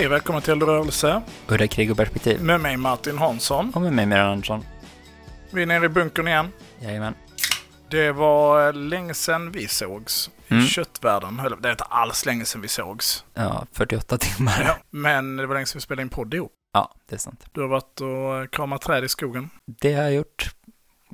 Hej 0.00 0.08
välkommen 0.08 0.42
till 0.42 0.52
Eldrörelse 0.52 1.22
Udda 1.48 1.66
krig 1.66 1.90
och 1.90 1.96
perspektiv. 1.96 2.42
med 2.42 2.60
mig 2.60 2.76
Martin 2.76 3.18
Hansson. 3.18 3.72
Och 3.74 3.80
med 3.82 3.92
mig 3.92 4.06
Miran 4.06 4.30
Andersson. 4.30 4.64
Vi 5.52 5.62
är 5.62 5.66
nere 5.66 5.84
i 5.84 5.88
bunkern 5.88 6.28
igen. 6.28 6.52
Jajamän. 6.78 7.14
Det 7.90 8.12
var 8.12 8.66
eh, 8.66 8.72
länge 8.74 9.14
sedan 9.14 9.52
vi 9.52 9.68
sågs 9.68 10.30
i 10.48 10.54
Mm. 10.54 10.66
köttvärlden. 10.66 11.40
Eller, 11.40 11.56
Det 11.56 11.68
är 11.68 11.72
inte 11.72 11.84
alls 11.84 12.26
länge 12.26 12.44
sedan 12.44 12.60
vi 12.60 12.68
sågs. 12.68 13.24
Ja, 13.34 13.66
48 13.72 14.18
timmar. 14.18 14.62
Ja. 14.66 14.76
Men 14.90 15.36
det 15.36 15.46
var 15.46 15.54
länge 15.54 15.66
sedan 15.66 15.78
vi 15.78 15.82
spelade 15.82 16.02
in 16.02 16.08
podd 16.08 16.34
ihop. 16.34 16.52
Ja, 16.72 16.94
det 17.08 17.14
är 17.14 17.18
sant. 17.18 17.44
Du 17.52 17.60
har 17.60 17.68
varit 17.68 18.00
och 18.00 18.38
eh, 18.42 18.46
kramat 18.46 18.82
träd 18.82 19.04
i 19.04 19.08
skogen. 19.08 19.50
Det 19.80 19.94
har 19.94 20.02
jag 20.02 20.12
gjort 20.14 20.50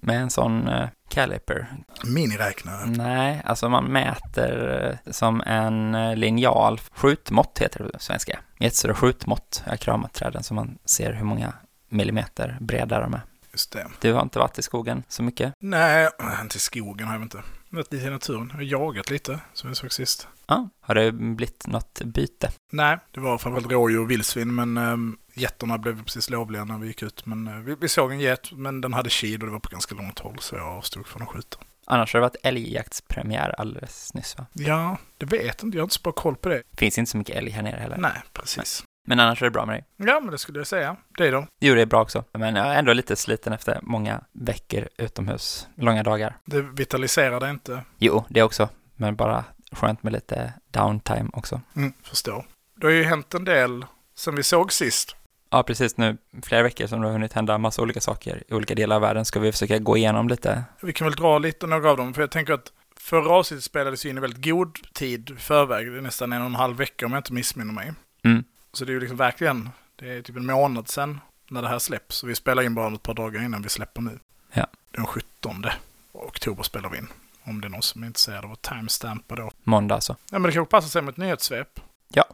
med 0.02 0.20
en 0.20 0.30
sån 0.30 0.68
uh, 0.68 0.88
caliper. 1.08 1.66
Miniräknare. 2.04 2.86
Nej, 2.86 3.42
alltså 3.44 3.68
man 3.68 3.84
mäter 3.84 4.82
eh, 5.06 5.12
som 5.12 5.40
en 5.40 5.94
uh, 5.94 6.16
linjal. 6.16 6.80
Skjutmått 6.92 7.58
heter 7.58 7.84
det 7.84 7.92
på 7.92 7.98
svenska. 7.98 8.38
Jättestora 8.58 8.94
skjutmått. 8.94 9.62
Jag 9.64 9.72
har 9.72 9.76
kramat 9.76 10.12
träden 10.12 10.42
så 10.42 10.54
man 10.54 10.78
ser 10.84 11.12
hur 11.12 11.24
många 11.24 11.52
millimeter 11.88 12.58
breda 12.60 13.00
de 13.00 13.14
är. 13.14 13.20
Just 13.52 13.72
det. 13.72 13.86
Du 14.00 14.12
har 14.12 14.22
inte 14.22 14.38
varit 14.38 14.58
i 14.58 14.62
skogen 14.62 15.02
så 15.08 15.22
mycket? 15.22 15.52
Nej, 15.58 16.08
inte 16.42 16.56
i 16.56 16.60
skogen 16.60 17.06
har 17.06 17.14
jag 17.14 17.22
inte. 17.22 17.42
Varit 17.68 17.92
lite 17.92 18.06
i 18.06 18.10
naturen. 18.10 18.48
Jag 18.50 18.56
har 18.56 18.62
jagat 18.62 19.10
lite, 19.10 19.40
som 19.52 19.70
vi 19.70 19.76
såg 19.76 19.92
sist. 19.92 20.28
Ja. 20.46 20.68
Har 20.80 20.94
det 20.94 21.12
blivit 21.12 21.66
något 21.66 22.00
byte? 22.04 22.50
Nej, 22.72 22.98
det 23.10 23.20
var 23.20 23.38
framförallt 23.38 23.72
rådjur 23.72 24.00
och 24.00 24.10
vildsvin, 24.10 24.54
men 24.54 24.78
um, 24.78 25.18
getterna 25.36 25.78
blev 25.78 26.04
precis 26.04 26.30
lovliga 26.30 26.64
när 26.64 26.78
vi 26.78 26.86
gick 26.86 27.02
ut. 27.02 27.26
Men 27.26 27.48
eh, 27.48 27.54
vi, 27.54 27.76
vi 27.80 27.88
såg 27.88 28.12
en 28.12 28.20
get, 28.20 28.52
men 28.52 28.80
den 28.80 28.94
hade 28.94 29.10
kid 29.10 29.42
och 29.42 29.46
det 29.46 29.52
var 29.52 29.60
på 29.60 29.68
ganska 29.68 29.94
långt 29.94 30.18
håll, 30.18 30.36
så 30.40 30.56
jag 30.56 30.66
avstod 30.66 31.06
från 31.06 31.22
att 31.22 31.28
skjuta. 31.28 31.58
Annars 31.86 32.12
har 32.12 32.20
det 32.20 32.26
varit 32.26 32.36
älgjaktspremiär 32.42 33.54
alldeles 33.58 34.14
nyss 34.14 34.38
va? 34.38 34.46
Ja, 34.52 34.98
det 35.18 35.26
vet 35.26 35.62
inte. 35.62 35.76
Jag 35.76 35.82
har 35.82 35.86
inte 35.86 35.94
så 35.94 36.02
bra 36.02 36.12
koll 36.12 36.36
på 36.36 36.48
det. 36.48 36.62
Finns 36.76 36.98
inte 36.98 37.10
så 37.10 37.18
mycket 37.18 37.36
älg 37.36 37.50
här 37.50 37.62
nere 37.62 37.80
heller. 37.80 37.96
Nej, 37.96 38.22
precis. 38.32 38.84
Men 39.08 39.20
annars 39.20 39.42
är 39.42 39.46
det 39.46 39.50
bra 39.50 39.66
med 39.66 39.74
dig. 39.74 39.84
Ja, 39.96 40.20
men 40.20 40.30
det 40.30 40.38
skulle 40.38 40.58
jag 40.58 40.66
säga. 40.66 40.96
Det 41.18 41.30
då? 41.30 41.46
Jo, 41.60 41.74
det 41.74 41.82
är 41.82 41.86
bra 41.86 42.02
också. 42.02 42.24
Men 42.32 42.56
jag 42.56 42.66
är 42.66 42.78
ändå 42.78 42.92
lite 42.92 43.16
sliten 43.16 43.52
efter 43.52 43.78
många 43.82 44.24
veckor 44.32 44.88
utomhus, 44.96 45.68
långa 45.74 46.02
dagar. 46.02 46.36
Det 46.44 46.62
vitaliserar 46.62 47.40
det 47.40 47.50
inte. 47.50 47.82
Jo, 47.98 48.24
det 48.28 48.42
också. 48.42 48.68
Men 48.96 49.16
bara 49.16 49.44
skönt 49.72 50.02
med 50.02 50.12
lite 50.12 50.52
downtime 50.70 51.30
också. 51.32 51.60
Mm, 51.76 51.92
förstår. 52.02 52.46
Det 52.76 52.86
har 52.86 52.92
ju 52.92 53.04
hänt 53.04 53.34
en 53.34 53.44
del 53.44 53.84
sen 54.14 54.36
vi 54.36 54.42
såg 54.42 54.72
sist. 54.72 55.16
Ja, 55.50 55.62
precis 55.62 55.96
nu, 55.96 56.16
flera 56.42 56.62
veckor 56.62 56.86
som 56.86 57.00
det 57.00 57.06
har 57.06 57.12
hunnit 57.12 57.32
hända 57.32 57.58
massa 57.58 57.82
olika 57.82 58.00
saker 58.00 58.42
i 58.48 58.54
olika 58.54 58.74
delar 58.74 58.96
av 58.96 59.02
världen 59.02 59.24
ska 59.24 59.40
vi 59.40 59.52
försöka 59.52 59.78
gå 59.78 59.96
igenom 59.96 60.28
lite. 60.28 60.64
Vi 60.80 60.92
kan 60.92 61.04
väl 61.06 61.16
dra 61.16 61.38
lite 61.38 61.66
några 61.66 61.90
av 61.90 61.96
dem, 61.96 62.14
för 62.14 62.22
jag 62.22 62.30
tänker 62.30 62.52
att 62.52 62.72
förra 62.96 63.30
avsnittet 63.30 63.64
spelades 63.64 64.06
ju 64.06 64.10
in 64.10 64.18
i 64.18 64.20
väldigt 64.20 64.44
god 64.44 64.78
tid 64.92 65.30
i 65.30 65.40
förväg. 65.40 65.92
Det 65.92 65.98
är 65.98 66.02
nästan 66.02 66.32
en 66.32 66.40
och 66.40 66.46
en 66.46 66.54
halv 66.54 66.76
vecka 66.76 67.06
om 67.06 67.12
jag 67.12 67.18
inte 67.18 67.32
missminner 67.32 67.72
mig. 67.72 67.92
Mm. 68.24 68.44
Så 68.72 68.84
det 68.84 68.90
är 68.90 68.94
ju 68.94 69.00
liksom 69.00 69.16
verkligen, 69.16 69.70
det 69.96 70.08
är 70.08 70.22
typ 70.22 70.36
en 70.36 70.46
månad 70.46 70.88
sedan 70.88 71.20
när 71.48 71.62
det 71.62 71.68
här 71.68 71.78
släpps. 71.78 72.16
Så 72.16 72.26
vi 72.26 72.34
spelar 72.34 72.62
in 72.62 72.74
bara 72.74 72.94
ett 72.94 73.02
par 73.02 73.14
dagar 73.14 73.42
innan 73.42 73.62
vi 73.62 73.68
släpper 73.68 74.00
nu. 74.00 74.18
Ja. 74.52 74.66
Den 74.90 75.06
17 75.06 75.64
oktober 76.12 76.62
spelar 76.62 76.88
vi 76.88 76.98
in. 76.98 77.08
Om 77.44 77.60
det 77.60 77.66
är 77.66 77.70
någon 77.70 77.82
som 77.82 78.02
är 78.02 78.06
intresserad 78.06 78.44
av 78.44 78.52
att 78.52 78.62
timestampa 78.62 79.34
då. 79.36 79.50
Måndag 79.64 79.94
alltså. 79.94 80.16
Ja, 80.30 80.38
men 80.38 80.42
det 80.42 80.52
kanske 80.52 80.70
passar 80.70 80.88
sig 80.88 81.02
med 81.02 81.12
ett 81.12 81.16
nyhetssvep. 81.16 81.80
Ja. 82.08 82.24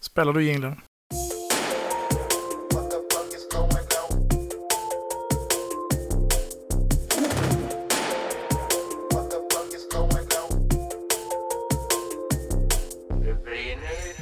Spelar 0.00 0.32
du 0.32 0.44
jinglen? 0.44 0.80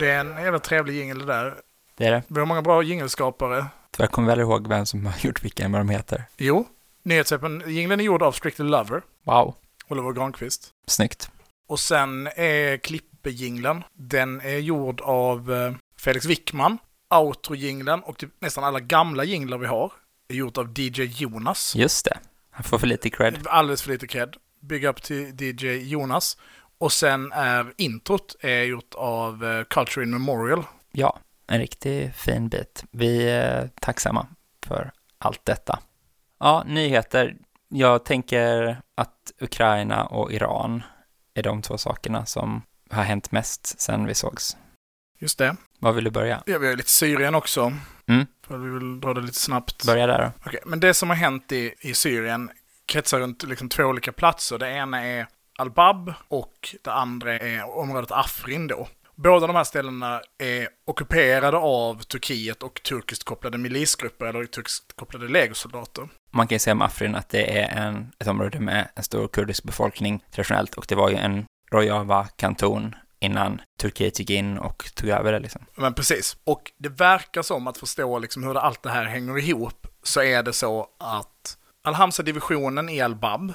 Det 0.05 0.11
är 0.11 0.21
en 0.21 0.43
jävla 0.45 0.59
trevlig 0.59 0.95
jingel 0.95 1.19
det 1.19 1.25
där. 1.25 1.55
Det 1.97 2.05
är 2.07 2.11
det. 2.11 2.23
Vi 2.29 2.39
har 2.39 2.47
många 2.47 2.63
bra 2.63 2.83
jingelskapare. 2.83 3.67
Jag 3.97 4.11
kommer 4.11 4.29
väl 4.29 4.41
ihåg 4.41 4.69
vem 4.69 4.87
som 4.87 5.07
har 5.07 5.15
gjort 5.21 5.45
vilken, 5.45 5.73
vad 5.73 5.81
de 5.81 5.89
heter. 5.89 6.25
Jo, 6.37 6.67
nyhetssvepen, 7.03 7.63
jingeln 7.67 8.01
är 8.01 8.05
gjord 8.05 8.23
av 8.23 8.33
Strictly 8.33 8.65
Lover, 8.65 9.03
Wow, 9.23 9.55
Oliver 9.89 10.13
Granqvist. 10.13 10.71
snyggt. 10.87 11.31
Och 11.69 11.81
sen 11.81 12.27
är 12.37 12.77
klippejinglen, 12.77 13.83
den 13.93 14.41
är 14.41 14.59
gjord 14.59 15.01
av 15.01 15.53
eh, 15.53 15.73
Felix 16.01 16.27
Wickman. 16.27 16.79
Outro-jinglen 17.15 18.01
och 18.03 18.19
typ 18.19 18.31
nästan 18.41 18.65
alla 18.65 18.81
gamla 18.81 19.25
jinglar 19.25 19.59
vi 19.59 19.67
har 19.67 19.93
är 20.29 20.35
gjort 20.35 20.59
av 20.59 20.79
DJ 20.79 21.03
Jonas. 21.03 21.75
Just 21.77 22.05
det. 22.05 22.19
Han 22.51 22.65
får 22.65 22.79
för 22.79 22.87
lite 22.87 23.11
cred. 23.11 23.47
Alldeles 23.47 23.83
för 23.83 23.91
lite 23.91 24.07
cred. 24.07 24.37
Big 24.61 24.85
up 24.85 25.03
till 25.03 25.43
DJ 25.43 25.67
Jonas. 25.89 26.37
Och 26.79 26.93
sen 26.93 27.33
är 27.33 27.73
introt 27.77 28.37
är 28.41 28.63
gjort 28.63 28.95
av 28.95 29.45
eh, 29.45 29.65
Culture 29.65 30.05
in 30.05 30.11
Memorial. 30.11 30.65
Ja, 30.93 31.19
en 31.47 31.59
riktigt 31.59 32.17
fin 32.17 32.49
bit. 32.49 32.85
Vi 32.91 33.31
är 33.31 33.71
tacksamma 33.81 34.27
för 34.67 34.93
allt 35.19 35.45
detta. 35.45 35.79
Ja, 36.39 36.65
nyheter. 36.67 37.37
Jag 37.69 38.05
tänker 38.05 38.81
att 38.95 39.33
Ukraina 39.41 40.05
och 40.05 40.33
Iran 40.33 40.83
är 41.35 41.43
de 41.43 41.63
två 41.63 41.79
sakerna 41.79 42.27
som 42.27 42.63
har 42.91 43.03
hänt 43.03 43.33
mest 43.33 43.81
sen 43.81 44.07
vi 44.07 44.15
sågs. 44.15 44.57
Just 45.19 45.39
det. 45.39 45.57
Var 45.79 45.93
vill 45.93 46.05
du 46.05 46.11
börja? 46.11 46.43
Ja, 46.47 46.59
vi 46.59 46.69
har 46.69 46.77
lite 46.77 46.91
Syrien 46.91 47.35
också. 47.35 47.73
Mm. 48.07 48.27
För 48.47 48.59
vi 48.59 48.71
vill 48.71 49.01
dra 49.01 49.15
det 49.15 49.21
lite 49.21 49.39
snabbt. 49.39 49.87
Börja 49.87 50.07
där 50.07 50.19
då. 50.19 50.33
Okej, 50.47 50.61
men 50.67 50.81
det 50.81 50.95
som 50.95 51.09
har 51.09 51.17
hänt 51.17 51.53
i, 51.53 51.75
i 51.81 51.95
Syrien 51.95 52.51
kretsar 52.87 53.19
runt 53.21 53.43
liksom 53.43 53.69
två 53.69 53.85
olika 53.85 54.13
platser. 54.13 54.59
Det 54.59 54.71
ena 54.71 55.05
är 55.05 55.27
Al-Bab 55.59 56.13
och 56.29 56.75
det 56.83 56.93
andra 56.93 57.39
är 57.39 57.79
området 57.79 58.13
Afrin 58.13 58.67
då. 58.67 58.89
Båda 59.17 59.47
de 59.47 59.57
här 59.57 59.65
ställena 59.65 60.21
är 60.39 60.69
ockuperade 60.87 61.57
av 61.57 62.03
Turkiet 62.03 62.63
och 62.63 62.83
turkiskt 62.83 63.25
kopplade 63.25 63.59
milisgrupper 63.59 64.27
eller 64.27 64.45
turkiskt 64.45 64.97
kopplade 64.97 65.29
legosoldater. 65.29 66.09
Man 66.31 66.47
kan 66.47 66.55
ju 66.55 66.59
säga 66.59 66.75
om 66.75 66.83
Afrin 66.83 67.15
att 67.15 67.29
det 67.29 67.59
är 67.59 67.87
en, 67.87 68.13
ett 68.19 68.27
område 68.27 68.61
med 68.61 68.89
en 68.95 69.03
stor 69.03 69.29
kurdisk 69.29 69.65
befolkning 69.65 70.25
traditionellt 70.31 70.75
och 70.75 70.85
det 70.89 70.95
var 70.95 71.11
ju 71.11 71.17
en 71.17 71.45
Rojava-kanton 71.73 72.95
innan 73.21 73.61
Turkiet 73.81 74.19
gick 74.19 74.31
in 74.31 74.59
och 74.59 74.91
tog 74.95 75.09
över 75.09 75.33
det 75.33 75.39
liksom. 75.39 75.67
Men 75.75 75.95
precis. 75.95 76.37
Och 76.45 76.73
det 76.79 76.89
verkar 76.89 77.43
som 77.43 77.67
att 77.67 77.79
förstå 77.79 78.19
liksom 78.19 78.45
hur 78.45 78.57
allt 78.57 78.83
det 78.83 78.91
här 78.91 79.05
hänger 79.05 79.39
ihop 79.39 79.87
så 80.03 80.23
är 80.23 80.43
det 80.43 80.53
så 80.53 80.89
att 80.99 81.59
Al-Hamza-divisionen 81.85 82.89
i 82.89 83.01
Al-Bab 83.01 83.53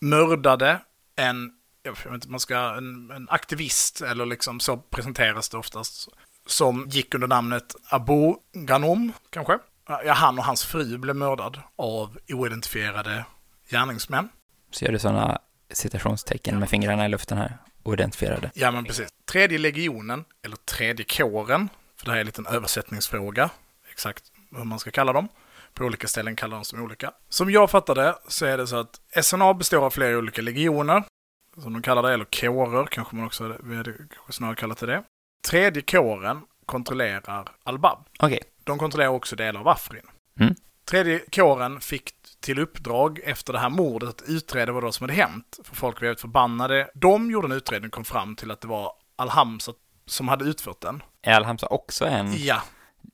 mördade 0.00 0.78
en, 1.16 1.52
jag 1.82 1.92
vet 1.92 2.14
inte, 2.14 2.28
man 2.28 2.40
ska, 2.40 2.56
en, 2.58 3.10
en 3.10 3.28
aktivist, 3.30 4.00
eller 4.00 4.26
liksom 4.26 4.60
så 4.60 4.76
presenteras 4.76 5.48
det 5.48 5.56
oftast, 5.56 6.08
som 6.46 6.86
gick 6.88 7.14
under 7.14 7.28
namnet 7.28 7.74
Abu 7.90 8.34
Ghanom, 8.52 9.12
kanske. 9.30 9.58
Ja, 9.88 10.12
han 10.12 10.38
och 10.38 10.44
hans 10.44 10.64
fru 10.64 10.98
blev 10.98 11.16
mördad 11.16 11.60
av 11.76 12.18
oidentifierade 12.28 13.24
gärningsmän. 13.70 14.28
Så 14.70 14.84
gör 14.84 14.92
du 14.92 14.98
sådana 14.98 15.38
citationstecken 15.72 16.58
med 16.58 16.70
fingrarna 16.70 17.06
i 17.06 17.08
luften 17.08 17.38
här, 17.38 17.58
oidentifierade. 17.82 18.50
Ja, 18.54 18.70
men 18.70 18.84
precis. 18.84 19.08
Tredje 19.24 19.58
legionen, 19.58 20.24
eller 20.42 20.56
tredje 20.56 21.04
kåren, 21.04 21.68
för 21.96 22.04
det 22.06 22.10
här 22.10 22.16
är 22.16 22.20
en 22.20 22.26
liten 22.26 22.46
översättningsfråga, 22.46 23.50
exakt 23.90 24.24
hur 24.56 24.64
man 24.64 24.78
ska 24.78 24.90
kalla 24.90 25.12
dem. 25.12 25.28
På 25.74 25.84
olika 25.84 26.08
ställen 26.08 26.36
kallar 26.36 26.56
de 26.56 26.64
som 26.64 26.82
olika. 26.82 27.12
Som 27.28 27.50
jag 27.50 27.70
fattar 27.70 27.94
det 27.94 28.14
så 28.28 28.46
är 28.46 28.58
det 28.58 28.66
så 28.66 28.76
att 28.76 29.00
SNA 29.24 29.54
består 29.54 29.84
av 29.86 29.90
flera 29.90 30.18
olika 30.18 30.42
legioner, 30.42 31.04
som 31.62 31.72
de 31.72 31.82
kallar 31.82 32.02
det, 32.02 32.12
eller 32.12 32.24
kårer 32.24 32.86
kanske 32.86 33.16
man 33.16 33.26
också 33.26 33.44
hade 33.44 33.94
snarare 34.30 34.56
kallat 34.56 34.78
det. 34.78 35.02
Tredje 35.48 35.82
kåren 35.82 36.40
kontrollerar 36.66 37.48
Al-Bab. 37.64 38.06
Okej, 38.18 38.40
De 38.64 38.78
kontrollerar 38.78 39.10
också 39.10 39.36
delar 39.36 39.60
av 39.60 39.68
Afrin. 39.68 40.02
Mm. 40.40 40.54
Tredje 40.84 41.18
kåren 41.18 41.80
fick 41.80 42.10
till 42.40 42.58
uppdrag 42.58 43.20
efter 43.24 43.52
det 43.52 43.58
här 43.58 43.68
mordet 43.70 44.08
att 44.08 44.22
utreda 44.28 44.72
vad 44.72 44.82
det 44.82 44.84
var 44.84 44.92
som 44.92 45.04
hade 45.04 45.12
hänt. 45.22 45.58
För 45.64 45.76
folk 45.76 46.02
väldigt 46.02 46.20
förbannade. 46.20 46.90
De 46.94 47.30
gjorde 47.30 47.46
en 47.46 47.52
utredning 47.52 47.88
och 47.88 47.94
kom 47.94 48.04
fram 48.04 48.36
till 48.36 48.50
att 48.50 48.60
det 48.60 48.68
var 48.68 48.92
Al-Hamza 49.16 49.72
som 50.06 50.28
hade 50.28 50.44
utfört 50.44 50.80
den. 50.80 51.02
är 51.22 51.32
Al-Hamza 51.34 51.66
också 51.66 52.06
en 52.06 52.32
Ja, 52.36 52.62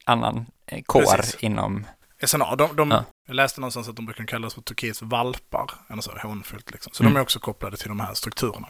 annan 0.04 0.46
eh, 0.66 0.82
kår 0.82 1.16
Precis. 1.16 1.34
inom... 1.40 1.86
SNA. 2.26 2.56
De, 2.56 2.76
de, 2.76 2.90
Ja. 2.90 3.04
Jag 3.26 3.34
läste 3.34 3.60
någonstans 3.60 3.88
att 3.88 3.96
de 3.96 4.06
brukar 4.06 4.24
kallas 4.24 4.54
för 4.54 4.60
Turkiets 4.62 5.02
valpar. 5.02 5.70
Eller 5.88 6.02
så, 6.02 6.12
hånfullt 6.18 6.70
liksom. 6.70 6.92
Så 6.92 7.02
Mm. 7.02 7.12
de 7.14 7.18
är 7.18 7.22
också 7.22 7.38
kopplade 7.40 7.76
till 7.76 7.88
de 7.88 8.00
här 8.00 8.14
strukturerna. 8.14 8.68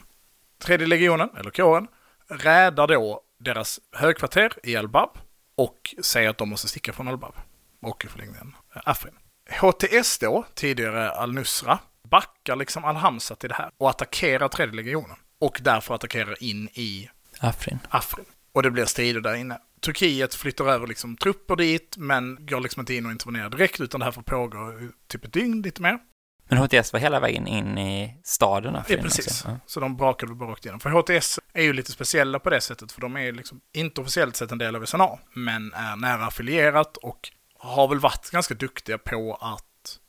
Tredje 0.63 0.87
legionen, 0.87 1.29
eller 1.37 1.51
kåren, 1.51 1.87
räddar 2.27 2.87
då 2.87 3.21
deras 3.39 3.79
högkvarter 3.91 4.53
i 4.63 4.75
Al-Bab 4.75 5.09
och 5.55 5.95
säger 6.01 6.29
att 6.29 6.37
de 6.37 6.49
måste 6.49 6.67
sticka 6.67 6.93
från 6.93 7.07
Al-Bab 7.07 7.33
och 7.81 8.05
i 8.05 8.07
förlängningen 8.07 8.55
eh, 8.75 8.81
Afrin. 8.85 9.13
HTS 9.59 10.17
då, 10.19 10.45
tidigare 10.53 11.11
Al-Nusra, 11.11 11.79
backar 12.09 12.55
liksom 12.55 12.85
Al-Hamza 12.85 13.35
till 13.35 13.49
det 13.49 13.55
här 13.55 13.71
och 13.77 13.89
attackerar 13.89 14.47
tredje 14.47 14.75
legionen. 14.75 15.17
Och 15.39 15.59
därför 15.61 15.95
attackerar 15.95 16.43
in 16.43 16.69
i 16.73 17.09
Afrin. 17.39 17.79
Afrin. 17.89 18.25
Och 18.53 18.63
det 18.63 18.71
blir 18.71 18.85
strider 18.85 19.21
där 19.21 19.35
inne. 19.35 19.59
Turkiet 19.81 20.35
flyttar 20.35 20.65
över 20.65 20.87
liksom 20.87 21.17
trupper 21.17 21.55
dit, 21.55 21.95
men 21.97 22.45
går 22.45 22.59
liksom 22.59 22.79
inte 22.79 22.93
in 22.93 23.05
och 23.05 23.11
intervenerar 23.11 23.49
direkt, 23.49 23.79
utan 23.79 23.99
det 23.99 24.05
här 24.05 24.11
får 24.11 24.21
pågå 24.21 24.73
typ 25.07 25.25
ett 25.25 25.33
dygn, 25.33 25.61
lite 25.61 25.81
mer. 25.81 25.99
Men 26.49 26.57
HTS 26.57 26.93
var 26.93 26.99
hela 26.99 27.19
vägen 27.19 27.47
in 27.47 27.77
i 27.77 28.17
staden 28.23 28.73
Ja, 28.73 28.95
precis. 28.95 29.27
också. 29.27 29.49
Ja. 29.49 29.59
Så 29.65 29.79
de 29.79 29.97
brakade 29.97 30.33
bara 30.33 30.51
rakt 30.51 30.65
igenom. 30.65 30.79
För 30.79 30.89
HTS 30.89 31.39
är 31.53 31.63
ju 31.63 31.73
lite 31.73 31.91
speciella 31.91 32.39
på 32.39 32.49
det 32.49 32.61
sättet, 32.61 32.91
för 32.91 33.01
de 33.01 33.17
är 33.17 33.31
liksom 33.31 33.61
inte 33.73 34.01
officiellt 34.01 34.35
sett 34.35 34.51
en 34.51 34.57
del 34.57 34.75
av 34.75 34.85
SNA, 34.85 35.19
men 35.33 35.73
är 35.73 35.95
nära 35.95 36.25
affilierat 36.25 36.97
och 36.97 37.29
har 37.57 37.87
väl 37.87 37.99
varit 37.99 38.29
ganska 38.31 38.53
duktiga 38.53 38.97
på 38.97 39.37
att 39.41 39.99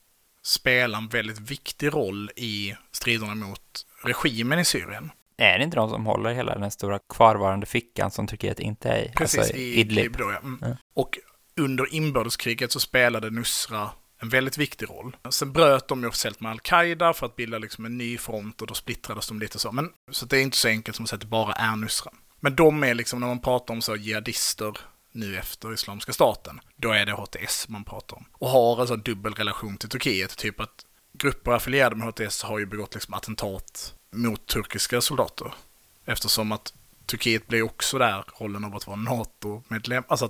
spela 0.43 0.97
en 0.97 1.07
väldigt 1.07 1.39
viktig 1.39 1.93
roll 1.93 2.31
i 2.35 2.75
striderna 2.91 3.35
mot 3.35 3.85
regimen 4.03 4.59
i 4.59 4.65
Syrien. 4.65 5.11
Är 5.43 5.57
det 5.57 5.63
inte 5.63 5.77
de 5.77 5.89
som 5.89 6.05
håller 6.05 6.33
hela 6.33 6.59
den 6.59 6.71
stora 6.71 6.99
kvarvarande 7.09 7.65
fickan 7.65 8.11
som 8.11 8.27
Turkiet 8.27 8.59
inte 8.59 8.89
är 8.89 9.03
i? 9.03 9.11
Precis, 9.15 9.39
alltså 9.39 9.55
i 9.55 9.79
Idlib 9.79 10.17
då, 10.17 10.31
ja. 10.31 10.37
Mm. 10.37 10.57
Ja. 10.61 10.77
Och 10.93 11.17
under 11.57 11.93
inbördeskriget 11.93 12.71
så 12.71 12.79
spelade 12.79 13.29
Nusra 13.29 13.89
en 14.21 14.29
väldigt 14.29 14.57
viktig 14.57 14.89
roll. 14.89 15.17
Sen 15.29 15.53
bröt 15.53 15.87
de 15.87 16.01
ju 16.01 16.07
officiellt 16.07 16.39
med 16.39 16.51
Al-Qaida 16.51 17.13
för 17.13 17.25
att 17.25 17.35
bilda 17.35 17.57
liksom 17.57 17.85
en 17.85 17.97
ny 17.97 18.17
front 18.17 18.61
och 18.61 18.67
då 18.67 18.73
splittrades 18.73 19.27
de 19.27 19.39
lite 19.39 19.59
så. 19.59 19.71
Men, 19.71 19.89
så 20.11 20.25
det 20.25 20.37
är 20.37 20.41
inte 20.41 20.57
så 20.57 20.67
enkelt 20.67 20.95
som 20.97 21.03
att 21.03 21.09
säga 21.09 21.17
att 21.17 21.21
det 21.21 21.27
bara 21.27 21.53
är 21.53 21.75
Nusra. 21.75 22.11
Men 22.39 22.55
de 22.55 22.83
är 22.83 22.93
liksom, 22.93 23.19
när 23.19 23.27
man 23.27 23.39
pratar 23.39 23.73
om 23.73 23.81
så 23.81 23.95
jihadister 23.95 24.77
nu 25.11 25.37
efter 25.37 25.73
Islamiska 25.73 26.13
staten, 26.13 26.59
då 26.75 26.91
är 26.91 27.05
det 27.05 27.11
HTS 27.11 27.69
man 27.69 27.83
pratar 27.83 28.17
om. 28.17 28.25
Och 28.33 28.49
har 28.49 28.79
alltså 28.79 28.93
en 28.93 29.01
dubbel 29.01 29.33
relation 29.33 29.77
till 29.77 29.89
Turkiet, 29.89 30.37
typ 30.37 30.59
att 30.59 30.85
grupper 31.13 31.51
affilierade 31.51 31.95
med 31.95 32.07
HTS 32.07 32.43
har 32.43 32.59
ju 32.59 32.65
begått 32.65 32.93
liksom 32.93 33.13
attentat 33.13 33.95
mot 34.13 34.47
turkiska 34.47 35.01
soldater. 35.01 35.53
Eftersom 36.05 36.51
att 36.51 36.73
Turkiet 37.05 37.47
blir 37.47 37.61
också 37.61 37.97
där 37.97 38.23
rollen 38.39 38.63
av 38.65 38.75
att 38.75 38.87
vara 38.87 38.97
NATO-medlem. 38.97 40.03
Alltså 40.07 40.29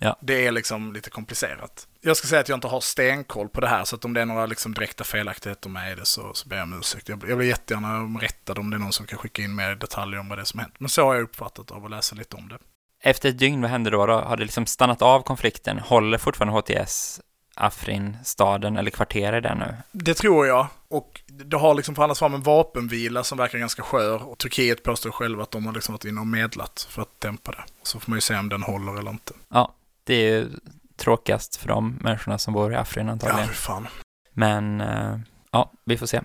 Ja. 0.00 0.16
det 0.20 0.46
är 0.46 0.52
liksom 0.52 0.92
lite 0.92 1.10
komplicerat. 1.10 1.86
Jag 2.00 2.16
ska 2.16 2.28
säga 2.28 2.40
att 2.40 2.48
jag 2.48 2.56
inte 2.56 2.66
har 2.66 2.80
stenkoll 2.80 3.48
på 3.48 3.60
det 3.60 3.68
här, 3.68 3.84
så 3.84 3.96
att 3.96 4.04
om 4.04 4.12
det 4.14 4.20
är 4.20 4.26
några 4.26 4.46
liksom 4.46 4.74
direkta 4.74 5.04
felaktigheter 5.04 5.68
med 5.70 5.98
det 5.98 6.06
så, 6.06 6.34
så 6.34 6.48
ber 6.48 6.56
jag 6.56 6.62
om 6.62 6.78
ursäkt. 6.78 7.08
Jag, 7.08 7.24
jag 7.28 7.38
blir 7.38 7.48
jättegärna 7.48 8.20
rättad 8.20 8.58
om 8.58 8.70
det 8.70 8.76
är 8.76 8.78
någon 8.78 8.92
som 8.92 9.06
kan 9.06 9.18
skicka 9.18 9.42
in 9.42 9.54
mer 9.54 9.74
detaljer 9.74 10.20
om 10.20 10.28
vad 10.28 10.38
det 10.38 10.42
är 10.42 10.44
som 10.44 10.60
hänt. 10.60 10.74
Men 10.78 10.88
så 10.88 11.04
har 11.04 11.14
jag 11.14 11.22
uppfattat 11.22 11.70
av 11.70 11.84
att 11.84 11.90
läsa 11.90 12.16
lite 12.16 12.36
om 12.36 12.48
det. 12.48 12.58
Efter 13.02 13.28
ett 13.28 13.38
dygn, 13.38 13.62
vad 13.62 13.70
hände 13.70 13.90
då? 13.90 14.06
då? 14.06 14.12
Har 14.20 14.36
det 14.36 14.42
liksom 14.44 14.66
stannat 14.66 15.02
av 15.02 15.22
konflikten? 15.22 15.78
Håller 15.78 16.18
fortfarande 16.18 16.60
HTS 16.60 17.20
Afrin 17.62 18.16
staden 18.24 18.76
eller 18.76 18.90
kvarteret 18.90 19.42
där 19.42 19.54
nu? 19.54 19.74
Det 19.92 20.14
tror 20.14 20.46
jag. 20.46 20.66
Och 20.88 21.20
det 21.26 21.56
har 21.56 21.74
liksom 21.74 21.94
förhandlats 21.94 22.18
fram 22.18 22.34
en 22.34 22.42
vapenvila 22.42 23.24
som 23.24 23.38
verkar 23.38 23.58
ganska 23.58 23.82
skör. 23.82 24.22
Och 24.28 24.38
Turkiet 24.38 24.82
påstår 24.82 25.10
själva 25.10 25.42
att 25.42 25.50
de 25.50 25.66
har 25.66 25.72
liksom 25.72 25.92
varit 25.92 26.04
inne 26.04 26.20
och 26.20 26.26
medlat 26.26 26.86
för 26.90 27.02
att 27.02 27.20
dämpa 27.20 27.50
det. 27.50 27.64
Så 27.82 28.00
får 28.00 28.10
man 28.10 28.16
ju 28.16 28.20
se 28.20 28.36
om 28.36 28.48
den 28.48 28.62
håller 28.62 28.98
eller 28.98 29.10
inte. 29.10 29.32
Ja, 29.48 29.74
det 30.04 30.14
är 30.14 30.30
ju 30.30 30.48
tråkigast 30.96 31.56
för 31.56 31.68
de 31.68 31.98
människorna 32.00 32.38
som 32.38 32.54
bor 32.54 32.72
i 32.72 32.76
Afrin 32.76 33.06
Ja, 33.06 33.12
antagligen. 33.12 33.48
fy 33.48 33.54
fan. 33.54 33.88
Men 34.32 34.80
eh, 34.80 35.18
ja, 35.50 35.72
vi 35.84 35.98
får 35.98 36.06
se. 36.06 36.20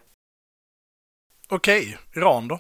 Okej, 1.49 1.97
Iran 2.15 2.47
då? 2.47 2.59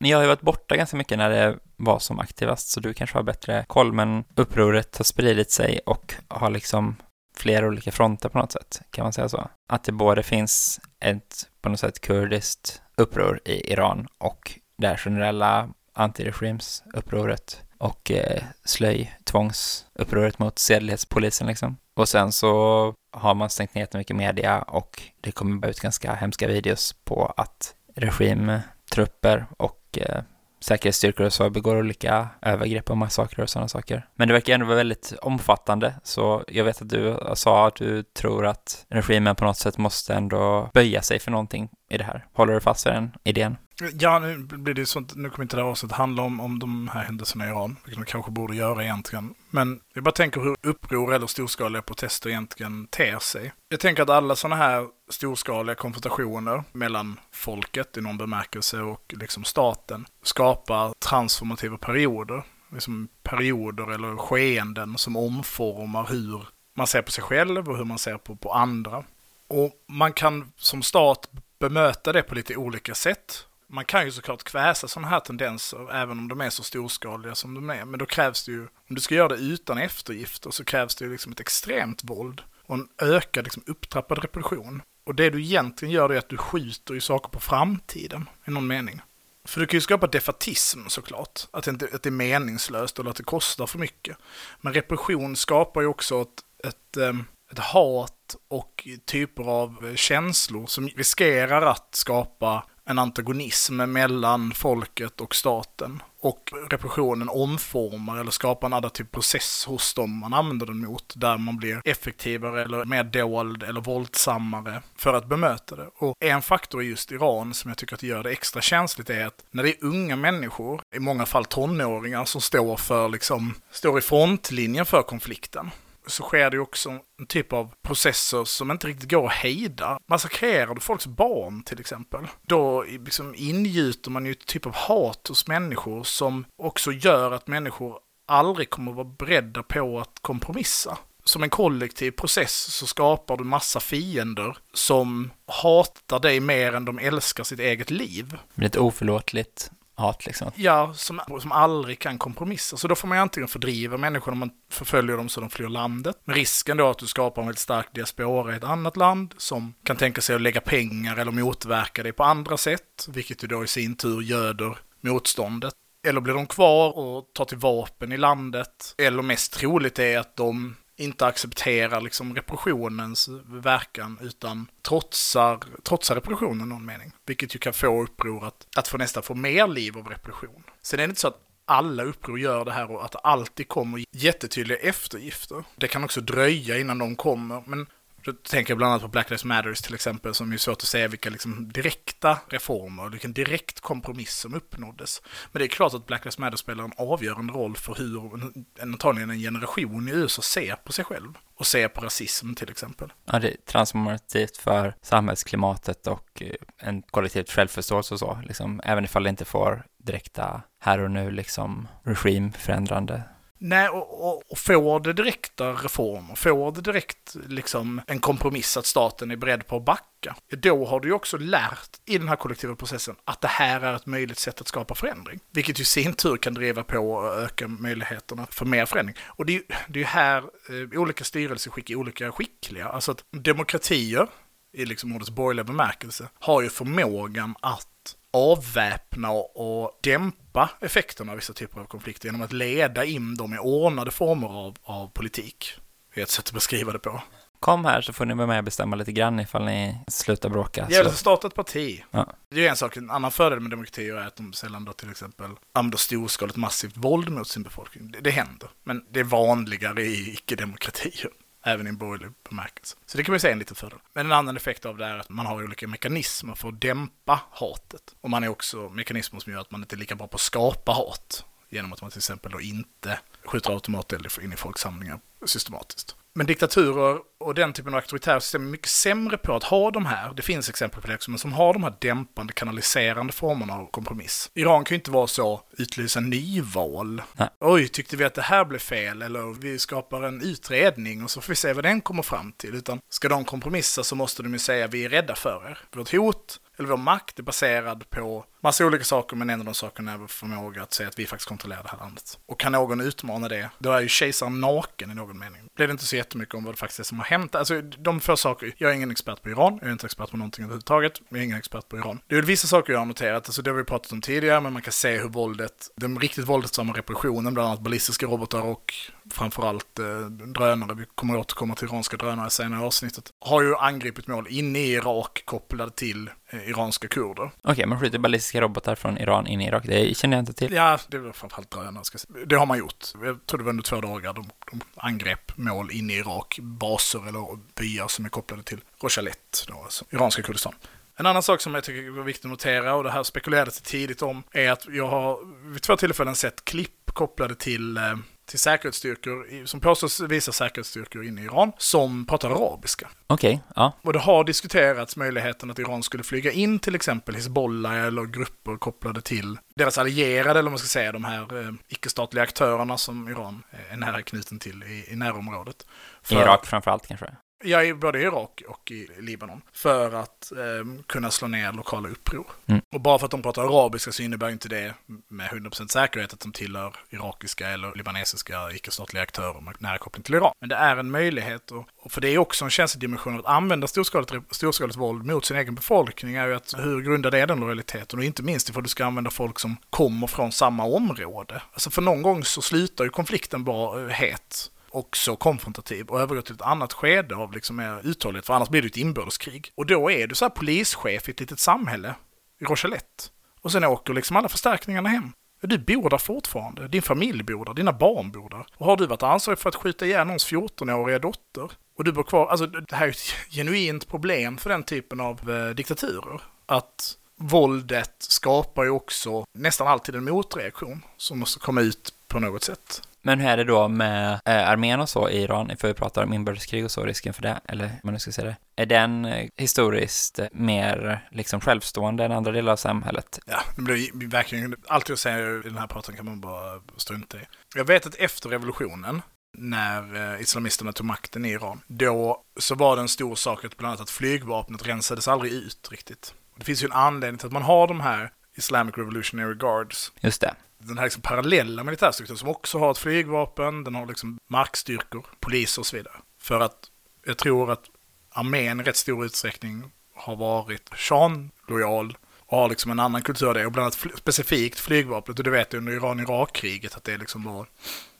Ni 0.00 0.12
har 0.12 0.22
ju 0.22 0.28
varit 0.28 0.40
borta 0.40 0.76
ganska 0.76 0.96
mycket 0.96 1.18
när 1.18 1.30
det 1.30 1.58
var 1.76 1.98
som 1.98 2.18
aktivast, 2.18 2.68
så 2.68 2.80
du 2.80 2.94
kanske 2.94 3.18
har 3.18 3.22
bättre 3.22 3.64
koll, 3.68 3.92
men 3.92 4.24
upproret 4.34 4.96
har 4.96 5.04
spridit 5.04 5.50
sig 5.50 5.80
och 5.86 6.14
har 6.28 6.50
liksom 6.50 6.96
flera 7.36 7.66
olika 7.66 7.92
fronter 7.92 8.28
på 8.28 8.38
något 8.38 8.52
sätt, 8.52 8.80
kan 8.90 9.02
man 9.02 9.12
säga 9.12 9.28
så? 9.28 9.48
Att 9.68 9.84
det 9.84 9.92
både 9.92 10.22
finns 10.22 10.80
ett, 11.00 11.48
på 11.60 11.68
något 11.68 11.80
sätt, 11.80 12.00
kurdiskt 12.00 12.82
uppror 12.96 13.40
i 13.44 13.72
Iran 13.72 14.06
och 14.18 14.60
det 14.78 14.86
här 14.86 14.96
generella 14.96 15.68
antiregimsupproret 15.94 17.62
och 17.78 18.10
eh, 18.10 18.42
slöjtvångsupproret 18.64 20.38
mot 20.38 20.58
sedlighetspolisen 20.58 21.46
liksom. 21.46 21.76
Och 21.94 22.08
sen 22.08 22.32
så 22.32 22.94
har 23.12 23.34
man 23.34 23.50
stängt 23.50 23.74
ner 23.74 23.88
mycket 23.94 24.16
media 24.16 24.62
och 24.62 25.02
det 25.20 25.32
kommer 25.32 25.56
bara 25.56 25.70
ut 25.70 25.80
ganska 25.80 26.14
hemska 26.14 26.48
videos 26.48 26.92
på 27.04 27.34
att 27.36 27.74
regimtrupper 27.94 29.46
och 29.56 29.98
eh, 30.00 30.22
säkerhetsstyrkor 30.66 31.26
och 31.26 31.32
så 31.32 31.50
begår 31.50 31.76
olika 31.78 32.28
övergrepp 32.42 32.90
och 32.90 32.96
massakrer 32.96 33.42
och 33.42 33.50
sådana 33.50 33.68
saker. 33.68 34.06
Men 34.14 34.28
det 34.28 34.34
verkar 34.34 34.54
ändå 34.54 34.66
vara 34.66 34.76
väldigt 34.76 35.12
omfattande, 35.22 35.94
så 36.02 36.44
jag 36.48 36.64
vet 36.64 36.82
att 36.82 36.88
du 36.88 37.18
sa 37.34 37.66
att 37.66 37.74
du 37.74 38.02
tror 38.02 38.46
att 38.46 38.86
regimen 38.88 39.36
på 39.36 39.44
något 39.44 39.56
sätt 39.56 39.78
måste 39.78 40.14
ändå 40.14 40.70
böja 40.74 41.02
sig 41.02 41.18
för 41.18 41.30
någonting 41.30 41.68
i 41.90 41.98
det 41.98 42.04
här. 42.04 42.24
Håller 42.32 42.54
du 42.54 42.60
fast 42.60 42.86
vid 42.86 42.92
den 42.92 43.12
idén? 43.24 43.56
Ja, 43.98 44.18
nu 44.18 44.38
blir 44.38 44.74
det 44.74 44.86
sånt, 44.86 45.14
nu 45.14 45.30
kommer 45.30 45.44
inte 45.44 45.56
det 45.56 45.62
här 45.62 45.70
avsnittet 45.70 45.96
handla 45.96 46.22
om, 46.22 46.40
om 46.40 46.58
de 46.58 46.88
här 46.88 47.04
händelserna 47.04 47.46
i 47.46 47.48
Iran, 47.48 47.76
vilket 47.84 48.06
de 48.06 48.10
kanske 48.10 48.30
borde 48.30 48.56
göra 48.56 48.84
egentligen. 48.84 49.34
Men 49.50 49.80
jag 49.94 50.04
bara 50.04 50.12
tänker 50.12 50.40
hur 50.40 50.56
uppror 50.62 51.14
eller 51.14 51.26
storskaliga 51.26 51.82
protester 51.82 52.30
egentligen 52.30 52.86
ter 52.86 53.18
sig. 53.18 53.52
Jag 53.68 53.80
tänker 53.80 54.02
att 54.02 54.10
alla 54.10 54.36
sådana 54.36 54.56
här 54.56 54.86
storskaliga 55.10 55.74
konfrontationer 55.74 56.64
mellan 56.72 57.20
folket 57.32 57.96
i 57.96 58.00
någon 58.00 58.18
bemärkelse 58.18 58.80
och 58.80 59.14
liksom 59.16 59.44
staten 59.44 60.06
skapar 60.22 60.94
transformativa 60.98 61.78
perioder. 61.78 62.42
Liksom 62.72 63.08
perioder 63.22 63.90
eller 63.94 64.16
skeenden 64.16 64.98
som 64.98 65.16
omformar 65.16 66.06
hur 66.06 66.48
man 66.76 66.86
ser 66.86 67.02
på 67.02 67.10
sig 67.10 67.24
själv 67.24 67.68
och 67.68 67.76
hur 67.76 67.84
man 67.84 67.98
ser 67.98 68.18
på, 68.18 68.36
på 68.36 68.52
andra. 68.52 69.04
Och 69.48 69.72
man 69.88 70.12
kan 70.12 70.52
som 70.56 70.82
stat 70.82 71.30
bemöta 71.58 72.12
det 72.12 72.22
på 72.22 72.34
lite 72.34 72.56
olika 72.56 72.94
sätt. 72.94 73.46
Man 73.68 73.84
kan 73.84 74.04
ju 74.04 74.10
såklart 74.10 74.42
kväsa 74.42 74.88
sådana 74.88 75.08
här 75.08 75.20
tendenser, 75.20 75.94
även 75.94 76.18
om 76.18 76.28
de 76.28 76.40
är 76.40 76.50
så 76.50 76.62
storskaliga 76.62 77.34
som 77.34 77.54
de 77.54 77.70
är. 77.70 77.84
Men 77.84 77.98
då 77.98 78.06
krävs 78.06 78.46
det 78.46 78.52
ju, 78.52 78.60
om 78.62 78.94
du 78.94 79.00
ska 79.00 79.14
göra 79.14 79.28
det 79.28 79.36
utan 79.36 79.78
eftergifter, 79.78 80.50
så 80.50 80.64
krävs 80.64 80.94
det 80.96 81.04
ju 81.04 81.12
liksom 81.12 81.32
ett 81.32 81.40
extremt 81.40 82.04
våld 82.04 82.42
och 82.66 82.74
en 82.74 82.88
ökad, 83.02 83.44
liksom 83.44 83.62
upptrappad 83.66 84.18
repression. 84.18 84.82
Och 85.04 85.14
det 85.14 85.30
du 85.30 85.42
egentligen 85.42 85.94
gör 85.94 86.10
är 86.10 86.18
att 86.18 86.28
du 86.28 86.36
skjuter 86.36 86.94
ju 86.94 87.00
saker 87.00 87.28
på 87.28 87.40
framtiden, 87.40 88.28
i 88.46 88.50
någon 88.50 88.66
mening. 88.66 89.00
För 89.44 89.60
du 89.60 89.66
kan 89.66 89.76
ju 89.76 89.80
skapa 89.80 90.06
defatism 90.06 90.86
såklart, 90.88 91.40
att 91.50 91.64
det, 91.64 91.70
inte, 91.70 91.88
att 91.92 92.02
det 92.02 92.08
är 92.08 92.10
meningslöst 92.10 92.98
eller 92.98 93.10
att 93.10 93.16
det 93.16 93.22
kostar 93.22 93.66
för 93.66 93.78
mycket. 93.78 94.16
Men 94.60 94.72
repression 94.72 95.36
skapar 95.36 95.80
ju 95.80 95.86
också 95.86 96.20
ett, 96.22 96.68
ett, 96.68 96.96
ehm, 96.96 97.24
ett 97.52 97.58
hat 97.58 98.36
och 98.48 98.88
typer 99.04 99.42
av 99.42 99.86
eh, 99.86 99.94
känslor 99.94 100.66
som 100.66 100.88
riskerar 100.88 101.62
att 101.62 101.94
skapa 101.94 102.66
en 102.86 102.98
antagonism 102.98 103.76
mellan 103.76 104.52
folket 104.52 105.20
och 105.20 105.34
staten. 105.34 106.02
Och 106.20 106.52
repressionen 106.70 107.28
omformar 107.28 108.18
eller 108.18 108.30
skapar 108.30 108.66
en 108.66 108.72
adaptiv 108.72 109.04
process 109.04 109.64
hos 109.68 109.94
dem 109.94 110.18
man 110.18 110.34
använder 110.34 110.66
den 110.66 110.78
mot, 110.78 111.12
där 111.16 111.38
man 111.38 111.56
blir 111.56 111.80
effektivare 111.84 112.62
eller 112.62 112.84
mer 112.84 113.04
dold 113.04 113.62
eller 113.62 113.80
våldsammare 113.80 114.82
för 114.96 115.14
att 115.14 115.28
bemöta 115.28 115.76
det. 115.76 115.88
Och 115.98 116.14
en 116.20 116.42
faktor 116.42 116.82
i 116.82 116.86
just 116.86 117.12
Iran 117.12 117.54
som 117.54 117.68
jag 117.68 117.78
tycker 117.78 117.94
att 117.94 118.00
det 118.00 118.06
gör 118.06 118.22
det 118.22 118.30
extra 118.30 118.60
känsligt 118.60 119.10
är 119.10 119.26
att 119.26 119.44
när 119.50 119.62
det 119.62 119.68
är 119.68 119.84
unga 119.84 120.16
människor, 120.16 120.82
i 120.94 120.98
många 120.98 121.26
fall 121.26 121.44
tonåringar, 121.44 122.24
som 122.24 122.40
står 122.40 122.76
för 122.76 123.08
liksom, 123.08 123.54
står 123.70 123.98
i 123.98 124.02
frontlinjen 124.02 124.86
för 124.86 125.02
konflikten, 125.02 125.70
så 126.06 126.22
sker 126.22 126.50
det 126.50 126.56
ju 126.56 126.60
också 126.60 126.90
en 127.18 127.26
typ 127.26 127.52
av 127.52 127.74
processer 127.82 128.44
som 128.44 128.70
inte 128.70 128.86
riktigt 128.86 129.10
går 129.10 129.26
att 129.26 129.32
hejda. 129.32 129.98
Massakrerar 130.06 130.74
du 130.74 130.80
folks 130.80 131.06
barn 131.06 131.62
till 131.62 131.80
exempel, 131.80 132.26
då 132.42 132.82
liksom 132.82 133.34
ingjuter 133.36 134.10
man 134.10 134.26
ju 134.26 134.32
ett 134.32 134.46
typ 134.46 134.66
av 134.66 134.74
hat 134.74 135.28
hos 135.28 135.46
människor 135.46 136.04
som 136.04 136.44
också 136.56 136.92
gör 136.92 137.32
att 137.32 137.46
människor 137.46 137.98
aldrig 138.26 138.70
kommer 138.70 138.90
att 138.90 138.96
vara 138.96 139.14
beredda 139.18 139.62
på 139.62 140.00
att 140.00 140.18
kompromissa. 140.20 140.98
Som 141.24 141.42
en 141.42 141.50
kollektiv 141.50 142.10
process 142.10 142.74
så 142.74 142.86
skapar 142.86 143.36
du 143.36 143.44
massa 143.44 143.80
fiender 143.80 144.56
som 144.72 145.30
hatar 145.46 146.18
dig 146.18 146.40
mer 146.40 146.72
än 146.72 146.84
de 146.84 146.98
älskar 146.98 147.44
sitt 147.44 147.60
eget 147.60 147.90
liv. 147.90 148.38
Det 148.54 148.66
ett 148.66 148.76
oförlåtligt 148.76 149.70
hat 149.96 150.26
liksom. 150.26 150.50
Ja, 150.54 150.92
som, 150.94 151.20
som 151.40 151.52
aldrig 151.52 151.98
kan 151.98 152.18
kompromissa. 152.18 152.76
Så 152.76 152.88
då 152.88 152.94
får 152.94 153.08
man 153.08 153.18
ju 153.18 153.22
antingen 153.22 153.48
fördriva 153.48 153.96
människor 153.96 154.32
om 154.32 154.38
man 154.38 154.50
förföljer 154.70 155.16
dem 155.16 155.28
så 155.28 155.40
de 155.40 155.50
flyr 155.50 155.68
landet. 155.68 156.16
Men 156.24 156.34
risken 156.34 156.76
då 156.76 156.90
att 156.90 156.98
du 156.98 157.06
skapar 157.06 157.42
en 157.42 157.48
väldigt 157.48 157.60
stark 157.60 157.94
diaspora 157.94 158.52
i 158.54 158.56
ett 158.56 158.64
annat 158.64 158.96
land 158.96 159.34
som 159.36 159.74
kan 159.84 159.96
tänka 159.96 160.20
sig 160.20 160.34
att 160.34 160.40
lägga 160.42 160.60
pengar 160.60 161.16
eller 161.16 161.32
motverka 161.32 162.02
det 162.02 162.12
på 162.12 162.24
andra 162.24 162.56
sätt, 162.56 163.06
vilket 163.08 163.44
ju 163.44 163.48
då 163.48 163.64
i 163.64 163.66
sin 163.66 163.96
tur 163.96 164.22
göder 164.22 164.78
motståndet. 165.00 165.74
Eller 166.06 166.20
blir 166.20 166.34
de 166.34 166.46
kvar 166.46 166.98
och 166.98 167.30
tar 167.34 167.44
till 167.44 167.58
vapen 167.58 168.12
i 168.12 168.16
landet. 168.16 168.94
Eller 168.98 169.22
mest 169.22 169.52
troligt 169.52 169.98
är 169.98 170.18
att 170.18 170.36
de 170.36 170.76
inte 170.96 171.26
accepterar 171.26 172.00
liksom 172.00 172.34
repressionens 172.34 173.28
verkan 173.46 174.18
utan 174.22 174.66
trotsar, 174.82 175.58
trotsar 175.82 176.14
repressionen 176.14 176.66
i 176.66 176.68
någon 176.68 176.86
mening. 176.86 177.12
Vilket 177.26 177.54
ju 177.54 177.58
kan 177.58 177.72
få 177.72 178.02
uppror 178.02 178.46
att, 178.46 178.66
att 178.76 178.88
få 178.88 178.98
nästan 178.98 179.22
få 179.22 179.34
mer 179.34 179.66
liv 179.66 179.98
av 179.98 180.08
repression. 180.08 180.62
Sen 180.82 181.00
är 181.00 181.06
det 181.06 181.10
inte 181.10 181.20
så 181.20 181.28
att 181.28 181.42
alla 181.64 182.02
uppror 182.02 182.38
gör 182.38 182.64
det 182.64 182.72
här 182.72 182.90
och 182.90 183.04
att 183.04 183.12
det 183.12 183.18
alltid 183.18 183.68
kommer 183.68 184.04
jättetydliga 184.12 184.78
eftergifter. 184.78 185.64
Det 185.76 185.88
kan 185.88 186.04
också 186.04 186.20
dröja 186.20 186.78
innan 186.78 186.98
de 186.98 187.16
kommer, 187.16 187.62
men 187.66 187.86
då 188.26 188.32
tänker 188.32 188.70
jag 188.70 188.78
bland 188.78 188.90
annat 188.92 189.02
på 189.02 189.08
Black 189.08 189.30
Lives 189.30 189.44
Matters 189.44 189.80
till 189.80 189.94
exempel, 189.94 190.34
som 190.34 190.52
är 190.52 190.56
svårt 190.56 190.76
att 190.76 190.82
säga 190.82 191.08
vilka 191.08 191.30
liksom 191.30 191.72
direkta 191.72 192.38
reformer, 192.48 193.08
vilken 193.08 193.32
direkt 193.32 193.80
kompromiss 193.80 194.34
som 194.34 194.54
uppnåddes. 194.54 195.22
Men 195.52 195.60
det 195.60 195.66
är 195.66 195.68
klart 195.68 195.94
att 195.94 196.06
Black 196.06 196.24
Lives 196.24 196.38
Matter 196.38 196.56
spelar 196.56 196.84
en 196.84 196.92
avgörande 196.96 197.52
roll 197.52 197.76
för 197.76 197.94
hur 197.94 198.34
en, 198.34 198.64
antagligen 198.82 199.30
en 199.30 199.38
generation 199.38 200.08
i 200.08 200.12
USA 200.12 200.42
ser 200.42 200.76
på 200.76 200.92
sig 200.92 201.04
själv. 201.04 201.32
Och 201.58 201.66
ser 201.66 201.88
på 201.88 202.00
rasism 202.00 202.54
till 202.54 202.70
exempel. 202.70 203.12
Ja, 203.24 203.38
det 203.38 203.50
är 203.50 203.56
transformativt 203.56 204.56
för 204.56 204.94
samhällsklimatet 205.02 206.06
och 206.06 206.42
eh, 206.42 206.54
en 206.78 207.02
kollektivt 207.02 207.50
självförståelse 207.50 208.14
och 208.14 208.20
så, 208.20 208.38
liksom, 208.46 208.80
även 208.84 209.04
ifall 209.04 209.22
det 209.22 209.30
inte 209.30 209.44
får 209.44 209.86
direkta 209.98 210.62
här 210.80 210.98
och 210.98 211.10
nu 211.10 211.30
liksom 211.30 211.88
regimförändrande 212.02 213.22
Nej, 213.58 213.88
och, 213.88 214.28
och, 214.28 214.42
och 214.48 214.58
får 214.58 215.00
det 215.00 215.12
direkta 215.12 215.72
reformer, 215.72 216.34
får 216.34 216.72
det 216.72 216.80
direkt 216.80 217.36
liksom 217.48 218.00
en 218.06 218.18
kompromiss 218.18 218.76
att 218.76 218.86
staten 218.86 219.30
är 219.30 219.36
beredd 219.36 219.66
på 219.66 219.76
att 219.76 219.84
backa, 219.84 220.36
då 220.50 220.86
har 220.86 221.00
du 221.00 221.08
ju 221.08 221.14
också 221.14 221.36
lärt 221.36 221.90
i 222.04 222.18
den 222.18 222.28
här 222.28 222.36
kollektiva 222.36 222.74
processen 222.74 223.16
att 223.24 223.40
det 223.40 223.48
här 223.48 223.80
är 223.80 223.94
ett 223.94 224.06
möjligt 224.06 224.38
sätt 224.38 224.60
att 224.60 224.68
skapa 224.68 224.94
förändring. 224.94 225.40
Vilket 225.50 225.78
ju 225.78 225.82
i 225.82 225.84
sin 225.84 226.14
tur 226.14 226.36
kan 226.36 226.54
driva 226.54 226.82
på 226.82 226.98
och 226.98 227.34
öka 227.34 227.68
möjligheterna 227.68 228.46
för 228.50 228.64
mer 228.64 228.86
förändring. 228.86 229.16
Och 229.26 229.46
det 229.46 229.52
är 229.52 229.54
ju 229.54 229.62
det 229.88 230.00
är 230.00 230.04
här 230.04 230.42
eh, 230.42 231.00
olika 231.00 231.24
styrelseskick 231.24 231.90
är 231.90 231.96
olika 231.96 232.32
skickliga. 232.32 232.88
Alltså 232.88 233.12
att 233.12 233.24
demokratier, 233.30 234.28
i 234.72 234.84
liksom 234.84 235.16
ordets 235.16 235.30
borgerliga 235.30 235.64
bemärkelse, 235.64 236.28
har 236.38 236.62
ju 236.62 236.68
förmågan 236.68 237.54
att 237.60 237.88
avväpna 238.36 239.30
och 239.30 239.98
dämpa 240.02 240.70
effekterna 240.80 241.32
av 241.32 241.38
vissa 241.38 241.52
typer 241.52 241.80
av 241.80 241.84
konflikter 241.84 242.26
genom 242.28 242.42
att 242.42 242.52
leda 242.52 243.04
in 243.04 243.34
dem 243.34 243.54
i 243.54 243.58
ordnade 243.58 244.10
former 244.10 244.48
av, 244.48 244.76
av 244.82 245.08
politik. 245.08 245.74
Det 246.14 246.20
är 246.20 246.22
ett 246.22 246.30
sätt 246.30 246.48
att 246.48 246.54
beskriva 246.54 246.92
det 246.92 246.98
på. 246.98 247.22
Kom 247.60 247.84
här 247.84 248.00
så 248.00 248.12
får 248.12 248.24
ni 248.24 248.34
vara 248.34 248.46
med 248.46 248.58
och 248.58 248.64
bestämma 248.64 248.96
lite 248.96 249.12
grann 249.12 249.40
ifall 249.40 249.64
ni 249.64 249.98
slutar 250.08 250.48
bråka. 250.48 250.86
Ja, 250.90 251.00
eller 251.00 251.10
starta 251.10 251.46
ett 251.46 251.54
parti. 251.54 252.04
Ja. 252.10 252.32
Det 252.50 252.66
är 252.66 252.70
en 252.70 252.76
sak, 252.76 252.96
en 252.96 253.10
annan 253.10 253.30
fördel 253.30 253.60
med 253.60 253.70
demokratier 253.70 254.14
är 254.14 254.26
att 254.26 254.36
de 254.36 254.52
sällan 254.52 254.84
då 254.84 254.92
till 254.92 255.10
exempel 255.10 255.50
använder 255.72 255.98
storskaligt 255.98 256.56
massivt 256.56 256.96
våld 256.96 257.28
mot 257.28 257.48
sin 257.48 257.62
befolkning. 257.62 258.10
Det, 258.10 258.20
det 258.20 258.30
händer, 258.30 258.68
men 258.84 259.04
det 259.10 259.20
är 259.20 259.24
vanligare 259.24 260.02
i 260.02 260.32
icke-demokratier 260.32 261.30
även 261.66 261.86
i 261.86 261.88
en 261.88 261.96
borgerlig 261.96 262.30
bemärkelse. 262.48 262.96
Så 263.06 263.18
det 263.18 263.24
kan 263.24 263.32
man 263.32 263.40
säga 263.40 263.50
är 263.50 263.52
en 263.52 263.58
liten 263.58 263.76
fördel. 263.76 263.98
Men 264.12 264.26
en 264.26 264.32
annan 264.32 264.56
effekt 264.56 264.86
av 264.86 264.96
det 264.96 265.04
är 265.04 265.18
att 265.18 265.28
man 265.28 265.46
har 265.46 265.64
olika 265.64 265.88
mekanismer 265.88 266.54
för 266.54 266.68
att 266.68 266.80
dämpa 266.80 267.40
hatet. 267.50 268.14
Och 268.20 268.30
man 268.30 268.44
är 268.44 268.48
också 268.48 268.88
mekanismer 268.88 269.40
som 269.40 269.52
gör 269.52 269.60
att 269.60 269.70
man 269.70 269.80
inte 269.80 269.94
är 269.94 269.98
lika 269.98 270.14
bra 270.14 270.26
på 270.26 270.34
att 270.34 270.40
skapa 270.40 270.92
hat. 270.92 271.44
Genom 271.68 271.92
att 271.92 272.00
man 272.00 272.10
till 272.10 272.18
exempel 272.18 272.52
då 272.52 272.60
inte 272.60 273.20
skjuter 273.44 273.70
automateld 273.70 274.28
in 274.42 274.52
i 274.52 274.56
folksamlingar 274.56 275.20
systematiskt. 275.44 276.16
Men 276.36 276.46
diktaturer 276.46 277.18
och 277.38 277.54
den 277.54 277.72
typen 277.72 277.94
av 277.94 277.96
auktoritära 277.96 278.40
system 278.40 278.66
är 278.66 278.70
mycket 278.70 278.88
sämre 278.88 279.38
på 279.38 279.54
att 279.54 279.62
ha 279.62 279.90
de 279.90 280.06
här, 280.06 280.34
det 280.34 280.42
finns 280.42 280.68
exempel 280.68 281.00
på 281.00 281.08
det 281.08 281.14
också, 281.14 281.30
men 281.30 281.38
som 281.38 281.52
har 281.52 281.72
de 281.72 281.82
här 281.82 281.94
dämpande, 281.98 282.52
kanaliserande 282.52 283.32
formerna 283.32 283.74
av 283.74 283.90
kompromiss. 283.90 284.50
Iran 284.54 284.84
kan 284.84 284.94
ju 284.94 284.98
inte 284.98 285.10
vara 285.10 285.26
så, 285.26 285.60
utlysa 285.78 286.20
nyval. 286.20 287.22
Nej. 287.32 287.48
Oj, 287.60 287.88
tyckte 287.88 288.16
vi 288.16 288.24
att 288.24 288.34
det 288.34 288.42
här 288.42 288.64
blev 288.64 288.78
fel? 288.78 289.22
Eller 289.22 289.60
vi 289.60 289.78
skapar 289.78 290.22
en 290.22 290.42
utredning 290.42 291.24
och 291.24 291.30
så 291.30 291.40
får 291.40 291.48
vi 291.48 291.56
se 291.56 291.72
vad 291.72 291.84
den 291.84 292.00
kommer 292.00 292.22
fram 292.22 292.52
till. 292.52 292.74
Utan 292.74 293.00
ska 293.08 293.28
de 293.28 293.44
kompromissa 293.44 294.04
så 294.04 294.14
måste 294.14 294.42
de 294.42 294.52
ju 294.52 294.58
säga 294.58 294.86
vi 294.86 295.04
är 295.04 295.08
rädda 295.08 295.34
för 295.34 295.70
er. 295.70 295.78
Vårt 295.92 296.12
hot, 296.12 296.60
eller 296.78 296.88
vår 296.88 296.96
makt 296.96 297.38
är 297.38 297.42
baserad 297.42 298.10
på 298.10 298.44
massa 298.60 298.86
olika 298.86 299.04
saker, 299.04 299.36
men 299.36 299.50
en 299.50 299.60
av 299.60 299.64
de 299.64 299.74
sakerna 299.74 300.12
är 300.12 300.16
vår 300.16 300.26
förmåga 300.26 300.82
att 300.82 300.92
säga 300.92 301.08
att 301.08 301.18
vi 301.18 301.26
faktiskt 301.26 301.48
kontrollerar 301.48 301.82
det 301.82 301.88
här 301.88 301.98
landet. 301.98 302.38
Och 302.46 302.60
kan 302.60 302.72
någon 302.72 303.00
utmana 303.00 303.48
det, 303.48 303.70
då 303.78 303.92
är 303.92 304.00
ju 304.00 304.08
kejsaren 304.08 304.60
naken 304.60 305.10
i 305.10 305.14
någon 305.14 305.38
mening. 305.38 305.62
Blir 305.74 305.86
det 305.86 305.92
inte 305.92 306.04
så 306.04 306.16
jättemycket 306.16 306.54
om 306.54 306.64
vad 306.64 306.74
det 306.74 306.78
faktiskt 306.78 307.00
är 307.00 307.04
som 307.04 307.18
har 307.18 307.24
hänt. 307.24 307.54
Alltså 307.54 307.82
de 307.82 308.20
få 308.20 308.36
saker, 308.36 308.74
jag 308.76 308.90
är 308.90 308.94
ingen 308.94 309.10
expert 309.10 309.42
på 309.42 309.50
Iran, 309.50 309.78
jag 309.80 309.88
är 309.88 309.92
inte 309.92 310.06
expert 310.06 310.30
på 310.30 310.36
någonting 310.36 310.64
överhuvudtaget, 310.64 311.20
jag 311.28 311.38
är 311.38 311.44
ingen 311.44 311.58
expert 311.58 311.88
på 311.88 311.96
Iran. 311.96 312.20
Det 312.26 312.36
är 312.36 312.42
vissa 312.42 312.68
saker 312.68 312.92
jag 312.92 313.00
har 313.00 313.06
noterat, 313.06 313.46
alltså 313.46 313.62
det 313.62 313.70
har 313.70 313.76
vi 313.76 313.84
pratat 313.84 314.12
om 314.12 314.20
tidigare, 314.20 314.60
men 314.60 314.72
man 314.72 314.82
kan 314.82 314.92
se 314.92 315.18
hur 315.18 315.28
våldet, 315.28 315.90
den 315.96 316.18
riktigt 316.18 316.48
våldsamma 316.48 316.92
repressionen, 316.92 317.54
bland 317.54 317.68
annat 317.68 317.80
ballistiska 317.80 318.26
robotar 318.26 318.60
och 318.60 318.94
framförallt 319.30 319.98
eh, 319.98 320.20
drönare, 320.30 320.94
vi 320.94 321.04
kommer 321.14 321.36
återkomma 321.36 321.74
till 321.74 321.88
iranska 321.88 322.16
drönare 322.16 322.50
senare 322.50 322.80
i 322.80 322.84
avsnittet, 322.84 323.30
har 323.40 323.62
ju 323.62 323.76
angripit 323.76 324.26
mål 324.26 324.46
inne 324.50 324.78
i 324.78 324.92
Irak 324.92 325.42
kopplade 325.44 325.90
till 325.90 326.30
eh, 326.50 326.68
iranska 326.68 327.08
kurder. 327.08 327.44
Okej, 327.44 327.72
okay, 327.72 327.86
man 327.86 328.00
skjuter 328.00 328.18
ballistiska 328.18 328.60
robotar 328.60 328.94
från 328.94 329.18
Iran 329.18 329.46
in 329.46 329.60
i 329.60 329.66
Irak, 329.66 329.84
det 329.86 330.16
känner 330.16 330.36
jag 330.36 330.42
inte 330.42 330.52
till. 330.52 330.72
Ja, 330.72 330.98
det 331.08 331.18
var 331.18 331.32
framförallt 331.32 331.70
drönare, 331.70 332.04
ska 332.04 332.18
jag 332.34 332.48
det 332.48 332.56
har 332.56 332.66
man 332.66 332.78
gjort. 332.78 333.04
Jag 333.22 333.46
tror 333.46 333.58
det 333.58 333.64
var 333.64 333.70
under 333.70 333.84
två 333.84 334.00
dagar 334.00 334.32
de, 334.32 334.50
de 334.70 334.80
angrep 334.96 335.56
mål 335.56 335.90
inne 335.92 336.12
i 336.12 336.16
Irak, 336.16 336.58
baser 336.62 337.28
eller 337.28 337.58
byar 337.74 338.08
som 338.08 338.24
är 338.24 338.28
kopplade 338.28 338.62
till 338.62 338.80
Rojavlet, 339.02 339.64
då, 339.68 339.82
alltså 339.82 340.04
iranska 340.10 340.42
Kurdistan. 340.42 340.74
En 341.18 341.26
annan 341.26 341.42
sak 341.42 341.60
som 341.60 341.74
jag 341.74 341.84
tycker 341.84 342.18
är 342.18 342.22
viktigt 342.22 342.44
att 342.44 342.50
notera, 342.50 342.94
och 342.94 343.04
det 343.04 343.10
här 343.10 343.22
spekulerades 343.22 343.80
tidigt 343.80 344.22
om, 344.22 344.42
är 344.52 344.70
att 344.70 344.86
jag 344.90 345.08
har 345.08 345.38
vid 345.72 345.82
två 345.82 345.96
tillfällen 345.96 346.34
sett 346.34 346.64
klipp 346.64 347.06
kopplade 347.06 347.54
till 347.54 347.96
eh, 347.96 348.02
till 348.46 348.58
säkerhetsstyrkor 348.58 349.66
som 349.66 349.80
påstås 349.80 350.20
visa 350.20 350.52
säkerhetsstyrkor 350.52 351.24
inne 351.24 351.40
i 351.40 351.44
Iran 351.44 351.72
som 351.78 352.26
pratar 352.26 352.50
arabiska. 352.50 353.08
Okej, 353.26 353.54
okay, 353.54 353.64
ja. 353.76 353.92
Och 354.02 354.12
det 354.12 354.18
har 354.18 354.44
diskuterats 354.44 355.16
möjligheten 355.16 355.70
att 355.70 355.78
Iran 355.78 356.02
skulle 356.02 356.22
flyga 356.22 356.52
in 356.52 356.78
till 356.78 356.94
exempel 356.94 357.34
Hizbollah 357.34 358.06
eller 358.06 358.24
grupper 358.24 358.76
kopplade 358.76 359.20
till 359.20 359.58
deras 359.76 359.98
allierade, 359.98 360.58
eller 360.58 360.70
man 360.70 360.78
ska 360.78 360.88
säga 360.88 361.12
de 361.12 361.24
här 361.24 361.60
eh, 361.60 361.72
icke-statliga 361.88 362.44
aktörerna 362.44 362.98
som 362.98 363.28
Iran 363.28 363.62
är 363.90 363.96
nära 363.96 364.22
knuten 364.22 364.58
till 364.58 364.82
i, 364.82 365.12
i 365.12 365.16
närområdet. 365.16 365.86
För, 366.22 366.36
Irak 366.36 366.66
framförallt 366.66 367.06
kanske? 367.06 367.36
Ja, 367.66 367.94
både 367.94 368.18
i 368.18 368.22
Irak 368.22 368.62
och 368.68 368.90
i 368.90 369.08
Libanon. 369.18 369.62
För 369.72 370.14
att 370.14 370.52
eh, 370.52 371.02
kunna 371.06 371.30
slå 371.30 371.48
ner 371.48 371.72
lokala 371.72 372.08
uppror. 372.08 372.46
Mm. 372.66 372.80
Och 372.94 373.00
bara 373.00 373.18
för 373.18 373.24
att 373.24 373.30
de 373.30 373.42
pratar 373.42 373.62
arabiska 373.62 374.12
så 374.12 374.22
innebär 374.22 374.50
inte 374.50 374.68
det 374.68 374.94
med 375.28 375.50
100% 375.50 375.88
säkerhet 375.88 376.32
att 376.32 376.40
de 376.40 376.52
tillhör 376.52 376.96
irakiska 377.10 377.68
eller 377.68 377.94
libanesiska 377.94 378.70
icke-statliga 378.74 379.22
aktörer 379.22 379.60
med 379.60 379.74
nära 379.78 379.98
koppling 379.98 380.22
till 380.22 380.34
Iran. 380.34 380.52
Men 380.60 380.68
det 380.68 380.74
är 380.74 380.96
en 380.96 381.10
möjlighet, 381.10 381.70
och, 381.70 381.88
och 381.96 382.12
för 382.12 382.20
det 382.20 382.28
är 382.28 382.38
också 382.38 382.64
en 382.64 382.70
känslig 382.70 383.14
att 383.14 383.46
använda 383.46 383.86
storskaligt, 383.86 384.32
storskaligt 384.50 384.96
våld 384.96 385.26
mot 385.26 385.44
sin 385.44 385.56
egen 385.56 385.74
befolkning 385.74 386.34
är 386.34 386.46
ju 386.46 386.54
att 386.54 386.74
hur 386.78 387.00
grundad 387.00 387.34
är 387.34 387.46
den 387.46 387.60
lojaliteten? 387.60 388.18
Och 388.18 388.24
inte 388.24 388.42
minst 388.42 388.68
ifall 388.68 388.82
du 388.82 388.88
ska 388.88 389.04
använda 389.04 389.30
folk 389.30 389.58
som 389.58 389.76
kommer 389.90 390.26
från 390.26 390.52
samma 390.52 390.84
område. 390.84 391.62
Alltså 391.72 391.90
för 391.90 392.02
någon 392.02 392.22
gång 392.22 392.44
så 392.44 392.62
slutar 392.62 393.04
ju 393.04 393.10
konflikten 393.10 393.64
bara 393.64 394.02
eh, 394.02 394.08
het 394.08 394.70
också 394.96 395.36
konfrontativ 395.36 396.06
och 396.06 396.20
övergår 396.20 396.42
till 396.42 396.54
ett 396.54 396.62
annat 396.62 396.92
skede 396.92 397.36
av 397.36 397.52
liksom 397.52 397.76
mer 397.76 398.00
uthållighet, 398.04 398.46
för 398.46 398.54
annars 398.54 398.68
blir 398.68 398.82
det 398.82 398.88
ett 398.88 398.96
inbördeskrig. 398.96 399.72
Och 399.74 399.86
då 399.86 400.10
är 400.10 400.26
du 400.26 400.34
så 400.34 400.44
här 400.44 400.50
polischef 400.50 401.28
i 401.28 401.30
ett 401.30 401.40
litet 401.40 401.58
samhälle, 401.58 402.14
i 402.60 402.64
Rochellette, 402.64 403.24
och 403.60 403.72
sen 403.72 403.84
åker 403.84 404.14
liksom 404.14 404.36
alla 404.36 404.48
förstärkningarna 404.48 405.08
hem. 405.08 405.32
Du 405.60 405.78
bor 405.78 406.10
där 406.10 406.18
fortfarande, 406.18 406.88
din 406.88 407.02
familj 407.02 407.42
bor 407.42 407.64
där, 407.64 407.74
dina 407.74 407.92
barn 407.92 408.30
bor 408.30 408.48
där. 408.48 408.66
Och 408.76 408.86
har 408.86 408.96
du 408.96 409.06
varit 409.06 409.22
ansvarig 409.22 409.58
för 409.58 409.68
att 409.68 409.74
skjuta 409.74 410.06
ihjäl 410.06 410.26
någons 410.26 410.52
14-åriga 410.52 411.18
dotter, 411.18 411.70
och 411.98 412.04
du 412.04 412.12
bor 412.12 412.22
kvar, 412.22 412.46
alltså 412.46 412.66
det 412.66 412.96
här 412.96 413.06
är 413.06 413.10
ett 413.10 413.34
genuint 413.50 414.08
problem 414.08 414.58
för 414.58 414.70
den 414.70 414.82
typen 414.82 415.20
av 415.20 415.50
eh, 415.50 415.74
diktaturer. 415.74 416.40
Att 416.66 417.16
våldet 417.36 418.14
skapar 418.18 418.84
ju 418.84 418.90
också 418.90 419.44
nästan 419.54 419.86
alltid 419.86 420.14
en 420.14 420.24
motreaktion 420.24 421.02
som 421.16 421.38
måste 421.38 421.60
komma 421.60 421.80
ut 421.80 422.14
på 422.28 422.40
något 422.40 422.62
sätt. 422.62 423.02
Men 423.26 423.40
hur 423.40 423.48
är 423.48 423.56
det 423.56 423.64
då 423.64 423.88
med 423.88 424.32
eh, 424.32 424.68
armén 424.68 425.00
och 425.00 425.08
så 425.08 425.28
i 425.28 425.42
Iran, 425.42 425.76
för 425.78 425.88
vi 425.88 425.94
pratar 425.94 426.24
om 426.24 426.32
inbördeskrig 426.32 426.84
och 426.84 426.90
så, 426.90 427.04
risken 427.04 427.34
för 427.34 427.42
det, 427.42 427.60
eller 427.68 427.90
man 428.02 428.12
nu 428.12 428.18
ska 428.18 428.32
säga 428.32 428.46
det. 428.46 428.82
Är 428.82 428.86
den 428.86 429.24
eh, 429.24 429.48
historiskt 429.56 430.40
mer 430.52 431.26
liksom 431.30 431.60
självstående 431.60 432.24
än 432.24 432.32
andra 432.32 432.52
delar 432.52 432.72
av 432.72 432.76
samhället? 432.76 433.38
Ja, 433.46 433.58
det 433.76 433.82
blir 433.82 434.28
verkligen, 434.28 434.76
allt 434.86 435.08
jag 435.08 435.18
säger 435.18 435.66
i 435.66 435.68
den 435.68 435.78
här 435.78 435.86
praten 435.86 436.16
kan 436.16 436.24
man 436.24 436.40
bara 436.40 436.80
strunta 436.96 437.36
i. 437.36 437.40
Jag 437.74 437.84
vet 437.84 438.06
att 438.06 438.14
efter 438.14 438.48
revolutionen, 438.48 439.22
när 439.58 440.34
eh, 440.34 440.40
islamisterna 440.40 440.92
tog 440.92 441.06
makten 441.06 441.44
i 441.44 441.50
Iran, 441.50 441.80
då 441.86 442.42
så 442.60 442.74
var 442.74 442.96
det 442.96 443.02
en 443.02 443.08
stor 443.08 443.34
sak 443.34 443.64
att 443.64 443.76
bland 443.76 443.90
annat 443.90 444.00
att 444.00 444.10
flygvapnet 444.10 444.86
rensades 444.86 445.28
aldrig 445.28 445.52
ut 445.52 445.88
riktigt. 445.90 446.34
Det 446.56 446.64
finns 446.64 446.82
ju 446.82 446.86
en 446.86 446.92
anledning 446.92 447.38
till 447.38 447.46
att 447.46 447.52
man 447.52 447.62
har 447.62 447.88
de 447.88 448.00
här 448.00 448.30
Islamic 448.56 448.98
Revolutionary 448.98 449.54
Guards. 449.54 450.12
Just 450.20 450.40
det 450.40 450.54
den 450.78 450.98
här 450.98 451.04
liksom 451.04 451.22
parallella 451.22 451.84
militärstrukturen 451.84 452.38
som 452.38 452.48
också 452.48 452.78
har 452.78 452.90
ett 452.90 452.98
flygvapen, 452.98 453.84
den 453.84 453.94
har 453.94 454.06
liksom 454.06 454.38
markstyrkor, 454.46 455.26
poliser 455.40 455.82
och 455.82 455.86
så 455.86 455.96
vidare. 455.96 456.16
För 456.40 456.60
att 456.60 456.90
jag 457.26 457.38
tror 457.38 457.70
att 457.70 457.84
armén 458.30 458.80
i 458.80 458.82
rätt 458.82 458.96
stor 458.96 459.24
utsträckning 459.24 459.90
har 460.14 460.36
varit 460.36 460.90
Sean-lojal 460.96 462.16
och 462.38 462.58
har 462.58 462.68
liksom 462.68 462.90
en 462.90 463.00
annan 463.00 463.22
kultur 463.22 463.54
där, 463.54 463.66
och 463.66 463.72
bland 463.72 463.84
annat 463.84 463.94
fl 463.94 464.08
specifikt 464.16 464.80
flygvapnet, 464.80 465.38
och 465.38 465.44
det 465.44 465.50
vet 465.50 465.72
jag 465.72 465.78
under 465.78 465.92
Iran-Irak-kriget 465.92 466.96
att 466.96 467.04
det 467.04 467.16
liksom 467.16 467.44
var 467.44 467.66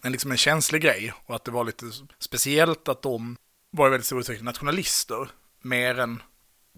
en, 0.02 0.12
liksom 0.12 0.30
en 0.30 0.36
känslig 0.36 0.82
grej 0.82 1.12
och 1.26 1.34
att 1.34 1.44
det 1.44 1.50
var 1.50 1.64
lite 1.64 1.86
speciellt 2.18 2.88
att 2.88 3.02
de 3.02 3.36
var 3.70 3.86
i 3.86 3.90
väldigt 3.90 4.06
stor 4.06 4.18
utsträckning 4.18 4.44
nationalister, 4.44 5.28
mer 5.62 5.98
än 5.98 6.22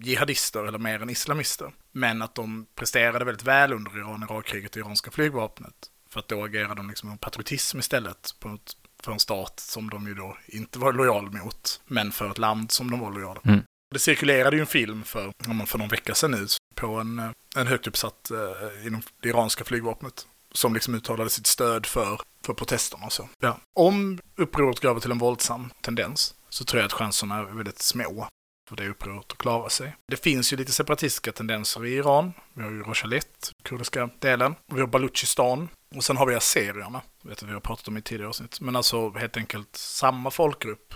jihadister 0.00 0.64
eller 0.64 0.78
mer 0.78 1.02
än 1.02 1.10
islamister. 1.10 1.72
Men 1.92 2.22
att 2.22 2.34
de 2.34 2.66
presterade 2.74 3.24
väldigt 3.24 3.46
väl 3.46 3.72
under 3.72 3.98
Iran-Irak-kriget 3.98 4.70
och 4.70 4.76
iranska 4.76 5.10
flygvapnet. 5.10 5.74
För 6.10 6.20
att 6.20 6.28
då 6.28 6.44
agerade 6.44 6.74
de 6.74 6.88
liksom 6.88 7.08
med 7.08 7.20
patriotism 7.20 7.78
istället 7.78 8.34
ett, 8.54 8.76
för 9.02 9.12
en 9.12 9.18
stat 9.18 9.60
som 9.60 9.90
de 9.90 10.06
ju 10.06 10.14
då 10.14 10.36
inte 10.46 10.78
var 10.78 10.92
lojal 10.92 11.30
mot, 11.30 11.80
men 11.86 12.12
för 12.12 12.30
ett 12.30 12.38
land 12.38 12.72
som 12.72 12.90
de 12.90 13.00
var 13.00 13.12
lojala. 13.12 13.40
Mm. 13.44 13.60
Det 13.90 13.98
cirkulerade 13.98 14.56
ju 14.56 14.60
en 14.60 14.66
film 14.66 15.04
för, 15.04 15.32
för 15.66 15.78
någon 15.78 15.88
vecka 15.88 16.14
sedan 16.14 16.30
nu 16.30 16.46
på 16.74 16.86
en, 16.86 17.18
eh, 17.18 17.30
en 17.56 17.66
högt 17.66 17.86
uppsatt 17.86 18.30
eh, 18.30 18.86
inom 18.86 19.02
det 19.22 19.28
iranska 19.28 19.64
flygvapnet 19.64 20.26
som 20.52 20.74
liksom 20.74 20.94
uttalade 20.94 21.30
sitt 21.30 21.46
stöd 21.46 21.86
för, 21.86 22.20
för 22.46 22.54
protesterna 22.54 23.06
och 23.06 23.12
så. 23.12 23.28
Ja. 23.40 23.60
Om 23.74 24.18
upproret 24.36 24.80
går 24.80 24.90
över 24.90 25.00
till 25.00 25.10
en 25.10 25.18
våldsam 25.18 25.70
tendens 25.80 26.34
så 26.48 26.64
tror 26.64 26.80
jag 26.80 26.86
att 26.86 26.92
chanserna 26.92 27.38
är 27.38 27.44
väldigt 27.44 27.82
små 27.82 28.28
för 28.68 28.76
det 28.76 28.88
upproret 28.88 29.32
att 29.32 29.38
klara 29.38 29.68
sig. 29.68 29.96
Det 30.06 30.16
finns 30.16 30.52
ju 30.52 30.56
lite 30.56 30.72
separatistiska 30.72 31.32
tendenser 31.32 31.86
i 31.86 31.94
Iran. 31.94 32.32
Vi 32.54 32.62
har 32.62 32.70
ju 32.70 32.82
Rojavlet, 32.82 33.52
kurdiska 33.62 34.10
delen. 34.18 34.54
Vi 34.66 34.80
har 34.80 34.86
Baluchistan. 34.86 35.68
Och 35.96 36.04
sen 36.04 36.16
har 36.16 36.26
vi 36.26 36.34
azerierna. 36.34 37.02
vet 37.22 37.42
vi 37.42 37.52
har 37.52 37.60
pratat 37.60 37.88
om 37.88 37.96
i 37.96 38.02
tidigare 38.02 38.28
avsnitt. 38.28 38.60
Men 38.60 38.76
alltså 38.76 39.10
helt 39.10 39.36
enkelt 39.36 39.76
samma 39.76 40.30
folkgrupp 40.30 40.94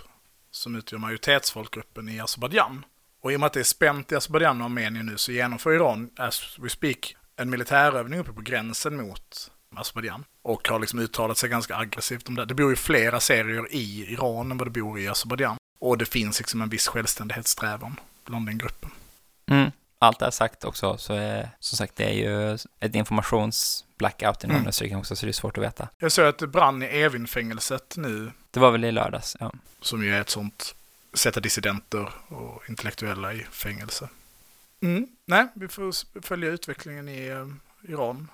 som 0.51 0.75
utgör 0.75 0.99
majoritetsfolkgruppen 0.99 2.09
i 2.09 2.19
Azerbajdzjan. 2.19 2.85
Och 3.21 3.31
i 3.31 3.35
och 3.35 3.39
med 3.39 3.47
att 3.47 3.53
det 3.53 3.59
är 3.59 3.63
spänt 3.63 4.11
i 4.11 4.15
Azerbajdzjan 4.15 4.61
och 4.61 4.65
Armenien 4.65 5.05
nu 5.05 5.17
så 5.17 5.31
genomför 5.31 5.73
Iran, 5.73 6.09
as 6.17 6.59
we 6.59 6.69
speak, 6.69 7.15
en 7.35 7.49
militärövning 7.49 8.19
uppe 8.19 8.33
på 8.33 8.41
gränsen 8.41 8.97
mot 8.97 9.51
Azerbajdzjan. 9.75 10.23
Och 10.43 10.67
har 10.67 10.79
liksom 10.79 10.99
uttalat 10.99 11.37
sig 11.37 11.49
ganska 11.49 11.75
aggressivt 11.75 12.29
om 12.29 12.35
det. 12.35 12.45
Det 12.45 12.53
bor 12.53 12.69
ju 12.69 12.75
fler 12.75 13.13
Azerier 13.13 13.67
i 13.71 14.11
Iran 14.13 14.51
än 14.51 14.57
vad 14.57 14.67
det 14.67 14.81
bor 14.81 14.99
i 14.99 15.07
Azerbajdzjan. 15.07 15.57
Och 15.83 15.97
det 15.97 16.05
finns 16.05 16.39
liksom 16.39 16.61
en 16.61 16.69
viss 16.69 16.87
självständighetssträvan 16.87 17.99
bland 18.25 18.45
den 18.45 18.57
gruppen. 18.57 18.91
Mm. 19.45 19.71
Allt 19.99 20.19
det 20.19 20.25
här 20.25 20.31
sagt 20.31 20.63
också, 20.63 20.97
så 20.97 21.13
är, 21.13 21.49
som 21.59 21.77
sagt, 21.77 21.95
det 21.95 22.03
är 22.03 22.13
ju 22.13 22.53
ett 22.79 22.95
informations-blackout 22.95 24.43
i 24.43 24.47
någon 24.47 24.55
mm. 24.55 24.99
också, 24.99 25.15
så 25.15 25.25
det 25.25 25.29
är 25.29 25.33
svårt 25.33 25.57
att 25.57 25.63
veta. 25.63 25.87
Jag 25.97 26.11
såg 26.11 26.25
att 26.25 26.37
det 26.37 26.47
brann 26.47 26.83
i 26.83 26.85
Evin-fängelset 26.85 27.97
nu. 27.97 28.31
Det 28.51 28.59
var 28.59 28.71
väl 28.71 28.85
i 28.85 28.91
lördags, 28.91 29.37
ja. 29.39 29.53
Som 29.81 30.03
ju 30.03 30.15
är 30.15 30.21
ett 30.21 30.29
sånt, 30.29 30.75
sätta 31.13 31.39
dissidenter 31.39 32.13
och 32.27 32.69
intellektuella 32.69 33.33
i 33.33 33.43
fängelse. 33.51 34.09
Mm. 34.81 35.07
Nej, 35.25 35.47
vi 35.55 35.67
får 35.67 36.21
följa 36.21 36.49
utvecklingen 36.49 37.09
i 37.09 37.31
uh, 37.31 37.47
Iran. 37.81 38.27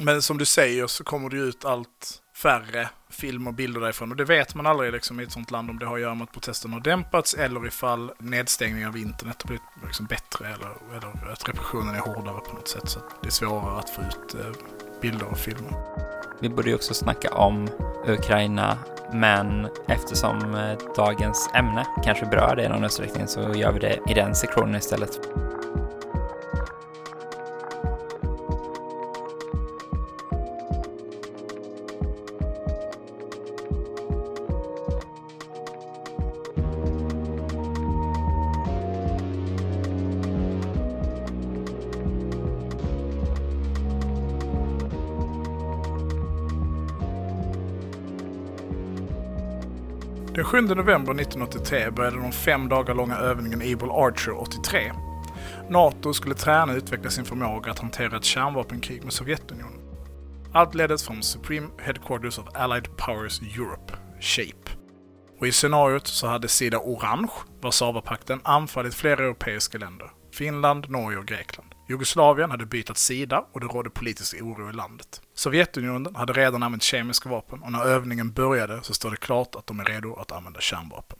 Men 0.00 0.22
som 0.22 0.38
du 0.38 0.44
säger 0.44 0.86
så 0.86 1.04
kommer 1.04 1.30
det 1.30 1.36
ut 1.36 1.64
allt 1.64 2.22
färre 2.34 2.88
filmer 3.10 3.50
och 3.50 3.54
bilder 3.54 3.80
därifrån. 3.80 4.10
Och 4.10 4.16
det 4.16 4.24
vet 4.24 4.54
man 4.54 4.66
aldrig 4.66 4.92
liksom, 4.92 5.20
i 5.20 5.22
ett 5.22 5.32
sånt 5.32 5.50
land 5.50 5.70
om 5.70 5.78
det 5.78 5.86
har 5.86 5.94
att 5.94 6.00
göra 6.00 6.14
med 6.14 6.24
att 6.24 6.32
protesterna 6.32 6.74
har 6.74 6.80
dämpats 6.80 7.34
eller 7.34 7.66
ifall 7.66 8.12
nedstängningen 8.18 8.88
av 8.88 8.96
internet 8.96 9.42
har 9.42 9.48
blivit 9.48 9.62
liksom, 9.84 10.06
bättre 10.06 10.46
eller, 10.46 10.96
eller 10.96 11.32
att 11.32 11.48
repressionen 11.48 11.94
är 11.94 11.98
hårdare 11.98 12.40
på 12.40 12.54
något 12.54 12.68
sätt. 12.68 12.88
Så 12.88 12.98
att 12.98 13.22
det 13.22 13.28
är 13.28 13.32
svårare 13.32 13.78
att 13.78 13.90
få 13.90 14.02
ut 14.02 14.34
eh, 14.34 14.52
bilder 15.00 15.26
och 15.26 15.38
filmer. 15.38 15.72
Vi 16.40 16.48
borde 16.48 16.68
ju 16.68 16.74
också 16.74 16.94
snacka 16.94 17.34
om 17.34 17.68
Ukraina, 18.06 18.78
men 19.12 19.68
eftersom 19.88 20.54
eh, 20.54 20.78
dagens 20.96 21.50
ämne 21.54 21.86
kanske 22.04 22.26
berör 22.26 22.56
det 22.56 22.64
i 22.64 22.68
någon 22.68 22.84
utsträckning 22.84 23.26
så 23.26 23.40
gör 23.40 23.72
vi 23.72 23.78
det 23.78 24.00
i 24.08 24.14
den 24.14 24.34
sektionen 24.34 24.74
istället. 24.74 25.20
Den 50.58 50.68
7 50.68 50.74
november 50.74 51.14
1983 51.14 51.90
började 51.90 52.16
de 52.16 52.32
fem 52.32 52.68
dagar 52.68 52.94
långa 52.94 53.16
övningen 53.16 53.60
Evil 53.60 53.90
Archer 53.90 54.40
83. 54.40 54.92
NATO 55.68 56.14
skulle 56.14 56.34
träna 56.34 56.72
och 56.72 56.76
utveckla 56.76 57.10
sin 57.10 57.24
förmåga 57.24 57.70
att 57.70 57.78
hantera 57.78 58.16
ett 58.16 58.24
kärnvapenkrig 58.24 59.04
med 59.04 59.12
Sovjetunionen. 59.12 59.80
Allt 60.52 60.74
leddes 60.74 61.06
från 61.06 61.22
Supreme 61.22 61.68
Headquarters 61.78 62.38
of 62.38 62.46
Allied 62.54 62.96
Powers 62.96 63.40
Europe, 63.42 63.92
SHAPE. 64.20 64.70
Och 65.40 65.46
i 65.46 65.52
scenariot 65.52 66.06
så 66.06 66.26
hade 66.26 66.48
sida 66.48 66.78
Orange, 66.78 67.32
Warszawapakten, 67.60 68.40
anfallit 68.44 68.94
flera 68.94 69.24
europeiska 69.24 69.78
länder. 69.78 70.10
Finland, 70.38 70.90
Norge 70.90 71.18
och 71.18 71.26
Grekland. 71.26 71.74
Jugoslavien 71.88 72.50
hade 72.50 72.66
bytt 72.66 72.96
sida 72.96 73.44
och 73.52 73.60
det 73.60 73.66
rådde 73.66 73.90
politisk 73.90 74.42
oro 74.42 74.70
i 74.70 74.72
landet. 74.72 75.20
Sovjetunionen 75.34 76.16
hade 76.16 76.32
redan 76.32 76.62
använt 76.62 76.82
kemiska 76.82 77.28
vapen 77.28 77.62
och 77.62 77.72
när 77.72 77.84
övningen 77.84 78.32
började 78.32 78.82
så 78.82 78.94
står 78.94 79.10
det 79.10 79.16
klart 79.16 79.54
att 79.54 79.66
de 79.66 79.80
är 79.80 79.84
redo 79.84 80.14
att 80.14 80.32
använda 80.32 80.60
kärnvapen. 80.60 81.18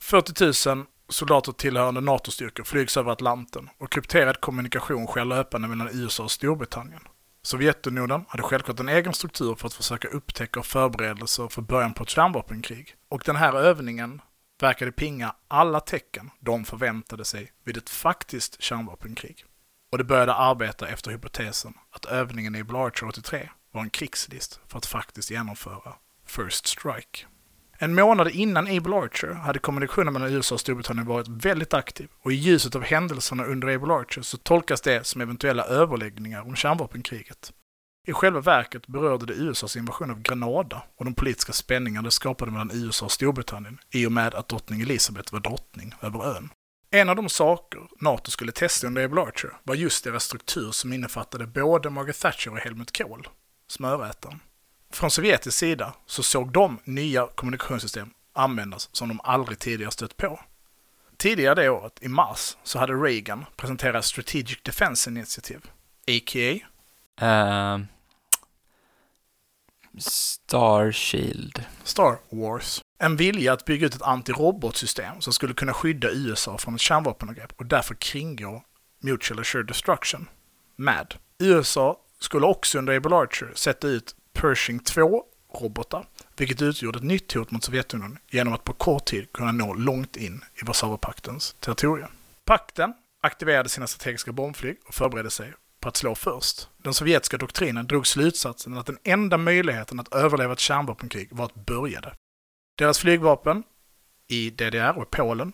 40 0.00 0.74
000 0.74 0.84
soldater 1.08 1.52
tillhörande 1.52 2.00
NATO-styrkor 2.00 2.64
flygs 2.64 2.96
över 2.96 3.12
Atlanten 3.12 3.68
och 3.78 3.92
krypterad 3.92 4.40
kommunikation 4.40 5.06
sker 5.06 5.24
löpande 5.24 5.68
mellan 5.68 5.88
USA 5.92 6.24
och 6.24 6.30
Storbritannien. 6.30 7.02
Sovjetunionen 7.42 8.24
hade 8.28 8.42
självklart 8.42 8.80
en 8.80 8.88
egen 8.88 9.12
struktur 9.12 9.54
för 9.54 9.66
att 9.66 9.74
försöka 9.74 10.08
upptäcka 10.08 10.60
och 10.60 10.66
förberedelser 10.66 11.48
för 11.48 11.62
början 11.62 11.94
på 11.94 12.02
ett 12.02 12.10
kärnvapenkrig. 12.10 12.94
Och 13.08 13.22
den 13.26 13.36
här 13.36 13.52
övningen 13.54 14.20
verkade 14.62 14.92
pinga 14.92 15.34
alla 15.48 15.80
tecken 15.80 16.30
de 16.40 16.64
förväntade 16.64 17.24
sig 17.24 17.52
vid 17.64 17.76
ett 17.76 17.90
faktiskt 17.90 18.62
kärnvapenkrig. 18.62 19.44
Och 19.92 19.98
de 19.98 20.04
började 20.04 20.34
arbeta 20.34 20.88
efter 20.88 21.10
hypotesen 21.10 21.74
att 21.90 22.04
övningen 22.04 22.54
i 22.56 22.60
Archer 22.60 23.08
83 23.08 23.48
var 23.72 23.82
en 23.82 23.90
krigslist 23.90 24.60
för 24.68 24.78
att 24.78 24.86
faktiskt 24.86 25.30
genomföra 25.30 25.94
First 26.26 26.66
Strike. 26.66 27.26
En 27.82 27.94
månad 27.94 28.28
innan 28.30 28.66
Able 28.66 28.96
Archer 28.96 29.32
hade 29.32 29.58
kommunikationen 29.58 30.12
mellan 30.12 30.32
USA 30.32 30.54
och 30.54 30.60
Storbritannien 30.60 31.06
varit 31.06 31.28
väldigt 31.28 31.74
aktiv 31.74 32.08
och 32.22 32.32
i 32.32 32.34
ljuset 32.34 32.74
av 32.74 32.82
händelserna 32.82 33.44
under 33.44 33.74
Able 33.74 33.94
Archer 33.94 34.22
så 34.22 34.36
tolkas 34.36 34.80
det 34.80 35.06
som 35.06 35.20
eventuella 35.20 35.64
överläggningar 35.64 36.42
om 36.42 36.56
kärnvapenkriget. 36.56 37.52
I 38.06 38.12
själva 38.12 38.40
verket 38.40 38.86
berörde 38.86 39.26
det 39.26 39.32
USAs 39.32 39.76
invasion 39.76 40.10
av 40.10 40.22
Grenada 40.22 40.82
och 40.96 41.04
de 41.04 41.14
politiska 41.14 41.52
spänningar 41.52 42.02
det 42.02 42.10
skapade 42.10 42.50
mellan 42.50 42.70
USA 42.74 43.04
och 43.04 43.12
Storbritannien 43.12 43.78
i 43.90 44.06
och 44.06 44.12
med 44.12 44.34
att 44.34 44.48
drottning 44.48 44.80
Elizabeth 44.80 45.32
var 45.32 45.40
drottning 45.40 45.94
över 46.00 46.36
ön. 46.36 46.50
En 46.90 47.08
av 47.08 47.16
de 47.16 47.28
saker 47.28 47.80
NATO 48.00 48.30
skulle 48.30 48.52
testa 48.52 48.86
under 48.86 49.04
Able 49.04 49.20
Archer 49.22 49.52
var 49.62 49.74
just 49.74 50.04
deras 50.04 50.24
struktur 50.24 50.70
som 50.70 50.92
innefattade 50.92 51.46
både 51.46 51.90
Margaret 51.90 52.20
Thatcher 52.20 52.50
och 52.50 52.58
Helmut 52.58 52.98
Kohl, 52.98 53.28
smörätaren. 53.68 54.40
Från 54.92 55.10
sovjetisk 55.10 55.58
sida 55.58 55.94
så 56.06 56.22
såg 56.22 56.52
de 56.52 56.78
nya 56.84 57.26
kommunikationssystem 57.26 58.10
användas 58.32 58.88
som 58.92 59.08
de 59.08 59.20
aldrig 59.24 59.58
tidigare 59.58 59.90
stött 59.90 60.16
på. 60.16 60.40
Tidigare 61.16 61.54
det 61.54 61.70
året, 61.70 61.98
i 62.00 62.08
mars, 62.08 62.56
så 62.62 62.78
hade 62.78 62.92
Reagan 62.92 63.44
presenterat 63.56 64.04
Strategic 64.04 64.62
Defense 64.62 65.10
Initiative, 65.10 65.60
a.k.a. 66.08 66.69
Eh, 67.20 67.74
uh, 67.74 67.80
Star 69.98 70.92
Shield. 70.92 71.64
Star 71.84 72.18
Wars. 72.28 72.82
En 72.98 73.16
vilja 73.16 73.52
att 73.52 73.64
bygga 73.64 73.86
ut 73.86 73.94
ett 73.94 74.02
antirobotsystem 74.02 75.20
som 75.20 75.32
skulle 75.32 75.54
kunna 75.54 75.72
skydda 75.72 76.10
USA 76.10 76.58
från 76.58 76.74
ett 76.74 76.80
kärnvapenangrepp 76.80 77.52
och 77.56 77.66
därför 77.66 77.94
kringgå 77.94 78.62
Mutual 79.02 79.40
Assured 79.40 79.66
Destruction, 79.66 80.28
MAD. 80.76 81.14
USA 81.38 82.00
skulle 82.18 82.46
också 82.46 82.78
under 82.78 82.96
Able 82.96 83.16
Archer 83.16 83.52
sätta 83.54 83.88
ut 83.88 84.14
Pershing 84.32 84.80
2-robotar, 84.80 86.06
vilket 86.36 86.62
utgjorde 86.62 86.98
ett 86.98 87.04
nytt 87.04 87.32
hot 87.32 87.50
mot 87.50 87.64
Sovjetunionen 87.64 88.18
genom 88.30 88.54
att 88.54 88.64
på 88.64 88.72
kort 88.72 89.04
tid 89.04 89.32
kunna 89.32 89.52
nå 89.52 89.74
långt 89.74 90.16
in 90.16 90.44
i 90.54 90.64
Warszawapaktens 90.64 91.56
territorium. 91.60 92.10
Pakten 92.44 92.94
aktiverade 93.22 93.68
sina 93.68 93.86
strategiska 93.86 94.32
bombflyg 94.32 94.76
och 94.86 94.94
förberedde 94.94 95.30
sig 95.30 95.52
på 95.80 95.88
att 95.88 95.96
slå 95.96 96.14
först. 96.14 96.68
Den 96.76 96.94
sovjetiska 96.94 97.36
doktrinen 97.36 97.86
drog 97.86 98.06
slutsatsen 98.06 98.78
att 98.78 98.86
den 98.86 98.98
enda 99.04 99.38
möjligheten 99.38 100.00
att 100.00 100.14
överleva 100.14 100.52
ett 100.52 100.58
kärnvapenkrig 100.58 101.28
var 101.32 101.44
att 101.44 101.66
börja 101.66 102.00
det. 102.00 102.14
Deras 102.78 102.98
flygvapen 102.98 103.62
i 104.28 104.50
DDR 104.50 104.98
och 104.98 105.10
Polen 105.10 105.52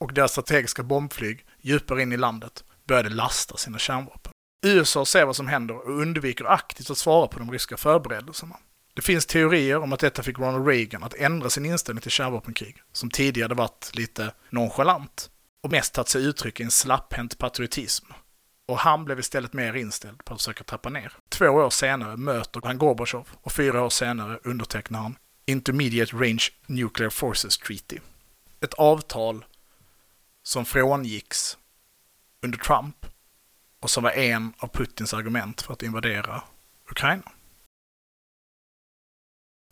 och 0.00 0.14
deras 0.14 0.30
strategiska 0.30 0.82
bombflyg 0.82 1.46
djupare 1.60 2.02
in 2.02 2.12
i 2.12 2.16
landet 2.16 2.64
började 2.84 3.08
lasta 3.08 3.56
sina 3.56 3.78
kärnvapen. 3.78 4.32
USA 4.66 5.06
ser 5.06 5.24
vad 5.24 5.36
som 5.36 5.48
händer 5.48 5.76
och 5.76 6.00
undviker 6.00 6.44
aktivt 6.44 6.90
att 6.90 6.98
svara 6.98 7.26
på 7.26 7.38
de 7.38 7.52
ryska 7.52 7.76
förberedelserna. 7.76 8.56
Det 8.94 9.02
finns 9.02 9.26
teorier 9.26 9.78
om 9.78 9.92
att 9.92 10.00
detta 10.00 10.22
fick 10.22 10.38
Ronald 10.38 10.66
Reagan 10.66 11.02
att 11.02 11.14
ändra 11.14 11.50
sin 11.50 11.66
inställning 11.66 12.02
till 12.02 12.10
kärnvapenkrig, 12.10 12.82
som 12.92 13.10
tidigare 13.10 13.54
varit 13.54 13.90
lite 13.94 14.34
nonchalant 14.50 15.30
och 15.62 15.70
mest 15.70 15.94
tagit 15.94 16.08
sig 16.08 16.24
uttryck 16.24 16.60
i 16.60 16.62
en 16.62 16.70
slapphänt 16.70 17.38
patriotism. 17.38 18.06
Och 18.70 18.78
han 18.78 19.04
blev 19.04 19.18
istället 19.18 19.52
mer 19.52 19.74
inställd 19.74 20.24
på 20.24 20.34
att 20.34 20.40
försöka 20.40 20.64
trappa 20.64 20.88
ner. 20.88 21.12
Två 21.28 21.46
år 21.46 21.70
senare 21.70 22.16
möter 22.16 22.60
han 22.64 22.78
Gorbachev 22.78 23.28
och 23.42 23.52
fyra 23.52 23.82
år 23.84 23.90
senare 23.90 24.38
undertecknar 24.44 25.00
han 25.00 25.18
Intermediate 25.46 26.16
Range 26.16 26.44
Nuclear 26.66 27.10
Forces 27.10 27.58
Treaty. 27.58 27.98
Ett 28.60 28.74
avtal 28.74 29.44
som 30.42 30.64
frångicks 30.64 31.58
under 32.42 32.58
Trump 32.58 33.06
och 33.80 33.90
som 33.90 34.02
var 34.02 34.10
en 34.10 34.52
av 34.58 34.68
Putins 34.68 35.14
argument 35.14 35.62
för 35.62 35.72
att 35.72 35.82
invadera 35.82 36.42
Ukraina. 36.90 37.32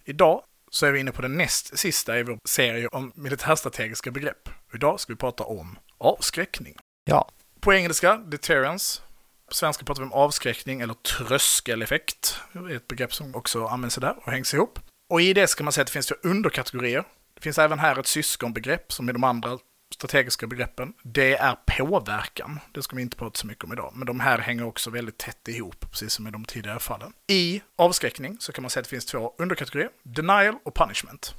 Idag 0.04 0.42
så 0.70 0.86
är 0.86 0.92
vi 0.92 1.00
inne 1.00 1.12
på 1.12 1.22
den 1.22 1.36
näst 1.36 1.78
sista 1.78 2.18
i 2.18 2.22
vår 2.22 2.38
serie 2.44 2.88
om 2.88 3.12
militärstrategiska 3.14 4.10
begrepp. 4.10 4.48
Idag 4.74 5.00
ska 5.00 5.12
vi 5.12 5.16
prata 5.16 5.44
om 5.44 5.78
avskräckning. 5.98 6.76
Ja. 7.04 7.30
På 7.60 7.72
engelska, 7.72 8.16
deterrence. 8.16 9.02
På 9.48 9.54
svenska 9.54 9.84
pratar 9.84 10.02
vi 10.02 10.06
om 10.06 10.12
avskräckning 10.12 10.80
eller 10.80 10.94
tröskeleffekt. 10.94 12.40
Det 12.52 12.58
är 12.58 12.76
ett 12.76 12.88
begrepp 12.88 13.14
som 13.14 13.34
också 13.34 13.66
används 13.66 13.96
där 13.96 14.16
och 14.24 14.32
hängs 14.32 14.54
ihop. 14.54 14.78
Och 15.10 15.20
i 15.20 15.32
det 15.32 15.46
ska 15.46 15.64
man 15.64 15.72
säga 15.72 15.82
att 15.82 15.86
det 15.86 15.92
finns 15.92 16.06
två 16.06 16.14
underkategorier. 16.22 17.04
Det 17.34 17.40
finns 17.40 17.58
även 17.58 17.78
här 17.78 17.98
ett 17.98 18.06
syskonbegrepp 18.06 18.92
som 18.92 19.08
i 19.08 19.12
de 19.12 19.24
andra 19.24 19.58
strategiska 19.94 20.46
begreppen. 20.46 20.92
Det 21.02 21.36
är 21.36 21.56
påverkan. 21.66 22.60
Det 22.72 22.82
ska 22.82 22.96
vi 22.96 23.02
inte 23.02 23.16
prata 23.16 23.38
så 23.38 23.46
mycket 23.46 23.64
om 23.64 23.72
idag. 23.72 23.92
Men 23.94 24.06
de 24.06 24.20
här 24.20 24.38
hänger 24.38 24.64
också 24.64 24.90
väldigt 24.90 25.18
tätt 25.18 25.48
ihop, 25.48 25.90
precis 25.90 26.12
som 26.12 26.26
i 26.26 26.30
de 26.30 26.44
tidigare 26.44 26.78
fallen. 26.78 27.12
I 27.26 27.62
avskräckning 27.76 28.36
så 28.40 28.52
kan 28.52 28.62
man 28.62 28.70
säga 28.70 28.80
att 28.80 28.84
det 28.84 28.90
finns 28.90 29.06
två 29.06 29.34
underkategorier. 29.38 29.90
Denial 30.02 30.54
och 30.64 30.74
punishment. 30.74 31.34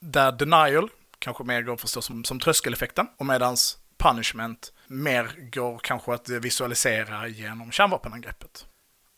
Där 0.00 0.32
denial 0.32 0.90
kanske 1.18 1.44
mer 1.44 1.62
går 1.62 1.76
förstås 1.76 2.04
som, 2.04 2.24
som 2.24 2.40
tröskeleffekten. 2.40 3.06
Och 3.16 3.26
medans 3.26 3.78
punishment 3.98 4.72
mer 4.92 5.50
går 5.52 5.78
kanske 5.78 6.14
att 6.14 6.28
visualisera 6.28 7.28
genom 7.28 7.72
kärnvapenangreppet. 7.72 8.66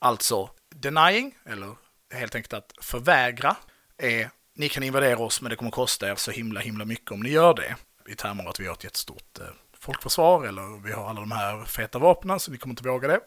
Alltså, 0.01 0.51
denying, 0.75 1.35
eller 1.47 1.75
helt 2.15 2.35
enkelt 2.35 2.53
att 2.53 2.73
förvägra, 2.81 3.57
är 3.99 4.31
ni 4.57 4.69
kan 4.69 4.83
invadera 4.83 5.19
oss 5.19 5.41
men 5.41 5.51
det 5.51 5.57
kommer 5.57 5.71
kosta 5.71 6.11
er 6.11 6.15
så 6.15 6.31
himla 6.31 6.61
himla 6.61 6.85
mycket 6.85 7.11
om 7.11 7.21
ni 7.21 7.29
gör 7.29 7.55
det. 7.55 7.77
I 8.09 8.15
termer 8.15 8.49
att 8.49 8.61
vi 8.61 8.67
har 8.67 8.75
ett 8.75 8.85
jättestort 8.85 9.39
eh, 9.41 9.47
folkförsvar 9.79 10.45
eller 10.45 10.83
vi 10.83 10.93
har 10.93 11.09
alla 11.09 11.21
de 11.21 11.33
här 11.33 11.65
feta 11.65 11.99
vapnen 11.99 12.41
så 12.41 12.51
ni 12.51 12.59
kommer 12.59 12.73
inte 12.73 12.89
våga 12.89 13.09
det. 13.09 13.21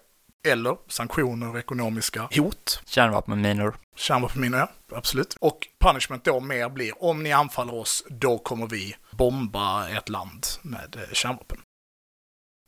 Eller 0.47 0.77
sanktioner 0.87 1.49
och 1.49 1.59
ekonomiska 1.59 2.29
hot. 2.37 2.81
Kärnvapenminor. 2.85 3.75
Kärnvapenminor, 3.95 4.59
ja. 4.59 4.69
Absolut. 4.91 5.37
Och 5.39 5.67
punishment 5.79 6.23
då 6.23 6.39
mer 6.39 6.69
blir 6.69 7.03
om 7.03 7.23
ni 7.23 7.31
anfaller 7.31 7.75
oss, 7.75 8.03
då 8.09 8.37
kommer 8.37 8.67
vi 8.67 8.95
bomba 9.11 9.89
ett 9.89 10.09
land 10.09 10.45
med 10.61 10.95
eh, 10.95 11.13
kärnvapen. 11.13 11.57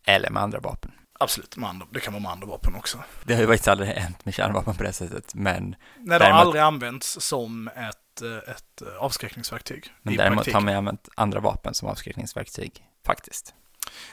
Eller 0.09 0.29
med 0.29 0.43
andra 0.43 0.59
vapen. 0.59 0.91
Absolut, 1.19 1.57
med 1.57 1.69
andra, 1.69 1.87
det 1.91 1.99
kan 1.99 2.13
vara 2.13 2.21
med 2.21 2.31
andra 2.31 2.47
vapen 2.47 2.75
också. 2.75 3.03
Det 3.23 3.33
har 3.33 3.41
ju 3.41 3.47
faktiskt 3.47 3.67
aldrig 3.67 3.89
hänt 3.89 4.25
med 4.25 4.33
kärnvapen 4.33 4.75
på 4.75 4.83
det 4.83 4.93
sättet, 4.93 5.35
men... 5.35 5.75
Nej, 5.97 6.19
det 6.19 6.25
har 6.25 6.31
aldrig 6.31 6.63
använts 6.63 7.21
som 7.21 7.67
ett, 7.67 8.21
eh, 8.21 8.51
ett 8.51 8.81
eh, 8.81 9.03
avskräckningsverktyg. 9.03 9.93
Men 10.01 10.15
däremot 10.15 10.37
praktik. 10.37 10.53
har 10.53 10.61
man 10.61 10.75
använt 10.75 11.09
andra 11.15 11.39
vapen 11.39 11.73
som 11.73 11.87
avskräckningsverktyg, 11.89 12.85
faktiskt. 13.05 13.53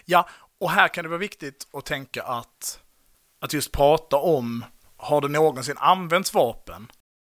Ja, 0.04 0.28
och 0.60 0.70
här 0.70 0.88
kan 0.88 1.04
det 1.04 1.08
vara 1.08 1.18
viktigt 1.18 1.66
att 1.72 1.84
tänka 1.84 2.22
att, 2.22 2.80
att 3.40 3.52
just 3.52 3.72
prata 3.72 4.16
om, 4.16 4.64
har 4.96 5.20
det 5.20 5.28
någonsin 5.28 5.76
använts 5.78 6.34
vapen 6.34 6.88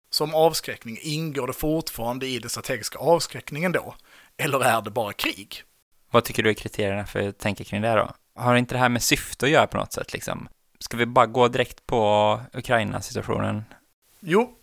som 0.10 0.36
avskräckning? 0.36 0.98
Ingår 1.02 1.48
det 1.48 1.54
fortfarande 1.54 2.28
i 2.28 2.40
den 2.40 2.50
strategiska 2.50 3.00
avskräckningen 3.00 3.72
då? 3.72 3.96
Eller 4.38 4.60
är 4.60 4.82
det 4.82 4.92
bara 4.92 5.14
krig? 5.14 5.64
Vad 6.12 6.24
tycker 6.24 6.44
du 6.44 6.50
är 6.50 6.54
kriterierna 6.54 7.06
för 7.06 7.28
att 7.30 7.40
tänka 7.40 7.64
kring 7.64 7.82
det 7.82 7.96
då? 7.96 8.14
Har 8.36 8.56
inte 8.56 8.76
det 8.76 8.80
här 8.80 8.90
med 8.90 9.04
syfte 9.04 9.46
att 9.46 9.52
göra 9.52 9.68
på 9.68 9.78
något 9.78 9.94
sätt 9.94 10.14
liksom? 10.14 10.48
Ska 10.80 10.98
vi 10.98 11.06
bara 11.06 11.26
gå 11.26 11.48
direkt 11.48 11.86
på 11.86 12.42
Ukraina-situationen? 12.54 13.64
Jo, 14.20 14.58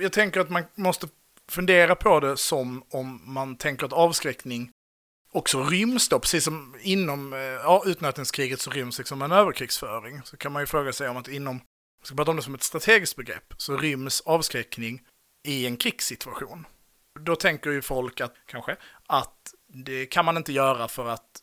jag 0.00 0.12
tänker 0.12 0.40
att 0.40 0.50
man 0.50 0.64
måste 0.74 1.08
fundera 1.48 1.94
på 1.94 2.20
det 2.20 2.36
som 2.36 2.82
om 2.90 3.20
man 3.24 3.56
tänker 3.56 3.86
att 3.86 3.92
avskräckning 3.92 4.70
också 5.32 5.64
ryms 5.64 6.08
då, 6.08 6.18
precis 6.18 6.44
som 6.44 6.76
inom 6.80 7.32
eh, 7.32 7.38
ja, 7.38 7.82
utnötningskriget 7.86 8.60
så 8.60 8.70
ryms 8.70 8.98
liksom 8.98 9.22
en 9.22 9.32
överkrigsföring. 9.32 10.22
Så 10.24 10.36
kan 10.36 10.52
man 10.52 10.62
ju 10.62 10.66
fråga 10.66 10.92
sig 10.92 11.08
om 11.08 11.16
att 11.16 11.28
inom, 11.28 11.60
jag 12.00 12.06
ska 12.06 12.16
prata 12.16 12.30
om 12.30 12.36
det 12.36 12.42
som 12.42 12.54
ett 12.54 12.62
strategiskt 12.62 13.16
begrepp, 13.16 13.54
så 13.56 13.76
ryms 13.76 14.20
avskräckning 14.20 15.02
i 15.48 15.66
en 15.66 15.76
krigssituation. 15.76 16.66
Då 17.20 17.36
tänker 17.36 17.70
ju 17.70 17.82
folk 17.82 18.20
att, 18.20 18.34
kanske, 18.46 18.76
att 19.06 19.54
det 19.66 20.06
kan 20.06 20.24
man 20.24 20.36
inte 20.36 20.52
göra 20.52 20.88
för 20.88 21.08
att 21.08 21.42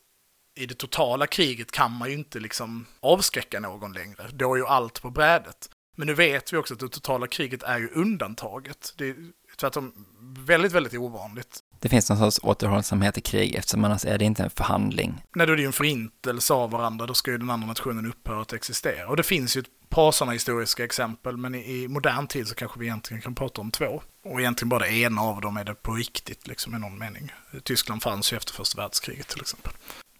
i 0.56 0.66
det 0.66 0.74
totala 0.74 1.26
kriget 1.26 1.70
kan 1.70 1.92
man 1.92 2.08
ju 2.08 2.14
inte 2.14 2.40
liksom 2.40 2.86
avskräcka 3.00 3.60
någon 3.60 3.92
längre. 3.92 4.28
Då 4.32 4.54
är 4.54 4.56
ju 4.56 4.66
allt 4.66 5.02
på 5.02 5.10
brädet. 5.10 5.68
Men 5.96 6.06
nu 6.06 6.14
vet 6.14 6.52
vi 6.52 6.56
också 6.56 6.74
att 6.74 6.80
det 6.80 6.88
totala 6.88 7.26
kriget 7.26 7.62
är 7.62 7.78
ju 7.78 7.88
undantaget. 7.88 8.94
Det 8.96 9.08
är 9.08 9.16
tvärtom 9.60 9.92
väldigt, 10.38 10.72
väldigt 10.72 10.94
ovanligt. 10.94 11.60
Det 11.80 11.88
finns 11.88 12.10
någon 12.10 12.18
sorts 12.18 12.40
återhållsamhet 12.42 13.18
i 13.18 13.20
krig 13.20 13.54
eftersom 13.54 13.84
annars 13.84 14.04
är 14.04 14.18
det 14.18 14.24
inte 14.24 14.42
en 14.42 14.50
förhandling. 14.50 15.22
Nej, 15.34 15.46
då 15.46 15.52
är 15.52 15.56
det 15.56 15.62
ju 15.62 15.66
en 15.66 15.72
förintelse 15.72 16.54
av 16.54 16.70
varandra. 16.70 17.06
Då 17.06 17.14
ska 17.14 17.30
ju 17.30 17.38
den 17.38 17.50
andra 17.50 17.66
nationen 17.66 18.06
upphöra 18.06 18.40
att 18.40 18.52
existera. 18.52 19.08
Och 19.08 19.16
det 19.16 19.22
finns 19.22 19.56
ju 19.56 19.60
ett 19.60 19.88
par 19.88 20.12
sådana 20.12 20.32
historiska 20.32 20.84
exempel, 20.84 21.36
men 21.36 21.54
i, 21.54 21.88
modern 21.88 22.26
tid 22.26 22.48
så 22.48 22.54
kanske 22.54 22.80
vi 22.80 22.86
egentligen 22.86 23.22
kan 23.22 23.34
prata 23.34 23.60
om 23.60 23.70
två. 23.70 24.02
Och 24.24 24.40
egentligen 24.40 24.68
bara 24.68 24.80
det 24.80 24.92
ena 24.92 25.20
av 25.20 25.40
dem 25.40 25.56
är 25.56 25.64
det 25.64 25.74
på 25.74 25.94
riktigt, 25.94 26.46
liksom 26.46 26.74
i 26.74 26.78
någon 26.78 26.98
mening. 26.98 27.32
Tyskland 27.62 28.02
fanns 28.02 28.32
ju 28.32 28.36
efter 28.36 28.52
första 28.52 28.82
världskriget 28.82 29.28
till 29.28 29.40
exempel. 29.40 29.72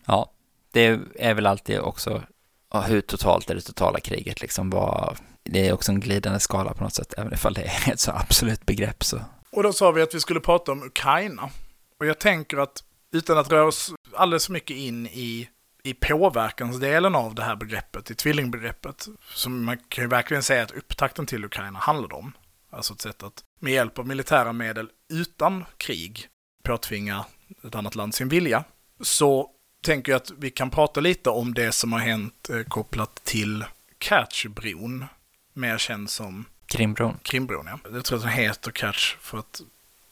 Ja, 0.06 0.30
det 0.70 1.00
är 1.14 1.34
väl 1.34 1.46
alltid 1.46 1.78
också 1.78 2.22
hur 2.84 3.00
totalt 3.00 3.50
är 3.50 3.54
det 3.54 3.60
totala 3.60 4.00
kriget 4.00 4.40
liksom 4.40 4.70
var, 4.70 5.16
det 5.42 5.68
är 5.68 5.72
också 5.72 5.92
en 5.92 6.00
glidande 6.00 6.40
skala 6.40 6.74
på 6.74 6.84
något 6.84 6.94
sätt, 6.94 7.14
även 7.16 7.34
ifall 7.34 7.54
det 7.54 7.62
är 7.62 7.92
ett 7.92 8.00
så 8.00 8.10
absolut 8.10 8.66
begrepp 8.66 9.04
så. 9.04 9.20
Och 9.50 9.62
då 9.62 9.72
sa 9.72 9.90
vi 9.90 10.02
att 10.02 10.14
vi 10.14 10.20
skulle 10.20 10.40
prata 10.40 10.72
om 10.72 10.82
Ukraina. 10.82 11.50
Och 11.98 12.06
jag 12.06 12.18
tänker 12.18 12.56
att 12.56 12.84
utan 13.12 13.38
att 13.38 13.52
röra 13.52 13.66
oss 13.66 13.92
alldeles 14.14 14.46
för 14.46 14.52
mycket 14.52 14.76
in 14.76 15.06
i, 15.06 15.48
i 15.82 15.94
påverkansdelen 15.94 17.14
av 17.14 17.34
det 17.34 17.42
här 17.42 17.56
begreppet, 17.56 18.10
i 18.10 18.14
tvillingbegreppet, 18.14 19.06
som 19.34 19.64
man 19.64 19.78
kan 19.88 20.04
ju 20.04 20.08
verkligen 20.08 20.42
säga 20.42 20.62
att 20.62 20.70
upptakten 20.70 21.26
till 21.26 21.44
Ukraina 21.44 21.78
handlade 21.78 22.14
om. 22.14 22.32
Alltså 22.70 22.94
ett 22.94 23.00
sätt 23.00 23.22
att 23.22 23.44
med 23.60 23.72
hjälp 23.72 23.98
av 23.98 24.06
militära 24.06 24.52
medel 24.52 24.88
utan 25.12 25.64
krig 25.76 26.28
påtvinga 26.64 27.24
ett 27.64 27.74
annat 27.74 27.94
land 27.94 28.14
sin 28.14 28.28
vilja. 28.28 28.64
Så 29.00 29.50
tänker 29.86 30.12
jag 30.12 30.16
att 30.16 30.30
vi 30.38 30.50
kan 30.50 30.70
prata 30.70 31.00
lite 31.00 31.30
om 31.30 31.54
det 31.54 31.72
som 31.72 31.92
har 31.92 32.00
hänt 32.00 32.50
eh, 32.50 32.62
kopplat 32.62 33.24
till 33.24 33.64
Kertjbron, 34.00 35.04
mer 35.52 35.78
känd 35.78 36.10
som 36.10 36.44
Krimbron. 36.66 37.18
Krimbron, 37.22 37.66
ja. 37.66 37.78
Jag 37.92 38.04
tror 38.04 38.18
att 38.18 38.24
den 38.24 38.32
heter 38.32 38.70
Kertj 38.70 39.16
för 39.20 39.38
att 39.38 39.60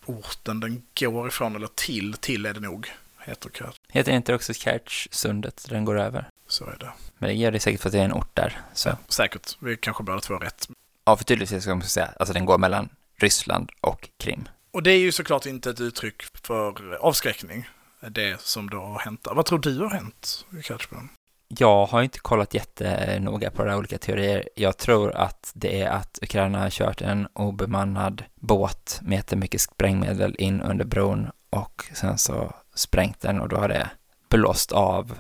orten 0.07 0.61
den 0.61 0.83
går 1.01 1.29
ifrån, 1.29 1.57
eller 1.57 1.69
till, 1.75 2.15
till 2.15 2.47
är 2.47 2.55
det 2.55 2.61
nog, 2.61 2.93
heter 3.19 3.51
Kertj. 3.51 3.79
Heter 3.89 4.13
inte 4.13 4.35
också 4.35 4.55
Kertjsundet, 4.55 5.67
den 5.69 5.85
går 5.85 6.01
över? 6.01 6.29
Så 6.49 6.65
är 6.65 6.77
det. 6.81 6.93
Men 7.19 7.29
det 7.29 7.35
gör 7.35 7.53
det 7.53 7.61
säkert 7.61 7.81
för 7.81 7.89
att 7.89 7.93
det 7.93 8.01
är 8.01 8.05
en 8.05 8.13
ort 8.13 8.35
där. 8.35 8.61
Så. 8.75 8.89
Ja, 8.89 8.97
säkert, 9.09 9.57
vi 9.59 9.77
kanske 9.77 10.03
båda 10.03 10.21
två 10.21 10.35
har 10.35 10.41
rätt. 10.41 10.69
Ja, 11.05 11.17
för 11.17 11.25
tydligtvis 11.25 11.63
ska 11.63 11.75
man 11.75 11.83
säga, 11.83 12.13
alltså 12.19 12.33
den 12.33 12.45
går 12.45 12.59
mellan 12.59 12.89
Ryssland 13.17 13.71
och 13.81 14.09
Krim. 14.17 14.49
Och 14.71 14.83
det 14.83 14.91
är 14.91 14.99
ju 14.99 15.13
såklart 15.13 15.47
inte 15.47 15.71
ett 15.71 15.81
uttryck 15.81 16.23
för 16.43 16.95
avskräckning 16.95 17.69
det 18.11 18.41
som 18.41 18.71
då 18.71 18.81
har 18.81 18.99
hänt. 18.99 19.27
Vad 19.31 19.47
tror 19.47 19.59
du 19.59 19.79
har 19.79 19.91
hänt 19.91 20.47
i 20.59 20.63
Catchburn? 20.63 21.09
Jag 21.49 21.87
har 21.87 22.03
inte 22.03 22.19
kollat 22.19 22.55
jättenoga 22.55 23.51
på 23.51 23.65
de 23.65 23.75
olika 23.75 23.99
teorier. 23.99 24.49
Jag 24.57 24.77
tror 24.77 25.13
att 25.15 25.53
det 25.55 25.81
är 25.81 25.91
att 25.91 26.19
Ukraina 26.23 26.59
har 26.59 26.71
kört 26.71 27.01
en 27.01 27.27
obemannad 27.33 28.25
båt 28.35 29.01
med 29.03 29.17
jättemycket 29.17 29.61
sprängmedel 29.61 30.37
in 30.39 30.61
under 30.61 30.85
bron 30.85 31.31
och 31.51 31.85
sen 31.95 32.19
så 32.19 32.55
sprängt 32.75 33.21
den 33.21 33.41
och 33.41 33.49
då 33.49 33.57
har 33.57 33.69
det 33.69 33.91
blåst 34.29 34.73
av 34.73 35.19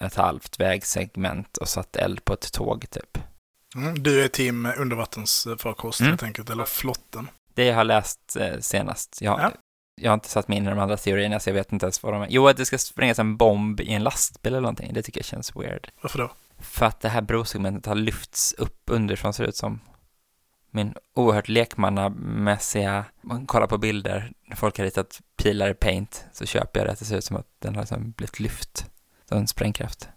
ett 0.00 0.14
halvt 0.14 0.60
vägsegment 0.60 1.56
och 1.56 1.68
satt 1.68 1.96
eld 1.96 2.24
på 2.24 2.32
ett 2.32 2.52
tåg 2.52 2.90
typ. 2.90 3.18
Mm, 3.76 4.02
du 4.02 4.24
är 4.24 4.28
team 4.28 4.72
undervattensfarkost 4.78 6.00
mm. 6.00 6.10
helt 6.10 6.22
enkelt, 6.22 6.50
eller 6.50 6.64
flotten. 6.64 7.30
Det 7.54 7.64
jag 7.64 7.76
har 7.76 7.84
läst 7.84 8.36
eh, 8.36 8.58
senast. 8.60 9.18
Jag, 9.22 9.40
ja 9.40 9.52
jag 10.00 10.10
har 10.10 10.14
inte 10.14 10.28
satt 10.28 10.48
mig 10.48 10.58
in 10.58 10.66
i 10.66 10.70
de 10.70 10.78
andra 10.78 10.96
teorierna 10.96 11.40
så 11.40 11.50
jag 11.50 11.54
vet 11.54 11.72
inte 11.72 11.86
ens 11.86 12.02
vad 12.02 12.12
de 12.12 12.22
är. 12.22 12.26
Jo, 12.30 12.48
att 12.48 12.56
det 12.56 12.64
ska 12.64 12.78
sprängas 12.78 13.18
en 13.18 13.36
bomb 13.36 13.80
i 13.80 13.92
en 13.92 14.02
lastbil 14.02 14.52
eller 14.52 14.60
någonting. 14.60 14.94
Det 14.94 15.02
tycker 15.02 15.20
jag 15.20 15.24
känns 15.24 15.56
weird. 15.56 15.88
Varför 16.00 16.18
då? 16.18 16.30
För 16.58 16.86
att 16.86 17.00
det 17.00 17.08
här 17.08 17.20
brosegmentet 17.20 17.86
har 17.86 17.94
lyfts 17.94 18.52
upp 18.52 18.82
underifrån 18.86 19.34
ser 19.34 19.42
det 19.42 19.48
ut 19.48 19.56
som. 19.56 19.80
Min 20.70 20.94
oerhört 21.14 21.48
lekmannamässiga, 21.48 23.04
man 23.20 23.46
kollar 23.46 23.66
på 23.66 23.78
bilder, 23.78 24.32
när 24.46 24.56
folk 24.56 24.78
har 24.78 24.84
ritat 24.84 25.20
pilar 25.36 25.70
i 25.70 25.74
paint, 25.74 26.24
så 26.32 26.46
köper 26.46 26.80
jag 26.80 26.86
det 26.86 26.92
att 26.92 26.98
det 26.98 27.04
ser 27.04 27.16
ut 27.16 27.24
som 27.24 27.36
att 27.36 27.46
den 27.58 27.74
har 27.74 27.82
liksom 27.82 28.10
blivit 28.10 28.40
lyft. 28.40 28.86
Så 29.28 29.34
en 29.34 29.46
sprängkraft. 29.46 30.08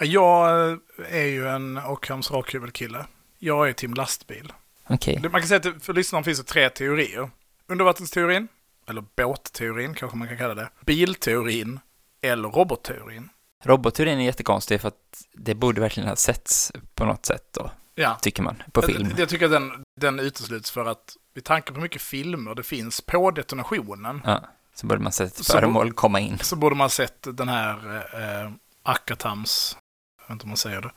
Jag 0.00 0.70
eh, 0.70 0.76
är 1.10 1.26
ju 1.26 1.48
en 1.48 1.78
Ockhams 1.78 2.30
rakhuvudkille. 2.30 3.06
Jag 3.38 3.68
är 3.68 3.72
Tim 3.72 3.94
Lastbil. 3.94 4.52
Okay. 4.88 5.18
Man 5.18 5.40
kan 5.40 5.48
säga 5.48 5.60
att 5.60 5.84
för 5.84 5.92
lyssnarna 5.92 6.24
finns 6.24 6.38
det 6.38 6.44
tre 6.44 6.68
teorier. 6.68 7.30
Undervattensteorin, 7.66 8.48
eller 8.86 9.04
båtteorin 9.16 9.94
kanske 9.94 10.18
man 10.18 10.28
kan 10.28 10.38
kalla 10.38 10.54
det, 10.54 10.68
bilteorin 10.86 11.80
eller 12.22 12.48
robotteorin. 12.48 13.28
Robotteorin 13.64 14.18
är 14.18 14.24
jättekonstig 14.24 14.80
för 14.80 14.88
att 14.88 15.24
det 15.32 15.54
borde 15.54 15.80
verkligen 15.80 16.08
ha 16.08 16.16
setts 16.16 16.72
på 16.94 17.04
något 17.04 17.26
sätt 17.26 17.48
då, 17.52 17.70
ja. 17.94 18.14
tycker 18.14 18.42
man, 18.42 18.62
på 18.72 18.82
film. 18.82 19.08
Jag, 19.10 19.20
jag 19.20 19.28
tycker 19.28 19.44
att 19.44 19.52
den, 19.52 19.84
den 20.00 20.20
utesluts 20.20 20.70
för 20.70 20.84
att 20.84 21.16
med 21.34 21.44
tanke 21.44 21.68
på 21.68 21.74
hur 21.74 21.82
mycket 21.82 22.02
filmer 22.02 22.54
det 22.54 22.62
finns 22.62 23.00
på 23.00 23.30
detonationen. 23.30 24.22
Ja, 24.24 24.44
så 24.74 24.86
borde 24.86 25.02
man 25.02 25.12
sett 25.12 25.40
ett 25.40 25.46
föremål 25.46 25.92
komma 25.92 26.20
in. 26.20 26.38
Så 26.38 26.56
borde 26.56 26.76
man 26.76 26.90
sett 26.90 27.26
den 27.32 27.48
här 27.48 27.96
eh, 27.96 28.50
Akatams, 28.82 29.76
jag 30.18 30.24
vet 30.24 30.32
inte 30.32 30.42
om 30.42 30.48
man 30.48 30.56
säger 30.56 30.80
det, 30.80 30.90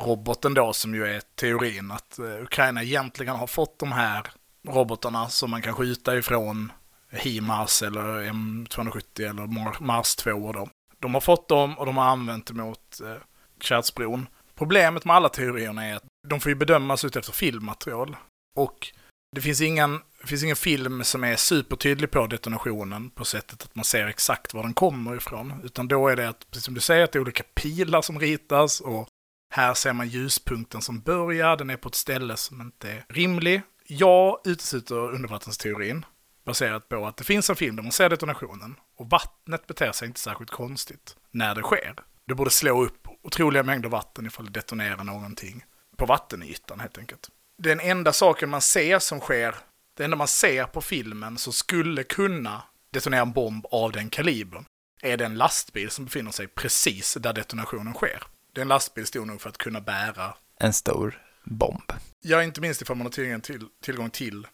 roboten 0.00 0.54
då 0.54 0.72
som 0.72 0.94
ju 0.94 1.06
är 1.06 1.22
teorin 1.34 1.90
att 1.90 2.18
eh, 2.18 2.42
Ukraina 2.42 2.82
egentligen 2.82 3.36
har 3.36 3.46
fått 3.46 3.78
de 3.78 3.92
här 3.92 4.26
robotarna 4.68 5.28
som 5.28 5.50
man 5.50 5.62
kan 5.62 5.74
skjuta 5.74 6.16
ifrån 6.16 6.72
HIMARS 7.10 7.82
eller 7.82 8.24
M270 8.32 9.30
eller 9.30 9.82
Mars 9.82 10.16
2 10.16 10.52
Då. 10.52 10.68
De 11.00 11.14
har 11.14 11.20
fått 11.20 11.48
dem 11.48 11.78
och 11.78 11.86
de 11.86 11.96
har 11.96 12.04
använt 12.04 12.46
dem 12.46 12.56
mot 12.56 13.00
eh, 13.00 13.22
Kärtsbron. 13.60 14.26
Problemet 14.54 15.04
med 15.04 15.16
alla 15.16 15.28
teorierna 15.28 15.84
är 15.84 15.94
att 15.94 16.04
de 16.28 16.40
får 16.40 16.50
ju 16.50 16.56
bedömas 16.56 17.04
utefter 17.04 17.32
filmmaterial. 17.32 18.16
Och 18.56 18.92
det 19.34 19.40
finns 19.40 19.60
ingen, 19.60 20.00
det 20.20 20.26
finns 20.26 20.42
ingen 20.42 20.56
film 20.56 21.04
som 21.04 21.24
är 21.24 21.36
supertydlig 21.36 22.10
på 22.10 22.26
detonationen 22.26 23.10
på 23.10 23.24
sättet 23.24 23.62
att 23.62 23.74
man 23.74 23.84
ser 23.84 24.06
exakt 24.06 24.54
var 24.54 24.62
den 24.62 24.74
kommer 24.74 25.16
ifrån. 25.16 25.60
Utan 25.64 25.88
då 25.88 26.08
är 26.08 26.16
det 26.16 26.28
att, 26.28 26.46
precis 26.50 26.64
som 26.64 26.74
du 26.74 26.80
säger, 26.80 27.04
att 27.04 27.12
det 27.12 27.18
är 27.18 27.20
olika 27.20 27.42
pilar 27.42 28.02
som 28.02 28.20
ritas 28.20 28.80
och 28.80 29.08
här 29.54 29.74
ser 29.74 29.92
man 29.92 30.08
ljuspunkten 30.08 30.82
som 30.82 31.00
börjar, 31.00 31.56
den 31.56 31.70
är 31.70 31.76
på 31.76 31.88
ett 31.88 31.94
ställe 31.94 32.36
som 32.36 32.60
inte 32.60 32.90
är 32.90 33.04
rimlig. 33.08 33.62
Jag 33.86 34.40
utesluter 34.44 35.14
undervattensteorin 35.14 36.04
baserat 36.46 36.88
på 36.88 37.06
att 37.06 37.16
det 37.16 37.24
finns 37.24 37.50
en 37.50 37.56
film 37.56 37.76
där 37.76 37.82
man 37.82 37.92
ser 37.92 38.10
detonationen 38.10 38.76
och 38.96 39.10
vattnet 39.10 39.66
beter 39.66 39.92
sig 39.92 40.08
inte 40.08 40.20
särskilt 40.20 40.50
konstigt 40.50 41.16
när 41.30 41.54
det 41.54 41.62
sker. 41.62 41.94
Det 42.26 42.34
borde 42.34 42.50
slå 42.50 42.84
upp 42.84 43.08
otroliga 43.22 43.62
mängder 43.62 43.88
vatten 43.88 44.26
ifall 44.26 44.44
det 44.44 44.52
detonerar 44.52 45.04
någonting 45.04 45.64
på 45.96 46.06
vattenytan 46.06 46.80
helt 46.80 46.98
enkelt. 46.98 47.28
Den 47.58 47.80
enda 47.80 48.12
saken 48.12 48.50
man 48.50 48.62
ser 48.62 48.98
som 48.98 49.20
sker, 49.20 49.54
det 49.96 50.04
enda 50.04 50.16
man 50.16 50.28
ser 50.28 50.64
på 50.64 50.80
filmen 50.80 51.38
som 51.38 51.52
skulle 51.52 52.02
kunna 52.02 52.62
detonera 52.90 53.22
en 53.22 53.32
bomb 53.32 53.66
av 53.70 53.92
den 53.92 54.10
kalibern, 54.10 54.64
är 55.02 55.16
den 55.16 55.34
lastbil 55.34 55.90
som 55.90 56.04
befinner 56.04 56.30
sig 56.30 56.46
precis 56.46 57.14
där 57.20 57.32
detonationen 57.32 57.94
sker. 57.94 58.22
Det 58.52 58.60
är 58.60 58.62
en 58.62 58.68
lastbil 58.68 59.06
stor 59.06 59.24
nog 59.24 59.40
för 59.40 59.48
att 59.48 59.58
kunna 59.58 59.80
bära 59.80 60.34
en 60.60 60.72
stor 60.72 61.22
bomb. 61.44 61.92
Ja, 62.20 62.42
inte 62.42 62.60
minst 62.60 62.82
ifall 62.82 62.96
man 62.96 63.06
har 63.06 63.12
tillgång 63.12 63.40
till, 63.40 63.66
tillgång 63.82 64.10
till 64.10 64.46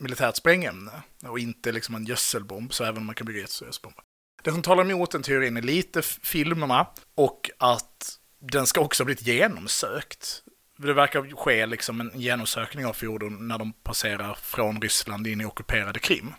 militärt 0.00 0.36
sprängämne 0.36 1.02
och 1.22 1.38
inte 1.38 1.72
liksom 1.72 1.94
en 1.94 2.04
gödselbomb, 2.04 2.72
så 2.72 2.84
även 2.84 2.96
om 2.96 3.06
man 3.06 3.14
kan 3.14 3.26
bygga 3.26 3.40
gödselbomb. 3.40 3.96
Det 4.42 4.50
som 4.50 4.62
talar 4.62 4.90
emot 4.90 5.10
den 5.10 5.22
teorin 5.22 5.56
är 5.56 5.62
lite 5.62 6.02
filmerna 6.02 6.86
och 7.14 7.50
att 7.58 8.18
den 8.38 8.66
ska 8.66 8.80
också 8.80 9.02
ha 9.02 9.04
blivit 9.04 9.26
genomsökt. 9.26 10.42
Det 10.76 10.92
verkar 10.92 11.36
ske 11.36 11.66
liksom 11.66 12.00
en 12.00 12.10
genomsökning 12.14 12.86
av 12.86 12.92
fordon 12.92 13.48
när 13.48 13.58
de 13.58 13.72
passerar 13.72 14.34
från 14.34 14.82
Ryssland 14.82 15.26
in 15.26 15.40
i 15.40 15.44
ockuperade 15.44 15.98
Krim. 15.98 16.34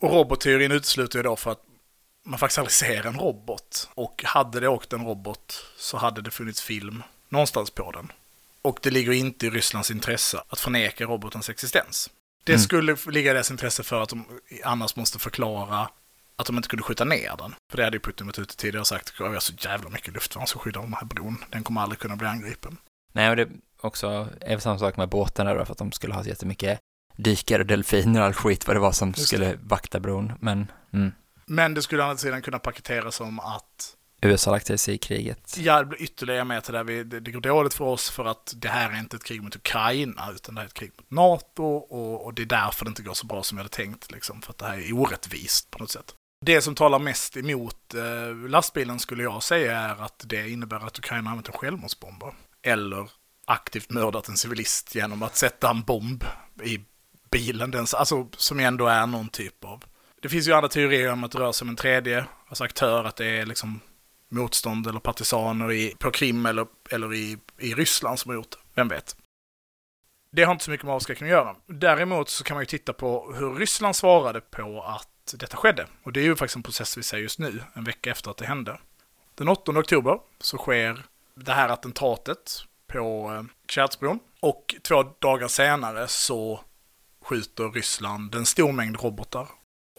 Och 0.00 0.10
robotteorin 0.12 0.72
utesluter 0.72 1.18
ju 1.18 1.22
då 1.22 1.36
för 1.36 1.52
att 1.52 1.62
man 2.24 2.38
faktiskt 2.38 2.58
aldrig 2.58 2.72
ser 2.72 3.06
en 3.06 3.18
robot. 3.18 3.88
Och 3.94 4.24
hade 4.24 4.60
det 4.60 4.68
åkt 4.68 4.92
en 4.92 5.04
robot 5.04 5.64
så 5.76 5.96
hade 5.96 6.22
det 6.22 6.30
funnits 6.30 6.62
film 6.62 7.02
någonstans 7.28 7.70
på 7.70 7.92
den. 7.92 8.12
Och 8.62 8.78
det 8.82 8.90
ligger 8.90 9.12
inte 9.12 9.46
i 9.46 9.50
Rysslands 9.50 9.90
intresse 9.90 10.42
att 10.48 10.60
förneka 10.60 11.04
robotens 11.04 11.48
existens. 11.48 12.10
Det 12.48 12.54
mm. 12.54 12.62
skulle 12.62 12.96
ligga 13.06 13.30
i 13.30 13.34
deras 13.34 13.50
intresse 13.50 13.82
för 13.82 14.02
att 14.02 14.08
de 14.08 14.24
annars 14.64 14.96
måste 14.96 15.18
förklara 15.18 15.88
att 16.36 16.46
de 16.46 16.56
inte 16.56 16.68
kunde 16.68 16.82
skjuta 16.82 17.04
ner 17.04 17.36
den. 17.38 17.54
För 17.70 17.76
det 17.76 17.84
hade 17.84 17.96
ju 17.96 18.00
Putin 18.00 18.26
varit 18.26 18.38
ute 18.38 18.56
tidigare 18.56 18.80
och 18.80 18.86
sagt 18.86 19.08
att 19.08 19.20
vi 19.20 19.34
har 19.34 19.40
så 19.40 19.52
jävla 19.58 19.90
mycket 19.90 20.14
luftvärn 20.14 20.46
som 20.46 20.60
skyddar 20.60 20.82
den 20.82 20.94
här 20.94 21.04
bron. 21.04 21.44
Den 21.50 21.62
kommer 21.62 21.80
aldrig 21.80 21.98
kunna 21.98 22.16
bli 22.16 22.26
angripen. 22.26 22.76
Nej, 23.12 23.30
och 23.30 23.36
det 23.36 23.48
också 23.80 24.28
är 24.40 24.58
samma 24.58 24.78
sak 24.78 24.96
med 24.96 25.08
båtarna 25.08 25.54
då, 25.54 25.64
för 25.64 25.72
att 25.72 25.78
de 25.78 25.92
skulle 25.92 26.14
ha 26.14 26.22
så 26.22 26.28
jättemycket 26.28 26.80
dykare 27.16 27.60
och 27.62 27.66
delfiner 27.66 28.20
och 28.20 28.26
all 28.26 28.34
skit 28.34 28.66
vad 28.66 28.76
det 28.76 28.80
var 28.80 28.92
som 28.92 29.14
skulle 29.14 29.58
vakta 29.62 30.00
bron. 30.00 30.32
Men, 30.40 30.70
mm. 30.92 31.12
Men 31.46 31.74
det 31.74 31.82
skulle 31.82 32.02
å 32.02 32.04
andra 32.04 32.16
sidan 32.16 32.42
kunna 32.42 32.58
paketeras 32.58 33.14
som 33.14 33.40
att 33.40 33.96
USA 34.20 34.50
lagt 34.50 34.80
sig 34.80 34.94
i 34.94 34.98
kriget. 34.98 35.56
Ja, 35.58 35.78
det 35.78 35.84
blir 35.84 36.02
ytterligare 36.02 36.44
med 36.44 36.64
till 36.64 36.74
där 36.74 36.84
vi, 36.84 37.04
det, 37.04 37.20
det 37.20 37.30
går 37.30 37.40
dåligt 37.40 37.74
för 37.74 37.84
oss 37.84 38.10
för 38.10 38.24
att 38.24 38.54
det 38.56 38.68
här 38.68 38.90
är 38.90 38.98
inte 38.98 39.16
ett 39.16 39.24
krig 39.24 39.42
mot 39.42 39.56
Ukraina, 39.56 40.30
utan 40.34 40.54
det 40.54 40.60
är 40.60 40.66
ett 40.66 40.74
krig 40.74 40.92
mot 40.96 41.10
NATO 41.10 41.64
och, 41.64 42.24
och 42.24 42.34
det 42.34 42.42
är 42.42 42.46
därför 42.46 42.84
det 42.84 42.88
inte 42.88 43.02
går 43.02 43.14
så 43.14 43.26
bra 43.26 43.42
som 43.42 43.58
jag 43.58 43.64
hade 43.64 43.74
tänkt, 43.74 44.12
liksom, 44.12 44.42
för 44.42 44.50
att 44.50 44.58
det 44.58 44.66
här 44.66 44.78
är 44.78 44.92
orättvist 44.92 45.70
på 45.70 45.78
något 45.78 45.90
sätt. 45.90 46.14
Det 46.46 46.60
som 46.60 46.74
talar 46.74 46.98
mest 46.98 47.36
emot 47.36 47.94
eh, 47.94 48.48
lastbilen 48.48 48.98
skulle 48.98 49.22
jag 49.22 49.42
säga 49.42 49.78
är 49.80 50.02
att 50.02 50.24
det 50.26 50.50
innebär 50.50 50.86
att 50.86 50.98
Ukraina 50.98 51.30
använt 51.30 51.48
en 51.48 51.52
självmordsbomber. 51.52 52.34
Eller 52.62 53.10
aktivt 53.46 53.90
mördat 53.90 54.28
en 54.28 54.36
civilist 54.36 54.94
genom 54.94 55.22
att 55.22 55.36
sätta 55.36 55.70
en 55.70 55.82
bomb 55.82 56.24
i 56.62 56.80
bilen, 57.30 57.70
den, 57.70 57.86
alltså, 57.96 58.28
som 58.36 58.60
ändå 58.60 58.86
är 58.86 59.06
någon 59.06 59.28
typ 59.28 59.64
av... 59.64 59.84
Det 60.22 60.28
finns 60.28 60.48
ju 60.48 60.52
andra 60.52 60.68
teorier 60.68 61.12
om 61.12 61.24
att 61.24 61.32
det 61.32 61.38
rör 61.38 61.52
sig 61.52 61.64
om 61.64 61.68
en 61.68 61.76
tredje 61.76 62.24
alltså 62.48 62.64
aktör, 62.64 63.04
att 63.04 63.16
det 63.16 63.26
är 63.26 63.46
liksom 63.46 63.80
motstånd 64.28 64.86
eller 64.86 65.00
partisaner 65.00 65.72
i, 65.72 65.94
på 65.98 66.10
Krim 66.10 66.46
eller, 66.46 66.66
eller 66.90 67.14
i, 67.14 67.38
i 67.58 67.74
Ryssland 67.74 68.18
som 68.18 68.28
har 68.28 68.36
gjort 68.36 68.50
det. 68.50 68.58
Vem 68.74 68.88
vet? 68.88 69.16
Det 70.30 70.44
har 70.44 70.52
inte 70.52 70.64
så 70.64 70.70
mycket 70.70 70.86
med 70.86 70.94
avskräckning 70.94 71.30
att 71.30 71.36
göra. 71.36 71.56
Däremot 71.66 72.28
så 72.28 72.44
kan 72.44 72.54
man 72.54 72.62
ju 72.62 72.66
titta 72.66 72.92
på 72.92 73.32
hur 73.32 73.54
Ryssland 73.54 73.96
svarade 73.96 74.40
på 74.40 74.82
att 74.82 75.34
detta 75.38 75.56
skedde. 75.56 75.86
Och 76.02 76.12
det 76.12 76.20
är 76.20 76.24
ju 76.24 76.36
faktiskt 76.36 76.56
en 76.56 76.62
process 76.62 76.98
vi 76.98 77.02
ser 77.02 77.18
just 77.18 77.38
nu, 77.38 77.62
en 77.74 77.84
vecka 77.84 78.10
efter 78.10 78.30
att 78.30 78.36
det 78.36 78.46
hände. 78.46 78.78
Den 79.34 79.48
8 79.48 79.72
oktober 79.72 80.20
så 80.40 80.58
sker 80.58 81.06
det 81.34 81.52
här 81.52 81.68
attentatet 81.68 82.64
på 82.86 83.32
eh, 83.34 83.42
Kärtsbron. 83.68 84.18
Och 84.40 84.74
två 84.82 85.02
dagar 85.02 85.48
senare 85.48 86.08
så 86.08 86.60
skjuter 87.24 87.70
Ryssland 87.70 88.34
en 88.34 88.46
stor 88.46 88.72
mängd 88.72 89.00
robotar 89.00 89.48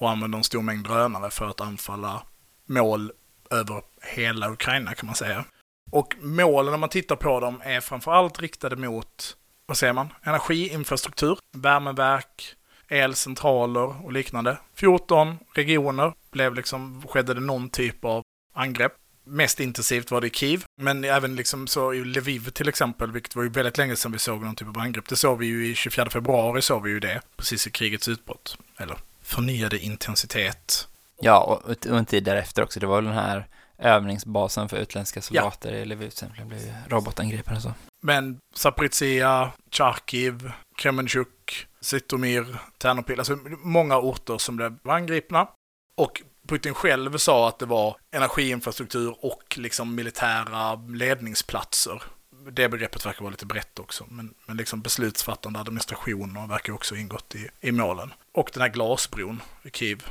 och 0.01 0.09
använder 0.09 0.37
en 0.37 0.43
stor 0.43 0.61
mängd 0.61 0.85
drönare 0.85 1.29
för 1.29 1.45
att 1.45 1.61
anfalla 1.61 2.23
mål 2.65 3.11
över 3.49 3.81
hela 4.01 4.51
Ukraina 4.51 4.93
kan 4.93 5.05
man 5.05 5.15
säga. 5.15 5.45
Och 5.91 6.15
målen 6.21 6.73
om 6.73 6.79
man 6.79 6.89
tittar 6.89 7.15
på 7.15 7.39
dem 7.39 7.61
är 7.63 7.81
framförallt 7.81 8.39
riktade 8.39 8.75
mot, 8.75 9.37
vad 9.65 9.77
säger 9.77 9.93
man, 9.93 10.13
energiinfrastruktur, 10.23 11.37
värmeverk, 11.57 12.55
elcentraler 12.87 14.05
och 14.05 14.13
liknande. 14.13 14.57
14 14.75 15.37
regioner 15.53 16.13
blev 16.31 16.55
liksom, 16.55 17.03
skedde 17.07 17.33
det 17.33 17.39
någon 17.39 17.69
typ 17.69 18.05
av 18.05 18.23
angrepp. 18.53 18.93
Mest 19.23 19.59
intensivt 19.59 20.11
var 20.11 20.21
det 20.21 20.27
i 20.27 20.29
Kiev, 20.29 20.63
men 20.81 21.03
även 21.03 21.35
liksom 21.35 21.67
så 21.67 21.93
i 21.93 22.03
Lviv 22.03 22.49
till 22.49 22.69
exempel, 22.69 23.11
vilket 23.11 23.35
var 23.35 23.43
ju 23.43 23.49
väldigt 23.49 23.77
länge 23.77 23.95
sedan 23.95 24.11
vi 24.11 24.19
såg 24.19 24.43
någon 24.43 24.55
typ 24.55 24.67
av 24.67 24.77
angrepp. 24.77 25.09
Det 25.09 25.15
såg 25.15 25.37
vi 25.37 25.45
ju 25.45 25.67
i 25.67 25.75
24 25.75 26.09
februari, 26.09 26.61
såg 26.61 26.83
vi 26.83 26.89
ju 26.89 26.99
det, 26.99 27.21
precis 27.37 27.67
i 27.67 27.71
krigets 27.71 28.07
utbrott. 28.07 28.57
Eller 28.77 28.97
förnyade 29.23 29.79
intensitet. 29.79 30.87
Ja, 31.21 31.43
och, 31.43 31.87
och 31.87 31.97
en 31.97 32.05
tid 32.05 32.23
därefter 32.23 32.63
också. 32.63 32.79
Det 32.79 32.87
var 32.87 32.95
väl 32.95 33.05
den 33.05 33.13
här 33.13 33.47
övningsbasen 33.79 34.69
för 34.69 34.77
utländska 34.77 35.21
soldater 35.21 35.71
ja. 35.71 35.77
i 35.77 35.85
Lviv. 35.85 36.09
Sen 36.09 36.31
blev 36.31 36.49
det 36.49 36.75
robotangreppen 36.87 37.55
och 37.55 37.61
så. 37.61 37.73
Men 38.01 38.39
Zaporizjzja, 38.55 39.51
Charkiv, 39.71 40.51
Kremenchuk, 40.77 41.67
Zitomir, 41.81 42.59
Ternopil, 42.77 43.19
alltså 43.19 43.37
många 43.63 43.97
orter 43.97 44.37
som 44.37 44.55
blev 44.55 44.77
angripna. 44.83 45.47
Och 45.95 46.21
Putin 46.47 46.73
själv 46.73 47.17
sa 47.17 47.47
att 47.47 47.59
det 47.59 47.65
var 47.65 47.97
energiinfrastruktur 48.11 49.15
och 49.25 49.57
liksom 49.57 49.95
militära 49.95 50.75
ledningsplatser. 50.75 52.03
Det 52.51 52.69
begreppet 52.69 53.05
verkar 53.05 53.21
vara 53.21 53.31
lite 53.31 53.45
brett 53.45 53.79
också, 53.79 54.05
men, 54.09 54.33
men 54.45 54.57
liksom 54.57 54.81
beslutsfattande 54.81 55.59
administration 55.59 56.47
verkar 56.49 56.73
också 56.73 56.95
ingått 56.95 57.35
i, 57.35 57.49
i 57.61 57.71
målen. 57.71 58.13
Och 58.31 58.49
den 58.53 58.61
här 58.61 58.69
glasbron 58.69 59.41
i 59.63 59.69
Kiev. 59.69 60.03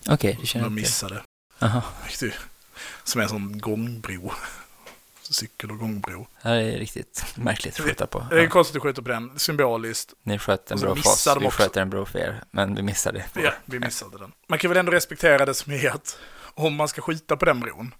Okej, 0.00 0.14
okay, 0.14 0.36
det 0.40 0.46
känner 0.46 0.64
jag 0.64 0.72
De 0.72 0.74
missade. 0.74 1.22
Aha. 1.58 1.82
Som 3.04 3.20
är 3.20 3.22
en 3.22 3.28
sån 3.28 3.58
gångbro. 3.58 4.32
Cykel 5.22 5.70
och 5.70 5.78
gångbro. 5.78 6.26
Det 6.42 6.48
är 6.48 6.78
riktigt 6.78 7.24
märkligt 7.34 7.80
att 7.80 7.86
skjuta 7.86 8.06
på. 8.06 8.26
Det 8.30 8.42
är 8.42 8.46
konstigt 8.46 8.76
att 8.76 8.82
skjuta 8.82 9.02
på 9.02 9.08
den, 9.08 9.38
symboliskt. 9.38 10.14
Ni 10.22 10.38
sköt 10.38 10.70
en 10.70 10.80
bro 10.80 10.94
för 10.94 11.10
oss, 11.10 11.36
vi 11.40 11.50
sköt 11.50 11.76
en 11.76 11.90
bro 11.90 12.04
för 12.04 12.18
er, 12.18 12.44
men 12.50 12.74
vi 12.74 12.82
missade. 12.82 13.24
Ja, 13.34 13.52
vi 13.64 13.78
missade 13.78 14.18
den. 14.18 14.32
Man 14.48 14.58
kan 14.58 14.70
väl 14.70 14.78
ändå 14.78 14.92
respektera 14.92 15.46
det 15.46 15.54
som 15.54 15.72
är 15.72 15.90
att 15.90 16.18
om 16.54 16.74
man 16.74 16.88
ska 16.88 17.02
skjuta 17.02 17.36
på 17.36 17.44
den 17.44 17.60
bron, 17.60 17.94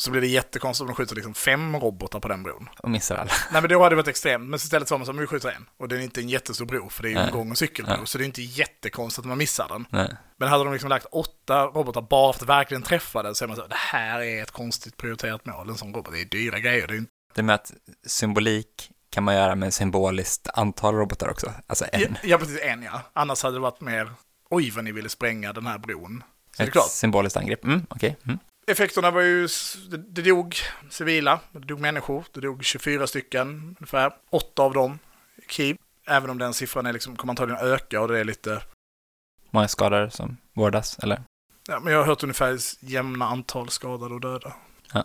så 0.00 0.10
blir 0.10 0.20
det 0.20 0.26
jättekonstigt 0.26 0.80
om 0.82 0.86
de 0.86 0.94
skjuter 0.94 1.14
liksom 1.14 1.34
fem 1.34 1.76
robotar 1.76 2.20
på 2.20 2.28
den 2.28 2.42
bron. 2.42 2.68
Och 2.78 2.90
missar 2.90 3.16
alla. 3.16 3.30
Nej 3.52 3.62
men 3.62 3.70
då 3.70 3.82
hade 3.82 3.92
det 3.92 3.96
varit 3.96 4.08
extremt. 4.08 4.44
Men 4.44 4.54
istället 4.54 4.88
så 4.88 4.94
var 4.94 4.98
man 4.98 5.06
så, 5.06 5.12
vi 5.12 5.26
skjuter 5.26 5.48
en. 5.48 5.66
Och 5.76 5.88
det 5.88 5.96
är 5.96 6.00
inte 6.00 6.20
en 6.20 6.28
jättestor 6.28 6.66
bro, 6.66 6.88
för 6.88 7.02
det 7.02 7.08
är 7.08 7.10
ju 7.10 7.18
en 7.18 7.30
gång 7.30 7.50
och 7.50 7.58
cykelbro. 7.58 7.96
Nej. 7.96 8.06
Så 8.06 8.18
det 8.18 8.24
är 8.24 8.26
inte 8.26 8.42
jättekonstigt 8.42 9.18
att 9.18 9.28
man 9.28 9.38
missar 9.38 9.68
den. 9.68 9.86
Nej. 9.90 10.16
Men 10.38 10.48
hade 10.48 10.64
de 10.64 10.72
liksom 10.72 10.88
lagt 10.88 11.06
åtta 11.10 11.64
robotar 11.64 12.02
bara 12.02 12.32
för 12.32 12.44
att 12.44 12.48
verkligen 12.48 12.82
träffa 12.82 13.22
den, 13.22 13.34
så 13.34 13.44
är 13.44 13.48
man 13.48 13.56
så, 13.56 13.66
det 13.66 13.74
här 13.74 14.20
är 14.20 14.42
ett 14.42 14.50
konstigt 14.50 14.96
prioriterat 14.96 15.46
mål. 15.46 15.68
En 15.68 15.76
sån 15.76 15.94
robot, 15.94 16.12
det 16.12 16.20
är 16.20 16.24
dyra 16.24 16.58
grejer. 16.58 16.86
Det, 16.86 16.94
är 16.94 16.98
inte... 16.98 17.12
det 17.34 17.42
med 17.42 17.54
att 17.54 17.72
symbolik 18.06 18.90
kan 19.10 19.24
man 19.24 19.34
göra 19.34 19.54
med 19.54 19.74
symboliskt 19.74 20.48
antal 20.54 20.94
robotar 20.94 21.28
också. 21.28 21.52
Alltså 21.66 21.84
en. 21.92 22.00
Ja, 22.00 22.08
ja 22.22 22.38
precis, 22.38 22.60
en 22.62 22.82
ja. 22.82 23.02
Annars 23.12 23.42
hade 23.42 23.56
det 23.56 23.60
varit 23.60 23.80
mer, 23.80 24.12
oj 24.50 24.70
vad 24.70 24.84
ni 24.84 24.92
ville 24.92 25.08
spränga 25.08 25.52
den 25.52 25.66
här 25.66 25.78
bron. 25.78 26.24
Så 26.56 26.62
Ett 26.62 26.90
symboliskt 26.90 27.36
angrepp, 27.36 27.64
mm, 27.64 27.86
okej. 27.90 28.10
Okay. 28.10 28.32
Mm 28.32 28.38
effekterna 28.72 29.10
var 29.10 29.20
ju, 29.20 29.48
det, 29.90 29.96
det 29.96 30.22
dog 30.22 30.56
civila, 30.90 31.40
det 31.52 31.58
dog 31.58 31.80
människor, 31.80 32.24
det 32.32 32.40
dog 32.40 32.64
24 32.64 33.06
stycken 33.06 33.76
ungefär, 33.80 34.12
åtta 34.30 34.62
av 34.62 34.72
dem 34.74 34.98
i 35.36 35.52
Kiev. 35.52 35.76
Även 36.06 36.30
om 36.30 36.38
den 36.38 36.54
siffran 36.54 36.86
är 36.86 36.92
liksom, 36.92 37.16
kommer 37.16 37.32
antagligen 37.32 37.64
öka 37.64 38.00
och 38.00 38.08
det 38.08 38.18
är 38.18 38.24
lite... 38.24 38.62
Många 39.50 39.68
skadade 39.68 40.10
som 40.10 40.36
vårdas, 40.52 40.98
eller? 40.98 41.22
Ja, 41.68 41.80
men 41.80 41.92
jag 41.92 42.00
har 42.00 42.06
hört 42.06 42.22
ungefär 42.22 42.58
jämna 42.80 43.24
antal 43.24 43.68
skadade 43.68 44.14
och 44.14 44.20
döda. 44.20 44.52
Ja. 44.92 45.04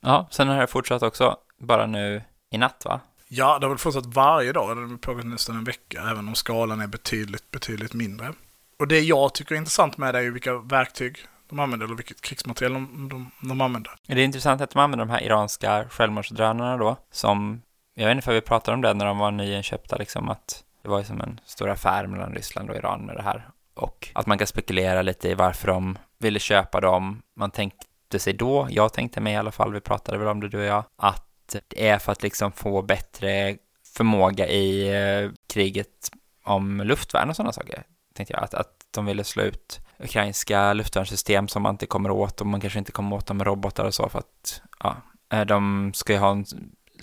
Ja, 0.00 0.28
sen 0.30 0.48
har 0.48 0.60
det 0.60 0.66
fortsatt 0.66 1.02
också, 1.02 1.36
bara 1.58 1.86
nu 1.86 2.22
i 2.54 2.58
natt 2.58 2.84
va? 2.84 3.00
Ja, 3.28 3.58
det 3.58 3.66
har 3.66 3.70
väl 3.70 3.78
fortsatt 3.78 4.06
varje 4.06 4.52
dag, 4.52 4.76
det 4.76 4.82
har 4.82 4.96
pågått 4.96 5.26
nästan 5.26 5.56
en 5.56 5.64
vecka, 5.64 6.02
även 6.10 6.28
om 6.28 6.34
skalan 6.34 6.80
är 6.80 6.86
betydligt, 6.86 7.50
betydligt 7.50 7.94
mindre. 7.94 8.32
Och 8.78 8.88
det 8.88 9.00
jag 9.00 9.34
tycker 9.34 9.54
är 9.54 9.58
intressant 9.58 9.96
med 9.96 10.14
det 10.14 10.18
är 10.18 10.22
ju 10.22 10.30
vilka 10.30 10.58
verktyg 10.58 11.26
de 11.50 11.58
använder, 11.58 11.86
eller 11.86 11.96
vilket 11.96 12.20
krigsmaterial 12.20 12.72
de, 12.72 13.08
de, 13.08 13.48
de 13.48 13.60
använder. 13.60 13.92
Det 14.06 14.12
är 14.12 14.24
intressant 14.24 14.60
att 14.60 14.70
de 14.70 14.78
använder 14.78 15.06
de 15.06 15.10
här 15.10 15.22
iranska 15.22 15.84
självmordsdrönarna 15.88 16.76
då, 16.76 16.96
som, 17.10 17.62
jag 17.94 18.06
vet 18.06 18.14
inte 18.14 18.24
för 18.24 18.32
vi 18.32 18.40
pratade 18.40 18.74
om 18.74 18.80
det 18.80 18.94
när 18.94 19.06
de 19.06 19.18
var 19.18 19.30
nyinköpta, 19.30 19.96
liksom 19.96 20.28
att 20.28 20.64
det 20.82 20.88
var 20.88 20.98
ju 20.98 21.04
som 21.04 21.20
en 21.20 21.40
stor 21.44 21.70
affär 21.70 22.06
mellan 22.06 22.34
Ryssland 22.34 22.70
och 22.70 22.76
Iran 22.76 23.06
med 23.06 23.16
det 23.16 23.22
här. 23.22 23.48
Och 23.74 24.08
att 24.14 24.26
man 24.26 24.38
kan 24.38 24.46
spekulera 24.46 25.02
lite 25.02 25.28
i 25.28 25.34
varför 25.34 25.68
de 25.68 25.98
ville 26.18 26.38
köpa 26.38 26.80
dem. 26.80 27.22
Man 27.36 27.50
tänkte 27.50 28.18
sig 28.18 28.32
då, 28.32 28.66
jag 28.70 28.92
tänkte 28.92 29.20
mig 29.20 29.32
i 29.32 29.36
alla 29.36 29.52
fall, 29.52 29.72
vi 29.72 29.80
pratade 29.80 30.18
väl 30.18 30.28
om 30.28 30.40
det 30.40 30.48
du 30.48 30.58
och 30.58 30.64
jag, 30.64 30.84
att 30.96 31.56
det 31.68 31.88
är 31.88 31.98
för 31.98 32.12
att 32.12 32.22
liksom 32.22 32.52
få 32.52 32.82
bättre 32.82 33.56
förmåga 33.96 34.48
i 34.48 34.88
eh, 34.88 35.30
kriget 35.48 36.10
om 36.44 36.80
luftvärn 36.80 37.30
och 37.30 37.36
sådana 37.36 37.52
saker. 37.52 37.82
Tänkte 38.14 38.34
jag, 38.34 38.44
att, 38.44 38.54
att 38.54 38.72
de 38.90 39.06
ville 39.06 39.24
slå 39.24 39.42
ut 39.42 39.80
ukrainska 39.98 40.72
luftvärnssystem 40.72 41.48
som 41.48 41.62
man 41.62 41.74
inte 41.74 41.86
kommer 41.86 42.10
åt 42.10 42.40
och 42.40 42.46
man 42.46 42.60
kanske 42.60 42.78
inte 42.78 42.92
kommer 42.92 43.16
åt 43.16 43.26
dem 43.26 43.36
med 43.36 43.46
robotar 43.46 43.84
och 43.84 43.94
så 43.94 44.08
för 44.08 44.18
att 44.18 44.62
ja, 44.80 44.96
eh, 45.32 45.44
de 45.44 45.92
ska 45.94 46.12
ju 46.12 46.18
ha 46.18 46.30
en 46.30 46.44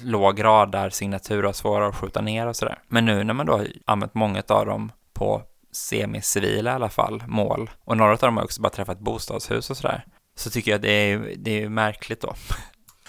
låg 0.01 0.43
radarsignatur 0.43 1.45
och 1.45 1.55
svårare 1.55 1.89
att 1.89 1.95
skjuta 1.95 2.21
ner 2.21 2.47
och 2.47 2.55
sådär. 2.55 2.79
Men 2.87 3.05
nu 3.05 3.23
när 3.23 3.33
man 3.33 3.45
då 3.45 3.57
har 3.57 3.67
använt 3.85 4.13
många 4.13 4.43
av 4.47 4.65
dem 4.65 4.91
på 5.13 5.41
semicivila 5.71 6.71
i 6.71 6.73
alla 6.73 6.89
fall 6.89 7.23
mål 7.27 7.69
och 7.83 7.97
några 7.97 8.11
av 8.11 8.17
dem 8.17 8.37
har 8.37 8.43
också 8.43 8.61
bara 8.61 8.69
träffat 8.69 8.99
bostadshus 8.99 9.69
och 9.69 9.77
sådär 9.77 10.05
så 10.35 10.49
tycker 10.49 10.71
jag 10.71 10.81
det 10.81 10.91
är, 10.91 11.33
det 11.37 11.63
är 11.63 11.69
märkligt 11.69 12.21
då 12.21 12.33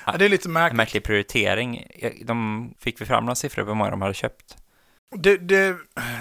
Ja, 0.07 0.17
det 0.19 0.25
är 0.25 0.29
lite 0.29 0.49
en 0.49 0.53
märkligt. 0.53 0.77
märklig 0.77 1.05
prioritering. 1.05 1.87
De 2.25 2.75
fick 2.79 3.01
vi 3.01 3.05
fram 3.05 3.25
några 3.25 3.35
siffror 3.35 3.63
på 3.63 3.69
hur 3.69 3.75
många 3.75 3.91
de 3.91 4.03
hade 4.03 4.15
köpt. 4.15 4.57
Det, 5.17 5.37
det, 5.37 5.77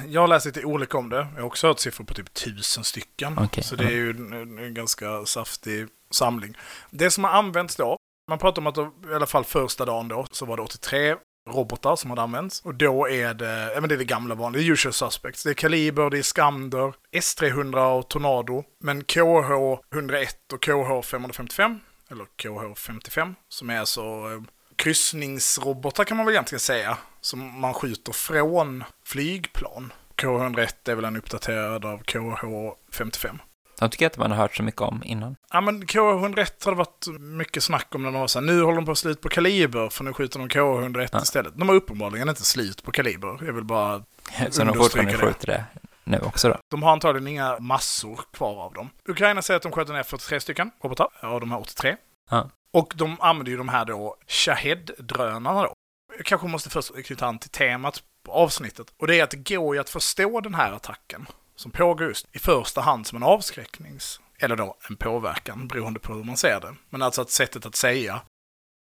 jag 0.08 0.22
har 0.22 0.28
läst 0.28 0.46
lite 0.46 0.66
olika 0.66 0.98
om 0.98 1.10
det. 1.10 1.28
Jag 1.36 1.42
har 1.42 1.48
också 1.48 1.68
hört 1.68 1.80
siffror 1.80 2.06
på 2.06 2.14
typ 2.14 2.34
tusen 2.34 2.84
stycken. 2.84 3.38
Okej, 3.40 3.64
så 3.64 3.76
det 3.76 3.86
är 3.86 3.92
ju 3.92 4.10
en, 4.10 4.58
en 4.58 4.74
ganska 4.74 5.26
saftig 5.26 5.88
samling. 6.12 6.58
Det 6.90 7.12
som 7.12 7.24
har 7.24 7.32
använts 7.32 7.76
då, 7.76 7.98
man 8.30 8.40
pratar 8.40 8.62
om 8.62 8.68
att 8.68 8.78
i 8.78 9.14
alla 9.16 9.26
fall 9.26 9.44
första 9.44 9.86
dagen 9.86 10.08
då, 10.08 10.26
så 10.32 10.46
var 10.46 10.58
det 10.58 10.64
83 10.64 11.16
robotar 11.50 11.96
som 11.96 12.10
hade 12.10 12.22
använts. 12.22 12.62
Och 12.62 12.76
då 12.76 13.10
är 13.10 13.34
det, 13.34 13.72
ja 13.74 13.82
men 13.82 13.90
det 13.90 13.96
är 13.96 14.00
det 14.00 14.06
gamla 14.06 14.36
vanliga, 14.36 14.62
det 14.62 14.68
är 14.70 14.72
usual 14.72 14.94
suspects. 14.94 15.44
Det 15.44 15.50
är 15.50 15.54
Kaliber, 15.54 16.10
det 16.10 16.18
är 16.18 16.24
Skander, 16.24 16.94
S300 17.12 17.98
och 18.00 18.10
Tornado. 18.10 18.64
Men 18.84 19.04
KH101 19.04 20.28
och 20.54 20.66
KH555 20.66 21.80
eller 22.12 22.26
KH55, 22.38 23.36
som 23.50 23.70
är 23.70 23.80
alltså 23.80 24.02
eh, 24.02 24.42
kryssningsrobotar 24.78 26.04
kan 26.04 26.18
man 26.18 26.26
väl 26.26 26.34
egentligen 26.36 26.60
säga, 26.60 26.98
som 27.22 27.60
man 27.62 27.74
skjuter 27.74 28.14
från 28.14 28.84
flygplan. 29.06 29.94
KH101 30.16 30.90
är 30.92 30.96
väl 30.96 31.06
en 31.06 31.18
uppdaterad 31.18 31.86
av 31.86 32.02
KH55. 32.04 33.40
De 33.80 33.90
tycker 33.90 34.06
jag 34.06 34.10
inte 34.10 34.20
man 34.20 34.32
har 34.32 34.38
hört 34.38 34.56
så 34.56 34.64
mycket 34.64 34.82
om 34.82 35.02
innan. 35.06 35.36
Ja 35.52 35.62
men 35.62 35.84
KH101 35.84 36.66
har 36.66 36.72
det 36.72 36.78
varit 36.78 37.08
mycket 37.20 37.64
snack 37.64 37.96
om 37.96 38.04
när 38.04 38.12
de 38.12 38.20
var 38.22 38.28
så 38.28 38.40
här, 38.40 38.46
nu 38.46 38.62
håller 38.62 38.76
de 38.76 38.86
på 38.86 38.92
att 38.92 38.98
slut 38.98 39.22
på 39.22 39.30
kaliber 39.30 39.90
för 39.90 40.04
nu 40.04 40.14
skjuter 40.14 40.40
de 40.40 40.50
KH101 40.50 41.10
Ja. 41.12 41.22
istället. 41.22 41.54
De 41.56 41.70
har 41.70 41.76
uppenbarligen 41.76 42.30
inte 42.30 42.46
slut 42.46 42.84
på 42.84 42.92
kaliber, 42.92 43.40
jag 43.46 43.54
vill 43.54 43.64
bara 43.64 44.04
Så 44.50 44.64
de 44.64 44.74
fortfarande 44.74 45.12
det. 45.12 45.18
skjuter 45.18 45.48
det 45.48 45.64
nu 46.04 46.20
också 46.20 46.50
då. 46.50 46.58
De 46.72 46.84
har 46.84 46.92
antagligen 46.92 47.28
inga 47.28 47.60
massor 47.60 48.20
kvar 48.34 48.64
av 48.64 48.74
dem. 48.74 48.90
Ukraina 49.10 49.42
säger 49.42 49.56
att 49.56 49.64
de 49.64 49.72
sköt 49.72 49.88
ner 49.88 50.04
43 50.04 50.40
stycken 50.40 50.72
robotar 50.84 51.08
av 51.22 51.40
de 51.40 51.52
här 51.52 51.60
83. 51.60 51.96
Ja. 52.30 52.50
Och 52.74 52.94
de 52.96 53.22
använder 53.22 53.52
ju 53.52 53.58
de 53.58 53.70
här 53.70 53.86
då 53.86 54.16
Shahed-drönarna 54.28 55.64
då. 55.64 55.74
Jag 56.18 56.26
kanske 56.26 56.48
måste 56.48 56.70
först 56.70 57.06
knyta 57.06 57.26
an 57.26 57.40
till 57.40 57.50
temat 57.50 58.04
på 58.24 58.32
avsnittet. 58.32 58.88
Och 58.98 59.08
det 59.08 59.20
är 59.20 59.24
att 59.24 59.32
det 59.32 59.56
går 59.56 59.76
ju 59.76 59.82
att 59.82 59.90
förstå 59.90 60.42
den 60.42 60.56
här 60.56 60.72
attacken 60.72 61.28
som 61.56 61.72
pågår 61.72 62.08
just 62.08 62.36
i 62.36 62.40
första 62.40 62.82
hand 62.82 63.08
som 63.08 63.16
en 63.16 63.24
avskräcknings... 63.24 64.20
Eller 64.40 64.56
då 64.56 64.78
en 64.90 64.96
påverkan, 64.96 65.68
beroende 65.68 66.00
på 66.00 66.14
hur 66.14 66.24
man 66.24 66.38
ser 66.38 66.60
det. 66.60 66.76
Men 66.90 67.02
alltså 67.02 67.22
att 67.22 67.30
sättet 67.30 67.66
att 67.66 67.76
säga. 67.76 68.22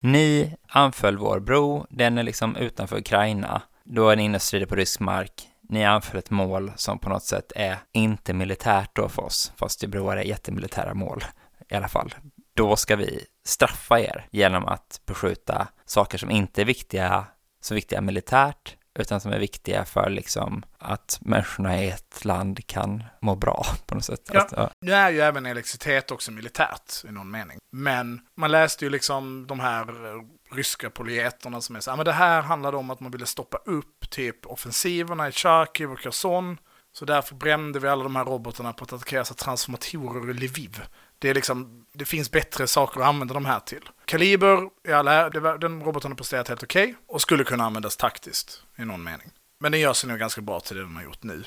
Ni 0.02 0.56
anföll 0.68 1.18
vår 1.18 1.40
bro, 1.40 1.86
den 1.90 2.18
är 2.18 2.22
liksom 2.22 2.56
utanför 2.56 2.96
Ukraina. 2.98 3.62
Då 3.84 4.08
är 4.08 4.16
ni 4.16 4.22
inne 4.22 4.36
och 4.36 4.42
strider 4.42 4.66
på 4.66 4.74
rysk 4.74 5.00
mark. 5.00 5.48
Ni 5.68 5.84
anföll 5.84 6.18
ett 6.18 6.30
mål 6.30 6.72
som 6.76 6.98
på 6.98 7.08
något 7.08 7.24
sätt 7.24 7.52
är 7.56 7.78
inte 7.92 8.32
militärt 8.32 8.90
då 8.92 9.08
för 9.08 9.22
oss, 9.22 9.52
fast 9.56 9.80
det 9.80 9.86
broar 9.86 10.16
är 10.16 10.22
jättemilitära 10.22 10.94
mål 10.94 11.24
i 11.68 11.74
alla 11.74 11.88
fall. 11.88 12.14
Då 12.56 12.76
ska 12.76 12.96
vi 12.96 13.24
straffa 13.44 14.00
er 14.00 14.26
genom 14.30 14.66
att 14.66 15.00
beskjuta 15.06 15.68
saker 15.84 16.18
som 16.18 16.30
inte 16.30 16.60
är 16.60 16.64
viktiga, 16.64 17.24
så 17.60 17.74
viktiga 17.74 18.00
militärt, 18.00 18.76
utan 18.98 19.20
som 19.20 19.32
är 19.32 19.38
viktiga 19.38 19.84
för 19.84 20.10
liksom 20.10 20.64
att 20.78 21.18
människorna 21.20 21.82
i 21.82 21.90
ett 21.90 22.24
land 22.24 22.66
kan 22.66 23.04
må 23.20 23.34
bra 23.34 23.66
på 23.86 23.94
något 23.94 24.04
sätt. 24.04 24.30
Ja. 24.32 24.40
Alltså, 24.40 24.70
Nu 24.80 24.92
är 24.92 25.10
ju 25.10 25.20
även 25.20 25.46
elektricitet 25.46 26.10
också 26.10 26.32
militärt 26.32 27.04
i 27.08 27.12
någon 27.12 27.30
mening. 27.30 27.58
Men 27.72 28.20
man 28.36 28.50
läste 28.50 28.84
ju 28.84 28.90
liksom 28.90 29.46
de 29.46 29.60
här 29.60 29.88
eh, 29.88 30.22
ryska 30.54 30.90
polyeterna 30.90 31.60
som 31.60 31.76
är 31.76 31.80
så 31.80 31.90
här, 31.90 31.96
men 31.96 32.06
det 32.06 32.12
här 32.12 32.42
handlade 32.42 32.76
om 32.76 32.90
att 32.90 33.00
man 33.00 33.10
ville 33.10 33.26
stoppa 33.26 33.56
upp 33.56 34.10
typ 34.10 34.46
offensiverna 34.46 35.28
i 35.28 35.32
Charkiv 35.32 35.92
och 35.92 35.98
Kherson. 36.00 36.58
Så 36.98 37.04
därför 37.04 37.34
brände 37.34 37.78
vi 37.78 37.88
alla 37.88 38.02
de 38.02 38.16
här 38.16 38.24
robotarna 38.24 38.72
på 38.72 38.84
att 38.84 38.92
attackera 38.92 39.24
transformatorer 39.24 40.30
i 40.30 40.34
Lviv. 40.34 40.82
Det 41.18 41.30
är 41.30 41.34
liksom, 41.34 41.86
det 41.92 42.04
finns 42.04 42.30
bättre 42.30 42.66
saker 42.66 43.00
att 43.00 43.06
använda 43.06 43.34
de 43.34 43.44
här 43.44 43.60
till. 43.60 43.88
Kaliber, 44.04 44.70
alla, 44.92 45.30
var, 45.30 45.58
den 45.58 45.82
roboten 45.82 46.10
har 46.10 46.16
presterat 46.16 46.48
helt 46.48 46.62
okej 46.62 46.94
och 47.06 47.20
skulle 47.20 47.44
kunna 47.44 47.64
användas 47.64 47.96
taktiskt 47.96 48.62
i 48.78 48.84
någon 48.84 49.02
mening. 49.02 49.30
Men 49.58 49.72
den 49.72 49.80
gör 49.80 49.92
sig 49.92 50.08
nog 50.08 50.18
ganska 50.18 50.40
bra 50.40 50.60
till 50.60 50.76
det 50.76 50.82
den 50.82 50.96
har 50.96 51.02
gjort 51.02 51.22
nu. 51.22 51.44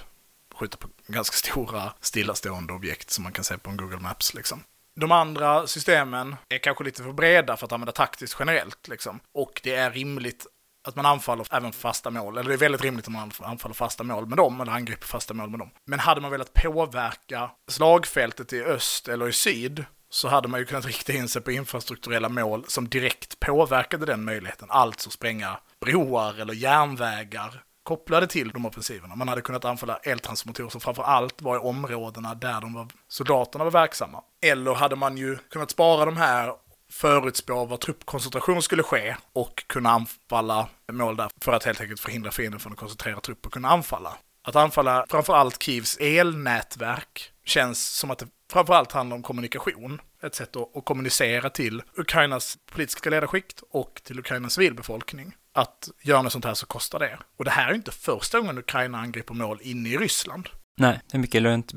Skjuta 0.55 0.77
på 0.77 0.88
ganska 1.07 1.35
stora 1.35 1.93
stillastående 2.01 2.73
objekt 2.73 3.09
som 3.09 3.23
man 3.23 3.33
kan 3.33 3.43
se 3.43 3.57
på 3.57 3.69
en 3.69 3.77
Google 3.77 3.99
Maps 3.99 4.33
liksom. 4.33 4.63
De 4.95 5.12
andra 5.12 5.67
systemen 5.67 6.35
är 6.49 6.57
kanske 6.57 6.83
lite 6.83 7.03
för 7.03 7.12
breda 7.12 7.57
för 7.57 7.65
att 7.65 7.71
använda 7.71 7.91
taktiskt 7.91 8.35
generellt 8.39 8.88
liksom. 8.88 9.19
Och 9.31 9.62
det 9.63 9.75
är 9.75 9.91
rimligt 9.91 10.45
att 10.87 10.95
man 10.95 11.05
anfaller 11.05 11.47
även 11.51 11.71
fasta 11.71 12.09
mål, 12.09 12.37
eller 12.37 12.49
det 12.49 12.55
är 12.55 12.57
väldigt 12.57 12.81
rimligt 12.81 13.07
att 13.07 13.13
man 13.13 13.31
anfaller 13.43 13.75
fasta 13.75 14.03
mål 14.03 14.25
med 14.25 14.37
dem, 14.37 14.61
eller 14.61 14.71
angriper 14.71 15.07
fasta 15.07 15.33
mål 15.33 15.49
med 15.49 15.59
dem. 15.59 15.69
Men 15.85 15.99
hade 15.99 16.21
man 16.21 16.31
velat 16.31 16.53
påverka 16.53 17.51
slagfältet 17.67 18.53
i 18.53 18.63
öst 18.63 19.07
eller 19.07 19.27
i 19.27 19.33
syd, 19.33 19.85
så 20.09 20.27
hade 20.27 20.47
man 20.47 20.59
ju 20.59 20.65
kunnat 20.65 20.85
rikta 20.85 21.13
in 21.13 21.29
sig 21.29 21.41
på 21.41 21.51
infrastrukturella 21.51 22.29
mål 22.29 22.65
som 22.67 22.89
direkt 22.89 23.39
påverkade 23.39 24.05
den 24.05 24.23
möjligheten. 24.23 24.67
Alltså 24.71 25.09
spränga 25.09 25.59
broar 25.81 26.41
eller 26.41 26.53
järnvägar 26.53 27.63
kopplade 27.83 28.27
till 28.27 28.49
de 28.49 28.65
offensiverna. 28.65 29.15
Man 29.15 29.27
hade 29.27 29.41
kunnat 29.41 29.65
anfalla 29.65 29.97
eltransformatorer 29.97 30.69
som 30.69 30.81
framför 30.81 31.03
allt 31.03 31.41
var 31.41 31.55
i 31.55 31.59
områdena 31.59 32.35
där 32.35 32.61
de 32.61 32.73
var, 32.73 32.87
soldaterna 33.07 33.63
var 33.63 33.71
verksamma. 33.71 34.23
Eller 34.41 34.73
hade 34.73 34.95
man 34.95 35.17
ju 35.17 35.37
kunnat 35.37 35.71
spara 35.71 36.05
de 36.05 36.17
här 36.17 36.53
förutspå 36.91 37.65
var 37.65 37.78
truppkoncentration 37.78 38.62
skulle 38.62 38.84
ske 38.84 39.15
och 39.34 39.63
kunna 39.67 39.89
anfalla 39.89 40.67
mål 40.91 41.15
där 41.15 41.30
för 41.41 41.52
att 41.54 41.63
helt 41.63 41.82
enkelt 41.82 41.99
förhindra 41.99 42.32
fienden 42.32 42.60
från 42.60 42.73
att 42.73 42.80
koncentrera 42.80 43.19
trupp 43.19 43.45
och 43.45 43.54
kunna 43.54 43.69
anfalla. 43.69 44.17
Att 44.41 44.56
anfalla 44.56 45.06
framförallt 45.10 45.63
Kievs 45.63 45.97
elnätverk 45.97 47.32
känns 47.45 47.88
som 47.88 48.12
att 48.12 48.19
det 48.19 48.28
framförallt 48.52 48.91
handlar 48.91 49.15
om 49.15 49.23
kommunikation. 49.23 50.02
Ett 50.23 50.36
sätt 50.36 50.56
att, 50.56 50.78
att 50.78 50.86
kommunicera 50.86 51.49
till 51.49 51.82
Ukrainas 51.97 52.58
politiska 52.71 53.10
ledarskikt 53.10 53.63
och 53.71 54.02
till 54.04 54.19
Ukrainas 54.19 54.54
civilbefolkning. 54.54 55.36
Att 55.54 55.89
göra 56.02 56.21
något 56.21 56.32
sånt 56.32 56.45
här 56.45 56.54
så 56.54 56.65
kostar 56.65 56.99
det. 56.99 57.19
Och 57.38 57.45
det 57.45 57.52
här 57.52 57.67
är 57.67 57.69
ju 57.69 57.75
inte 57.75 57.91
första 57.91 58.39
gången 58.39 58.58
Ukraina 58.58 58.97
angriper 58.97 59.34
mål 59.34 59.60
inne 59.62 59.89
i 59.89 59.97
Ryssland 59.97 60.49
nej, 60.79 61.01
det 61.11 61.17
är 61.17 61.19
mycket 61.19 61.41
runt 61.41 61.73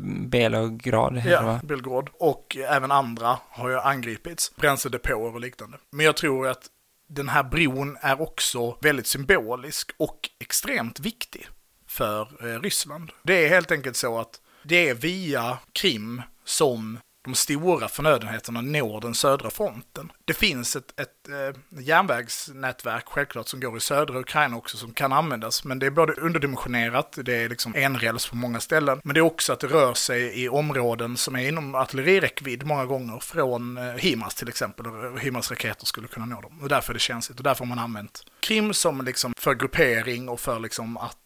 det, 1.10 1.30
Ja, 1.30 1.42
va? 1.42 1.60
Belgrad. 1.62 2.08
Och 2.12 2.56
även 2.68 2.90
andra 2.90 3.38
har 3.48 3.68
ju 3.68 3.78
angripits. 3.78 4.56
Bränsledepåer 4.56 5.34
och 5.34 5.40
liknande. 5.40 5.78
Men 5.90 6.06
jag 6.06 6.16
tror 6.16 6.48
att 6.48 6.66
den 7.08 7.28
här 7.28 7.42
bron 7.42 7.96
är 8.00 8.20
också 8.20 8.78
väldigt 8.80 9.06
symbolisk 9.06 9.90
och 9.96 10.30
extremt 10.40 11.00
viktig 11.00 11.46
för 11.86 12.20
eh, 12.20 12.60
Ryssland. 12.60 13.12
Det 13.22 13.44
är 13.44 13.48
helt 13.48 13.70
enkelt 13.72 13.96
så 13.96 14.18
att 14.20 14.40
det 14.62 14.88
är 14.88 14.94
via 14.94 15.58
Krim 15.72 16.22
som 16.44 16.98
de 17.24 17.34
stora 17.34 17.88
förnödenheterna 17.88 18.60
når 18.60 19.00
den 19.00 19.14
södra 19.14 19.50
fronten. 19.50 20.12
Det 20.24 20.34
finns 20.34 20.76
ett, 20.76 21.00
ett 21.00 21.28
eh, 21.28 21.80
järnvägsnätverk 21.82 23.04
självklart 23.06 23.48
som 23.48 23.60
går 23.60 23.76
i 23.76 23.80
södra 23.80 24.18
Ukraina 24.18 24.56
också 24.56 24.76
som 24.76 24.92
kan 24.92 25.12
användas, 25.12 25.64
men 25.64 25.78
det 25.78 25.86
är 25.86 25.90
både 25.90 26.12
underdimensionerat, 26.12 27.18
det 27.22 27.34
är 27.34 27.48
liksom 27.48 27.74
enräls 27.76 28.28
på 28.28 28.36
många 28.36 28.60
ställen, 28.60 29.00
men 29.04 29.14
det 29.14 29.20
är 29.20 29.22
också 29.22 29.52
att 29.52 29.60
det 29.60 29.66
rör 29.66 29.94
sig 29.94 30.42
i 30.42 30.48
områden 30.48 31.16
som 31.16 31.36
är 31.36 31.48
inom 31.48 31.74
artilleriräckvidd 31.74 32.66
många 32.66 32.86
gånger 32.86 33.18
från 33.18 33.76
eh, 33.76 33.94
HIMARS 33.94 34.34
till 34.34 34.48
exempel, 34.48 34.86
och 34.86 35.20
HIMARS 35.20 35.50
raketer 35.50 35.86
skulle 35.86 36.08
kunna 36.08 36.26
nå 36.26 36.40
dem. 36.40 36.60
Och 36.62 36.68
därför 36.68 36.92
är 36.92 36.94
det 36.94 37.00
känsligt 37.00 37.38
och 37.38 37.44
därför 37.44 37.64
har 37.64 37.68
man 37.68 37.78
använt 37.78 38.24
Krim 38.40 38.74
som 38.74 39.04
liksom 39.04 39.34
för 39.36 39.54
gruppering 39.54 40.28
och 40.28 40.40
för 40.40 40.60
liksom 40.60 40.96
att 40.96 41.16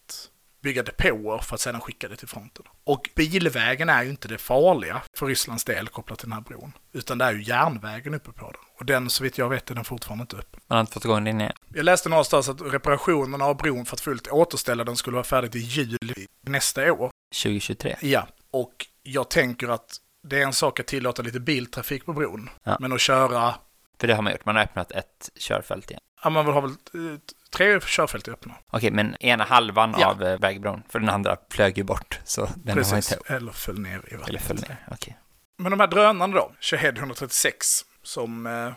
bygga 0.66 0.82
depåer 0.82 1.38
för 1.38 1.54
att 1.54 1.60
sedan 1.60 1.80
skicka 1.80 2.08
det 2.08 2.16
till 2.16 2.28
fronten. 2.28 2.64
Och 2.84 3.10
bilvägen 3.16 3.88
är 3.88 4.02
ju 4.02 4.10
inte 4.10 4.28
det 4.28 4.38
farliga 4.38 5.02
för 5.16 5.26
Rysslands 5.26 5.64
del 5.64 5.88
kopplat 5.88 6.18
till 6.18 6.28
den 6.28 6.32
här 6.32 6.40
bron, 6.40 6.72
utan 6.92 7.18
det 7.18 7.24
är 7.24 7.32
ju 7.32 7.42
järnvägen 7.42 8.14
uppe 8.14 8.32
på 8.32 8.44
den. 8.50 8.60
Och 8.78 8.84
den, 8.86 9.10
så 9.10 9.24
vitt 9.24 9.38
jag 9.38 9.48
vet, 9.48 9.70
är 9.70 9.74
den 9.74 9.84
fortfarande 9.84 10.22
inte 10.22 10.36
öppen. 10.36 10.60
Man 10.66 10.76
har 10.76 10.80
inte 10.80 10.92
fått 10.92 11.04
igång 11.04 11.24
den 11.24 11.40
igen. 11.40 11.52
Jag 11.74 11.84
läste 11.84 12.08
någonstans 12.08 12.48
att 12.48 12.60
reparationerna 12.60 13.44
av 13.44 13.56
bron 13.56 13.86
för 13.86 13.96
att 13.96 14.00
fullt 14.00 14.28
återställa 14.28 14.84
den 14.84 14.96
skulle 14.96 15.14
vara 15.14 15.24
färdigt 15.24 15.54
i 15.56 15.58
juli 15.58 16.26
nästa 16.40 16.92
år. 16.92 17.10
2023. 17.42 17.96
Ja, 18.00 18.26
och 18.50 18.86
jag 19.02 19.30
tänker 19.30 19.68
att 19.68 19.96
det 20.28 20.38
är 20.40 20.44
en 20.46 20.52
sak 20.52 20.80
att 20.80 20.86
tillåta 20.86 21.22
lite 21.22 21.40
biltrafik 21.40 22.06
på 22.06 22.12
bron, 22.12 22.50
Ja. 22.64 22.76
men 22.80 22.92
att 22.92 23.00
köra, 23.00 23.54
För 24.00 24.06
det 24.06 24.14
har 24.14 24.22
man 24.22 24.32
gjort. 24.32 24.44
Man 24.44 24.56
har 24.56 24.62
öppnat 24.62 24.92
ett 24.92 25.30
körfält 25.38 25.90
igen. 25.90 26.00
ja 26.24 26.30
man 26.30 26.44
vill 26.44 26.54
ha 26.54 26.60
väl 26.60 26.70
eh, 26.70 27.18
tre 27.50 27.80
körfält 27.80 28.28
öppna. 28.28 28.54
Okej, 28.70 28.90
men 28.90 29.16
ena 29.20 29.44
halvan 29.44 29.94
Ja. 29.98 30.06
av 30.06 30.22
eh, 30.22 30.38
vägbron, 30.40 30.82
för 30.88 30.98
den 30.98 31.08
andra 31.08 31.36
flög 31.50 31.78
ju 31.78 31.84
bort. 31.84 32.18
Så 32.24 32.48
den 32.56 32.68
har 32.68 32.74
Precis, 32.74 33.12
inte... 33.12 33.34
eller 33.34 33.52
föll 33.52 33.78
ner 33.78 33.96
i 33.96 34.14
vattnet. 34.14 34.28
Eller 34.28 34.38
föll 34.40 34.56
ner. 34.56 34.76
Okej. 34.90 35.18
Men 35.58 35.70
de 35.70 35.80
här 35.80 35.86
drönarna 35.86 36.34
då, 36.36 36.52
Shahed 36.60 36.98
136, 36.98 37.66
som 38.02 38.46
eh, 38.46 38.72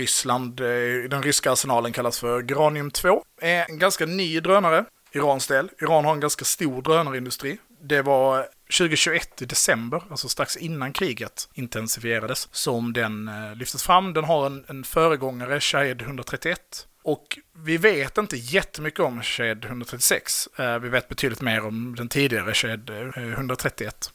Ryssland, 0.00 0.60
eh, 0.60 0.66
i 0.66 1.08
den 1.10 1.22
ryska 1.22 1.52
arsenalen 1.52 1.92
kallas 1.92 2.20
för 2.20 2.42
Granium 2.42 2.90
2, 2.90 3.24
är 3.42 3.66
en 3.70 3.78
ganska 3.78 4.06
ny 4.06 4.40
drönare, 4.40 4.84
Irans 5.12 5.46
del. 5.46 5.70
Iran 5.82 6.04
har 6.04 6.12
en 6.12 6.20
ganska 6.20 6.44
stor 6.44 6.82
drönarindustri. 6.82 7.58
Det 7.82 8.02
var 8.02 8.46
2021 8.78 9.42
i 9.42 9.44
december, 9.44 10.02
alltså 10.10 10.28
strax 10.28 10.56
innan 10.56 10.92
kriget 10.92 11.48
intensifierades, 11.54 12.48
som 12.52 12.92
den 12.92 13.28
eh, 13.28 13.54
lyftes 13.56 13.82
fram. 13.82 14.12
Den 14.12 14.24
har 14.24 14.46
en, 14.46 14.64
en 14.68 14.84
föregångare, 14.84 15.60
Shahed 15.60 16.02
131. 16.02 16.86
Och 17.10 17.38
vi 17.52 17.76
vet 17.76 18.18
inte 18.18 18.36
jättemycket 18.36 19.00
om 19.00 19.22
Shahed 19.22 19.64
136. 19.64 20.48
Eh, 20.58 20.78
vi 20.78 20.88
vet 20.88 21.08
betydligt 21.08 21.40
mer 21.40 21.66
om 21.66 21.94
den 21.96 22.08
tidigare 22.08 22.54
Shahed 22.54 22.90
eh, 22.90 23.32
131. 23.32 24.12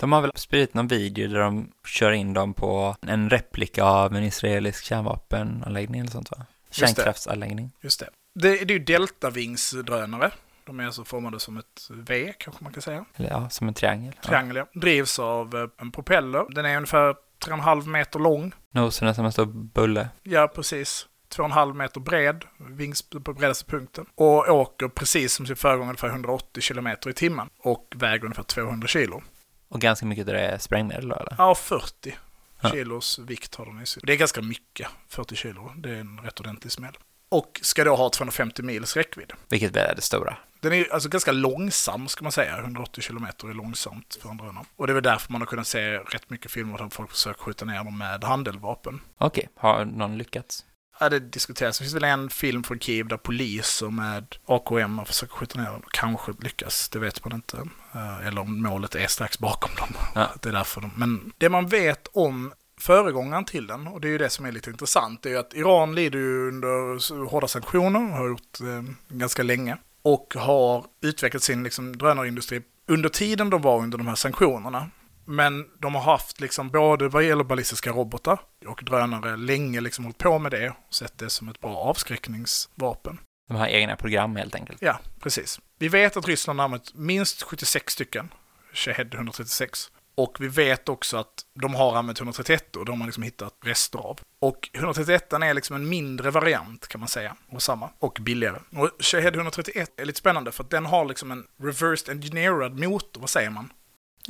De 0.00 0.12
har 0.12 0.20
väl 0.20 0.32
spridit 0.34 0.74
någon 0.74 0.88
video 0.88 1.28
där 1.28 1.38
de 1.38 1.70
kör 1.86 2.12
in 2.12 2.32
dem 2.32 2.54
på 2.54 2.96
en 3.02 3.30
replika 3.30 3.84
av 3.84 4.16
en 4.16 4.24
israelisk 4.24 4.84
kärnvapenanläggning 4.84 6.00
eller 6.00 6.10
sånt 6.10 6.30
va? 6.30 6.46
Kärnkraftsanläggning. 6.70 7.72
Just 7.80 8.00
det. 8.00 8.08
Det, 8.40 8.64
det 8.64 8.74
är 8.74 8.78
ju 8.78 8.84
Deltavingsdrönare. 8.84 10.30
De 10.66 10.80
är 10.80 10.86
alltså 10.86 11.04
formade 11.04 11.40
som 11.40 11.56
ett 11.56 11.88
V, 11.90 12.32
kanske 12.38 12.64
man 12.64 12.72
kan 12.72 12.82
säga. 12.82 13.04
Eller 13.16 13.30
ja, 13.30 13.50
som 13.50 13.68
en 13.68 13.74
triangel. 13.74 14.12
Triangel, 14.12 14.56
ja. 14.56 14.66
Drivs 14.80 15.18
av 15.18 15.56
eh, 15.56 15.68
en 15.76 15.92
propeller. 15.92 16.46
Den 16.50 16.64
är 16.64 16.76
ungefär 16.76 17.14
3,5 17.44 17.86
meter 17.86 18.18
lång. 18.18 18.52
Nosen 18.70 19.08
är 19.08 19.12
som 19.12 19.24
en 19.24 19.32
stor 19.32 19.46
bulle. 19.46 20.08
Ja, 20.22 20.48
precis. 20.54 21.06
2,5 21.36 21.74
meter 21.74 22.00
bred, 22.00 22.44
vings 22.58 23.02
på 23.02 23.18
bredaste 23.32 23.64
punkten. 23.64 24.06
Och 24.14 24.48
åker 24.48 24.88
precis 24.88 25.32
som 25.32 25.46
sin 25.46 25.56
föregångare 25.56 25.88
ungefär 25.90 26.08
180 26.08 26.60
kilometer 26.60 27.10
i 27.10 27.12
timmen. 27.12 27.48
Och 27.58 27.92
väger 27.96 28.24
ungefär 28.24 28.42
200 28.42 28.88
kilo. 28.88 29.22
Och 29.68 29.80
ganska 29.80 30.06
mycket 30.06 30.26
det 30.26 30.40
är 30.40 30.58
sprängmedel 30.58 31.08
då, 31.08 31.14
eller? 31.16 31.34
Ja, 31.38 31.54
40 31.54 32.16
Ja. 32.62 32.70
kilos 32.70 33.18
vikt 33.18 33.54
har 33.54 33.66
den 33.66 33.82
i 33.82 33.86
sig. 33.86 34.02
Det 34.06 34.12
är 34.12 34.16
ganska 34.16 34.42
mycket, 34.42 34.88
40 35.08 35.36
kilo. 35.36 35.72
Det 35.76 35.90
är 35.90 35.94
en 36.00 36.18
rätt 36.18 36.40
ordentlig 36.40 36.72
smäll. 36.72 36.98
Och 37.28 37.60
ska 37.62 37.84
då 37.84 37.96
ha 37.96 38.10
250 38.10 38.62
mils 38.62 38.96
räckvidd. 38.96 39.32
Vilket 39.48 39.76
är 39.76 39.94
det 39.94 40.02
stora. 40.02 40.36
Den 40.60 40.72
är 40.72 40.92
alltså 40.92 41.08
ganska 41.08 41.32
långsam 41.32 42.08
ska 42.08 42.22
man 42.22 42.32
säga. 42.32 42.58
180 42.58 43.02
kilometer 43.02 43.48
är 43.48 43.54
långsamt 43.54 44.18
för 44.22 44.28
en 44.30 44.36
drönare. 44.36 44.64
Och 44.76 44.86
det 44.86 44.92
är 44.92 44.94
väl 44.94 45.02
därför 45.02 45.32
man 45.32 45.40
har 45.40 45.46
kunnat 45.46 45.66
se 45.66 45.96
rätt 45.98 46.30
mycket 46.30 46.50
filmer 46.50 46.78
där 46.78 46.88
folk 46.88 47.10
försöker 47.10 47.42
skjuta 47.42 47.64
ner 47.64 47.84
dem 47.84 47.98
med 47.98 48.24
handeldvapen. 48.24 49.00
Okej, 49.18 49.48
har 49.56 49.84
någon 49.84 50.18
lyckats? 50.18 50.64
Ja, 51.00 51.08
det 51.08 51.20
diskuteras. 51.20 51.78
Det 51.78 51.84
finns 51.84 51.94
väl 51.94 52.04
en 52.04 52.30
film 52.30 52.62
från 52.62 52.80
Kiev 52.80 53.08
där 53.08 53.16
poliser 53.16 53.90
med 53.90 54.36
AKM 54.46 54.98
har 54.98 55.04
försökt 55.04 55.32
skjuta 55.32 55.60
ner 55.60 55.70
dem. 55.70 55.82
Kanske 55.90 56.32
lyckas, 56.40 56.88
det 56.88 56.98
vet 56.98 57.24
man 57.24 57.34
inte. 57.34 57.56
Eh, 57.94 58.26
Eller 58.26 58.40
om 58.40 58.62
målet 58.62 58.94
är 58.94 59.06
strax 59.06 59.38
bakom 59.38 59.70
dem. 59.78 59.88
Ja. 60.14 60.28
Det 60.42 60.48
är 60.48 60.52
därför 60.52 60.80
de... 60.80 60.90
Men 60.96 61.32
det 61.38 61.48
man 61.48 61.66
vet 61.66 62.08
om 62.12 62.52
föregångaren 62.80 63.44
till 63.44 63.66
den, 63.66 63.88
och 63.88 64.00
det 64.00 64.08
är 64.08 64.10
ju 64.10 64.18
det 64.18 64.30
som 64.30 64.44
är 64.46 64.52
lite 64.52 64.70
intressant, 64.70 65.22
det 65.22 65.28
är 65.28 65.30
ju 65.30 65.38
att 65.38 65.54
Iran 65.54 65.94
lider 65.94 66.18
ju 66.18 66.48
under 66.48 67.24
hårda 67.26 67.48
sanktioner, 67.48 68.00
har 68.00 68.28
gjort 68.28 68.60
eh, 68.60 68.92
ganska 69.08 69.42
länge, 69.42 69.76
och 70.02 70.34
har 70.36 70.84
utvecklat 71.02 71.42
sin 71.42 71.62
liksom, 71.62 71.98
drönarindustri 71.98 72.62
under 72.86 73.08
tiden 73.08 73.50
de 73.50 73.62
var 73.62 73.78
under 73.78 73.98
de 73.98 74.06
här 74.06 74.14
sanktionerna. 74.14 74.90
Men 75.30 75.66
de 75.78 75.94
har 75.94 76.02
haft 76.02 76.40
liksom 76.40 76.68
både 76.68 77.08
vad 77.08 77.22
gäller 77.22 77.44
ballistiska 77.44 77.90
robotar 77.90 78.40
och 78.66 78.80
drönare 78.84 79.36
länge 79.36 79.80
liksom 79.80 80.04
hållit 80.04 80.18
på 80.18 80.38
med 80.38 80.52
det 80.52 80.68
och 80.68 80.94
sett 80.94 81.18
det 81.18 81.30
som 81.30 81.48
ett 81.48 81.60
bra 81.60 81.76
avskräckningsvapen. 81.76 83.18
De 83.48 83.56
har 83.56 83.66
egna 83.66 83.96
program 83.96 84.36
helt 84.36 84.54
enkelt. 84.54 84.82
Ja, 84.82 84.98
precis. 85.20 85.60
Vi 85.78 85.88
vet 85.88 86.16
att 86.16 86.28
Ryssland 86.28 86.58
har 86.58 86.64
använt 86.64 86.94
minst 86.94 87.42
76 87.42 87.92
stycken 87.92 88.32
Shahed 88.72 89.14
136. 89.14 89.90
Och 90.14 90.36
vi 90.40 90.48
vet 90.48 90.88
också 90.88 91.16
att 91.16 91.44
de 91.54 91.74
har 91.74 91.96
använt 91.96 92.18
131 92.18 92.76
och 92.76 92.84
de 92.84 92.92
har 92.92 92.98
man 92.98 93.06
liksom 93.06 93.22
hittat 93.22 93.54
rester 93.64 93.98
av. 93.98 94.20
Och 94.40 94.70
131 94.72 95.32
är 95.32 95.54
liksom 95.54 95.76
en 95.76 95.88
mindre 95.88 96.30
variant 96.30 96.88
kan 96.88 97.00
man 97.00 97.08
säga, 97.08 97.36
och 97.50 97.62
samma, 97.62 97.90
och 97.98 98.18
billigare. 98.20 98.58
Och 98.76 98.90
Shahed 99.00 99.34
131 99.34 99.92
är 99.96 100.04
lite 100.04 100.18
spännande 100.18 100.52
för 100.52 100.64
att 100.64 100.70
den 100.70 100.86
har 100.86 101.04
liksom 101.04 101.30
en 101.30 101.46
reversed 101.62 102.16
engineerad 102.16 102.78
motor, 102.78 103.20
vad 103.20 103.30
säger 103.30 103.50
man? 103.50 103.72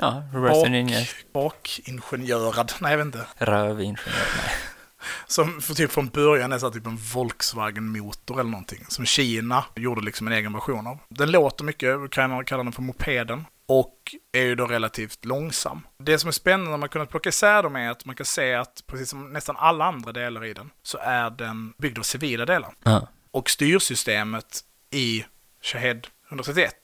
Ja, 0.01 0.23
reverse 0.33 1.07
bak, 1.33 1.81
ingenjörad. 1.85 2.73
Nej, 2.81 2.91
jag 2.91 2.99
vet 2.99 3.07
inte. 3.07 3.27
Rövingenjör. 3.39 4.05
Som 5.27 5.61
för 5.61 5.75
typ 5.75 5.93
från 5.93 6.09
början 6.09 6.53
är 6.53 6.59
så 6.59 6.71
typ 6.71 6.87
en 6.87 6.97
Volkswagen-motor 6.97 8.41
eller 8.41 8.51
någonting. 8.51 8.85
Som 8.89 9.07
Kina 9.07 9.65
gjorde 9.77 10.05
liksom 10.05 10.27
en 10.27 10.33
egen 10.33 10.53
version 10.53 10.87
av. 10.87 10.99
Den 11.09 11.31
låter 11.31 11.65
mycket, 11.65 11.97
ukrainarna 11.97 12.45
kallar 12.45 12.65
den 12.65 12.73
för 12.73 12.83
mopeden. 12.83 13.45
Och 13.67 13.97
är 14.33 14.43
ju 14.43 14.55
då 14.55 14.67
relativt 14.67 15.25
långsam. 15.25 15.87
Det 15.99 16.19
som 16.19 16.29
är 16.29 16.33
spännande 16.33 16.71
när 16.71 16.79
man 16.79 16.89
kunnat 16.89 17.11
plocka 17.11 17.29
isär 17.29 17.63
dem 17.63 17.77
är 17.77 17.91
att 17.91 18.05
man 18.05 18.17
kan 18.17 18.27
se 18.27 18.55
att 18.55 18.85
precis 18.87 19.11
som 19.11 19.33
nästan 19.33 19.57
alla 19.59 19.85
andra 19.85 20.13
delar 20.13 20.45
i 20.45 20.55
den 20.55 20.71
så 20.83 20.99
är 20.99 21.31
den 21.31 21.73
byggd 21.79 21.99
av 21.99 22.03
civila 22.03 22.45
delar. 22.45 22.75
Ja. 22.85 23.09
Och 23.31 23.51
styrsystemet 23.51 24.61
i 24.91 25.25
Shahed 25.63 26.07
131. 26.29 26.75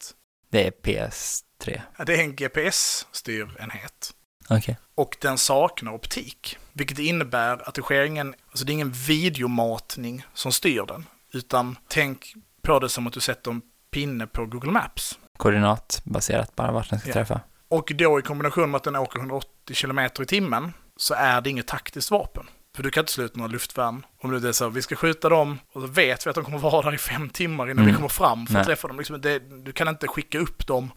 Det 0.50 0.66
är 0.66 0.70
PS 0.70 1.45
3? 1.59 1.82
Det 2.07 2.14
är 2.14 2.20
en 2.20 2.36
GPS-styrenhet. 2.36 4.14
Okay. 4.50 4.74
Och 4.94 5.16
den 5.20 5.38
saknar 5.38 5.92
optik, 5.92 6.59
vilket 6.72 6.98
innebär 6.98 7.68
att 7.68 7.74
det 7.74 7.82
sker 7.82 8.02
ingen, 8.02 8.34
alltså 8.50 8.64
det 8.64 8.70
är 8.70 8.74
ingen 8.74 8.92
videomatning 8.92 10.26
som 10.34 10.52
styr 10.52 10.82
den, 10.88 11.07
utan 11.32 11.76
tänk 11.88 12.34
på 12.62 12.78
det 12.78 12.88
som 12.88 13.07
att 13.07 13.12
du 13.12 13.20
sätter 13.20 13.50
en 13.50 13.62
pinne 13.90 14.26
på 14.26 14.46
Google 14.46 14.70
Maps. 14.70 15.18
Koordinatbaserat 15.36 16.57
bara 16.57 16.72
vart 16.72 16.90
den 16.90 16.98
ska 16.98 17.09
ja. 17.09 17.12
träffa. 17.12 17.40
Och 17.68 17.92
då 17.94 18.18
i 18.18 18.22
kombination 18.22 18.70
med 18.70 18.76
att 18.76 18.84
den 18.84 18.96
åker 18.96 19.18
180 19.18 19.50
km 19.74 19.98
i 19.98 20.26
timmen 20.26 20.72
så 20.96 21.14
är 21.14 21.40
det 21.40 21.50
inget 21.50 21.66
taktiskt 21.66 22.11
vapen. 22.11 22.46
För 22.76 22.82
du 22.82 22.90
kan 22.90 23.00
inte 23.00 23.12
sluta 23.12 23.38
några 23.38 23.52
luftvärn. 23.52 24.07
Om 24.22 24.30
du 24.30 24.48
är 24.48 24.52
så 24.52 24.64
här, 24.64 24.70
vi 24.70 24.82
ska 24.82 24.96
skjuta 24.96 25.28
dem 25.28 25.59
och 25.72 25.80
så 25.80 25.86
vet 25.86 26.26
vi 26.26 26.30
att 26.30 26.34
de 26.34 26.44
kommer 26.44 26.59
vara 26.59 26.82
där 26.82 26.94
i 26.94 26.98
fem 26.98 27.28
timmar 27.28 27.64
innan 27.64 27.78
mm. 27.78 27.86
vi 27.86 27.96
kommer 27.96 28.09
fram 28.09 28.46
för 28.46 28.54
att 28.54 28.59
Nej. 28.59 28.64
träffa 28.64 28.88
dem. 28.88 28.98
Liksom, 28.98 29.20
det, 29.20 29.38
du 29.38 29.72
kan 29.72 29.88
inte 29.88 30.09
skicka 30.09 30.38
upp 30.38 30.66
dem 30.66 30.90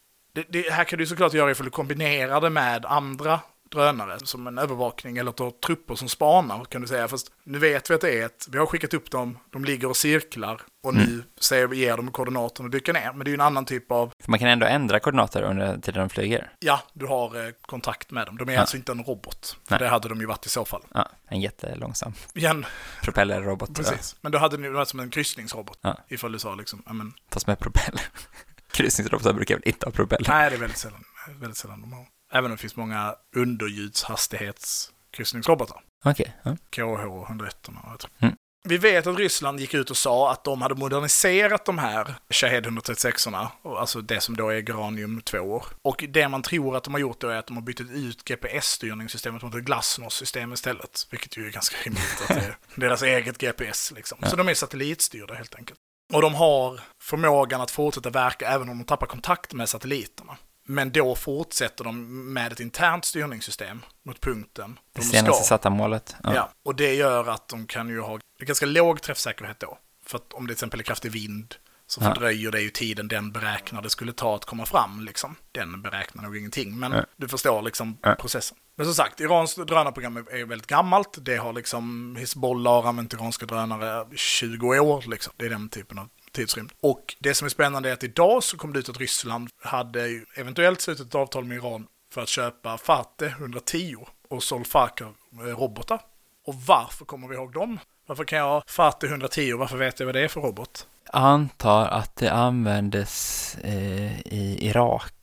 det, 0.49 0.61
det 0.63 0.71
här 0.71 0.83
kan 0.83 0.99
du 0.99 1.05
såklart 1.05 1.33
göra 1.33 1.51
ifall 1.51 1.65
du 1.65 1.71
kombinerar 1.71 2.41
det 2.41 2.49
med 2.49 2.85
andra 2.85 3.39
drönare, 3.71 4.19
som 4.19 4.47
en 4.47 4.57
övervakning 4.57 5.17
eller 5.17 5.33
har 5.39 5.51
trupper 5.51 5.95
som 5.95 6.09
spanar 6.09 6.65
kan 6.65 6.81
du 6.81 6.87
säga. 6.87 7.07
Fast 7.07 7.31
nu 7.43 7.59
vet 7.59 7.89
vi 7.89 7.93
att 7.93 8.01
det 8.01 8.19
är 8.21 8.25
ett, 8.25 8.47
vi 8.51 8.57
har 8.57 8.65
skickat 8.65 8.93
upp 8.93 9.11
dem, 9.11 9.37
de 9.49 9.65
ligger 9.65 9.89
och 9.89 9.97
cirklar 9.97 10.61
och 10.83 10.93
nu 10.93 11.03
Mm. 11.03 11.23
säger 11.39 11.67
vi, 11.67 11.77
ger 11.77 11.97
dem 11.97 12.11
koordinaterna 12.11 12.65
och 12.65 12.71
dyker 12.71 12.93
ner. 12.93 13.11
Men 13.13 13.19
det 13.19 13.27
är 13.27 13.29
ju 13.29 13.33
en 13.33 13.41
annan 13.41 13.65
typ 13.65 13.91
av 13.91 14.11
För 14.23 14.29
man 14.31 14.39
kan 14.39 14.47
ändå 14.49 14.65
ändra 14.65 14.99
koordinater 14.99 15.41
under 15.41 15.77
tiden 15.77 15.99
de 15.99 16.09
flyger. 16.09 16.51
Ja, 16.59 16.81
du 16.93 17.05
har 17.05 17.45
eh, 17.45 17.51
kontakt 17.61 18.11
med 18.11 18.25
dem. 18.25 18.37
De 18.37 18.49
är 18.49 18.53
Ja. 18.53 18.59
alltså 18.59 18.77
inte 18.77 18.91
en 18.91 19.03
robot. 19.03 19.57
För 19.67 19.71
Nej. 19.71 19.79
det 19.79 19.87
hade 19.87 20.09
de 20.09 20.19
ju 20.19 20.25
varit 20.25 20.45
i 20.45 20.49
så 20.49 20.65
fall. 20.65 20.81
Ja, 20.93 21.09
en 21.27 21.41
jättelångsam 21.41 22.13
Igen, 22.33 22.65
propellerrobot. 23.03 23.75
precis. 23.75 24.15
Men 24.21 24.31
då 24.31 24.37
hade 24.37 24.57
ni 24.57 24.69
varit 24.69 24.87
som 24.87 24.99
en 24.99 25.09
kryssningsrobot. 25.09 25.79
Ja. 25.81 25.97
Ifall 26.07 26.31
du 26.31 26.39
sa 26.39 26.55
liksom, 26.55 26.83
ja 26.85 26.93
men, 26.93 27.13
Ja, 27.17 27.23
fast 27.33 27.47
med 27.47 27.59
propeller. 27.59 28.01
Kryssningsrobotar 28.71 29.33
brukar 29.33 29.55
väl 29.55 29.67
inte 29.67 29.85
ha 29.85 29.91
propeller? 29.91 30.29
nej 30.29 30.49
det 30.49 30.55
är 30.55 30.59
väldigt 30.59 30.77
sällan, 30.77 31.03
väldigt 31.39 31.57
sällan 31.57 31.81
de 31.81 31.93
har. 31.93 32.05
Även 32.33 32.45
om 32.45 32.51
det 32.51 32.57
finns 32.61 32.75
många 32.75 33.15
underljudshastighetskryssningsrobotar. 33.35 35.81
Okej. 36.05 36.33
ja. 36.43 36.57
KH-101 36.71 37.67
och 37.67 37.73
jag 37.91 37.99
tror. 37.99 38.11
Mm. 38.19 38.35
Vi 38.63 38.77
vet 38.77 39.07
att 39.07 39.17
Ryssland 39.17 39.59
gick 39.59 39.73
ut 39.73 39.89
och 39.89 39.97
sa 39.97 40.31
att 40.31 40.43
de 40.43 40.61
hade 40.61 40.75
moderniserat 40.75 41.65
de 41.65 41.77
här 41.77 42.15
Shahed 42.29 42.65
136orna, 42.65 43.47
och 43.61 43.79
alltså 43.79 44.01
det 44.01 44.21
som 44.21 44.37
då 44.37 44.49
är 44.49 44.59
Granium 44.59 45.21
2 45.21 45.63
Och 45.81 46.05
det 46.09 46.29
man 46.29 46.41
tror 46.41 46.77
att 46.77 46.83
de 46.83 46.93
har 46.93 47.01
gjort 47.01 47.21
då 47.21 47.27
är 47.27 47.35
att 47.35 47.47
de 47.47 47.55
har 47.57 47.63
bytt 47.63 47.81
ut 47.81 48.23
GPS-styrningssystemet 48.23 49.41
mot 49.41 49.55
ett 49.55 49.63
Glasnost-system 49.63 50.53
istället. 50.53 51.07
Vilket 51.11 51.37
ju 51.37 51.47
är 51.47 51.51
ganska 51.51 51.75
rimligt 51.83 52.21
att 52.21 52.27
det 52.27 52.45
är 52.45 52.57
deras 52.75 53.03
eget 53.03 53.37
GPS 53.37 53.91
liksom. 53.95 54.17
Ja. 54.21 54.29
Så 54.29 54.35
de 54.35 54.49
är 54.49 54.53
satellitstyrda 54.53 55.33
helt 55.33 55.55
enkelt. 55.55 55.79
Och 56.13 56.21
de 56.21 56.35
har 56.35 56.79
förmågan 57.01 57.61
att 57.61 57.71
fortsätta 57.71 58.09
verka 58.09 58.47
även 58.47 58.69
om 58.69 58.77
de 58.77 58.83
tappar 58.83 59.07
kontakt 59.07 59.53
med 59.53 59.69
satelliterna. 59.69 60.37
Men 60.65 60.91
då 60.91 61.15
fortsätter 61.15 61.83
de 61.83 62.33
med 62.33 62.51
ett 62.51 62.59
internt 62.59 63.05
styrningssystem 63.05 63.81
mot 64.05 64.21
punkten. 64.21 64.79
Det 64.93 65.01
de 65.01 65.05
senaste 65.05 65.33
ska. 65.33 65.43
satta 65.43 65.69
målet. 65.69 66.15
Ja. 66.23 66.49
och 66.65 66.75
det 66.75 66.93
gör 66.93 67.29
att 67.29 67.47
de 67.47 67.67
kan 67.67 67.89
ju 67.89 68.01
ha 68.01 68.19
ganska 68.41 68.65
låg 68.65 69.01
träffsäkerhet 69.01 69.59
då. 69.59 69.77
För 70.05 70.17
att 70.17 70.33
om 70.33 70.43
det 70.43 70.47
till 70.47 70.53
exempel 70.53 70.79
är 70.79 70.83
kraftig 70.83 71.11
vind 71.11 71.55
så 71.89 72.01
fördröjer 72.01 72.51
det 72.51 72.61
ju 72.61 72.69
tiden 72.69 73.07
den 73.07 73.31
beräknade 73.31 73.89
skulle 73.89 74.13
ta 74.13 74.35
att 74.35 74.45
komma 74.45 74.65
fram. 74.65 75.01
Liksom. 75.01 75.35
Den 75.51 75.81
beräknar 75.81 76.23
nog 76.23 76.37
ingenting, 76.37 76.79
men 76.79 77.05
du 77.17 77.27
förstår 77.27 77.61
liksom 77.61 77.97
processen. 78.19 78.57
Men 78.75 78.85
som 78.85 78.95
sagt, 78.95 79.19
Irans 79.19 79.55
drönarprogram 79.55 80.17
är 80.17 80.45
väldigt 80.45 80.67
gammalt. 80.67 81.17
Det 81.21 81.37
har 81.37 81.53
liksom 81.53 82.15
Hizbollah 82.19 82.81
har 82.81 82.89
använt 82.89 83.13
iranska 83.13 83.45
drönare 83.45 84.07
20 84.15 84.79
år. 84.79 85.03
Liksom. 85.07 85.33
Det 85.37 85.45
är 85.45 85.49
den 85.49 85.69
typen 85.69 85.99
av 85.99 86.09
tidsrymd. 86.31 86.71
Och 86.81 87.15
det 87.19 87.33
som 87.33 87.45
är 87.45 87.49
spännande 87.49 87.89
är 87.89 87.93
att 87.93 88.03
idag 88.03 88.43
så 88.43 88.57
kom 88.57 88.73
det 88.73 88.79
ut 88.79 88.89
att 88.89 88.97
Ryssland 88.97 89.49
hade 89.63 90.23
eventuellt 90.35 90.81
slutit 90.81 91.07
ett 91.07 91.15
avtal 91.15 91.45
med 91.45 91.57
Iran 91.57 91.87
för 92.13 92.21
att 92.21 92.29
köpa 92.29 92.77
Fateh 92.77 93.31
110 93.31 93.95
och 94.29 94.43
Solfakar 94.43 95.13
eh, 95.33 95.39
robotar. 95.39 96.01
Och 96.45 96.55
varför 96.55 97.05
kommer 97.05 97.27
vi 97.27 97.35
ihåg 97.35 97.53
dem? 97.53 97.79
Varför 98.09 98.23
kan 98.23 98.39
jag 98.39 98.45
ha 98.45 98.63
Fateh 98.67 99.09
110 99.09 99.53
och 99.53 99.59
varför 99.59 99.77
vet 99.77 99.99
jag 99.99 100.05
vad 100.05 100.15
det 100.15 100.21
är 100.21 100.27
för 100.27 100.41
robot? 100.41 100.87
Antar 101.13 101.85
att 101.85 102.15
det 102.15 102.31
användes 102.31 103.55
eh, 103.63 104.19
i 104.19 104.57
Irak 104.61 105.13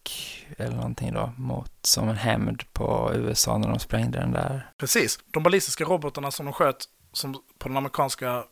eller 0.59 0.77
någonting 0.77 1.15
då, 1.15 1.33
mot, 1.37 1.73
som 1.83 2.09
en 2.09 2.17
hämnd 2.17 2.63
på 2.73 3.13
USA 3.15 3.59
när 3.59 3.69
de 3.69 3.79
sprängde 3.79 4.19
den 4.19 4.33
där. 4.33 4.71
Precis, 4.79 5.19
de 5.33 5.43
ballistiska 5.43 5.85
robotarna 5.85 6.31
som 6.31 6.47
de 6.47 6.53
sköt 6.53 6.85
som 7.13 7.33
på 7.59 7.69
den 7.69 7.77
amerikanska 7.77 8.45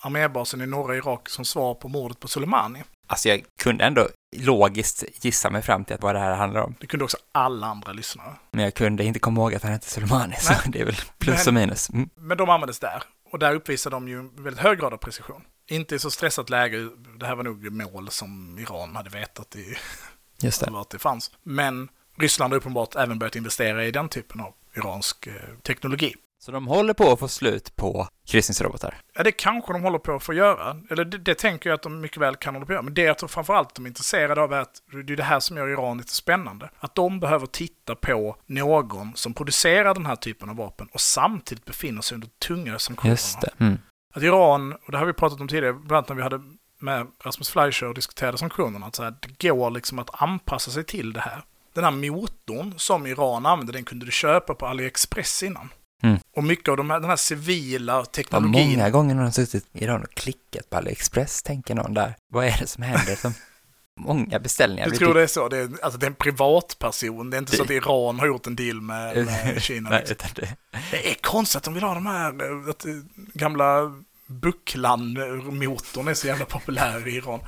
armébasen 0.00 0.60
i 0.60 0.66
norra 0.66 0.96
Irak 0.96 1.28
som 1.28 1.44
svar 1.44 1.74
på 1.74 1.88
mordet 1.88 2.20
på 2.20 2.28
Soleimani. 2.28 2.82
Alltså 3.06 3.28
jag 3.28 3.44
kunde 3.62 3.84
ändå 3.84 4.08
logiskt 4.36 5.04
gissa 5.24 5.50
mig 5.50 5.62
fram 5.62 5.84
till 5.84 5.94
att 5.94 6.02
vad 6.02 6.14
det 6.14 6.18
här 6.18 6.34
handlar 6.34 6.60
om. 6.60 6.74
Det 6.80 6.86
kunde 6.86 7.04
också 7.04 7.16
alla 7.32 7.66
andra 7.66 7.92
lyssnare. 7.92 8.34
Men 8.50 8.64
jag 8.64 8.74
kunde 8.74 9.04
inte 9.04 9.20
komma 9.20 9.40
ihåg 9.40 9.54
att 9.54 9.62
han 9.62 9.72
hette 9.72 9.90
Soleimani, 9.90 10.36
så 10.38 10.52
Nej. 10.52 10.60
det 10.66 10.80
är 10.80 10.84
väl 10.84 10.96
plus 11.18 11.46
och 11.46 11.54
minus. 11.54 11.90
Mm. 11.90 12.10
Men 12.14 12.36
de 12.36 12.50
användes 12.50 12.78
där. 12.78 13.02
Och 13.30 13.38
där 13.38 13.54
uppvisar 13.54 13.90
de 13.90 14.08
ju 14.08 14.18
en 14.18 14.44
väldigt 14.44 14.62
hög 14.62 14.78
grad 14.78 14.92
av 14.92 14.96
precision. 14.96 15.42
Inte 15.66 15.94
i 15.94 15.98
så 15.98 16.10
stressat 16.10 16.50
läge, 16.50 16.88
det 17.18 17.26
här 17.26 17.36
var 17.36 17.44
nog 17.44 17.72
mål 17.72 18.10
som 18.10 18.58
Iran 18.58 18.96
hade 18.96 19.10
vetat 19.10 19.56
i 19.56 19.76
Just 20.42 20.64
det. 20.64 20.70
att 20.80 20.90
det 20.90 20.98
fanns. 20.98 21.30
Men 21.42 21.88
Ryssland 22.18 22.52
har 22.52 22.58
uppenbart 22.58 22.96
även 22.96 23.18
börjat 23.18 23.36
investera 23.36 23.84
i 23.84 23.90
den 23.90 24.08
typen 24.08 24.40
av 24.40 24.54
iransk 24.74 25.26
eh, 25.26 25.34
teknologi. 25.62 26.14
Så 26.42 26.52
de 26.52 26.66
håller 26.66 26.94
på 26.94 27.12
att 27.12 27.18
få 27.18 27.28
slut 27.28 27.76
på 27.76 28.08
kryssningsrobotar. 28.26 29.00
Ja, 29.14 29.22
det 29.22 29.32
kanske 29.32 29.72
de 29.72 29.82
håller 29.82 29.98
på 29.98 30.14
att 30.14 30.22
få 30.22 30.34
göra. 30.34 30.76
Eller 30.90 31.04
det, 31.04 31.18
det 31.18 31.34
tänker 31.34 31.70
jag 31.70 31.74
att 31.74 31.82
de 31.82 32.00
mycket 32.00 32.18
väl 32.18 32.36
kan 32.36 32.54
hålla 32.54 32.66
på 32.66 32.72
att 32.72 32.74
göra. 32.74 32.82
Men 32.82 32.94
det 32.94 33.02
jag 33.02 33.18
tror 33.18 33.28
framförallt 33.28 33.74
de 33.74 33.84
är 33.84 33.88
intresserade 33.88 34.40
av 34.40 34.52
är 34.52 34.60
att 34.60 34.82
det 35.06 35.12
är 35.12 35.16
det 35.16 35.22
här 35.22 35.40
som 35.40 35.56
gör 35.56 35.68
Iran 35.68 35.98
lite 35.98 36.14
spännande. 36.14 36.70
Att 36.78 36.94
de 36.94 37.20
behöver 37.20 37.46
titta 37.46 37.94
på 37.94 38.36
någon 38.46 39.12
som 39.14 39.34
producerar 39.34 39.94
den 39.94 40.06
här 40.06 40.16
typen 40.16 40.48
av 40.50 40.56
vapen 40.56 40.88
och 40.92 41.00
samtidigt 41.00 41.64
befinner 41.64 42.02
sig 42.02 42.14
under 42.14 42.28
tunga 42.28 42.78
sanktioner. 42.78 43.12
Just 43.12 43.40
det. 43.40 43.50
Mm. 43.58 43.78
Att 44.14 44.22
Iran, 44.22 44.72
och 44.72 44.92
det 44.92 44.98
har 44.98 45.06
vi 45.06 45.12
pratat 45.12 45.40
om 45.40 45.48
tidigare, 45.48 45.72
bland 45.72 45.92
annat 45.92 46.08
när 46.08 46.16
vi 46.16 46.22
hade 46.22 46.40
med 46.78 47.06
Rasmus 47.24 47.50
Fleischer 47.50 47.86
och 47.86 47.94
diskuterade 47.94 48.38
sanktionerna, 48.38 48.86
att 48.86 48.94
så 48.94 49.02
här, 49.02 49.14
det 49.20 49.48
går 49.48 49.70
liksom 49.70 49.98
att 49.98 50.22
anpassa 50.22 50.70
sig 50.70 50.84
till 50.84 51.12
det 51.12 51.20
här. 51.20 51.44
Den 51.72 51.84
här 51.84 51.90
motorn 51.90 52.74
som 52.76 53.06
Iran 53.06 53.46
använde, 53.46 53.72
den 53.72 53.84
kunde 53.84 54.06
du 54.06 54.12
köpa 54.12 54.54
på 54.54 54.66
AliExpress 54.66 55.42
innan. 55.42 55.68
Mm. 56.02 56.18
Och 56.36 56.44
mycket 56.44 56.68
av 56.68 56.76
de 56.76 56.90
här, 56.90 57.00
den 57.00 57.10
här 57.10 57.16
civila 57.16 57.96
Vad 57.96 58.12
teknologin. 58.12 58.70
många 58.70 58.90
gånger 58.90 59.14
har 59.14 59.22
de 59.22 59.32
suttit 59.32 59.66
i 59.72 59.84
Iran 59.84 60.02
och 60.02 60.10
klickat 60.14 60.70
på 60.70 60.76
AliExpress, 60.76 61.42
tänker 61.42 61.74
någon 61.74 61.94
där. 61.94 62.14
Vad 62.32 62.46
är 62.46 62.56
det 62.60 62.66
som 62.66 62.82
händer? 62.82 63.16
Som 63.16 63.34
många 64.00 64.40
beställningar. 64.40 64.90
Du 64.90 64.96
tror 64.96 65.14
det 65.14 65.22
är 65.22 65.26
så? 65.26 65.48
Det 65.48 65.58
är, 65.58 65.70
alltså 65.82 65.98
det 65.98 66.06
är 66.06 66.10
en 66.10 66.14
privatperson. 66.14 67.30
Det 67.30 67.36
är 67.36 67.38
inte 67.38 67.56
så 67.56 67.62
att 67.62 67.70
Iran 67.70 68.18
har 68.20 68.26
gjort 68.26 68.46
en 68.46 68.56
deal 68.56 68.80
med, 68.80 69.16
med 69.26 69.62
Kina. 69.62 69.90
Nej, 69.90 69.98
liksom. 69.98 70.14
utan 70.14 70.30
det... 70.34 70.56
Det 70.90 71.10
är 71.10 71.14
konstigt 71.14 71.56
att 71.56 71.64
de 71.64 71.74
vill 71.74 71.82
ha 71.82 71.94
de 71.94 72.06
här, 72.06 72.28
att 72.70 72.86
eh, 72.86 72.92
gamla 73.34 73.94
Bucklan-motorn 74.26 76.08
är 76.08 76.14
så 76.14 76.26
jävla 76.26 76.44
populär 76.44 77.08
i 77.08 77.16
Iran. 77.16 77.40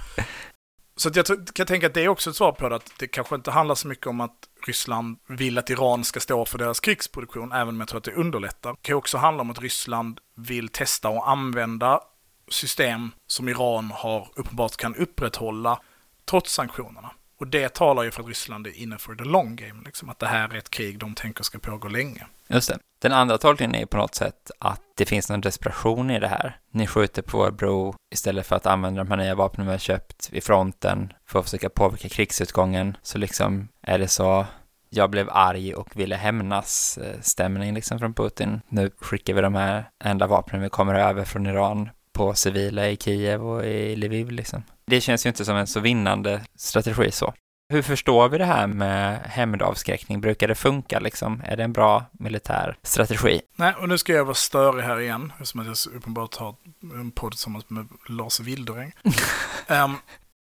Så 0.97 1.09
att 1.09 1.17
jag 1.17 1.27
kan 1.55 1.67
tänka 1.67 1.87
att 1.87 1.95
det 1.95 2.05
är 2.05 2.09
också 2.09 2.31
ett 2.31 2.37
svar 2.37 2.53
på 2.53 2.69
det, 2.69 2.77
att 2.77 2.93
det 2.99 3.07
kanske 3.07 3.35
inte 3.35 3.51
handlar 3.51 3.75
så 3.75 3.89
mycket 3.89 4.07
om 4.07 4.21
att 4.21 4.49
Ryssland 4.67 5.19
vill 5.29 5.59
att 5.59 5.71
Iran 5.71 6.05
ska 6.05 6.21
stå 6.21 6.45
för 6.45 6.59
deras 6.59 6.81
krigsproduktion, 6.81 7.53
även 7.53 7.69
om 7.69 7.81
jag 7.81 7.89
tror 7.89 7.99
att 7.99 8.05
det 8.05 8.13
underlättar. 8.13 8.71
Det 8.71 8.79
kan 8.83 8.93
ju 8.93 8.99
också 8.99 9.19
handla 9.19 9.41
om 9.41 9.51
att 9.51 9.61
Ryssland 9.61 10.21
vill 10.37 10.69
testa 10.69 11.09
och 11.09 11.31
använda 11.31 12.01
system 12.49 13.11
som 13.27 13.49
Iran 13.49 13.91
har 13.91 14.29
uppenbart 14.37 14.77
kan 14.77 14.95
upprätthålla 14.95 15.81
trots 16.25 16.53
sanktionerna. 16.53 17.11
Och 17.43 17.49
det 17.49 17.75
talar 17.75 18.03
ju 18.03 18.11
för 18.11 18.23
att 18.23 18.29
Ryssland 18.29 18.67
är 18.67 18.79
inne 18.79 18.99
för 18.99 19.15
the 19.15 19.25
long 19.25 19.57
game, 19.57 19.83
liksom 19.85 20.09
att 20.09 20.19
det 20.19 20.27
här 20.27 20.55
är 20.55 20.59
ett 20.59 20.71
krig 20.71 20.99
de 20.99 21.15
tänker 21.15 21.45
ska 21.45 21.59
pågå 21.59 21.89
länge. 21.89 22.27
Just 22.49 22.69
det. 22.69 22.79
Den 23.01 23.13
andra 23.13 23.39
tolkningen 23.39 23.75
är 23.75 23.87
på 23.87 23.97
något 23.97 24.15
sätt 24.15 24.51
att 24.59 24.81
det 24.97 25.07
finns 25.07 25.31
någon 25.31 25.41
desperation 25.41 26.11
i 26.11 26.21
det 26.21 26.29
här. 26.29 26.57
Ni 26.71 26.87
skjuter 26.87 27.23
på 27.23 27.39
vår 27.39 27.51
bro 27.51 27.95
istället 28.13 28.47
för 28.47 28.57
att 28.57 28.67
använda 28.67 29.05
de 29.05 29.11
här 29.11 29.17
nya 29.17 29.35
vapnen 29.35 29.67
vi 29.67 29.73
har 29.73 29.79
köpt 29.79 30.33
vid 30.33 30.45
fronten 30.45 31.13
för 31.27 31.39
att 31.39 31.45
försöka 31.45 31.69
påverka 31.69 32.09
krigsutgången. 32.09 32.97
Så 33.03 33.19
liksom 33.19 33.69
är 33.83 33.99
det 33.99 34.09
så 34.09 34.47
jag 34.89 35.11
blev 35.11 35.31
arg 35.31 35.75
och 35.75 35.97
ville 35.97 36.17
hämnas-stämning 36.17 37.69
eh, 37.69 37.75
liksom 37.75 37.99
från 37.99 38.15
Putin. 38.15 38.61
Nu 38.69 38.91
skickar 38.99 39.35
vi 39.35 39.41
de 39.41 39.55
här 39.55 39.91
enda 40.05 40.27
vapnen 40.27 40.63
vi 40.63 40.69
kommer 40.69 40.95
över 40.95 41.25
från 41.25 41.47
Iran 41.47 41.89
på 42.13 42.35
civila 42.35 42.89
i 42.89 42.97
Kiev 42.97 43.47
och 43.47 43.65
i 43.65 43.97
Lviv 43.97 44.31
liksom. 44.31 44.63
Det 44.93 45.01
känns 45.01 45.27
ju 45.27 45.29
inte 45.29 45.45
som 45.45 45.57
en 45.57 45.67
så 45.67 45.81
vinnande 45.81 46.41
strategi 46.57 47.11
så. 47.11 47.35
Hur 47.69 47.83
förstår 47.83 48.29
vi 48.29 48.39
det 48.39 48.45
här 48.45 48.67
med 48.67 49.21
hämndavskräckning? 49.25 50.21
Brukar 50.21 50.49
det 50.49 50.55
funka 50.55 51.01
liksom? 51.01 51.43
Är 51.45 51.57
det 51.57 51.65
en 51.65 51.73
bra 51.73 52.05
militär 52.13 52.77
strategi? 52.83 53.41
Nej, 53.57 53.75
och 53.75 53.89
nu 53.89 53.99
ska 53.99 54.13
jag 54.13 54.25
vara 54.25 54.35
störig 54.35 54.83
här 54.83 55.01
igen, 55.01 55.33
eftersom 55.33 55.61
att 55.61 55.67
jag 55.67 55.97
uppenbart 55.97 56.37
har 56.37 56.55
en 56.83 57.11
podd 57.11 57.33
tillsammans 57.33 57.71
med 57.71 57.89
Lars 58.09 58.41
Wildereng. 58.41 58.93
Ehm, 59.67 59.97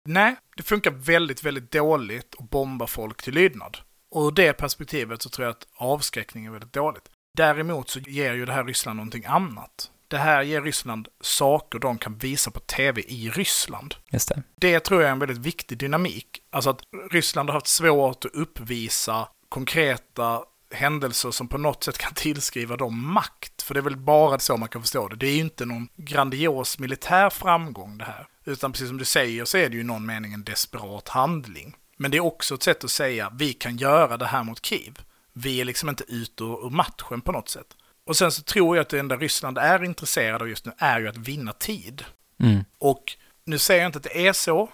nej, 0.05 0.36
det 0.57 0.62
funkar 0.62 0.90
väldigt, 0.90 1.44
väldigt 1.44 1.70
dåligt 1.70 2.34
att 2.38 2.51
bomba 2.51 2.86
folk 2.86 3.22
till 3.22 3.34
lydnad. 3.34 3.78
Och 4.11 4.26
ur 4.26 4.30
det 4.30 4.53
perspektivet 4.53 5.22
så 5.22 5.28
tror 5.28 5.46
jag 5.46 5.53
att 5.53 5.66
avskräckning 5.76 6.46
är 6.46 6.51
väldigt 6.51 6.72
dåligt. 6.72 7.05
Däremot 7.36 7.88
så 7.88 8.01
ger 8.01 8.34
ju 8.34 8.46
det 8.46 8.53
här 8.53 8.64
Ryssland 8.64 8.96
någonting 8.96 9.24
annat. 9.26 9.90
Det 10.09 10.18
här 10.18 10.42
ger 10.42 10.62
Ryssland 10.62 11.09
saker 11.20 11.78
de 11.78 11.98
kan 11.98 12.18
visa 12.18 12.50
på 12.50 12.61
tv 12.61 13.00
i 13.00 13.30
Ryssland. 13.30 13.94
Just 14.12 14.28
det. 14.28 14.42
Det 14.56 14.80
tror 14.80 15.00
jag 15.00 15.09
är 15.09 15.12
en 15.12 15.18
väldigt 15.18 15.38
viktig 15.38 15.78
dynamik. 15.78 16.42
Alltså 16.50 16.70
att 16.70 16.80
Ryssland 17.11 17.48
har 17.48 17.54
haft 17.54 17.66
svårt 17.66 18.24
att 18.24 18.34
uppvisa 18.34 19.28
konkreta 19.48 20.42
händelser 20.70 21.30
som 21.30 21.48
på 21.48 21.59
något 21.59 21.84
sätt 21.84 21.98
kan 21.98 22.12
tillskriva 22.14 22.76
dem 22.76 23.12
makt. 23.12 23.62
För 23.62 23.74
det 23.74 23.80
är 23.80 23.82
väl 23.82 23.96
bara 23.96 24.38
så 24.38 24.56
man 24.56 24.68
kan 24.68 24.82
förstå 24.82 25.09
det. 25.09 25.16
Det 25.16 25.26
är 25.26 25.34
ju 25.34 25.40
inte 25.40 25.64
någon 25.64 25.88
grandios 25.96 26.78
militär 26.78 27.30
framgång 27.30 27.98
det 27.98 28.04
här. 28.04 28.26
Utan 28.44 28.72
precis 28.72 28.88
som 28.88 28.98
du 28.98 29.04
säger 29.04 29.44
så 29.44 29.59
är 29.59 29.68
det 29.68 29.74
ju 29.74 29.80
i 29.80 29.84
någon 29.84 30.06
mening 30.06 30.32
en 30.32 30.44
desperat 30.44 31.09
handling. 31.09 31.76
Men 31.96 32.11
det 32.11 32.16
är 32.16 32.24
också 32.24 32.54
ett 32.54 32.62
sätt 32.62 32.84
att 32.84 32.90
säga 32.90 33.32
vi 33.38 33.52
kan 33.52 33.76
göra 33.76 34.16
det 34.16 34.26
här 34.26 34.44
mot 34.44 34.66
Kiev. 34.66 34.98
Vi 35.32 35.61
är 35.61 35.64
liksom 35.64 35.88
inte 35.88 36.04
ute 36.09 36.44
ur 36.44 36.70
matchen 36.70 37.20
på 37.20 37.32
något 37.32 37.48
sätt. 37.48 37.76
Och 38.09 38.16
sen 38.16 38.32
så 38.32 38.42
tror 38.42 38.76
jag 38.76 38.82
att 38.82 38.88
det 38.88 38.98
enda 38.98 39.16
Ryssland 39.16 39.59
är 39.59 39.84
intresserad 39.84 40.42
av 40.42 40.48
just 40.48 40.64
nu 40.64 40.72
är 40.78 41.00
ju 41.00 41.09
att 41.09 41.16
vinna 41.16 41.52
tid. 41.52 42.04
Mm. 42.40 42.64
Och 42.78 43.16
nu 43.44 43.59
säger 43.59 43.80
jag 43.80 43.88
inte 43.88 43.96
att 43.96 44.02
det 44.02 44.26
är 44.26 44.32
så. 44.32 44.68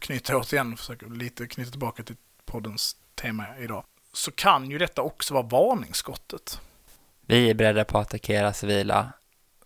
Knyter 0.00 0.34
återigen, 0.34 0.76
försöker 0.76 1.06
lite 1.06 1.46
knyta 1.46 1.70
tillbaka 1.70 2.02
till 2.02 2.16
poddens 2.46 2.96
tema 3.14 3.44
idag. 3.58 3.84
Så 4.12 4.30
kan 4.30 4.70
ju 4.70 4.78
detta 4.78 5.02
också 5.02 5.34
vara 5.34 5.46
varningsskottet. 5.46 6.60
Vi 7.26 7.50
är 7.50 7.54
beredda 7.54 7.84
på 7.84 7.98
att 7.98 8.06
attackera 8.06 8.52
civila. 8.52 9.12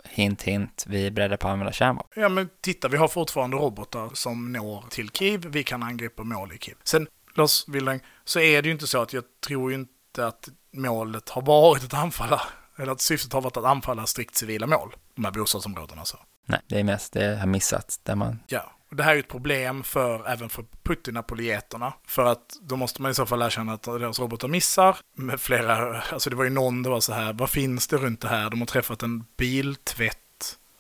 Hint, 0.05 0.43
hint. 0.43 0.85
Vi 0.89 1.07
är 1.07 1.11
beredda 1.11 1.37
på 1.37 1.49
att 1.49 1.53
använda 1.53 1.73
kärnvapen. 1.73 2.23
Ja 2.23 2.29
men 2.29 2.49
titta, 2.61 2.89
vi 2.89 2.97
har 2.97 3.09
fortfarande 3.09 3.57
robotar 3.57 4.11
som 4.15 4.53
når 4.53 4.85
till 4.91 5.11
Kiev. 5.11 5.47
Vi 5.47 5.65
kan 5.65 5.83
angripa 5.83 6.23
mål 6.23 6.53
i 6.53 6.59
Kiev. 6.59 6.77
Sen, 6.85 7.07
Lars 7.35 7.69
Willing, 7.69 8.01
så 8.25 8.41
är 8.41 8.63
det 8.63 8.67
ju 8.67 8.73
inte 8.73 8.87
så 8.87 9.03
att 9.03 9.13
jag 9.13 9.25
tror 9.47 9.71
ju 9.71 9.77
inte 9.77 10.27
att 10.27 10.49
målet 10.73 11.29
har 11.29 11.43
varit 11.43 11.85
att 11.85 11.95
anfalla, 11.95 12.41
eller 12.79 12.93
att 12.93 13.01
syftet 13.01 13.33
har 13.33 13.41
varit 13.41 13.57
att 13.57 13.65
anfalla 13.65 14.07
strikt 14.07 14.37
civila 14.37 14.67
mål. 14.67 14.97
De 15.15 15.25
här 15.25 15.33
bostadsområdena 15.33 16.01
alltså. 16.01 16.19
Nej, 16.47 16.61
det 16.67 16.81
är 16.81 16.85
mest 16.85 17.13
det 17.13 17.37
har 17.37 17.47
missats 17.47 17.99
där 17.99 18.15
man... 18.15 18.39
Ja, 18.47 18.73
och 18.91 18.97
det 18.97 19.03
här 19.03 19.11
är 19.11 19.15
ju 19.15 19.21
ett 19.21 19.29
problem 19.29 19.83
för, 19.83 20.29
även 20.29 20.49
för 20.49 20.65
Putin-apologeterna. 20.83 21.93
För 22.07 22.25
att 22.25 22.57
då 22.61 22.77
måste 22.77 23.03
man 23.03 23.11
i 23.11 23.15
så 23.15 23.27
fall 23.27 23.43
erkänna 23.43 23.73
att 23.73 23.83
deras 23.83 24.21
robotar 24.21 24.49
missar. 24.49 24.97
Med 25.17 25.41
flera, 25.41 26.01
alltså 26.01 26.31
det 26.31 26.37
var 26.37 26.45
ju 26.45 26.51
någon, 26.51 26.83
det 26.83 26.91
var 26.91 27.01
så 27.01 27.13
här, 27.13 27.33
vad 27.33 27.51
finns 27.51 27.89
det 27.89 27.97
runt 27.97 28.21
det 28.21 28.29
här? 28.29 28.51
De 28.51 28.61
har 28.61 28.67
träffat 28.67 29.03
en 29.03 29.25
biltvätt. 29.37 30.19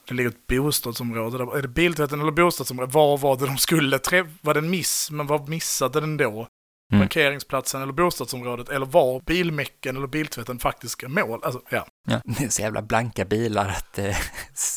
Det 0.09 0.15
ligger 0.15 0.31
ett 0.31 0.47
bostadsområde 0.47 1.39
där. 1.39 1.57
Är 1.57 1.63
det 1.63 1.69
biltvätten 1.69 2.21
eller 2.21 2.33
bostadsområdet? 2.33 2.95
Var 2.95 3.19
var 3.19 3.37
det 3.37 3.47
de 3.47 3.59
skulle 3.59 3.99
träffa? 3.99 4.31
Var 4.41 4.55
det 4.55 4.61
en 4.61 4.71
miss? 4.71 5.11
Men 5.11 5.27
vad 5.27 5.49
missade 5.49 6.01
den 6.01 6.17
då? 6.17 6.47
Mm. 6.93 7.01
Parkeringsplatsen 7.09 7.83
eller 7.83 7.93
bostadsområdet? 7.93 8.69
Eller 8.69 8.87
var 8.87 9.21
bilmäcken 9.21 9.97
eller 9.97 10.07
biltvätten 10.07 10.59
faktiska 10.59 11.09
mål? 11.09 11.41
Alltså, 11.45 11.61
ja. 11.71 11.87
Ja, 12.09 12.21
det 12.25 12.45
är 12.45 12.49
så 12.49 12.63
jävla 12.63 12.83
blanka 12.83 13.25
bilar 13.25 13.69
att 13.69 13.93
det 13.95 14.17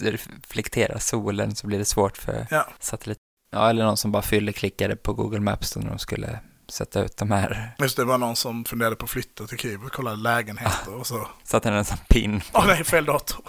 reflekterar 0.02 1.00
solen 1.00 1.56
så 1.56 1.68
blir 1.68 1.78
det 1.80 1.86
svårt 1.86 2.18
för 2.18 2.48
Ja. 2.52 2.68
satellit. 2.80 3.18
Ja, 3.52 3.70
eller 3.70 3.84
någon 3.86 3.98
som 3.98 4.12
bara 4.12 4.24
fylleklickade 4.24 4.96
på 4.96 5.14
Google 5.14 5.40
Maps 5.40 5.72
då 5.74 5.80
när 5.80 5.90
de 5.90 6.00
skulle 6.00 6.40
sätta 6.70 7.04
ut 7.04 7.18
de 7.18 7.32
här. 7.32 7.76
Just 7.80 7.98
det 7.98 8.04
var 8.04 8.18
någon 8.18 8.36
som 8.36 8.66
funderade 8.66 8.96
på 8.96 9.04
att 9.04 9.10
flytta 9.10 9.48
till 9.48 9.58
Kiev 9.58 9.84
och 9.86 9.92
kolla 9.92 10.16
lägenheter 10.16 10.94
och 10.94 11.08
så. 11.08 11.28
Satte 11.44 11.70
en 11.70 11.86
sån 11.86 11.98
pin. 12.10 12.42
Åh 12.54 12.68
nej, 12.68 12.84
fel 12.84 13.06
dator. 13.06 13.46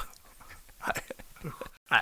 nej. 0.86 1.02
nej. 1.90 2.00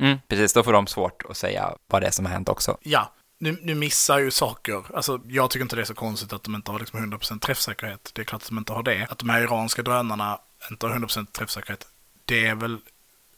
Mm, 0.00 0.18
precis, 0.28 0.52
då 0.52 0.62
får 0.62 0.72
de 0.72 0.86
svårt 0.86 1.22
att 1.28 1.36
säga 1.36 1.74
vad 1.86 2.02
det 2.02 2.06
är 2.06 2.10
som 2.10 2.24
har 2.26 2.32
hänt 2.32 2.48
också. 2.48 2.78
Ja, 2.82 3.12
nu, 3.40 3.58
nu 3.62 3.74
missar 3.74 4.18
ju 4.18 4.30
saker. 4.30 4.84
Alltså, 4.94 5.20
jag 5.28 5.50
tycker 5.50 5.62
inte 5.62 5.76
det 5.76 5.82
är 5.82 5.84
så 5.86 5.94
konstigt 5.94 6.32
att 6.32 6.42
de 6.42 6.54
inte 6.54 6.70
har 6.70 6.78
liksom 6.78 7.12
100% 7.12 7.38
träffsäkerhet. 7.38 8.10
Det 8.14 8.22
är 8.22 8.24
klart 8.24 8.42
att 8.42 8.48
de 8.48 8.58
inte 8.58 8.72
har 8.72 8.82
det. 8.82 9.06
Att 9.10 9.18
de 9.18 9.28
här 9.28 9.42
iranska 9.42 9.82
drönarna 9.82 10.38
inte 10.70 10.86
har 10.86 10.94
100% 10.94 11.26
träffsäkerhet, 11.32 11.86
det 12.24 12.46
är 12.46 12.54
väl, 12.54 12.78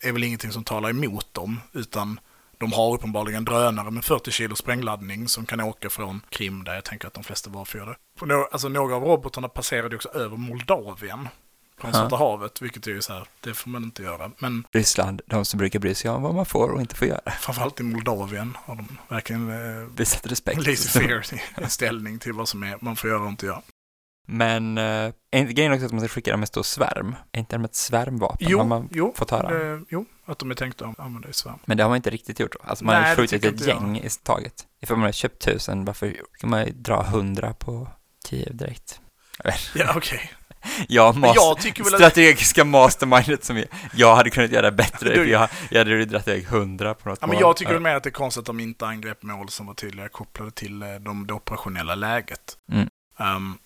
är 0.01 0.13
väl 0.13 0.25
ingenting 0.25 0.53
som 0.53 0.65
talar 0.65 0.91
emot 0.91 1.35
dem, 1.35 1.61
utan 1.73 2.21
de 2.59 2.73
har 2.73 2.95
uppenbarligen 2.95 3.45
drönare 3.45 3.91
med 3.91 4.05
40 4.05 4.31
kilo 4.31 4.57
sprängladdning 4.57 5.29
som 5.29 5.47
kan 5.47 5.61
åka 5.61 5.91
från 5.91 6.21
Krim, 6.29 6.65
där 6.65 6.75
jag 6.75 6.85
tänker 6.85 7.09
att 7.09 7.15
de 7.15 7.25
flesta 7.25 7.51
varför 7.51 7.97
Alltså 8.53 8.69
några 8.69 8.97
av 8.97 9.03
robotarna 9.03 9.49
passerade 9.49 9.97
också 9.97 10.09
över 10.09 10.37
Moldavien 10.37 11.29
från. 11.91 12.01
Svarta 12.01 12.17
havet, 12.17 12.63
vilket 12.63 12.87
är 12.87 12.91
ju 12.91 13.03
så 13.03 13.13
här, 13.13 13.27
det 13.41 13.55
får 13.55 13.71
man 13.71 13.85
inte 13.85 14.03
göra. 14.03 14.31
Men 14.39 14.65
Ryssland, 14.73 15.23
de 15.27 15.45
som 15.45 15.59
brukar 15.59 15.79
bry 15.79 15.95
sig 15.95 16.11
om 16.11 16.23
vad 16.23 16.35
man 16.35 16.47
får 16.47 16.69
och 16.71 16.81
inte 16.81 16.95
får 16.97 17.09
göra. 17.09 17.31
framförallt 17.41 17.81
i 17.81 17.83
Moldavien 17.83 18.57
har 18.65 18.77
de 18.77 18.99
verkligen 19.09 19.51
eh, 19.51 19.89
Visat 19.97 20.27
respekt. 20.27 20.67
laissez-faire 20.67 21.67
ställning 21.69 22.19
till 22.19 22.33
vad 22.33 22.49
som 22.49 22.63
är, 22.63 22.79
man 22.81 22.97
får 22.97 23.11
göra 23.11 23.23
och 23.23 23.29
inte 23.29 23.47
göra. 23.47 23.63
Men 24.27 24.79
eh, 24.79 24.85
är 25.31 25.39
inte 25.39 25.53
grejen 25.53 25.73
också 25.73 25.87
att 25.87 25.93
man 25.93 26.01
ska 26.01 26.09
skicka 26.09 26.31
dem 26.31 26.41
med 26.41 26.49
stor 26.49 26.63
svärm? 26.63 27.15
Är 27.33 27.39
inte 27.39 27.57
de 27.57 27.65
ett 27.65 27.75
svärmvapen? 27.75 28.45
har 28.47 28.51
Jo, 28.51 28.65
man 28.65 28.89
jo, 28.93 29.13
fått 29.17 29.31
höra? 29.31 29.51
det, 29.59 29.85
jo, 29.89 30.05
att 30.27 30.39
de 30.39 30.51
är 30.51 30.55
tänkta 30.55 30.87
att 30.87 31.01
använda 31.01 31.29
i 31.29 31.33
svärm. 31.33 31.59
Men 31.65 31.77
det 31.77 31.83
har 31.83 31.91
man 31.91 31.97
inte 31.97 32.11
riktigt 32.11 32.41
gjort. 32.41 32.55
Alltså 32.65 32.85
man 32.85 32.95
Nej, 32.95 33.03
har 33.03 33.11
det 33.11 33.23
skjutit 33.23 33.45
ett 33.45 33.53
inte 33.53 33.65
jag. 33.65 33.83
gäng 33.83 33.97
i 33.99 34.09
taget. 34.23 34.67
Ifall 34.81 34.97
man 34.97 35.05
har 35.05 35.13
köpt 35.13 35.43
tusen, 35.45 35.85
varför 35.85 36.17
ska 36.39 36.47
man 36.47 36.69
dra 36.75 37.03
hundra 37.03 37.55
på 37.55 37.89
Kiev 38.29 38.57
direkt? 38.57 39.01
Ja, 39.75 39.93
okej. 39.97 40.33
Jag, 40.89 41.15
Men 41.15 41.31
mas- 41.31 41.35
jag 41.35 41.61
tycker 41.61 41.85
väl 41.85 41.95
att... 41.95 42.01
strategiska 42.01 42.65
mastermindet 42.65 43.45
som 43.45 43.57
jag, 43.57 43.67
jag 43.95 44.17
hade 44.17 44.31
kunnat 44.31 44.51
göra 44.51 44.71
bättre. 44.71 45.15
Du- 45.15 45.31
jag, 45.31 45.49
jag 45.71 45.79
hade 45.79 46.05
dragit 46.05 46.29
iväg 46.29 46.47
hundra 46.47 46.95
på 46.95 47.09
något 47.09 47.19
Ja, 47.21 47.27
men 47.27 47.39
jag 47.39 47.57
tycker 47.57 47.73
väl 47.73 47.83
mer 47.83 47.95
att 47.95 48.03
det 48.03 48.09
är 48.09 48.11
konstigt 48.11 48.41
att 48.41 48.47
de 48.47 48.61
inte 48.61 48.87
angrep 48.87 49.23
mål 49.23 49.49
som 49.49 49.67
var 49.67 49.75
tydliga 49.75 50.09
kopplade 50.09 50.51
till 50.51 50.83
eh, 50.83 50.89
de, 50.95 51.27
det 51.27 51.35
operationella 51.35 51.95
läget. 51.95 52.57
Mm. 52.73 52.89
Ehm, 53.19 53.59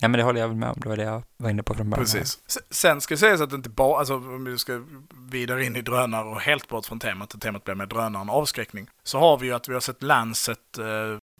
Ja, 0.00 0.08
men 0.08 0.18
det 0.18 0.24
håller 0.24 0.40
jag 0.40 0.48
väl 0.48 0.56
med 0.56 0.68
om. 0.68 0.80
Det 0.80 0.88
var 0.88 0.96
det 0.96 1.02
jag 1.02 1.22
var 1.36 1.50
inne 1.50 1.62
på 1.62 1.74
från 1.74 1.90
början. 1.90 2.04
precis. 2.04 2.38
Sen 2.70 3.00
ska 3.00 3.16
sägas 3.16 3.40
att 3.40 3.50
det 3.50 3.56
inte 3.56 3.68
bara, 3.70 3.98
alltså 3.98 4.14
om 4.14 4.44
vi 4.44 4.58
ska 4.58 4.80
vidare 5.30 5.64
in 5.64 5.76
i 5.76 5.82
drönare 5.82 6.24
och 6.28 6.40
helt 6.40 6.68
bort 6.68 6.86
från 6.86 6.98
temat, 7.00 7.34
och 7.34 7.40
temat 7.40 7.64
blir 7.64 7.74
med 7.74 7.88
drönare 7.88 8.28
och 8.30 8.36
avskräckning, 8.36 8.86
så 9.02 9.18
har 9.18 9.38
vi 9.38 9.46
ju 9.46 9.52
att 9.54 9.68
vi 9.68 9.72
har 9.74 9.80
sett 9.80 10.02
Lancet, 10.02 10.78
eh, 10.78 10.84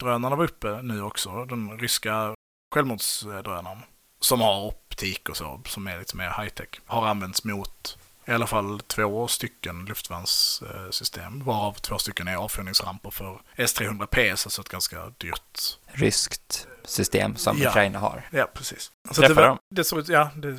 drönarna 0.01 0.37
var 0.37 0.45
uppe 0.45 0.83
nu 0.83 1.03
också, 1.03 1.45
den 1.45 1.79
ryska 1.79 2.35
självmordsdrönaren, 2.75 3.79
som 4.23 4.41
har 4.41 4.67
optik 4.67 5.29
och 5.29 5.37
så, 5.37 5.61
som 5.67 5.87
är 5.87 5.99
lite 5.99 6.17
mer 6.17 6.29
high-tech, 6.29 6.81
har 6.87 7.07
använts 7.07 7.45
mot 7.45 7.99
i 8.27 8.33
alla 8.33 8.47
fall 8.47 8.81
två 8.81 9.29
stycken 9.29 9.85
luftvärnssystem, 9.85 11.45
varav 11.45 11.73
två 11.73 11.99
stycken 11.99 12.29
är 12.29 12.37
avfyrningsramper 12.37 13.11
för 13.11 13.41
S-300P, 13.57 14.31
alltså 14.31 14.61
ett 14.61 14.69
ganska 14.69 15.13
dyrt 15.19 15.79
Ryskt 15.87 16.69
system 16.85 17.37
som 17.37 17.59
Ja. 17.59 17.69
Ukraina 17.71 17.99
har. 17.99 18.29
Ja, 18.31 18.51
precis. 18.55 18.93
Träffar 19.15 19.35
det, 19.35 19.49
de? 19.49 19.59
det 19.71 19.85
såg 19.85 19.99
ut, 19.99 20.09
ja, 20.09 20.31
det, 20.37 20.53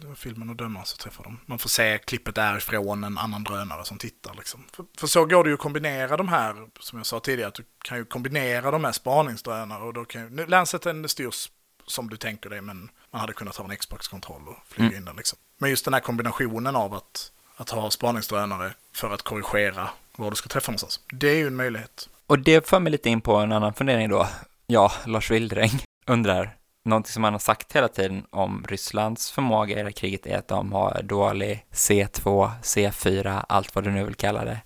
det 0.00 0.06
var 0.06 0.14
filmen 0.14 0.50
och 0.50 0.56
döma 0.56 0.84
så 0.84 0.96
träffar 0.96 1.24
de. 1.24 1.40
Man 1.46 1.58
får 1.58 1.68
se 1.68 1.98
klippet 1.98 2.34
därifrån 2.34 3.04
en 3.04 3.18
annan 3.18 3.44
drönare 3.44 3.84
som 3.84 3.98
tittar 3.98 4.34
liksom. 4.34 4.64
För, 4.72 4.84
för 4.98 5.06
så 5.06 5.24
går 5.24 5.44
det 5.44 5.50
ju 5.50 5.54
att 5.54 5.60
kombinera 5.60 6.16
de 6.16 6.28
här, 6.28 6.54
som 6.80 6.98
jag 6.98 7.06
sa 7.06 7.20
tidigare, 7.20 7.48
att 7.48 7.54
du 7.54 7.64
kan 7.84 7.98
ju 7.98 8.04
kombinera 8.04 8.70
de 8.70 8.84
här 8.84 8.92
spaningsdrönare 8.92 9.82
och 9.84 9.94
då 9.94 10.04
kan 10.04 10.22
ju, 10.22 10.46
Lanceten 10.46 11.08
styrs 11.08 11.50
som 11.86 12.08
du 12.10 12.16
tänker 12.16 12.50
dig, 12.50 12.60
men 12.60 12.90
man 13.14 13.20
hade 13.20 13.32
kunnat 13.32 13.56
ha 13.56 13.64
en 13.64 13.76
Xbox-kontroll 13.76 14.42
och 14.48 14.56
flyga 14.68 14.86
Mm. 14.88 14.98
in 14.98 15.04
den 15.04 15.16
liksom. 15.16 15.38
Men 15.58 15.70
just 15.70 15.84
den 15.84 15.94
här 15.94 16.00
kombinationen 16.00 16.76
av 16.76 16.94
att, 16.94 17.32
att 17.56 17.70
ha 17.70 17.90
spaningsdrönare 17.90 18.74
för 18.92 19.10
att 19.14 19.22
korrigera 19.22 19.88
var 20.16 20.30
du 20.30 20.36
ska 20.36 20.48
träffa 20.48 20.70
någonstans, 20.70 21.00
det 21.12 21.28
är 21.28 21.34
ju 21.36 21.46
en 21.46 21.56
möjlighet. 21.56 22.08
Och 22.26 22.38
det 22.38 22.68
för 22.68 22.80
mig 22.80 22.92
lite 22.92 23.10
in 23.10 23.20
på 23.20 23.36
en 23.36 23.52
annan 23.52 23.74
fundering 23.74 24.08
då. 24.08 24.28
Ja, 24.66 24.92
Lars 25.06 25.30
Wildräng 25.30 25.70
undrar, 26.06 26.56
någonting 26.84 27.12
som 27.12 27.24
han 27.24 27.32
har 27.34 27.38
sagt 27.40 27.72
hela 27.72 27.88
tiden 27.88 28.26
om 28.30 28.64
Rysslands 28.68 29.30
förmåga 29.30 29.72
i 29.72 29.78
det 29.78 29.82
här 29.84 29.90
kriget 29.90 30.26
är 30.26 30.38
att 30.38 30.48
de 30.48 30.72
har 30.72 31.02
dålig 31.02 31.64
C2, 31.72 32.50
C4, 32.62 33.44
allt 33.48 33.74
vad 33.74 33.84
du 33.84 33.90
nu 33.90 34.04
vill 34.04 34.14
kalla 34.14 34.44
det. 34.44 34.60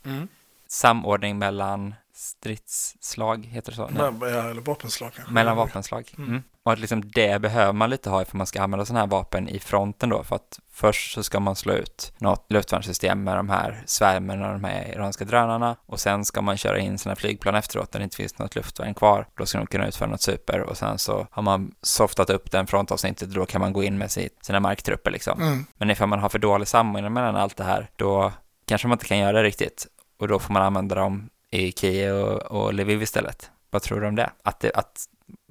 Samordning 0.69 1.39
mellan 1.39 1.95
stridsslag, 2.19 3.45
heter 3.45 3.71
det 3.73 3.77
så? 3.77 3.89
Nej. 3.91 4.31
Ja, 4.31 4.51
Eller 4.51 4.61
vapenslag 4.61 5.13
kanske. 5.15 5.33
Mellan 5.35 5.57
vapenslag. 5.57 6.15
Mm. 6.17 6.31
Mm. 6.31 6.43
Och 6.63 6.73
att 6.73 6.79
liksom 6.79 7.11
det 7.11 7.41
behöver 7.43 7.73
man 7.73 7.91
lite 7.91 8.11
ha 8.11 8.25
för 8.25 8.37
man 8.37 8.47
ska 8.47 8.63
använda 8.63 8.85
sådana 8.87 9.01
här 9.01 9.07
vapen 9.07 9.49
i 9.49 9.59
fronten 9.59 10.09
då. 10.09 10.25
För 10.25 10.37
att 10.37 10.61
först 10.71 11.15
så 11.15 11.23
ska 11.23 11.41
man 11.41 11.57
slå 11.57 11.73
ut 11.73 12.13
något 12.19 12.47
luftvärnssystem 12.49 13.25
med 13.25 13.37
de 13.37 13.49
här 13.49 13.83
svärmen 13.87 14.43
och 14.43 14.53
de 14.53 14.65
här 14.65 14.95
iranska 14.95 15.25
drönarna. 15.25 15.77
Och 15.87 16.01
sen 16.01 16.25
ska 16.25 16.43
man 16.43 16.57
köra 16.57 16.79
in 16.79 16.99
sina 16.99 17.17
flygplan 17.17 17.55
efteråt 17.55 17.93
där 17.93 17.99
det 17.99 18.05
inte 18.05 18.17
finns 18.17 18.39
något 18.39 18.55
luftvärn 18.55 18.95
kvar. 18.95 19.27
Då 19.35 19.47
ska 19.47 19.59
de 19.59 19.67
kunna 19.67 19.89
utföra 19.89 20.09
något 20.09 20.23
super. 20.23 20.61
Och 20.61 20.77
sen 20.77 20.99
så 20.99 21.27
har 21.31 21.43
man 21.43 21.75
softat 21.83 22.31
upp 22.31 22.51
den 22.51 22.67
frontavsnittet. 22.67 23.31
Då 23.31 23.47
kan 23.47 23.61
man 23.61 23.73
gå 23.73 23.83
in 23.83 23.99
med 23.99 24.11
sina 24.43 24.61
marktrupper 24.61 25.11
liksom. 25.11 25.43
Mm. 25.43 25.67
Men 25.77 25.91
ifall 25.91 26.09
man 26.09 26.21
har 26.21 26.29
för 26.29 26.39
dålig 26.39 26.69
samordning 26.69 27.13
mellan 27.13 27.37
allt 27.37 27.57
det 27.57 27.65
här, 27.65 27.91
då 27.97 28.33
kanske 28.67 28.89
man 28.89 28.95
inte 28.95 29.07
kan 29.07 29.19
göra 29.19 29.33
det 29.33 29.43
riktigt. 29.43 29.87
Och 30.21 30.29
då 30.29 30.39
får 30.39 30.53
man 30.53 30.63
använda 30.63 30.95
dem 30.95 31.31
i 31.51 31.73
Kiev 31.73 32.15
och, 32.15 32.43
och 32.43 32.75
Lviv 32.75 33.03
istället. 33.03 33.51
Vad 33.71 33.83
tror 33.83 34.01
du 34.01 34.07
om 34.07 34.17
det? 34.17 34.31
Att, 34.43 34.61
det? 34.61 34.73
att 34.75 35.05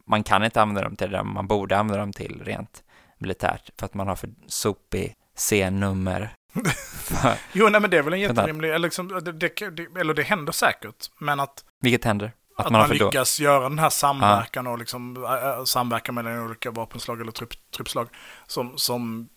man 0.05 0.23
kan 0.23 0.43
inte 0.43 0.61
använda 0.61 0.81
dem 0.81 0.95
till 0.95 1.11
det 1.11 1.23
man 1.23 1.47
borde 1.47 1.77
använda 1.77 1.99
dem 1.99 2.13
till 2.13 2.41
rent 2.45 2.83
militärt 3.17 3.69
för 3.79 3.85
att 3.85 3.93
man 3.93 4.07
har 4.07 4.15
för 4.15 4.29
sopig 4.47 5.15
C-nummer. 5.35 6.33
Jo, 7.53 7.69
nej 7.69 7.81
men 7.81 7.89
det 7.89 7.97
är 7.97 8.01
väl 8.01 8.13
en 8.13 8.19
jätterimlig, 8.19 8.69
eller, 8.69 8.79
liksom, 8.79 9.07
det, 9.07 9.31
det, 9.31 9.99
eller 9.99 10.13
det 10.13 10.23
händer 10.23 10.53
säkert, 10.53 11.11
men 11.19 11.39
att, 11.39 11.65
Vilket 11.81 12.05
händer? 12.05 12.31
Att, 12.57 12.65
att 12.65 12.71
man, 12.71 12.79
man, 12.79 12.87
för 12.87 12.95
då... 12.95 13.05
lyckas 13.05 13.39
göra 13.39 13.69
den 13.69 13.79
här 13.79 13.89
samverkan 13.89 14.67
och 14.67 14.77
liksom 14.77 15.25
äh, 15.25 15.63
samverka 15.63 16.11
mellan 16.11 16.39
olika 16.39 16.71
vapenslag 16.71 17.21
eller 17.21 17.31
trupp, 17.31 17.53
truppslag 17.75 18.07
som, 18.47 18.77
som 18.77 19.29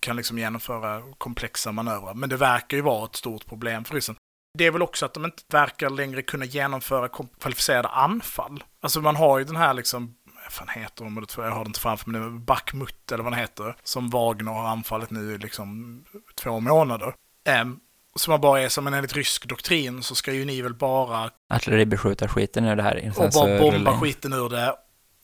kan 0.00 0.16
liksom 0.16 0.38
genomföra 0.38 1.02
komplexa 1.18 1.72
manövrar. 1.72 2.14
Men 2.14 2.28
det 2.28 2.36
verkar 2.36 2.76
ju 2.76 2.82
vara 2.82 3.04
ett 3.04 3.16
stort 3.16 3.46
problem 3.46 3.84
för 3.84 3.94
ryssen. 3.94 4.16
Det 4.58 4.66
är 4.66 4.70
väl 4.70 4.82
också 4.82 5.06
att 5.06 5.14
de 5.14 5.24
inte 5.24 5.42
verkar 5.48 5.90
längre 5.90 6.22
kunna 6.22 6.44
genomföra 6.44 7.08
kvalificerade 7.40 7.88
anfall. 7.88 8.64
Alltså 8.80 9.00
man 9.00 9.16
har 9.16 9.38
ju 9.38 9.44
den 9.44 9.56
här 9.56 9.74
liksom, 9.74 10.14
vad 10.44 10.52
fan 10.52 10.68
heter 10.68 11.04
de, 11.04 11.26
jag 11.36 11.50
har 11.50 11.64
det 11.64 11.68
inte 11.68 11.80
framför 11.80 12.10
mig 12.10 12.20
nu, 12.20 12.30
Bakhmut 12.30 13.12
eller 13.12 13.24
vad 13.24 13.32
den 13.32 13.40
heter, 13.40 13.76
som 13.82 14.10
Wagner 14.10 14.52
har 14.52 14.68
anfallit 14.68 15.10
nu 15.10 15.34
i 15.34 15.38
liksom 15.38 16.04
två 16.34 16.60
månader. 16.60 17.14
Um, 17.62 17.80
som 18.16 18.30
man 18.30 18.40
bara 18.40 18.60
är 18.60 18.68
som 18.68 18.86
en 18.86 18.94
enligt 18.94 19.16
rysk 19.16 19.48
doktrin 19.48 20.02
så 20.02 20.14
ska 20.14 20.32
ju 20.32 20.44
ni 20.44 20.62
väl 20.62 20.74
bara 20.74 21.30
Artilleribeskjutarskiten 21.54 22.64
ur 22.64 22.76
det 22.76 22.82
här. 22.82 23.08
och 23.08 23.32
så 23.32 23.40
bara 23.40 23.58
bomba 23.58 23.76
rullar 23.76 23.92
in. 23.92 24.00
skiten 24.00 24.32
ur 24.32 24.48
det. 24.48 24.74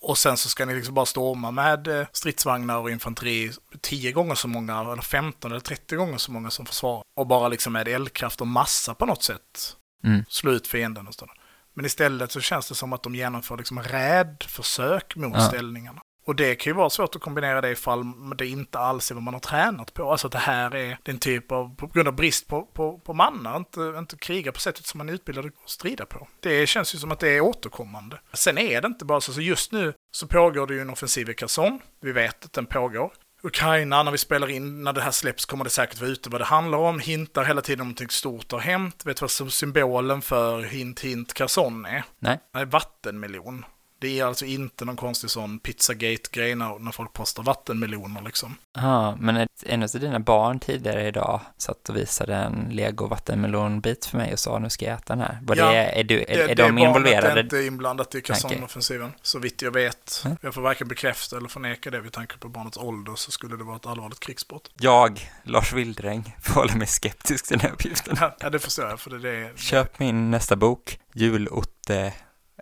Och 0.03 0.19
sen 0.19 0.37
så 0.37 0.49
ska 0.49 0.65
ni 0.67 0.75
liksom 0.75 0.95
bara 0.95 1.07
storma 1.07 1.51
med 1.51 1.89
eh, 2.01 2.07
stridsvagnar 2.13 2.79
och 2.79 2.91
infanteri 2.91 3.51
10 3.81 4.13
gånger 4.13 4.35
så 4.35 4.49
många, 4.49 4.81
eller 4.81 5.03
15 5.03 5.51
eller 5.51 5.61
30 5.61 5.97
gånger 5.97 6.19
så 6.19 6.33
många 6.33 6.51
som 6.51 6.67
försvarar. 6.67 7.03
Och 7.17 7.27
bara 7.27 7.49
liksom 7.49 7.73
med 7.73 7.89
eldkraft 7.89 8.41
och 8.41 8.47
massa 8.47 8.95
på 8.95 9.07
något 9.07 9.23
sätt 9.23 9.75
Mm. 10.05 10.25
slå 10.29 10.51
ut 10.53 10.67
fienden 10.67 11.07
och 11.09 11.15
sådär. 11.15 11.35
Men 11.75 11.85
istället 11.87 12.33
så 12.33 12.41
känns 12.41 12.69
det 12.69 12.75
som 12.75 12.93
att 12.93 13.03
de 13.03 13.15
genomför 13.15 13.57
liksom 13.57 13.83
rädförsök 13.83 15.17
mot 15.17 15.33
Ja. 15.35 15.41
ställningarna. 15.49 16.01
Och 16.29 16.37
det 16.37 16.55
kan 16.55 16.71
ju 16.71 16.75
vara 16.75 16.91
svårt 16.91 17.17
att 17.17 17.23
kombinera 17.23 17.61
det 17.61 17.71
ifall 17.71 18.05
det 18.37 18.47
inte 18.47 18.79
alls 18.79 19.11
är 19.11 19.15
vad 19.15 19.23
man 19.23 19.35
har 19.35 19.41
tränat 19.41 19.95
på. 19.95 20.11
Alltså 20.11 20.27
att 20.27 20.33
det 20.33 20.39
här 20.39 20.75
är 20.75 20.99
den 21.03 21.19
typ 21.19 21.53
av, 21.53 21.77
på 21.77 21.87
grund 21.87 22.09
av 22.09 22.15
brist 22.15 22.49
på, 22.49 22.63
på, 22.63 22.99
på 22.99 23.15
mannar, 23.15 23.57
inte, 23.57 23.95
inte 23.99 24.17
kriga 24.17 24.53
på 24.53 24.61
sättet 24.61 24.87
som 24.87 24.99
man 24.99 25.09
är 25.09 25.13
utbildad 25.13 25.47
att 25.47 25.71
strida 25.71 26.07
på. 26.07 26.29
Det 26.41 26.67
känns 26.67 26.95
ju 26.95 26.99
som 26.99 27.13
att 27.13 27.19
det 27.19 27.29
är 27.29 27.41
återkommande. 27.41 28.21
Sen 28.33 28.59
är 28.59 28.81
det 28.81 28.87
inte 28.87 29.05
bara 29.05 29.21
så, 29.21 29.33
så 29.33 29.41
just 29.41 29.73
nu 29.73 29.95
så 30.11 30.27
pågår 30.27 30.67
det 30.67 30.75
ju 30.75 30.81
en 30.81 30.91
offensiv 30.91 31.31
i 31.31 31.35
Kherson. 31.35 31.81
Vi 32.01 32.13
vet 32.13 32.45
att 32.45 32.53
den 32.53 32.67
pågår. 32.67 33.13
Ukraina, 33.43 34.03
när 34.03 34.13
vi 34.13 34.19
spelar 34.19 34.51
in, 34.51 34.85
när 34.85 34.93
det 34.93 35.01
här 35.01 35.11
släpps 35.11 35.45
kommer 35.45 35.65
det 35.65 35.71
säkert 35.71 36.01
vara 36.01 36.11
ute 36.11 36.31
vad 36.31 36.41
det 36.41 36.45
handlar 36.45 36.79
om. 36.79 37.01
Hintar 37.01 37.45
hela 37.45 37.61
tiden 37.61 37.81
om 37.81 37.87
någonting 37.87 38.09
stort 38.11 38.53
har 38.53 38.59
hänt. 38.59 39.03
Vet 39.07 39.17
du 39.17 39.27
vad 39.41 39.53
symbolen 39.53 40.23
för 40.23 40.63
hint 40.63 41.01
hint 41.01 41.35
Kherson 41.35 41.87
är? 41.87 42.05
Nej. 42.19 42.41
Nej, 42.55 42.65
vattenmelon. 42.65 43.65
Det 44.01 44.21
är 44.21 44.25
alltså 44.25 44.45
inte 44.45 44.85
någon 44.85 44.97
konstig 44.97 45.31
sån 45.31 45.59
pizzagate-grej 45.59 46.55
när, 46.55 46.79
när 46.79 46.93
folk 46.93 47.13
postar 47.13 47.43
vattenmeloner 47.43 48.23
liksom. 48.23 48.57
Ja, 48.75 49.17
men 49.17 49.49
en 49.67 49.83
av 49.83 49.89
dina 49.89 50.21
barn 50.21 50.61
tidigare 50.61 51.09
idag 51.09 51.41
satt 51.57 51.89
och 51.89 51.97
visade 51.97 52.35
en 52.35 52.69
lego 52.71 53.07
vattenmelonbit 53.07 54.07
för 54.07 54.17
mig 54.17 54.33
och 54.33 54.39
sa 54.39 54.59
nu 54.59 54.71
ska 54.71 54.85
jag 54.85 54.95
äta 54.99 55.15
den 55.17 55.23
här. 55.23 55.39
Var 55.43 55.57
Ja, 55.57 55.71
det, 55.71 55.77
är, 55.77 56.05
du, 56.05 56.21
är, 56.21 56.27
Det, 56.27 56.43
är 56.43 56.49
det 56.49 56.55
de 56.55 56.79
involverade? 56.79 57.41
är 57.41 57.43
inte 57.45 57.63
inblandat 57.63 58.15
i 58.15 58.21
Kherson-offensiven, 58.21 59.13
så 59.23 59.39
vitt 59.39 59.63
jag 59.63 59.71
vet. 59.71 60.23
Mm. 60.25 60.37
Jag 60.41 60.55
får 60.55 60.63
varken 60.63 60.89
bekräfta 60.89 61.37
eller 61.37 61.49
förneka 61.49 61.91
det 61.91 62.01
vid 62.01 62.13
tanke 62.13 62.39
på 62.39 62.49
barnets 62.49 62.77
ålder 62.77 63.15
så 63.15 63.31
skulle 63.31 63.57
det 63.57 63.65
vara 63.65 63.77
ett 63.77 63.87
allvarligt 63.87 64.21
krigsbrott. 64.21 64.71
Jag, 64.81 65.31
Lars 65.43 65.73
Wildräng, 65.73 66.37
förhåller 66.43 66.75
mig 66.75 66.87
skeptisk 66.87 67.47
till 67.49 67.59
den 67.59 67.67
här 67.67 67.75
uppgiften. 67.75 68.17
Ja, 68.41 68.51
det 68.51 68.59
förstår 68.59 68.89
jag, 68.89 69.01
för 69.01 69.11
det, 69.11 69.19
det 69.19 69.31
är... 69.31 69.53
Köp 69.57 69.99
min 69.99 70.31
nästa 70.31 70.57
bok, 70.57 71.01
Julotte... 71.15 72.13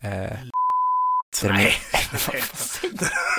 Eh, 0.02 0.30
Nej. 1.44 1.74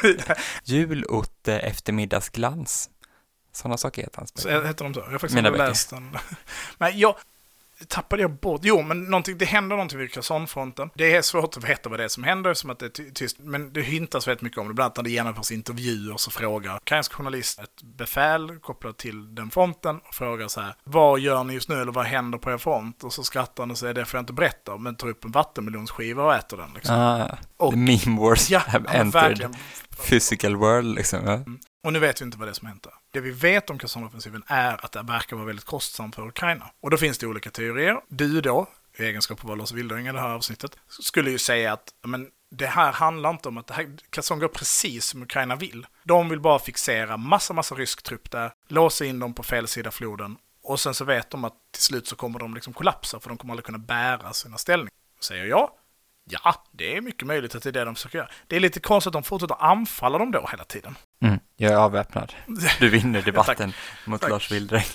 Julotte 0.64 1.60
eftermiddagsglans. 1.60 2.90
Sådana 3.54 3.78
saker 3.78 4.02
heter 4.02 4.18
hans 4.18 4.34
böcker. 4.34 4.66
heter 4.66 4.84
de 4.84 4.94
så? 4.94 5.00
Jag 5.00 5.06
har 5.06 5.12
faktiskt 5.12 5.36
Mina 5.36 5.48
inte 5.50 5.68
läst 5.68 5.90
den. 5.90 6.18
Men 6.78 7.00
jag, 7.00 7.16
tappade 7.88 8.22
jag 8.22 8.32
bort. 8.40 8.62
Jo, 8.64 8.82
men 8.82 9.04
någonting, 9.04 9.38
det 9.38 9.46
händer 9.46 9.76
någonting 9.76 10.00
vid 10.00 10.12
Kazanfronten. 10.12 10.90
Det 10.96 11.16
är 11.16 11.22
svårt 11.22 11.58
att 11.58 11.64
veta 11.64 11.90
vad 11.90 12.00
det 12.00 12.04
är 12.04 12.08
som 12.08 12.24
händer 12.24 12.54
som 12.54 12.70
att 12.70 12.80
det 12.80 12.86
är 12.86 12.90
ty- 12.90 13.12
tyst, 13.12 13.38
men 13.40 13.74
det 13.74 13.82
hintas 13.82 14.28
väldigt 14.28 14.42
mycket 14.42 14.58
om 14.60 14.68
det. 14.68 14.74
Bland 14.74 14.86
annat 14.88 14.98
när 14.98 15.04
det 15.04 15.10
genomförs 15.10 15.52
intervjuer 15.52 16.18
så 16.18 16.32
frågar 16.32 16.76
ukrainsk 16.76 17.14
journalist 17.14 17.60
ett 17.60 17.84
befäl 17.98 18.60
kopplat 18.60 18.98
till 18.98 19.36
den 19.36 19.50
fronten 19.50 20.00
och 20.08 20.14
frågar 20.16 20.48
så 20.48 20.62
här, 20.62 20.76
vad 20.84 21.20
gör 21.20 21.44
ni 21.44 21.54
just 21.54 21.70
nu 21.70 21.82
eller 21.82 21.92
vad 21.92 22.06
händer 22.06 22.38
på 22.38 22.52
er 22.52 22.58
front? 22.58 23.04
Och 23.04 23.14
så 23.14 23.24
skrattar 23.24 23.64
han 23.64 23.72
och 23.72 23.78
säger, 23.78 23.94
det 23.94 24.06
får 24.06 24.18
jag 24.18 24.22
inte 24.22 24.34
berätta, 24.34 24.78
men 24.78 24.96
tar 24.96 25.08
upp 25.08 25.26
en 25.26 25.32
vattenmelonsskiva 25.32 26.24
och 26.24 26.36
äter 26.36 26.58
den. 26.58 26.70
Liksom. 26.76 26.96
Ah, 26.96 27.38
Och- 27.58 27.72
the 27.74 27.78
meme 27.80 28.20
wars 28.22 28.50
Ja, 28.50 28.60
have 28.68 28.90
entered 28.90 29.14
verkligen. 29.14 29.56
physical 30.10 30.56
world 30.56 30.96
liksom. 30.96 31.20
Ja. 31.26 31.40
Och 31.84 31.94
nu 31.94 32.00
vet 32.00 32.22
vi 32.22 32.26
inte 32.26 32.38
vad 32.38 32.48
det 32.48 32.52
är 32.52 32.54
som 32.54 32.68
hänt 32.68 32.84
där. 32.84 32.94
Det 33.12 33.20
vi 33.20 33.32
vet 33.32 33.70
om 33.70 33.80
Khersonoffensiven 33.80 34.44
är 34.48 34.86
att 34.86 34.92
det 34.92 35.02
verkar 35.02 35.36
vara 35.36 35.46
väldigt 35.46 35.66
kostsamt 35.66 36.16
för 36.16 36.28
Ukraina. 36.28 36.72
Och 36.82 36.90
då 36.90 36.98
finns 36.98 37.18
det 37.18 37.28
olika 37.28 37.50
teorier. 37.50 38.02
Du 38.08 38.42
då, 38.42 38.68
i 38.98 39.04
egenskap 39.04 39.46
av 39.46 39.58
Lars 39.58 39.72
Wildring 39.72 40.08
i 40.08 40.12
det 40.12 40.20
här 40.20 40.30
avsnittet, 40.30 40.78
skulle 40.88 41.32
ju 41.32 41.38
säga 41.38 41.74
att 41.74 41.94
men, 42.04 42.28
det 42.52 42.68
här 42.68 42.92
handlar 42.92 43.30
inte 43.30 43.50
om 43.50 43.58
att 43.58 43.68
det 43.68 43.74
här, 43.74 43.98
Kherson 44.10 44.40
går 44.40 44.48
precis 44.48 45.06
som 45.06 45.24
Ukraina 45.24 45.56
vill. 45.56 45.88
De 46.04 46.30
vill 46.30 46.40
bara 46.40 46.60
fixera 46.60 47.18
massa, 47.18 47.54
massa 47.54 47.76
rysk 47.76 48.04
trupp 48.04 48.32
där, 48.32 48.52
låsa 48.68 49.06
in 49.06 49.20
dem 49.20 49.34
på 49.34 49.44
fel 49.44 49.68
sida 49.68 49.92
floden 49.92 50.38
och 50.68 50.80
sen 50.80 50.94
så 50.94 51.06
vet 51.06 51.30
de 51.30 51.46
att 51.46 51.54
till 51.72 51.84
slut 51.84 52.08
så 52.08 52.16
kommer 52.16 52.40
de 52.40 52.54
liksom 52.54 52.74
kollapsa 52.74 53.20
för 53.20 53.30
de 53.30 53.38
kommer 53.38 53.54
aldrig 53.54 53.66
kunna 53.66 53.78
bära 53.78 54.34
sina 54.34 54.58
ställningar. 54.58 54.92
Säger 55.20 55.46
jag, 55.46 55.72
ja, 56.30 56.64
det 56.72 56.98
är 56.98 57.02
mycket 57.02 57.28
möjligt 57.28 57.56
att 57.56 57.64
det 57.64 57.70
är 57.70 57.74
det 57.74 57.86
de 57.86 57.96
försöker 57.96 58.18
göra. 58.18 58.30
Det 58.48 58.56
är 58.56 58.60
lite 58.60 58.80
konstigt 58.80 59.08
att 59.08 59.14
de 59.14 59.24
fortsätter 59.24 59.64
anfalla 59.64 60.18
dem 60.18 60.32
då 60.32 60.48
hela 60.52 60.64
tiden. 60.64 60.98
Mm, 61.22 61.40
jag 61.56 61.72
är 61.72 61.78
avväpnad. 61.78 62.34
Du 62.80 62.90
vinner 62.90 63.22
debatten 63.22 63.74
mot 64.06 64.22
Tack. 64.22 64.30
Lars 64.30 64.52
Wildring. 64.52 64.86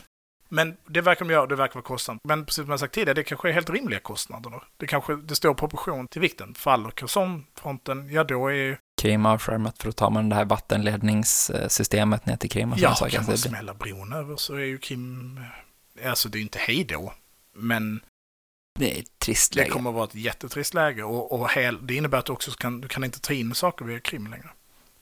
Men 0.49 0.77
det 0.87 1.01
verkar 1.01 1.25
de 1.25 1.33
göra, 1.33 1.47
det 1.47 1.57
verkar 1.57 1.75
vara 1.75 1.83
kostsamt. 1.83 2.21
Men 2.25 2.45
precis 2.45 2.65
som 2.65 2.71
jag 2.71 2.81
sagt 2.81 2.95
tidigare, 2.95 3.15
det 3.15 3.25
kanske 3.25 3.49
är 3.49 3.53
helt 3.53 3.71
rimliga 3.71 4.01
kostnader. 4.01 4.51
Då. 4.51 4.63
Det 4.77 4.87
kanske 4.87 5.17
det 5.17 5.35
står 5.35 5.55
proportion 5.55 6.09
till 6.09 6.21
vikten. 6.21 6.55
Faller 6.55 6.91
Kherson-fronten, 6.91 8.13
ja 8.13 8.25
då 8.25 8.53
är 8.53 8.79
Krim 9.03 9.27
avskärmat 9.27 9.83
för 9.83 9.89
att 9.89 9.97
ta 9.97 10.11
man 10.11 10.29
det 10.29 10.35
här 10.37 10.45
vattenledningssystemet 10.45 12.27
ner 12.27 12.37
till 12.37 12.51
Krim 12.51 12.73
och 12.73 12.79
ja, 12.79 12.95
sådana 12.95 13.11
kan 13.11 13.25
saker. 13.25 13.31
man 13.31 13.39
smälla 13.39 13.75
bron 13.75 14.13
över 14.13 14.37
så 14.37 14.55
är 14.55 14.65
ju 14.65 14.79
Krim, 14.79 15.41
alltså 16.07 16.29
det 16.29 16.37
är 16.37 16.39
ju 16.39 16.43
inte 16.43 16.59
hej 16.59 16.85
då. 16.85 17.13
Men 17.55 18.01
Det 18.79 18.97
är 18.97 19.01
ett 19.01 19.19
trist 19.19 19.53
det 19.53 19.61
läge. 19.61 19.71
kommer 19.71 19.91
att 19.91 19.95
vara 19.95 20.05
ett 20.05 20.15
jättetrist 20.15 20.75
läge 20.75 21.03
och, 21.03 21.41
och 21.41 21.51
hel, 21.51 21.87
det 21.87 21.95
innebär 21.95 22.19
att 22.19 22.27
du 22.27 22.33
också 22.33 22.51
kan, 22.51 22.81
du 22.81 22.89
kan 22.89 23.05
inte 23.05 23.21
ta 23.21 23.33
in 23.33 23.55
saker 23.55 23.85
via 23.85 24.01
Krim 24.01 24.27
längre. 24.27 24.51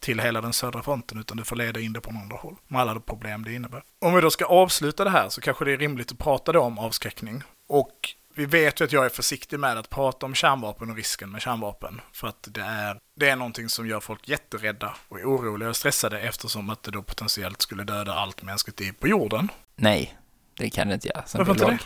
Till 0.01 0.21
hela 0.21 0.41
den 0.41 0.53
södra 0.53 0.83
fronten 0.83 1.18
utan 1.18 1.37
du 1.37 1.45
får 1.45 1.57
leda 1.57 1.81
in 1.81 1.93
det 1.93 2.01
på 2.01 2.11
andra 2.11 2.37
håll. 2.37 2.57
Med 2.68 2.81
alla 2.81 2.95
de 2.95 3.03
problem 3.03 3.45
det 3.45 3.53
innebär. 3.53 3.83
Om 3.99 4.14
vi 4.14 4.21
då 4.21 4.31
ska 4.31 4.45
avsluta 4.45 5.05
det 5.05 5.11
här 5.11 5.29
så 5.29 5.41
kanske 5.41 5.64
det 5.64 5.73
är 5.73 5.77
rimligt 5.79 6.12
att 6.12 6.18
prata 6.18 6.53
då 6.53 6.61
om 6.61 6.79
avskräckning. 6.79 7.43
Och 7.68 8.14
vi 8.35 8.47
vet 8.47 8.81
ju 8.81 8.85
att 8.85 8.93
jag 8.93 9.05
är 9.05 9.09
försiktig 9.09 9.59
med 9.61 9.79
att 9.79 9.91
prata 9.91 10.27
om 10.27 10.35
kärnvapen 10.35 10.91
och 10.91 10.97
risken 10.97 11.31
med 11.31 11.43
kärnvapen. 11.43 12.01
För 12.12 12.29
att 12.29 12.49
det 12.51 12.61
är, 12.61 12.99
det 13.16 13.29
är 13.29 13.37
någonting 13.37 13.68
som 13.68 13.87
gör 13.87 14.01
folk 14.01 14.29
jätterädda 14.29 14.95
och 15.09 15.18
oroliga 15.18 15.68
och 15.68 15.77
stressade 15.77 16.21
eftersom 16.21 16.71
att 16.71 16.83
det 16.83 16.91
då 16.91 17.03
potentiellt 17.03 17.62
skulle 17.62 17.85
döda 17.85 18.14
allt 18.14 18.43
mänskligt 18.43 18.81
liv 18.81 18.93
på 19.01 19.09
jorden. 19.09 19.49
Nej, 19.77 20.18
det 20.55 20.71
kan 20.71 20.89
det 20.89 20.95
inte 20.95 21.09
göra 21.09 21.25
Varför 21.35 21.53
inte 21.53 21.64
biolog. 21.64 21.79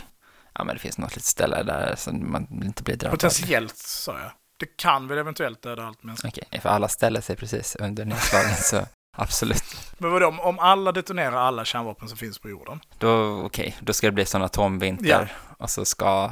Ja, 0.55 0.63
men 0.63 0.75
det 0.75 0.79
finns 0.79 0.97
något 0.97 1.11
litet 1.15 1.23
ställe 1.27 1.63
där 1.63 1.95
som 1.97 2.31
man 2.31 2.63
inte 2.63 2.83
blir 2.83 2.95
drabbad. 2.95 3.19
Potentiellt, 3.19 3.77
sa 3.77 4.19
jag. 4.19 4.31
Det 4.59 4.77
kan 4.77 5.07
väl 5.07 5.17
eventuellt 5.17 5.61
döda 5.61 5.85
allt 5.85 6.03
mänskligt 6.03 6.37
Okej, 6.47 6.61
för 6.61 6.69
alla 6.69 6.87
ställer 6.87 7.21
sig 7.21 7.35
precis 7.35 7.75
under 7.75 8.05
nedslagen 8.05 8.55
så 8.55 8.85
absolut. 9.17 9.63
Men 9.97 10.11
vadå, 10.11 10.27
om- 10.27 10.39
om 10.39 10.59
alla 10.59 10.91
detonerar 10.91 11.37
alla 11.37 11.65
kärnvapen 11.65 12.07
som 12.09 12.17
finns 12.17 12.39
på 12.39 12.49
jorden? 12.49 12.79
Då, 12.97 13.41
okej, 13.45 13.75
då 13.79 13.93
ska 13.93 14.07
det 14.07 14.11
bli 14.11 14.25
sån 14.25 14.41
atomvinter 14.41 15.07
Ja. 15.07 15.53
och 15.57 15.69
så 15.69 15.85
ska 15.85 16.31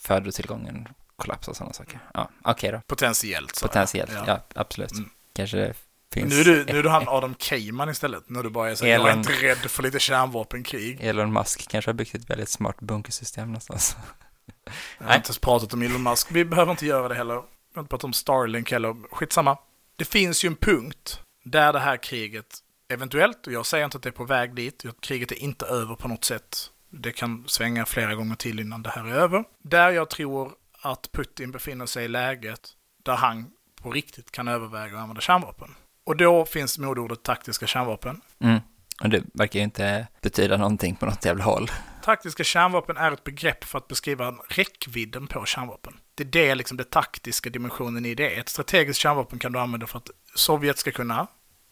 födotillgången 0.00 0.88
kollapsa 1.16 1.50
och 1.50 1.56
sådana 1.56 1.72
saker. 1.72 1.98
Ja, 2.14 2.30
okej 2.44 2.72
då. 2.72 2.80
Potentiellt. 2.86 3.60
Potentiellt, 3.62 4.12
ja, 4.26 4.40
absolut. 4.54 4.92
Mm. 4.92 5.10
Kanske 5.34 5.74
finns. 6.14 6.34
Nu 6.34 6.40
är, 6.40 6.44
du, 6.44 6.64
nu 6.64 6.78
är 6.78 6.82
du 6.82 6.88
han 6.88 7.08
Adam 7.08 7.34
Cayman 7.38 7.88
istället, 7.90 8.30
när 8.30 8.42
du 8.42 8.50
bara 8.50 8.70
är 8.70 8.74
så 8.74 8.84
här, 8.84 8.92
jag 8.92 9.00
är 9.08 9.12
Elon- 9.12 9.18
inte 9.18 9.32
rädd 9.32 9.58
för 9.58 9.82
lite 9.82 9.98
kärnvapenkrig. 9.98 10.98
Elon 11.00 11.32
Musk 11.32 11.68
kanske 11.68 11.88
har 11.88 11.94
byggt 11.94 12.14
ett 12.14 12.30
väldigt 12.30 12.48
smart 12.48 12.80
bunkersystem 12.80 13.46
någonstans. 13.48 13.96
Jag 14.98 15.06
har 15.06 15.14
inte 15.16 15.28
ens 15.28 15.38
pratat 15.38 15.72
om 15.72 15.82
Elon 15.82 16.02
Musk, 16.02 16.28
vi 16.30 16.44
behöver 16.44 16.70
inte 16.70 16.86
göra 16.86 17.08
det 17.08 17.14
heller. 17.14 17.34
Vi 17.34 17.40
har 17.74 17.80
inte 17.80 17.90
pratat 17.90 18.04
om 18.04 18.12
Starlink 18.12 18.70
heller, 18.72 18.96
skitsamma. 19.10 19.58
Det 19.96 20.04
finns 20.04 20.44
ju 20.44 20.46
en 20.46 20.56
punkt 20.56 21.20
där 21.44 21.72
det 21.72 21.78
här 21.80 21.96
kriget 21.96 22.46
eventuellt, 22.88 23.46
och 23.46 23.52
jag 23.52 23.66
säger 23.66 23.84
inte 23.84 23.96
att 23.96 24.02
det 24.02 24.08
är 24.08 24.12
på 24.12 24.24
väg 24.24 24.54
dit, 24.54 24.84
kriget 25.00 25.32
är 25.32 25.36
inte 25.38 25.66
över 25.66 25.94
på 25.94 26.08
något 26.08 26.24
sätt. 26.24 26.70
Det 26.90 27.12
kan 27.12 27.44
svänga 27.46 27.86
flera 27.86 28.14
gånger 28.14 28.34
till 28.34 28.60
innan 28.60 28.82
det 28.82 28.90
här 28.90 29.04
är 29.04 29.12
över. 29.14 29.44
Där 29.64 29.90
jag 29.90 30.10
tror 30.10 30.52
att 30.82 31.12
Putin 31.12 31.50
befinner 31.50 31.86
sig 31.86 32.04
i 32.04 32.08
läget 32.08 32.60
där 33.04 33.16
han 33.16 33.50
på 33.82 33.90
riktigt 33.90 34.30
kan 34.30 34.48
överväga 34.48 34.96
att 34.96 35.02
använda 35.02 35.20
kärnvapen. 35.20 35.74
Och 36.06 36.16
då 36.16 36.44
finns 36.44 36.78
modordet 36.78 37.22
taktiska 37.22 37.66
kärnvapen. 37.66 38.20
Mm. 38.40 38.60
Och 39.02 39.08
det 39.08 39.22
verkar 39.34 39.58
ju 39.58 39.64
inte 39.64 40.06
betyda 40.20 40.56
någonting 40.56 40.96
på 40.96 41.06
något 41.06 41.24
jävla 41.24 41.44
håll. 41.44 41.70
Taktiska 42.02 42.44
kärnvapen 42.44 42.96
är 42.96 43.12
ett 43.12 43.24
begrepp 43.24 43.64
för 43.64 43.78
att 43.78 43.88
beskriva 43.88 44.34
räckvidden 44.48 45.26
på 45.26 45.44
kärnvapen. 45.44 45.92
Det 46.14 46.22
är 46.22 46.28
det, 46.28 46.54
liksom, 46.54 46.76
det 46.76 46.90
taktiska 46.90 47.50
dimensionen 47.50 48.06
i 48.06 48.14
det. 48.14 48.28
Ett 48.28 48.48
strategiskt 48.48 49.00
kärnvapen 49.00 49.38
kan 49.38 49.52
du 49.52 49.58
använda 49.58 49.86
för 49.86 49.98
att 49.98 50.10
Sovjet 50.34 50.78
ska 50.78 50.90
kunna, 50.90 51.26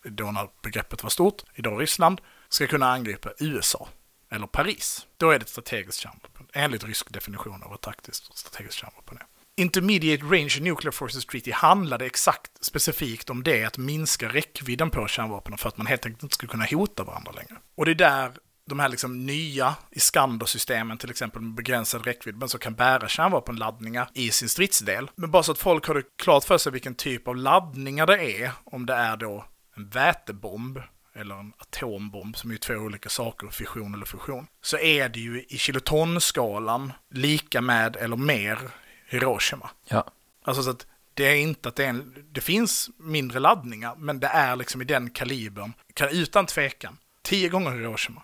då 0.05 0.31
när 0.31 0.49
begreppet 0.63 1.03
var 1.03 1.11
stort, 1.11 1.43
idag 1.55 1.83
Ryssland, 1.83 2.21
ska 2.49 2.67
kunna 2.67 2.91
angripa 2.91 3.31
USA 3.39 3.89
eller 4.31 4.47
Paris. 4.47 5.07
Då 5.17 5.31
är 5.31 5.39
det 5.39 5.43
ett 5.43 5.49
strategiskt 5.49 6.01
kärnvapen, 6.01 6.47
enligt 6.53 6.85
rysk 6.85 7.13
definition 7.13 7.63
av 7.63 7.71
vad 7.71 7.81
taktiskt 7.81 8.39
strategiskt 8.39 8.79
kärnvapen 8.79 9.19
är. 9.19 9.27
Intermediate 9.57 10.25
Range 10.25 10.61
Nuclear 10.61 10.93
Forces 10.93 11.27
Treaty 11.27 11.53
handlade 11.53 12.07
exakt 12.07 12.65
specifikt 12.65 13.31
om 13.31 13.43
det, 13.43 13.65
att 13.65 13.79
minska 13.79 14.29
räckvidden 14.29 14.91
på 14.91 15.07
kärnvapen 15.07 15.59
för 15.59 15.69
att 15.69 15.77
man 15.77 15.87
helt 15.87 16.07
enkelt 16.07 16.23
inte 16.23 16.35
skulle 16.35 16.51
kunna 16.51 16.65
hota 16.65 17.05
varandra 17.05 17.33
längre. 17.33 17.57
Och 17.75 17.85
det 17.85 17.91
är 17.91 17.95
där 17.95 18.33
de 18.67 18.81
här 18.81 18.89
liksom 18.89 19.27
nya 19.27 19.75
Iskander-systemen 19.91 20.99
till 20.99 21.11
exempel 21.11 21.43
med 21.43 21.55
begränsad 21.55 22.07
räckvidd, 22.07 22.37
men 22.37 22.49
som 22.49 22.61
kan 22.61 22.75
bära 22.75 23.09
kärnvapenladdningar 23.09 24.09
i 24.15 24.31
sin 24.31 24.49
stridsdel. 24.49 25.11
Men 25.17 25.31
bara 25.31 25.43
så 25.43 25.53
att 25.53 25.59
folk 25.59 25.87
har 25.87 25.95
det 25.95 26.03
klart 26.23 26.45
för 26.45 26.59
sig 26.59 26.73
vilken 26.73 26.95
typ 26.95 27.29
av 27.29 27.37
laddningar 27.37 28.07
det 28.07 28.43
är, 28.43 28.51
om 28.65 28.87
det 28.87 28.95
är 28.95 29.17
då 29.17 29.45
en 29.77 29.89
vätebomb 29.89 30.81
eller 31.17 31.35
en 31.35 31.53
atombomb 31.59 32.37
som 32.37 32.51
är 32.51 32.57
två 32.57 32.75
olika 32.75 33.09
saker, 33.09 33.49
fission 33.49 33.95
eller 33.95 34.07
fusion, 34.07 34.47
så 34.63 34.79
är 34.79 35.09
det 35.09 35.21
ju 35.21 35.45
i 35.49 35.59
kilotonskalan 35.59 36.93
lika 37.11 37.61
med 37.61 37.97
eller 37.97 38.17
mer 38.17 38.59
Hiroshima. 39.15 39.71
Ja. 39.85 40.11
Alltså 40.43 40.63
så 40.63 40.71
att 40.71 40.87
det 41.15 41.25
är 41.25 41.37
inte 41.37 41.69
att 41.69 41.77
det 41.77 41.85
är 41.85 41.89
en, 41.89 42.25
det 42.33 42.41
finns 42.41 42.91
mindre 42.97 43.41
laddningar, 43.41 43.95
men 43.97 44.21
det 44.21 44.27
är 44.27 44.57
liksom 44.57 44.83
i 44.83 44.85
den 44.85 45.11
kalibern, 45.11 45.73
kan 45.95 46.09
utan 46.09 46.47
tvekan, 46.47 46.99
tio 47.23 47.49
gånger 47.49 47.71
Hiroshima, 47.71 48.23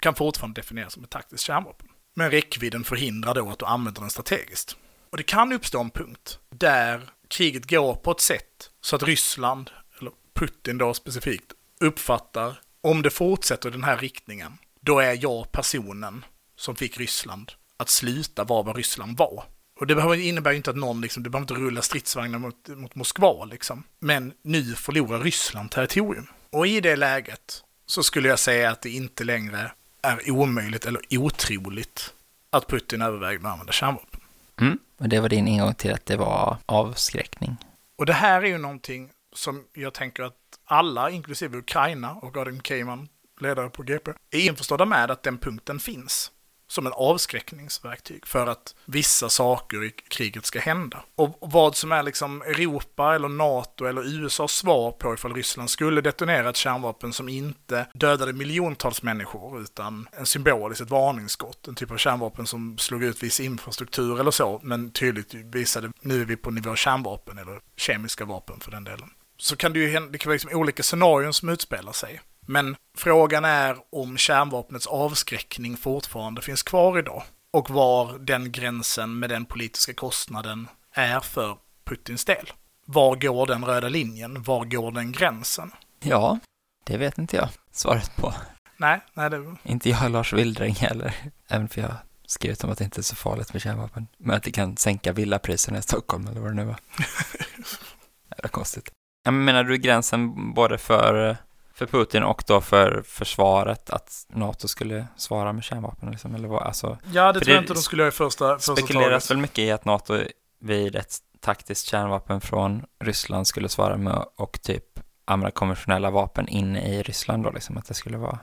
kan 0.00 0.14
fortfarande 0.14 0.60
definieras 0.60 0.92
som 0.92 1.04
ett 1.04 1.10
taktiskt 1.10 1.44
kärnvapen. 1.44 1.88
Men 2.14 2.30
räckvidden 2.30 2.84
förhindrar 2.84 3.34
då 3.34 3.50
att 3.50 3.58
du 3.58 3.64
använder 3.64 4.00
den 4.00 4.10
strategiskt. 4.10 4.76
Och 5.10 5.16
det 5.16 5.22
kan 5.22 5.52
uppstå 5.52 5.80
en 5.80 5.90
punkt 5.90 6.38
där 6.50 7.10
kriget 7.28 7.70
går 7.70 7.94
på 7.94 8.10
ett 8.10 8.20
sätt 8.20 8.70
så 8.80 8.96
att 8.96 9.02
Ryssland, 9.02 9.70
eller 10.00 10.12
Putin 10.34 10.78
då 10.78 10.94
specifikt, 10.94 11.52
uppfattar 11.80 12.60
om 12.80 13.02
det 13.02 13.10
fortsätter 13.10 13.68
i 13.68 13.72
den 13.72 13.84
här 13.84 13.96
riktningen, 13.96 14.58
då 14.80 14.98
är 14.98 15.18
jag 15.22 15.52
personen 15.52 16.24
som 16.56 16.76
fick 16.76 16.98
Ryssland 16.98 17.52
att 17.76 17.88
sluta 17.88 18.44
vara 18.44 18.62
vad 18.62 18.76
Ryssland 18.76 19.18
var. 19.18 19.44
Och 19.82 19.88
det 19.88 19.94
behöver, 19.94 20.16
innebär 20.16 20.50
ju 20.50 20.56
inte 20.56 20.70
att 20.70 20.76
någon, 20.76 21.00
liksom, 21.00 21.22
det 21.22 21.30
behöver 21.30 21.44
inte 21.44 21.54
rulla 21.54 21.82
stridsvagnar 21.82 22.38
mot, 22.38 22.68
mot 22.68 22.94
Moskva, 22.94 23.44
liksom. 23.44 23.82
Men 23.98 24.32
nu 24.42 24.74
förlorar 24.74 25.20
Ryssland 25.20 25.70
territorium. 25.70 26.26
Och 26.50 26.66
i 26.66 26.80
det 26.80 26.96
läget 26.96 27.64
så 27.86 28.02
skulle 28.02 28.28
jag 28.28 28.38
säga 28.38 28.70
att 28.70 28.82
det 28.82 28.90
inte 28.90 29.24
längre 29.24 29.72
är 30.02 30.30
omöjligt 30.30 30.86
eller 30.86 31.02
otroligt 31.10 32.14
att 32.50 32.66
Putin 32.66 33.02
övervägde 33.02 33.46
att 33.46 33.52
använda 33.52 33.72
kärnvapen. 33.72 34.20
Mm. 34.60 34.78
Och 34.98 35.08
det 35.08 35.20
var 35.20 35.28
din 35.28 35.48
ingång 35.48 35.74
till 35.74 35.92
att 35.92 36.06
det 36.06 36.16
var 36.16 36.56
avskräckning. 36.66 37.56
Och 37.96 38.06
det 38.06 38.12
här 38.12 38.42
är 38.42 38.46
ju 38.46 38.58
någonting 38.58 39.10
som 39.34 39.64
jag 39.72 39.94
tänker 39.94 40.22
att 40.22 40.36
alla, 40.64 41.10
inklusive 41.10 41.58
Ukraina 41.58 42.12
och 42.12 42.36
Adam 42.36 42.60
Cayman, 42.60 43.08
ledare 43.40 43.70
på 43.70 43.82
GP, 43.82 44.10
är 44.30 44.40
införstådda 44.40 44.84
med 44.84 45.10
att 45.10 45.22
den 45.22 45.38
punkten 45.38 45.80
finns 45.80 46.30
som 46.72 46.86
en 46.86 46.92
avskräckningsverktyg 46.92 48.26
för 48.26 48.46
att 48.46 48.74
vissa 48.84 49.28
saker 49.28 49.84
i 49.84 49.90
kriget 49.90 50.46
ska 50.46 50.60
hända. 50.60 51.04
Och 51.14 51.38
vad 51.40 51.76
som 51.76 51.92
är 51.92 52.02
liksom 52.02 52.42
Europa 52.42 53.14
eller 53.14 53.28
NATO 53.28 53.84
eller 53.84 54.02
USAs 54.02 54.52
svar 54.52 54.92
på 54.92 55.14
ifall 55.14 55.34
Ryssland 55.34 55.70
skulle 55.70 56.00
detonera 56.00 56.50
ett 56.50 56.56
kärnvapen 56.56 57.12
som 57.12 57.28
inte 57.28 57.86
dödade 57.94 58.32
miljontals 58.32 59.02
människor 59.02 59.62
utan 59.62 60.08
en 60.12 60.26
symboliskt 60.26 60.80
ett 60.80 60.90
varningsskott, 60.90 61.68
en 61.68 61.74
typ 61.74 61.90
av 61.90 61.96
kärnvapen 61.96 62.46
som 62.46 62.78
slog 62.78 63.02
ut 63.02 63.22
viss 63.22 63.40
infrastruktur 63.40 64.20
eller 64.20 64.30
så, 64.30 64.60
men 64.62 64.90
tydligt 64.90 65.34
visade 65.34 65.92
nu 66.00 66.20
är 66.20 66.24
vi 66.24 66.36
på 66.36 66.50
nivå 66.50 66.76
kärnvapen 66.76 67.38
eller 67.38 67.60
kemiska 67.76 68.24
vapen 68.24 68.60
för 68.60 68.70
den 68.70 68.84
delen. 68.84 69.10
Så 69.36 69.56
kan 69.56 69.72
det 69.72 69.78
ju 69.78 69.90
hända, 69.90 70.10
det 70.10 70.18
kan 70.18 70.30
vara 70.30 70.34
liksom 70.34 70.60
olika 70.60 70.82
scenarion 70.82 71.32
som 71.32 71.48
utspelar 71.48 71.92
sig. 71.92 72.20
Men 72.46 72.76
frågan 72.96 73.44
är 73.44 73.76
om 73.92 74.16
kärnvapnets 74.16 74.86
avskräckning 74.86 75.76
fortfarande 75.76 76.42
finns 76.42 76.62
kvar 76.62 76.98
idag. 76.98 77.22
och 77.50 77.70
var 77.70 78.18
den 78.18 78.52
gränsen 78.52 79.18
med 79.18 79.30
den 79.30 79.44
politiska 79.44 79.94
kostnaden 79.94 80.68
är 80.92 81.20
för 81.20 81.56
Putins 81.84 82.24
del. 82.24 82.52
Var 82.86 83.16
går 83.16 83.46
den 83.46 83.64
röda 83.64 83.88
linjen? 83.88 84.42
Var 84.42 84.64
går 84.64 84.92
den 84.92 85.12
gränsen? 85.12 85.70
Ja, 86.00 86.38
det 86.84 86.96
vet 86.96 87.18
inte 87.18 87.36
jag 87.36 87.48
svaret 87.72 88.16
på. 88.16 88.34
Nej, 88.76 89.00
nej 89.14 89.30
det... 89.30 89.56
Inte 89.62 89.90
jag 89.90 90.10
Lars 90.10 90.32
Wildring 90.32 90.74
heller, 90.74 91.14
även 91.48 91.68
för 91.68 91.80
jag 91.80 91.94
skrivit 92.26 92.64
om 92.64 92.70
att 92.70 92.78
det 92.78 92.84
inte 92.84 93.00
är 93.00 93.02
så 93.02 93.16
farligt 93.16 93.52
med 93.52 93.62
kärnvapen. 93.62 94.06
Men 94.18 94.36
att 94.36 94.42
det 94.42 94.50
kan 94.50 94.76
sänka 94.76 95.12
villapriserna 95.12 95.78
i 95.78 95.82
Stockholm 95.82 96.26
eller 96.26 96.40
vad 96.40 96.50
det 96.50 96.54
nu 96.54 96.64
var. 96.64 96.76
det 98.28 98.44
är 98.44 98.48
konstigt. 98.48 98.90
Jag 99.24 99.34
menar 99.34 99.64
du 99.64 99.76
gränsen 99.76 100.54
både 100.54 100.78
för, 100.78 101.36
för 101.74 101.86
Putin 101.86 102.22
och 102.22 102.44
då 102.46 102.60
för 102.60 103.02
försvaret 103.06 103.90
att 103.90 104.26
NATO 104.28 104.68
skulle 104.68 105.06
svara 105.16 105.52
med 105.52 105.64
kärnvapen 105.64 106.10
liksom, 106.10 106.34
eller 106.34 106.48
vad, 106.48 106.62
alltså. 106.62 106.98
Ja, 107.12 107.32
det 107.32 107.40
tror 107.40 107.54
jag 107.54 107.58
det 107.58 107.62
inte 107.62 107.74
de 107.74 107.80
skulle 107.80 108.02
göra 108.02 108.08
i 108.08 108.12
första, 108.12 108.54
första 108.54 108.76
spekuleras 108.76 109.28
taget. 109.28 109.30
väl 109.30 109.38
mycket 109.38 109.58
i 109.58 109.70
att 109.70 109.84
NATO 109.84 110.20
vid 110.60 110.96
ett 110.96 111.18
taktiskt 111.40 111.86
kärnvapen 111.86 112.40
från 112.40 112.84
Ryssland 113.04 113.46
skulle 113.46 113.68
svara 113.68 113.96
med 113.96 114.24
och 114.36 114.62
typ 114.62 114.84
använda 115.24 115.50
konventionella 115.50 116.10
vapen 116.10 116.48
inne 116.48 116.94
i 116.94 117.02
Ryssland 117.02 117.44
då 117.44 117.50
liksom, 117.50 117.76
att 117.76 117.86
det 117.86 117.94
skulle 117.94 118.18
vara. 118.18 118.38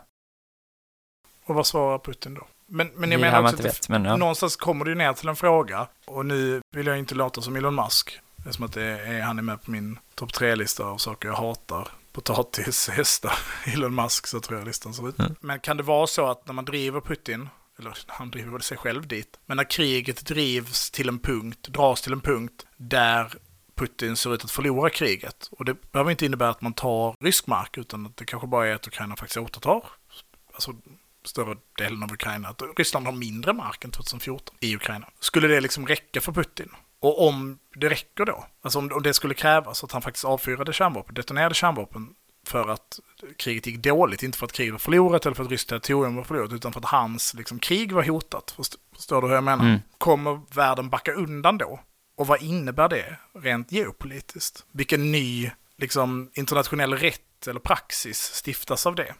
Och 1.45 1.55
vad 1.55 1.65
svarar 1.67 1.99
Putin 1.99 2.34
då? 2.34 2.47
Men, 2.67 2.88
men 2.95 3.09
det 3.09 3.13
jag 3.15 3.21
är 3.21 3.32
menar 3.32 3.43
också 3.43 3.55
att 3.55 3.65
vet, 3.65 3.89
men 3.89 4.05
ja. 4.05 4.17
någonstans 4.17 4.55
kommer 4.55 4.86
det 4.86 4.91
ju 4.91 4.95
ner 4.95 5.13
till 5.13 5.30
en 5.30 5.36
fråga. 5.36 5.88
Och 6.05 6.25
nu 6.25 6.61
vill 6.75 6.88
jag 6.88 6.99
inte 6.99 7.15
låta 7.15 7.41
som 7.41 7.55
Elon 7.55 7.75
Musk. 7.75 8.19
Det 8.36 8.49
är 8.49 8.53
som 8.53 8.65
att 8.65 8.73
det 8.73 8.84
är, 8.84 9.21
han 9.21 9.38
är 9.38 9.43
med 9.43 9.63
på 9.63 9.71
min 9.71 9.99
topp 10.15 10.34
tre-lista 10.34 10.84
av 10.84 10.97
saker 10.97 11.27
jag 11.27 11.36
hatar. 11.36 11.88
Potatis, 12.12 12.89
hästar, 12.89 13.34
Elon 13.66 13.95
Musk, 13.95 14.28
så 14.28 14.39
tror 14.39 14.60
jag 14.60 14.68
listan 14.68 14.93
ser 14.93 15.10
ut. 15.10 15.20
Mm. 15.20 15.36
Men 15.41 15.60
kan 15.60 15.78
det 15.78 15.84
vara 15.84 16.07
så 16.07 16.28
att 16.28 16.47
när 16.47 16.53
man 16.53 16.66
driver 16.66 17.01
Putin, 17.01 17.49
eller 17.80 17.97
han 18.07 18.32
driver 18.32 18.60
sig 18.60 18.78
själv 18.78 19.07
dit, 19.07 19.39
men 19.45 19.57
när 19.57 19.70
kriget 19.70 20.26
drivs 20.26 20.91
till 20.91 21.10
en 21.10 21.20
punkt, 21.20 21.68
dras 21.68 22.01
till 22.01 22.14
en 22.14 22.22
punkt 22.22 22.66
där 22.78 23.34
Putin 23.76 24.16
ser 24.16 24.34
ut 24.34 24.43
att 24.43 24.51
förlora 24.51 24.89
kriget. 24.89 25.49
Och 25.51 25.66
det 25.66 25.91
behöver 25.91 26.12
inte 26.12 26.26
innebära 26.26 26.49
att 26.49 26.62
man 26.62 26.74
tar 26.74 27.16
rysk 27.20 27.47
mark, 27.47 27.78
utan 27.78 28.05
att 28.05 28.18
det 28.18 28.26
kanske 28.26 28.47
bara 28.47 28.68
är 28.68 28.76
att 28.76 28.88
Ukraina 28.88 29.16
faktiskt 29.16 29.38
återtar 29.38 29.84
alltså, 30.53 30.74
större 31.26 31.55
delen 31.78 32.03
av 32.03 32.14
Ukraina. 32.14 32.47
Att 32.47 32.62
Ryssland 32.78 33.05
har 33.05 33.14
mindre 33.14 33.53
mark 33.53 33.86
än 33.86 33.91
2014 33.91 34.55
i 34.60 34.76
Ukraina. 34.76 35.10
Skulle 35.20 35.47
det 35.47 35.62
liksom 35.62 35.88
räcka 35.88 36.22
för 36.22 36.32
Putin? 36.32 36.70
Och 37.02 37.28
om 37.28 37.60
det 37.76 37.89
räcker 37.89 38.26
då, 38.26 38.45
alltså 38.62 38.80
om, 38.80 38.91
om 38.93 39.04
det 39.04 39.14
skulle 39.14 39.34
krävas 39.34 39.84
att 39.84 39.91
han 39.91 40.02
faktiskt 40.02 40.26
avfyrade 40.26 40.74
kärnvapen, 40.74 41.14
detonerade 41.16 41.56
kärnvapen 41.56 42.10
för 42.47 42.70
att 42.70 43.00
kriget 43.38 43.68
gick 43.68 43.78
dåligt, 43.84 44.24
inte 44.24 44.38
för 44.38 44.45
att 44.45 44.52
kriget 44.52 44.72
var 44.74 44.80
förlorat 44.80 45.26
eller 45.26 45.36
för 45.36 45.43
att 45.43 45.52
ryskt 45.52 45.70
territorium 45.70 46.16
var 46.16 46.24
förlorat, 46.24 46.54
utan 46.54 46.74
för 46.74 46.80
att 46.80 46.86
hans 46.86 47.34
liksom, 47.34 47.60
krig 47.60 47.91
var 47.91 48.04
hotat. 48.04 48.52
Först- 48.58 48.76
Förstår 48.95 49.22
du 49.22 49.28
hur 49.28 49.36
jag 49.36 49.43
menar? 49.43 49.66
Mm. 49.66 49.80
Kommer 49.97 50.41
världen 50.56 50.89
backa 50.89 51.12
undan 51.14 51.58
då? 51.58 51.80
Och 52.18 52.28
vad 52.28 52.41
innebär 52.41 52.89
det 52.89 53.18
rent 53.34 53.72
geopolitiskt? 53.72 54.66
Vilken 54.72 55.12
ny 55.12 55.52
liksom, 55.78 56.30
internationell 56.34 56.93
rätt 56.93 57.47
eller 57.47 57.60
praxis 57.60 58.41
stiftas 58.45 58.86
av 58.86 58.95
det? 58.95 59.14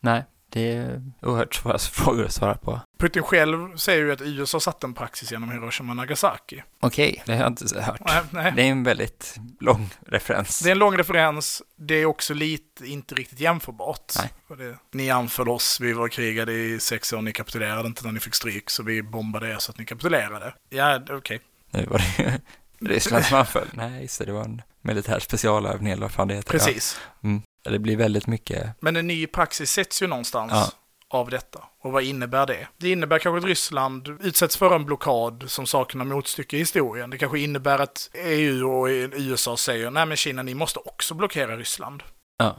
Nej, 0.00 0.24
det 0.50 0.76
är 0.76 1.02
oerhört 1.22 1.54
svåra 1.54 1.78
frågor 1.78 2.24
att 2.24 2.32
svara 2.32 2.54
på. 2.54 2.80
Putin 2.98 3.22
själv 3.22 3.76
säger 3.76 4.02
ju 4.02 4.12
att 4.12 4.20
USA 4.20 4.60
satte 4.60 4.86
en 4.86 4.94
praxis 4.94 5.32
genom 5.32 5.50
Hiroshima 5.50 5.92
och 5.92 5.96
Nagasaki. 5.96 6.62
Okej, 6.80 7.22
det 7.26 7.32
har 7.32 7.42
jag 7.42 7.48
inte 7.48 7.80
hört. 7.80 8.00
Nej, 8.06 8.22
nej. 8.30 8.52
Det 8.56 8.62
är 8.62 8.66
en 8.70 8.82
väldigt 8.82 9.36
lång 9.60 9.90
referens. 10.06 10.60
Det 10.60 10.68
är 10.68 10.72
en 10.72 10.78
lång 10.78 10.98
referens, 10.98 11.62
det 11.76 11.94
är 11.94 12.06
också 12.06 12.34
lite, 12.34 12.86
inte 12.86 13.14
riktigt 13.14 13.40
jämförbart. 13.40 14.12
Det, 14.58 14.78
ni 14.92 15.10
anföll 15.10 15.48
oss, 15.48 15.80
vi 15.80 15.92
var 15.92 16.08
krigade 16.08 16.52
i 16.52 16.80
sex 16.80 17.12
år, 17.12 17.22
ni 17.22 17.32
kapitulerade 17.32 17.88
inte 17.88 18.04
när 18.04 18.12
ni 18.12 18.20
fick 18.20 18.34
stryk, 18.34 18.70
så 18.70 18.82
vi 18.82 19.02
bombade 19.02 19.50
er 19.50 19.56
så 19.58 19.72
att 19.72 19.78
ni 19.78 19.84
kapitulerade. 19.84 20.54
Ja, 20.68 21.00
okej. 21.10 21.40
Nu 21.70 21.86
var 21.86 21.98
det 21.98 22.22
ju 22.22 22.30
Ryssland 22.88 23.24
som 23.24 23.38
anföll. 23.38 23.68
Nej, 23.72 24.08
det, 24.18 24.24
det 24.24 24.32
var 24.32 24.44
en 24.44 24.62
militär 24.82 25.18
specialövning 25.20 25.92
eller 25.92 26.02
vad 26.02 26.12
fan 26.12 26.28
det 26.28 26.34
heter. 26.34 26.50
Precis. 26.50 26.98
Ja. 27.20 27.28
Mm. 27.28 27.42
Det 27.70 27.78
blir 27.78 27.96
väldigt 27.96 28.26
mycket, 28.26 28.70
Men 28.80 28.96
en 28.96 29.06
ny 29.06 29.26
praxis 29.26 29.70
sätts 29.70 30.02
ju 30.02 30.06
någonstans 30.06 30.52
Ja. 30.54 30.70
av 31.18 31.30
detta. 31.30 31.64
Och 31.82 31.92
vad 31.92 32.02
innebär 32.02 32.46
det? 32.46 32.68
Det 32.76 32.90
innebär 32.90 33.18
kanske 33.18 33.38
att 33.38 33.44
Ryssland 33.44 34.08
utsätts 34.22 34.56
för 34.56 34.74
en 34.74 34.84
blockad 34.84 35.44
som 35.46 35.66
saknar 35.66 36.04
motstycke 36.04 36.56
i 36.56 36.58
historien. 36.58 37.10
Det 37.10 37.18
kanske 37.18 37.38
innebär 37.38 37.78
att 37.78 38.10
EU 38.14 38.70
och 38.70 38.86
USA 39.12 39.56
säger, 39.56 39.90
nej 39.90 40.06
men 40.06 40.16
Kina, 40.16 40.42
ni 40.42 40.54
måste 40.54 40.78
också 40.78 41.14
blockera 41.14 41.56
Ryssland. 41.56 42.02
Ja. 42.38 42.56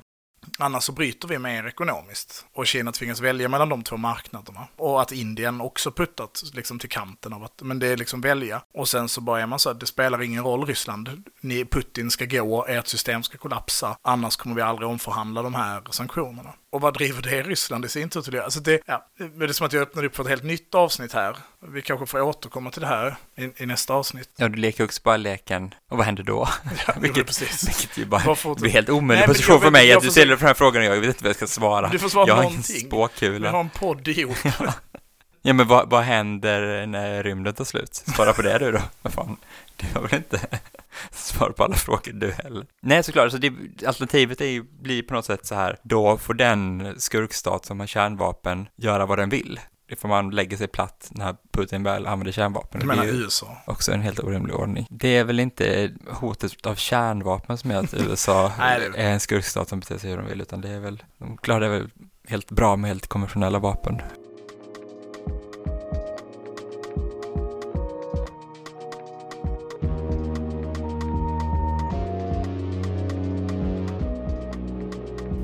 Annars 0.59 0.83
så 0.83 0.91
bryter 0.91 1.27
vi 1.27 1.39
med 1.39 1.57
er 1.57 1.67
ekonomiskt. 1.67 2.45
Och 2.53 2.67
Kina 2.67 2.91
tvingas 2.91 3.19
välja 3.19 3.49
mellan 3.49 3.69
de 3.69 3.83
två 3.83 3.97
marknaderna. 3.97 4.67
Och 4.75 5.01
att 5.01 5.11
Indien 5.11 5.61
också 5.61 5.91
puttat 5.91 6.43
liksom 6.53 6.79
till 6.79 6.89
kanten 6.89 7.33
av 7.33 7.43
att, 7.43 7.61
men 7.61 7.79
det 7.79 7.87
är 7.87 7.97
liksom 7.97 8.21
välja. 8.21 8.61
Och 8.73 8.89
sen 8.89 9.09
så 9.09 9.21
bara 9.21 9.41
är 9.41 9.45
man 9.45 9.59
så 9.59 9.69
att 9.69 9.79
det 9.79 9.85
spelar 9.85 10.21
ingen 10.21 10.43
roll 10.43 10.65
Ryssland. 10.65 11.23
Ni, 11.41 11.65
Putin 11.65 12.11
ska 12.11 12.25
gå, 12.25 12.65
ert 12.67 12.87
system 12.87 13.23
ska 13.23 13.37
kollapsa. 13.37 13.97
Annars 14.01 14.35
kommer 14.35 14.55
vi 14.55 14.61
aldrig 14.61 14.89
omförhandla 14.89 15.41
de 15.41 15.55
här 15.55 15.81
sanktionerna. 15.89 16.53
Och 16.77 16.81
vad 16.81 16.93
driver 16.93 17.21
det 17.21 17.43
Ryssland 17.43 17.85
i 17.85 17.89
sin 17.89 18.09
tur 18.09 18.21
till 18.21 18.33
det? 18.33 18.43
Alltså 18.43 18.59
det, 18.59 18.79
ja, 18.85 19.05
det 19.37 19.45
är 19.45 19.53
som 19.53 19.65
att 19.67 19.73
jag 19.73 19.81
öppnar 19.81 20.03
upp 20.03 20.15
för 20.15 20.23
ett 20.23 20.29
helt 20.29 20.43
nytt 20.43 20.75
avsnitt 20.75 21.13
här. 21.13 21.37
Vi 21.73 21.81
kanske 21.81 22.05
får 22.05 22.21
återkomma 22.21 22.71
till 22.71 22.81
det 22.81 22.87
här 22.87 23.15
i, 23.37 23.63
i 23.63 23.65
nästa 23.65 23.93
avsnitt. 23.93 24.29
ja 24.37 24.47
du 24.47 24.55
leker 24.57 24.83
också 24.83 25.01
bara 25.03 25.17
leken, 25.17 25.73
och 25.91 25.97
vad 25.97 26.05
händer 26.05 26.23
då? 26.23 26.49
Ja, 26.87 26.93
Vilket- 27.01 27.25
precis. 27.27 27.67
Vilket 27.67 27.97
ju 27.97 28.05
bara 28.05 28.21
Varför 28.25 28.55
blir 28.55 28.71
helt 28.71 28.89
omöjlig 28.89 29.19
Nej, 29.19 29.27
position 29.27 29.53
jag 29.53 29.61
för 29.61 29.71
mig 29.71 29.87
jag 29.87 29.97
att 29.97 30.03
du 30.03 30.11
ställer 30.11 30.35
den 30.37 30.47
här 30.47 30.53
frågan 30.53 30.81
och 30.81 30.95
jag 30.95 30.99
vet 31.01 31.07
inte 31.09 31.23
vad 31.23 31.29
jag 31.29 31.35
ska 31.35 31.47
svara. 31.47 31.89
Du 31.89 31.99
får 31.99 32.09
svara 32.09 32.27
jag 32.27 32.35
har 32.35 32.41
ingen 32.43 32.53
någonting. 32.53 32.75
Vi 32.75 32.81
spåkula. 32.87 33.51
har 33.51 33.59
en 33.59 33.69
podd 33.69 34.07
ihop. 34.07 34.37
Ja 35.41 35.53
men 35.53 35.67
vad, 35.67 35.89
vad 35.89 36.03
händer 36.03 36.87
när 36.87 37.23
rymden 37.23 37.53
tar 37.53 37.63
slut? 37.65 37.95
Svara 37.95 38.33
på 38.33 38.41
det 38.41 38.57
du 38.57 38.71
då. 38.71 38.79
Vad 39.01 39.13
fan, 39.13 39.37
du 39.75 39.85
har 39.93 40.01
väl 40.01 40.13
inte 40.15 40.39
svar 41.11 41.49
på 41.49 41.63
alla 41.63 41.75
frågor 41.75 42.11
du 42.13 42.31
heller? 42.31 42.65
Nej 42.81 43.03
såklart, 43.03 43.31
så 43.31 43.37
det, 43.37 43.53
alternativet 43.87 44.41
är 44.41 44.61
blir 44.81 45.03
på 45.03 45.13
något 45.13 45.25
sätt 45.25 45.45
så 45.45 45.55
här, 45.55 45.77
då 45.83 46.17
får 46.17 46.33
den 46.33 46.93
skurkstat 46.97 47.65
som 47.65 47.79
har 47.79 47.87
kärnvapen 47.87 48.67
göra 48.75 49.05
vad 49.05 49.17
den 49.17 49.29
vill. 49.29 49.59
Det 49.89 49.95
får 49.95 50.07
man 50.07 50.29
lägga 50.29 50.57
sig 50.57 50.67
platt 50.67 51.07
när 51.11 51.35
Putin 51.51 51.83
väl 51.83 52.07
använder 52.07 52.31
kärnvapen. 52.31 52.79
Du 52.81 52.87
Det 52.87 52.93
är 52.93 52.95
menar 52.95 53.05
ju 53.05 53.11
USA? 53.23 53.57
också 53.67 53.91
en 53.91 54.01
helt 54.01 54.19
orimlig 54.19 54.55
ordning. 54.55 54.87
Det 54.89 55.17
är 55.17 55.23
väl 55.23 55.39
inte 55.39 55.91
hotet 56.09 56.65
av 56.65 56.75
kärnvapen 56.75 57.57
som 57.57 57.71
gör 57.71 57.79
att 57.83 57.93
USA 57.93 58.51
Nej, 58.59 58.89
är 58.95 59.09
en 59.11 59.19
skurkstat 59.19 59.69
som 59.69 59.79
beter 59.79 59.97
sig 59.97 60.09
hur 60.09 60.17
de 60.17 60.25
vill, 60.27 60.41
utan 60.41 60.61
det 60.61 60.69
är 60.69 60.79
väl, 60.79 61.03
de 61.17 61.37
klarar 61.37 61.59
det 61.59 61.69
väl 61.69 61.89
helt 62.27 62.51
bra 62.51 62.75
med 62.75 62.87
helt 62.89 63.07
konventionella 63.07 63.59
vapen. 63.59 64.01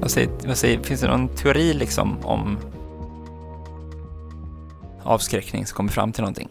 Vad 0.03 0.11
säger, 0.11 0.29
vad 0.47 0.57
säger, 0.57 0.83
finns 0.83 1.01
det 1.01 1.07
någon 1.07 1.35
teori 1.35 1.73
liksom 1.73 2.25
om 2.25 2.59
avskräckning 5.03 5.65
som 5.65 5.75
kommer 5.75 5.89
fram 5.89 6.11
till 6.11 6.21
någonting? 6.21 6.49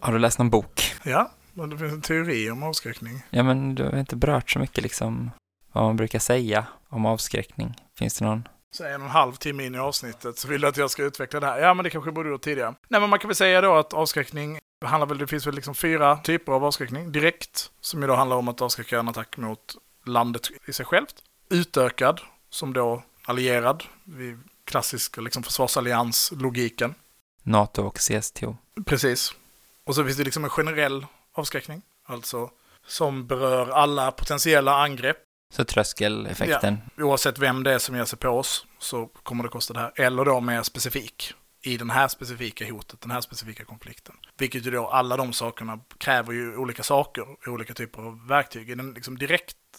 Har 0.00 0.12
du 0.12 0.18
läst 0.18 0.38
någon 0.38 0.50
bok? 0.50 0.94
Ja, 1.04 1.30
men 1.54 1.70
det 1.70 1.78
finns 1.78 1.92
en 1.92 2.00
teori 2.00 2.50
om 2.50 2.62
avskräckning. 2.62 3.22
Ja, 3.30 3.42
men 3.42 3.74
du 3.74 3.84
har 3.84 3.98
inte 3.98 4.16
berört 4.16 4.50
så 4.50 4.58
mycket 4.58 4.82
liksom 4.82 5.30
vad 5.72 5.84
man 5.84 5.96
brukar 5.96 6.18
säga 6.18 6.66
om 6.88 7.06
avskräckning. 7.06 7.74
Finns 7.98 8.18
det 8.18 8.24
någon? 8.24 8.48
Så 8.76 8.84
en 8.84 9.00
och 9.00 9.06
en 9.06 9.12
halv 9.12 9.32
timme 9.32 9.66
in 9.66 9.74
i 9.74 9.78
avsnittet 9.78 10.38
så 10.38 10.48
vill 10.48 10.60
du 10.60 10.68
att 10.68 10.76
jag 10.76 10.90
ska 10.90 11.02
utveckla 11.02 11.40
det 11.40 11.46
här. 11.46 11.58
Ja, 11.58 11.74
men 11.74 11.84
det 11.84 11.90
kanske 11.90 12.12
borde 12.12 12.28
gjort 12.28 12.42
tidigare. 12.42 12.74
Nej, 12.88 13.00
men 13.00 13.10
man 13.10 13.18
kan 13.18 13.28
väl 13.28 13.36
säga 13.36 13.60
då 13.60 13.74
att 13.74 13.92
avskräckning 13.92 14.58
handlar 14.84 15.06
väl, 15.06 15.18
det 15.18 15.26
finns 15.26 15.46
väl 15.46 15.54
liksom 15.54 15.74
fyra 15.74 16.16
typer 16.16 16.52
av 16.52 16.64
avskräckning. 16.64 17.12
Direkt, 17.12 17.70
som 17.80 18.02
ju 18.02 18.08
då 18.08 18.14
handlar 18.14 18.36
om 18.36 18.48
att 18.48 18.62
avskräcka 18.62 18.98
en 18.98 19.08
attack 19.08 19.36
mot 19.36 19.76
landet 20.08 20.48
i 20.66 20.72
sig 20.72 20.86
självt. 20.86 21.14
Utökad, 21.48 22.20
som 22.50 22.72
då 22.72 23.02
allierad, 23.24 23.84
vid 24.04 24.38
klassiska 24.64 25.20
liksom 25.20 25.42
försvarsallians-logiken. 25.42 26.94
NATO 27.42 27.82
och 27.82 27.98
CSTO. 27.98 28.56
Precis. 28.86 29.34
Och 29.84 29.94
så 29.94 30.04
finns 30.04 30.16
det 30.16 30.24
liksom 30.24 30.44
en 30.44 30.50
generell 30.50 31.06
avskräckning, 31.32 31.82
alltså 32.04 32.50
som 32.86 33.26
berör 33.26 33.68
alla 33.70 34.12
potentiella 34.12 34.76
angrepp. 34.76 35.16
Så 35.54 35.64
tröskeleffekten. 35.64 36.78
Oavsett 36.98 37.38
vem 37.38 37.62
det 37.62 37.72
är 37.72 37.78
som 37.78 37.96
ger 37.96 38.04
sig 38.04 38.18
på 38.18 38.28
oss 38.28 38.66
så 38.78 39.06
kommer 39.06 39.44
det 39.44 39.50
kosta 39.50 39.74
det 39.74 39.80
här. 39.80 39.92
Eller 39.96 40.24
då 40.24 40.40
mer 40.40 40.62
specifik. 40.62 41.34
I 41.60 41.76
den 41.76 41.90
här 41.90 42.08
specifika 42.08 42.72
hotet, 42.72 43.00
den 43.00 43.10
här 43.10 43.20
specifika 43.20 43.64
konflikten. 43.64 44.14
Vilket 44.38 44.66
ju 44.66 44.70
då, 44.70 44.86
alla 44.86 45.16
de 45.16 45.32
sakerna 45.32 45.80
kräver 45.98 46.32
ju 46.32 46.56
olika 46.56 46.82
saker, 46.82 47.48
olika 47.48 47.74
typer 47.74 48.02
av 48.02 48.26
verktyg. 48.26 48.70
I 48.70 48.74
den 48.74 48.92
liksom 48.92 49.18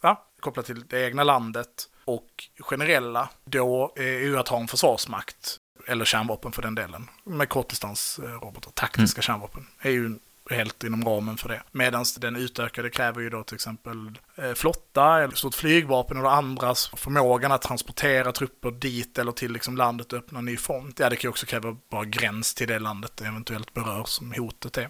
direkta, 0.01 0.17
kopplat 0.39 0.65
till 0.65 0.87
det 0.87 1.05
egna 1.05 1.23
landet 1.23 1.89
och 2.05 2.43
generella, 2.59 3.29
då 3.45 3.93
är 3.95 4.19
ju 4.19 4.37
att 4.37 4.47
ha 4.47 4.59
en 4.59 4.67
försvarsmakt, 4.67 5.57
eller 5.87 6.05
kärnvapen 6.05 6.51
för 6.51 6.61
den 6.61 6.75
delen, 6.75 7.09
med 7.23 7.49
kortdistansrobotar, 7.49 8.71
taktiska 8.71 9.21
kärnvapen, 9.21 9.67
är 9.79 9.91
ju 9.91 10.19
helt 10.49 10.83
inom 10.83 11.03
ramen 11.03 11.37
för 11.37 11.49
det. 11.49 11.63
Medan 11.71 12.05
den 12.19 12.35
utökade 12.35 12.89
kräver 12.89 13.21
ju 13.21 13.29
då 13.29 13.43
till 13.43 13.55
exempel 13.55 14.19
eh, 14.35 14.53
flotta 14.53 15.23
eller 15.23 15.35
stort 15.35 15.55
flygvapen 15.55 16.17
och 16.17 16.33
andras 16.33 16.87
förmågan 16.95 17.51
att 17.51 17.61
transportera 17.61 18.31
trupper 18.31 18.71
dit 18.71 19.17
eller 19.17 19.31
till 19.31 19.51
liksom 19.51 19.77
landet 19.77 20.13
och 20.13 20.19
öppna 20.19 20.41
ny 20.41 20.57
front. 20.57 20.99
Ja, 20.99 21.09
det 21.09 21.15
kan 21.15 21.27
ju 21.27 21.29
också 21.29 21.45
kräva 21.45 21.77
bara 21.91 22.05
gräns 22.05 22.55
till 22.55 22.67
det 22.67 22.79
landet 22.79 23.11
det 23.15 23.25
eventuellt 23.25 23.73
berör 23.73 24.03
som 24.03 24.33
hotet 24.37 24.77
är. 24.77 24.89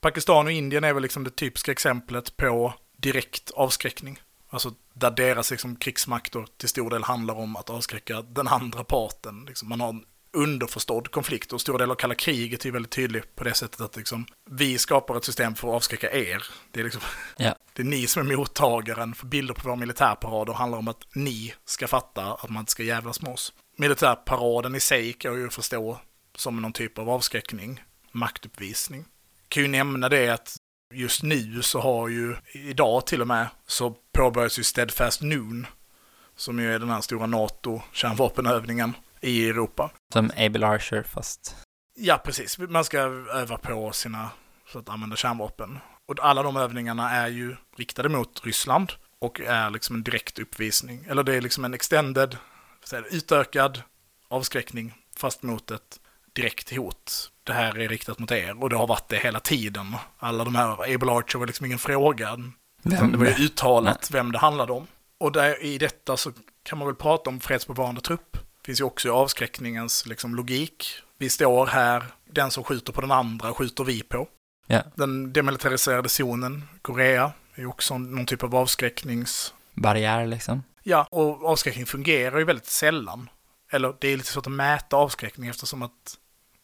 Pakistan 0.00 0.46
och 0.46 0.52
Indien 0.52 0.84
är 0.84 0.92
väl 0.92 1.02
liksom 1.02 1.24
det 1.24 1.30
typiska 1.30 1.72
exemplet 1.72 2.36
på 2.36 2.74
direkt 2.96 3.50
avskräckning. 3.50 4.18
Alltså 4.50 4.74
där 4.94 5.10
deras 5.10 5.50
liksom, 5.50 5.76
krigsmakter 5.76 6.46
till 6.56 6.68
stor 6.68 6.90
del 6.90 7.02
handlar 7.02 7.34
om 7.34 7.56
att 7.56 7.70
avskräcka 7.70 8.22
den 8.22 8.48
andra 8.48 8.84
parten. 8.84 9.44
Liksom, 9.48 9.68
man 9.68 9.80
har 9.80 9.88
en 9.88 10.04
underförstådd 10.32 11.10
konflikt 11.10 11.52
och 11.52 11.60
stor 11.60 11.78
del 11.78 11.90
av 11.90 11.94
kalla 11.94 12.14
kriget 12.14 12.66
är 12.66 12.70
väldigt 12.70 12.92
tydlig 12.92 13.34
på 13.34 13.44
det 13.44 13.54
sättet 13.54 13.80
att 13.80 13.96
liksom, 13.96 14.26
vi 14.50 14.78
skapar 14.78 15.16
ett 15.16 15.24
system 15.24 15.54
för 15.54 15.68
att 15.68 15.74
avskräcka 15.74 16.12
er. 16.12 16.44
Det 16.70 16.80
är, 16.80 16.84
liksom, 16.84 17.02
Ja. 17.36 17.54
det 17.72 17.82
är 17.82 17.86
ni 17.86 18.06
som 18.06 18.30
är 18.30 18.36
mottagaren 18.36 19.14
för 19.14 19.26
bilder 19.26 19.54
på 19.54 19.68
våra 19.68 19.76
militärparader 19.76 20.52
handlar 20.52 20.78
om 20.78 20.88
att 20.88 21.06
ni 21.14 21.54
ska 21.64 21.88
fatta 21.88 22.32
att 22.32 22.50
man 22.50 22.60
inte 22.60 22.72
ska 22.72 22.82
jävlas 22.82 23.22
med 23.22 23.32
oss. 23.32 23.52
Militärparaden 23.76 24.74
i 24.74 24.80
sig 24.80 25.12
kan 25.12 25.32
jag 25.32 25.40
ju 25.40 25.50
förstå 25.50 25.98
som 26.36 26.62
någon 26.62 26.72
typ 26.72 26.98
av 26.98 27.10
avskräckning, 27.10 27.82
maktuppvisning. 28.12 29.04
Kan 29.48 29.62
ju 29.62 29.68
nämna 29.68 30.08
det 30.08 30.28
att 30.28 30.56
just 30.94 31.22
nu 31.22 31.62
så 31.62 31.80
har 31.80 32.08
ju, 32.08 32.36
idag 32.52 33.06
till 33.06 33.20
och 33.20 33.26
med, 33.26 33.46
så 33.66 33.90
påbörjas 34.12 34.58
ju 34.58 34.62
Steadfast 34.62 35.22
Noon, 35.22 35.66
som 36.36 36.58
ju 36.58 36.74
är 36.74 36.78
den 36.78 36.90
här 36.90 37.00
stora 37.00 37.26
NATO-kärnvapenövningen 37.26 38.94
i 39.20 39.48
Europa. 39.48 39.90
Som 40.12 40.30
Abel 40.36 40.64
Archer, 40.64 41.02
fast... 41.02 41.56
Ja, 41.94 42.18
precis. 42.24 42.58
Man 42.58 42.84
ska 42.84 42.98
öva 43.34 43.58
på 43.58 43.92
sina, 43.92 44.30
så 44.72 44.78
att 44.78 44.88
använda 44.88 45.16
kärnvapen. 45.16 45.78
Och 46.06 46.18
alla 46.20 46.42
de 46.42 46.56
övningarna 46.56 47.10
är 47.10 47.28
ju 47.28 47.56
riktade 47.76 48.08
mot 48.08 48.44
Ryssland 48.44 48.92
och 49.18 49.40
är 49.40 49.70
liksom 49.70 49.96
en 49.96 50.02
direkt 50.02 50.38
uppvisning. 50.38 51.04
Eller 51.08 51.22
det 51.22 51.34
är 51.36 51.40
liksom 51.40 51.64
en 51.64 51.74
extended, 51.74 52.36
utökad 53.10 53.82
avskräckning 54.28 54.94
fast 55.16 55.42
mot 55.42 55.70
ett 55.70 56.00
direkt 56.40 56.76
hot. 56.76 57.30
Det 57.44 57.52
här 57.52 57.78
är 57.78 57.88
riktat 57.88 58.18
mot 58.18 58.30
er 58.30 58.62
och 58.62 58.70
det 58.70 58.76
har 58.76 58.86
varit 58.86 59.08
det 59.08 59.16
hela 59.16 59.40
tiden. 59.40 59.96
Alla 60.18 60.44
de 60.44 60.54
här, 60.54 60.94
Able 60.94 61.12
Archer 61.12 61.38
var 61.38 61.46
liksom 61.46 61.66
ingen 61.66 61.78
fråga. 61.78 62.36
Utan 62.84 63.12
det 63.12 63.18
var 63.18 63.26
ju 63.26 63.44
uttalat 63.44 64.10
vem 64.10 64.32
det 64.32 64.38
handlade 64.38 64.72
om. 64.72 64.86
Och 65.18 65.32
där, 65.32 65.62
i 65.62 65.78
detta 65.78 66.16
så 66.16 66.32
kan 66.62 66.78
man 66.78 66.86
väl 66.88 66.94
prata 66.94 67.30
om 67.30 67.40
fredsbevarande 67.40 68.00
trupp. 68.00 68.32
Det 68.32 68.66
finns 68.66 68.80
ju 68.80 68.84
också 68.84 69.08
i 69.08 69.10
avskräckningens 69.10 70.06
liksom, 70.06 70.34
logik. 70.34 70.86
Vi 71.18 71.30
står 71.30 71.66
här, 71.66 72.04
den 72.30 72.50
som 72.50 72.64
skjuter 72.64 72.92
på 72.92 73.00
den 73.00 73.10
andra 73.10 73.54
skjuter 73.54 73.84
vi 73.84 74.02
på. 74.02 74.28
Ja. 74.66 74.82
Den 74.94 75.32
demilitariserade 75.32 76.08
zonen, 76.08 76.68
Korea, 76.82 77.32
är 77.54 77.66
också 77.66 77.98
någon 77.98 78.26
typ 78.26 78.42
av 78.42 78.56
avskräcknings... 78.56 79.54
Barriär, 79.74 80.26
liksom. 80.26 80.62
Ja, 80.82 81.06
och 81.10 81.44
avskräckning 81.44 81.86
fungerar 81.86 82.38
ju 82.38 82.44
väldigt 82.44 82.66
sällan. 82.66 83.28
Eller 83.72 83.94
det 84.00 84.08
är 84.08 84.16
lite 84.16 84.28
svårt 84.28 84.46
att 84.46 84.52
mäta 84.52 84.96
avskräckning 84.96 85.48
eftersom 85.48 85.82
att 85.82 86.18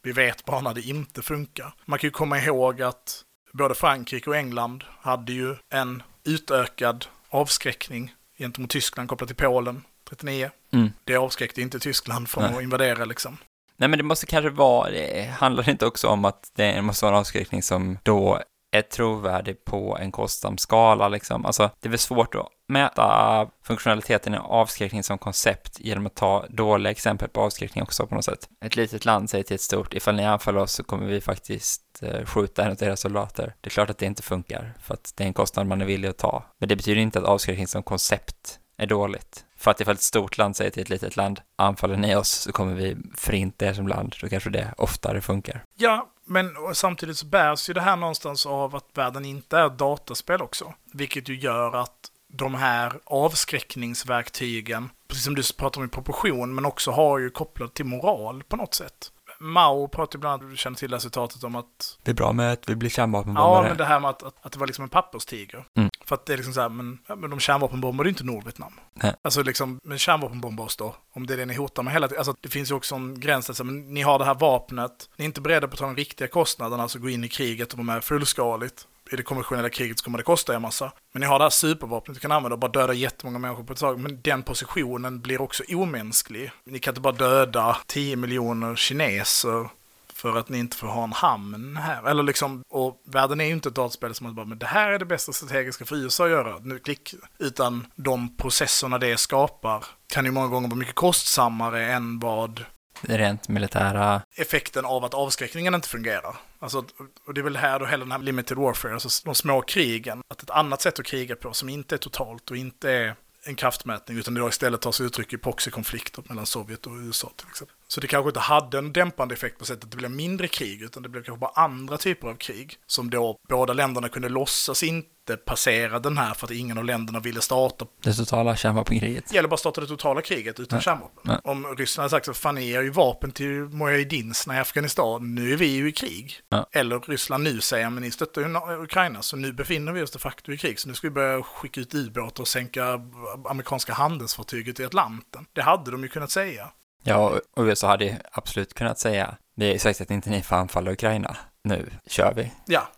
vi 0.07 0.13
vet 0.13 0.45
bara 0.45 0.61
när 0.61 0.75
det 0.75 0.81
inte 0.81 1.23
funkar. 1.23 1.75
Man 1.85 1.99
kan 1.99 2.09
ju 2.09 2.13
komma 2.13 2.39
ihåg 2.39 2.83
att 2.83 3.23
både 3.53 3.75
Frankrike 3.75 4.31
och 4.31 4.37
England 4.37 4.85
hade 5.01 5.33
ju 5.33 5.57
en 5.71 6.03
utökad 6.25 7.07
avskräckning 7.29 8.15
gentemot 8.39 8.71
Tyskland 8.71 9.09
kopplat 9.09 9.29
till 9.29 9.37
Polen 9.37 9.83
39. 10.09 10.51
Mm. 10.73 10.93
Det 11.05 11.17
avskräckte 11.17 11.63
inte 11.63 11.79
Tyskland 11.79 12.29
från 12.29 12.45
Nej. 12.45 12.57
att 12.57 12.63
invadera 12.63 13.05
liksom. 13.05 13.37
Nej, 13.77 13.89
men 13.89 13.99
det 13.99 14.03
måste 14.03 14.27
kanske 14.27 14.51
vara, 14.51 14.91
det 14.91 15.35
handlar 15.39 15.69
inte 15.69 15.87
också 15.87 16.09
om 16.09 16.25
att 16.25 16.51
det 16.55 16.83
måste 16.83 17.05
vara 17.05 17.15
en 17.15 17.21
avskräckning 17.21 17.63
som 17.63 17.99
då 18.03 18.43
är 18.71 18.83
trovärdig 18.83 19.65
på 19.65 19.99
en 20.01 20.13
kostsam 20.13 20.59
skala 20.59 21.09
liksom. 21.09 21.47
Alltså, 21.47 21.71
det 21.81 21.89
är 21.89 21.91
väl 21.91 21.99
svårt 21.99 22.35
att 22.35 22.49
mäta 22.69 23.49
funktionaliteten 23.63 24.35
i 24.35 24.39
avskräckning 24.39 25.03
som 25.03 25.19
koncept 25.19 25.81
genom 25.81 26.07
att 26.07 26.15
ta 26.15 26.47
dåliga 26.49 26.91
exempel 26.91 27.29
på 27.29 27.41
avskräckning 27.41 27.83
också 27.83 28.07
på 28.07 28.15
något 28.15 28.25
sätt. 28.25 28.49
Ett 28.65 28.77
litet 28.77 29.05
land 29.05 29.31
säger 29.31 29.45
till 29.45 29.55
ett 29.55 29.61
stort, 29.61 29.95
ifall 29.95 30.17
ni 30.17 30.25
anfaller 30.27 30.61
oss 30.61 30.73
så 30.73 30.85
kommer 30.85 31.07
vi 31.07 31.21
faktiskt 31.21 31.83
eh, 32.03 32.25
skjuta 32.25 32.65
en 32.65 32.71
av 32.71 32.83
era 32.83 32.97
soldater. 32.97 33.55
Det 33.61 33.69
är 33.69 33.71
klart 33.71 33.91
att 33.91 33.99
det 33.99 34.07
inte 34.07 34.23
funkar, 34.23 34.75
för 34.81 34.95
att 34.95 35.13
det 35.17 35.25
är 35.25 35.29
en 35.29 35.35
kostnad 35.35 35.67
man 35.67 35.81
är 35.81 35.87
villig 35.87 36.09
att 36.09 36.19
ta. 36.19 36.45
Men 36.59 36.69
det 36.69 36.77
betyder 36.77 37.01
inte 37.01 37.19
att 37.19 37.25
avskräckning 37.25 37.67
som 37.67 37.83
koncept 37.83 38.59
är 38.77 38.87
dåligt. 38.87 39.45
För 39.57 39.71
att 39.71 39.81
ifall 39.81 39.95
ett 39.95 40.03
stort 40.03 40.39
land 40.39 40.57
säger 40.57 40.71
till 40.71 40.83
ett 40.83 40.89
litet 40.89 41.17
land, 41.17 41.41
anfaller 41.57 41.97
ni 41.97 42.17
oss 42.17 42.29
så 42.29 42.53
kommer 42.53 42.75
vi 42.75 42.97
förinta 43.15 43.67
er 43.67 43.73
som 43.73 43.89
land, 43.89 44.15
då 44.21 44.29
kanske 44.29 44.51
det 44.51 44.75
oftare 44.77 45.21
funkar. 45.21 45.65
Ja, 45.77 46.09
men 46.27 46.57
samtidigt 46.75 47.19
så 47.19 47.27
bärs 47.27 47.71
ju 47.71 47.75
det 47.75 47.81
här 47.81 47.97
någonstans 47.97 48.47
av 48.47 48.77
att 48.77 48.87
världen 48.95 49.25
inte 49.25 49.59
är 49.59 49.69
dataspel 49.69 50.43
också. 50.43 50.75
Vilket 50.93 51.29
ju 51.29 51.39
gör 51.39 51.77
att 51.77 52.11
de 52.29 52.55
här 52.55 53.01
avskräckningsverktygen, 53.05 54.91
precis 55.09 55.25
som 55.25 55.35
du 55.35 55.43
pratar 55.59 55.81
om 55.81 55.87
i 55.87 55.91
proportion, 55.91 56.55
men 56.55 56.65
också 56.65 56.91
har 56.91 57.19
ju 57.19 57.31
kopplat 57.31 57.75
till 57.75 57.85
moral 57.85 58.43
på 58.43 58.57
något 58.57 58.75
sätt. 58.75 59.13
Mao 59.39 59.89
pratar 59.89 60.19
ibland, 60.19 60.51
du 60.51 60.57
känner 60.57 60.77
till 60.77 60.91
det 60.91 60.97
här 60.97 61.01
citatet 61.01 61.45
om 61.45 61.57
att 61.57 61.99
Det 62.03 62.11
är 62.11 62.15
bra 62.15 62.33
med 62.33 62.53
att 62.53 62.69
vi 62.69 62.77
blir 62.77 62.91
Ja, 62.91 62.95
kärnvapenbombare. 62.95 63.69
men 63.69 63.77
det 63.77 63.85
här 63.85 64.01
med 64.01 64.11
att, 64.11 64.23
att, 64.23 64.35
att 64.43 64.53
det 64.53 64.59
var 64.59 64.67
liksom 64.67 64.83
en 64.83 64.89
papperstiger. 64.89 65.65
Mm. 65.77 65.91
För 66.05 66.15
att 66.15 66.27
det 66.27 66.33
är 66.33 66.37
liksom 66.37 66.55
så 66.55 66.61
här, 66.61 66.69
men, 66.69 66.99
ja, 67.07 67.17
men 67.17 67.31
de 67.31 67.41
kärnvapenbombade 67.41 68.09
ju 68.09 68.11
inte 68.13 68.25
Nordvietnam. 68.25 68.73
Nej. 68.95 69.15
Alltså 69.23 69.43
liksom, 69.43 69.81
men 69.85 69.99
kärnvapenbombar 69.99 70.65
oss 70.65 70.77
då, 70.77 70.95
om 71.13 71.27
det 71.27 71.35
är 71.35 71.39
det 71.39 71.47
ni 71.47 71.55
hotar 71.55 71.83
med 71.83 71.93
hela 71.93 72.09
tiden. 72.09 72.19
Alltså 72.21 72.35
det 72.41 72.49
finns 72.49 72.71
ju 72.71 72.75
också 72.75 72.95
en 72.95 73.21
gräns 73.21 73.47
där, 73.47 73.55
så 73.55 73.65
här, 73.65 73.71
men 73.73 73.95
ni 73.95 74.03
har 74.03 74.19
det 74.19 74.25
här 74.25 74.35
vapnet, 74.35 75.09
ni 75.17 75.25
är 75.25 75.27
inte 75.27 75.41
beredda 75.41 75.69
på 75.69 75.73
att 75.73 75.79
ta 75.79 75.87
de 75.87 75.97
riktiga 75.97 76.29
kostnaderna, 76.29 76.83
alltså 76.83 76.99
gå 76.99 77.09
in 77.09 77.25
i 77.25 77.29
kriget 77.29 77.73
och 77.73 77.79
vara 77.79 77.85
med 77.87 78.05
fullskaligt. 78.05 78.87
I 79.13 79.17
det 79.17 79.23
konventionella 79.23 79.69
kriget 79.69 79.99
så 79.99 80.05
kommer 80.05 80.19
det 80.19 80.25
kosta 80.25 80.55
er 80.55 80.59
massa. 80.59 80.93
Men 81.13 81.21
ni 81.21 81.27
har 81.27 81.39
det 81.39 81.45
här 81.45 81.51
supervapnet 81.51 82.15
du 82.15 82.21
kan 82.21 82.33
använda 82.33 82.55
och 82.55 82.61
bara 82.61 82.71
döda 82.71 82.93
jättemånga 82.93 83.39
människor 83.39 83.65
på 83.65 83.73
ett 83.73 83.79
tag. 83.79 84.01
Men 84.01 84.21
den 84.23 84.43
positionen 84.43 85.21
blir 85.21 85.41
också 85.41 85.63
omänsklig. 85.69 86.51
Ni 86.65 86.79
kan 86.79 86.91
inte 86.91 87.01
bara 87.01 87.13
döda 87.13 87.77
10 87.87 88.17
miljoner 88.17 88.77
kineser 88.77 89.69
för 90.17 90.37
att 90.39 90.49
ni 90.49 90.59
inte 90.59 90.77
får 90.77 90.87
ha 90.87 91.05
en 91.05 91.13
hamn 91.13 91.77
här. 91.77 92.11
Eller 92.11 92.23
liksom, 92.23 92.63
och 92.69 93.03
världen 93.05 93.41
är 93.41 93.45
ju 93.45 93.53
inte 93.53 93.69
ett 93.69 93.75
dataspel 93.75 94.15
som 94.15 94.27
att 94.27 94.35
bara, 94.35 94.47
men 94.47 94.59
det 94.59 94.67
här 94.67 94.93
är 94.93 94.99
det 94.99 95.05
bästa 95.05 95.33
strategiska 95.33 95.85
för 95.85 95.97
USA 95.97 96.25
att 96.25 96.31
göra, 96.31 96.59
nu 96.59 96.79
klick. 96.79 97.15
Utan 97.39 97.87
de 97.95 98.37
processerna 98.37 98.99
det 98.99 99.17
skapar 99.17 99.85
kan 100.07 100.25
ju 100.25 100.31
många 100.31 100.49
gånger 100.49 100.69
vara 100.69 100.79
mycket 100.79 100.95
kostsammare 100.95 101.87
än 101.87 102.19
vad 102.19 102.65
rent 103.01 103.49
militära, 103.49 104.23
effekten 104.37 104.85
av 104.85 105.05
att 105.05 105.15
avskräckningen 105.15 105.75
inte 105.75 105.89
fungerar. 105.89 106.37
Alltså, 106.59 106.85
och 107.27 107.35
det 107.35 107.41
är 107.41 107.43
väl 107.43 107.57
här 107.57 107.79
då 107.79 107.87
hela 107.87 108.05
den 108.05 108.13
här 108.13 108.19
limited 108.19 108.59
warfare, 108.59 108.93
alltså 108.93 109.25
de 109.25 109.35
små 109.35 109.63
krigen, 109.63 110.23
att 110.29 110.43
ett 110.43 110.51
annat 110.51 110.83
sätt 110.83 110.99
att 110.99 111.07
kriga 111.07 111.37
på 111.37 111.53
som 111.53 111.69
inte 111.69 111.95
är 111.95 111.99
totalt 111.99 112.51
och 112.51 112.57
inte 112.57 112.91
är 112.91 113.15
en 113.45 113.55
kraftmätning, 113.55 114.19
utan 114.19 114.35
det 114.35 114.41
då 114.41 114.49
istället 114.49 114.81
tar 114.81 114.93
sig 114.93 115.07
uttryck 115.07 115.33
i 115.33 115.39
proxykonflikter 115.39 116.23
mellan 116.29 116.47
Sovjet 116.47 116.87
och 116.87 116.93
USA 116.93 117.33
till 117.37 117.47
exempel. 117.49 117.77
Så 117.89 118.01
det 118.01 118.07
kanske 118.07 118.29
inte 118.29 118.41
hade 118.41 118.79
en 118.79 118.93
dämpande 118.93 119.35
effekt 119.35 119.59
på 119.59 119.65
sättet 119.65 119.85
att 119.85 119.91
det 119.91 119.97
blev 119.97 120.11
mindre 120.11 120.49
krig, 120.49 120.83
utan 120.83 121.03
det 121.03 121.09
blev 121.09 121.23
kanske 121.23 121.41
bara 121.41 121.51
andra 121.65 121.99
typer 121.99 122.29
av 122.29 122.35
krig, 122.35 122.77
som 122.87 123.11
då 123.11 123.39
båda 123.49 123.73
länderna 123.73 124.09
kunde 124.09 124.29
låtsas 124.29 124.83
inte 124.83 125.09
passera 125.37 125.99
den 125.99 126.19
här 126.19 126.35
för 126.35 126.47
att 126.47 126.51
ingen 126.51 126.79
av 126.79 126.85
länderna 126.85 127.21
ville 127.21 127.41
starta 127.41 127.87
det 128.03 128.15
totala 128.15 128.57
kärnvapenkriget. 128.57 129.25
det 129.29 129.35
gäller 129.35 129.49
bara 129.49 129.57
starta 129.57 129.81
det 129.81 129.87
totala 129.87 130.23
kriget 130.23 130.61
utan 130.61 130.77
Nej. 130.77 130.83
kärnvapen. 130.85 131.19
Nej. 131.23 131.39
Om 131.45 131.67
Ryssland 131.77 132.03
hade 132.03 132.11
sagt 132.11 132.27
så, 132.27 132.35
fan 132.35 132.55
ni 132.55 132.65
ger 132.65 132.83
ju 132.83 132.91
vapen 132.91 133.31
till 133.33 133.51
Mujahedinsarna 133.51 134.57
i 134.57 134.61
Afghanistan, 134.61 135.35
nu 135.35 135.53
är 135.53 135.57
vi 135.57 135.67
ju 135.67 135.89
i 135.89 135.93
krig. 135.93 136.35
Ja. 136.49 136.67
Eller 136.73 136.99
Ryssland 137.01 137.45
nu 137.45 137.61
säger, 137.61 137.91
men 137.91 138.03
ni 138.03 138.11
stöttar 138.11 138.41
ju 138.43 138.47
Na- 138.49 138.83
Ukraina, 138.85 139.23
så 139.23 139.37
nu 139.37 139.53
befinner 139.53 139.93
vi 139.93 140.03
oss 140.03 140.11
de 140.11 140.19
facto 140.19 140.53
i 140.53 140.59
krig, 140.59 140.81
så 140.81 140.89
nu 140.89 140.95
ska 140.95 141.07
vi 141.07 141.11
börja 141.15 141.43
skicka 141.43 141.81
ut 141.81 141.95
ubåtar 141.95 142.43
och 142.43 142.49
sänka 142.49 143.01
amerikanska 143.49 143.93
handelsfartyget 143.93 144.81
i 144.81 144.85
Atlanten. 144.85 145.47
Det 145.53 145.63
hade 145.63 145.91
de 145.91 146.03
ju 146.03 146.09
kunnat 146.09 146.31
säga. 146.31 146.69
Ja, 147.03 147.41
och 147.57 147.63
USA 147.63 147.89
hade 147.89 148.21
absolut 148.33 148.75
kunnat 148.75 148.99
säga, 148.99 149.35
det 149.57 149.75
är 149.75 149.79
sagt 149.79 150.01
att 150.01 150.11
inte 150.11 150.31
ni 150.31 150.43
får 150.43 150.57
anfalla 150.57 150.93
Ukraina. 150.93 151.37
Nu 151.65 151.91
kör 152.07 152.33
vi. 152.37 152.53
Ja, 152.67 152.89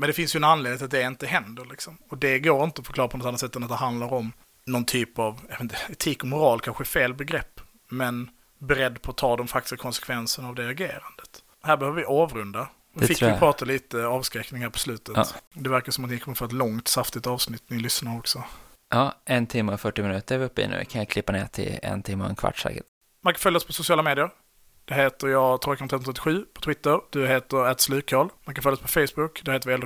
men 0.00 0.06
det 0.06 0.12
finns 0.12 0.36
ju 0.36 0.38
en 0.38 0.44
anledning 0.44 0.78
till 0.78 0.84
att 0.84 0.90
det 0.90 1.02
inte 1.02 1.26
händer 1.26 1.64
liksom. 1.64 1.98
Och 2.08 2.18
det 2.18 2.38
går 2.38 2.64
inte 2.64 2.80
att 2.80 2.86
förklara 2.86 3.08
på 3.08 3.16
något 3.16 3.26
annat 3.26 3.40
sätt 3.40 3.56
än 3.56 3.62
att 3.62 3.68
det 3.68 3.74
handlar 3.74 4.12
om 4.12 4.32
någon 4.66 4.84
typ 4.84 5.18
av, 5.18 5.40
inte, 5.60 5.76
etik 5.90 6.22
och 6.22 6.28
moral 6.28 6.60
kanske 6.60 6.82
är 6.82 6.86
fel 6.86 7.14
begrepp, 7.14 7.60
men 7.90 8.30
beredd 8.58 9.02
på 9.02 9.10
att 9.10 9.16
ta 9.16 9.36
de 9.36 9.48
faktiska 9.48 9.76
konsekvenserna 9.76 10.48
av 10.48 10.54
det 10.54 10.68
agerandet. 10.68 11.42
Här 11.62 11.76
behöver 11.76 12.00
vi 12.00 12.04
avrunda. 12.04 12.58
Det 12.58 13.00
Vi 13.00 13.06
fick 13.06 13.22
vi 13.22 13.26
jag. 13.26 13.38
prata 13.38 13.64
lite 13.64 14.06
avskräckning 14.06 14.62
här 14.62 14.70
på 14.70 14.78
slutet. 14.78 15.16
Ja. 15.16 15.26
Det 15.54 15.70
verkar 15.70 15.92
som 15.92 16.04
att 16.04 16.10
ni 16.10 16.18
kommer 16.18 16.34
få 16.34 16.44
ett 16.44 16.52
långt, 16.52 16.88
saftigt 16.88 17.26
avsnitt, 17.26 17.62
ni 17.66 17.78
lyssnar 17.78 18.18
också. 18.18 18.44
Ja, 18.90 19.14
en 19.24 19.46
timme 19.46 19.72
och 19.72 19.80
40 19.80 20.02
minuter 20.02 20.34
är 20.34 20.38
vi 20.38 20.44
uppe 20.44 20.62
i 20.62 20.68
nu. 20.68 20.84
Kan 20.84 20.98
jag 20.98 21.08
klippa 21.08 21.32
ner 21.32 21.46
till 21.46 21.78
en 21.82 22.02
timme 22.02 22.24
och 22.24 22.30
en 22.30 22.36
kvart 22.36 22.58
säkert. 22.58 22.84
Man 23.24 23.34
kan 23.34 23.38
följa 23.38 23.56
oss 23.56 23.64
på 23.64 23.72
sociala 23.72 24.02
medier. 24.02 24.30
Det 24.90 24.96
heter 24.96 25.28
jag 25.28 25.60
Torkan1337 25.60 26.44
på 26.54 26.60
Twitter. 26.60 27.00
Du 27.10 27.26
heter 27.26 27.74
@slukhål. 27.78 28.28
Man 28.44 28.54
kan 28.54 28.62
följa 28.62 28.74
oss 28.74 28.80
på 28.80 28.88
Facebook. 28.88 29.44
Där 29.44 29.52
heter 29.52 29.68
vi 29.68 29.74
eld 29.74 29.82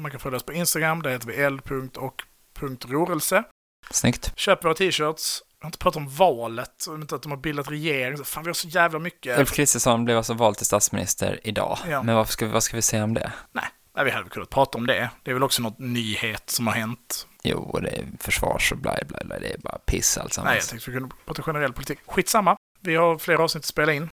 Man 0.00 0.10
kan 0.10 0.20
följa 0.20 0.36
oss 0.36 0.42
på 0.42 0.52
Instagram. 0.52 1.02
Där 1.02 1.10
heter 1.10 1.26
vi 1.26 1.34
eld.och.rorelse. 1.34 3.44
Snyggt. 3.90 4.32
Köp 4.36 4.64
våra 4.64 4.74
t-shirts. 4.74 5.42
Jag 5.58 5.64
har 5.64 5.68
inte 5.68 5.78
pratat 5.78 5.96
om 5.96 6.08
valet, 6.08 6.86
och 6.88 6.94
inte 6.94 7.14
att 7.14 7.22
de 7.22 7.32
har 7.32 7.38
bildat 7.38 7.70
regering. 7.70 8.24
Fan, 8.24 8.42
vi 8.42 8.48
har 8.48 8.54
så 8.54 8.68
jävla 8.68 8.98
mycket. 8.98 9.38
Ulf 9.38 9.52
Kristersson 9.52 10.04
blev 10.04 10.16
alltså 10.16 10.34
vald 10.34 10.56
till 10.56 10.66
statsminister 10.66 11.40
idag. 11.44 11.78
Ja. 11.88 12.02
Men 12.02 12.14
vad 12.14 12.28
ska, 12.28 12.46
vi, 12.46 12.52
vad 12.52 12.62
ska 12.62 12.76
vi 12.76 12.82
säga 12.82 13.04
om 13.04 13.14
det? 13.14 13.32
Nej, 13.52 13.64
vi 14.04 14.10
hade 14.10 14.28
kunnat 14.28 14.50
prata 14.50 14.78
om 14.78 14.86
det. 14.86 15.10
Det 15.22 15.30
är 15.30 15.34
väl 15.34 15.42
också 15.42 15.62
något 15.62 15.78
nyhet 15.78 16.50
som 16.50 16.66
har 16.66 16.74
hänt. 16.74 17.26
Jo, 17.42 17.78
det 17.82 17.88
är 17.88 18.04
försvars 18.20 18.72
och 18.72 18.78
bla 18.78 18.98
bla 19.08 19.18
bla. 19.24 19.38
Det 19.38 19.52
är 19.52 19.58
bara 19.58 19.78
piss 19.78 20.18
alltsammans. 20.18 20.50
Nej, 20.50 20.58
jag 20.58 20.68
tänkte 20.68 20.90
vi 20.90 20.96
kunde 20.98 21.14
prata 21.26 21.42
generell 21.42 21.72
politik. 21.72 21.98
Skitsamma. 22.06 22.56
Vi 22.80 22.96
har 22.96 23.18
fler 23.18 23.34
avsnitt 23.34 23.62
att 23.62 23.64
spela 23.64 23.92
in. 23.92 24.08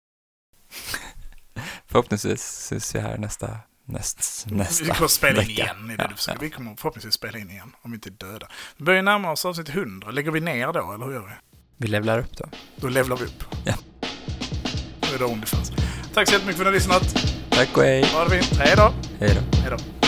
Förhoppningsvis 1.86 2.42
syns 2.68 2.94
vi 2.94 2.98
här 3.00 3.18
nästa, 3.18 3.58
näst, 3.84 4.44
nästa 4.48 4.84
vi 4.84 4.90
kommer 4.90 5.08
spela 5.08 5.42
in 5.42 5.48
vecka. 5.48 5.62
igen. 5.62 5.86
Det 5.88 5.94
Ja, 5.98 6.08
du 6.08 6.14
försöker. 6.14 6.38
ja. 6.38 6.42
Vi 6.42 6.50
kommer 6.50 6.76
förhoppningsvis 6.76 7.14
spela 7.14 7.38
in 7.38 7.50
igen, 7.50 7.72
om 7.82 7.90
vi 7.90 7.94
inte 7.94 8.08
är 8.08 8.30
döda. 8.32 8.46
Vi 8.76 8.84
börjar 8.84 9.02
närma 9.02 9.32
oss 9.32 9.44
avsnitt 9.44 9.68
100. 9.68 10.10
Lägger 10.10 10.30
vi 10.30 10.40
ner 10.40 10.72
då, 10.72 10.92
eller 10.92 11.04
hur 11.06 11.12
gör 11.12 11.20
vi? 11.22 11.32
Vi 11.76 11.88
levlar 11.88 12.18
upp 12.18 12.36
då. 12.36 12.44
Då 12.76 12.88
levlar 12.88 13.16
vi 13.16 13.24
upp. 13.24 13.44
Ja. 13.64 13.74
Då 15.00 15.14
är 15.14 15.18
det 15.18 15.24
Onlyfans. 15.24 15.72
Tack 16.14 16.28
så 16.28 16.34
jättemycket 16.34 16.62
för 16.62 16.66
att 16.66 16.72
ni 16.72 16.78
har 16.90 17.00
lyssnat. 17.02 17.24
Tack 17.50 17.76
och 17.76 17.82
hej. 17.82 18.04
Ha 18.12 18.24
det 18.24 18.30
fint. 18.42 18.58
Hej 18.60 18.74
då. 18.76 18.92
Hej 19.20 19.34
då. 19.34 19.58
Hej 19.58 19.70
då. 19.70 20.03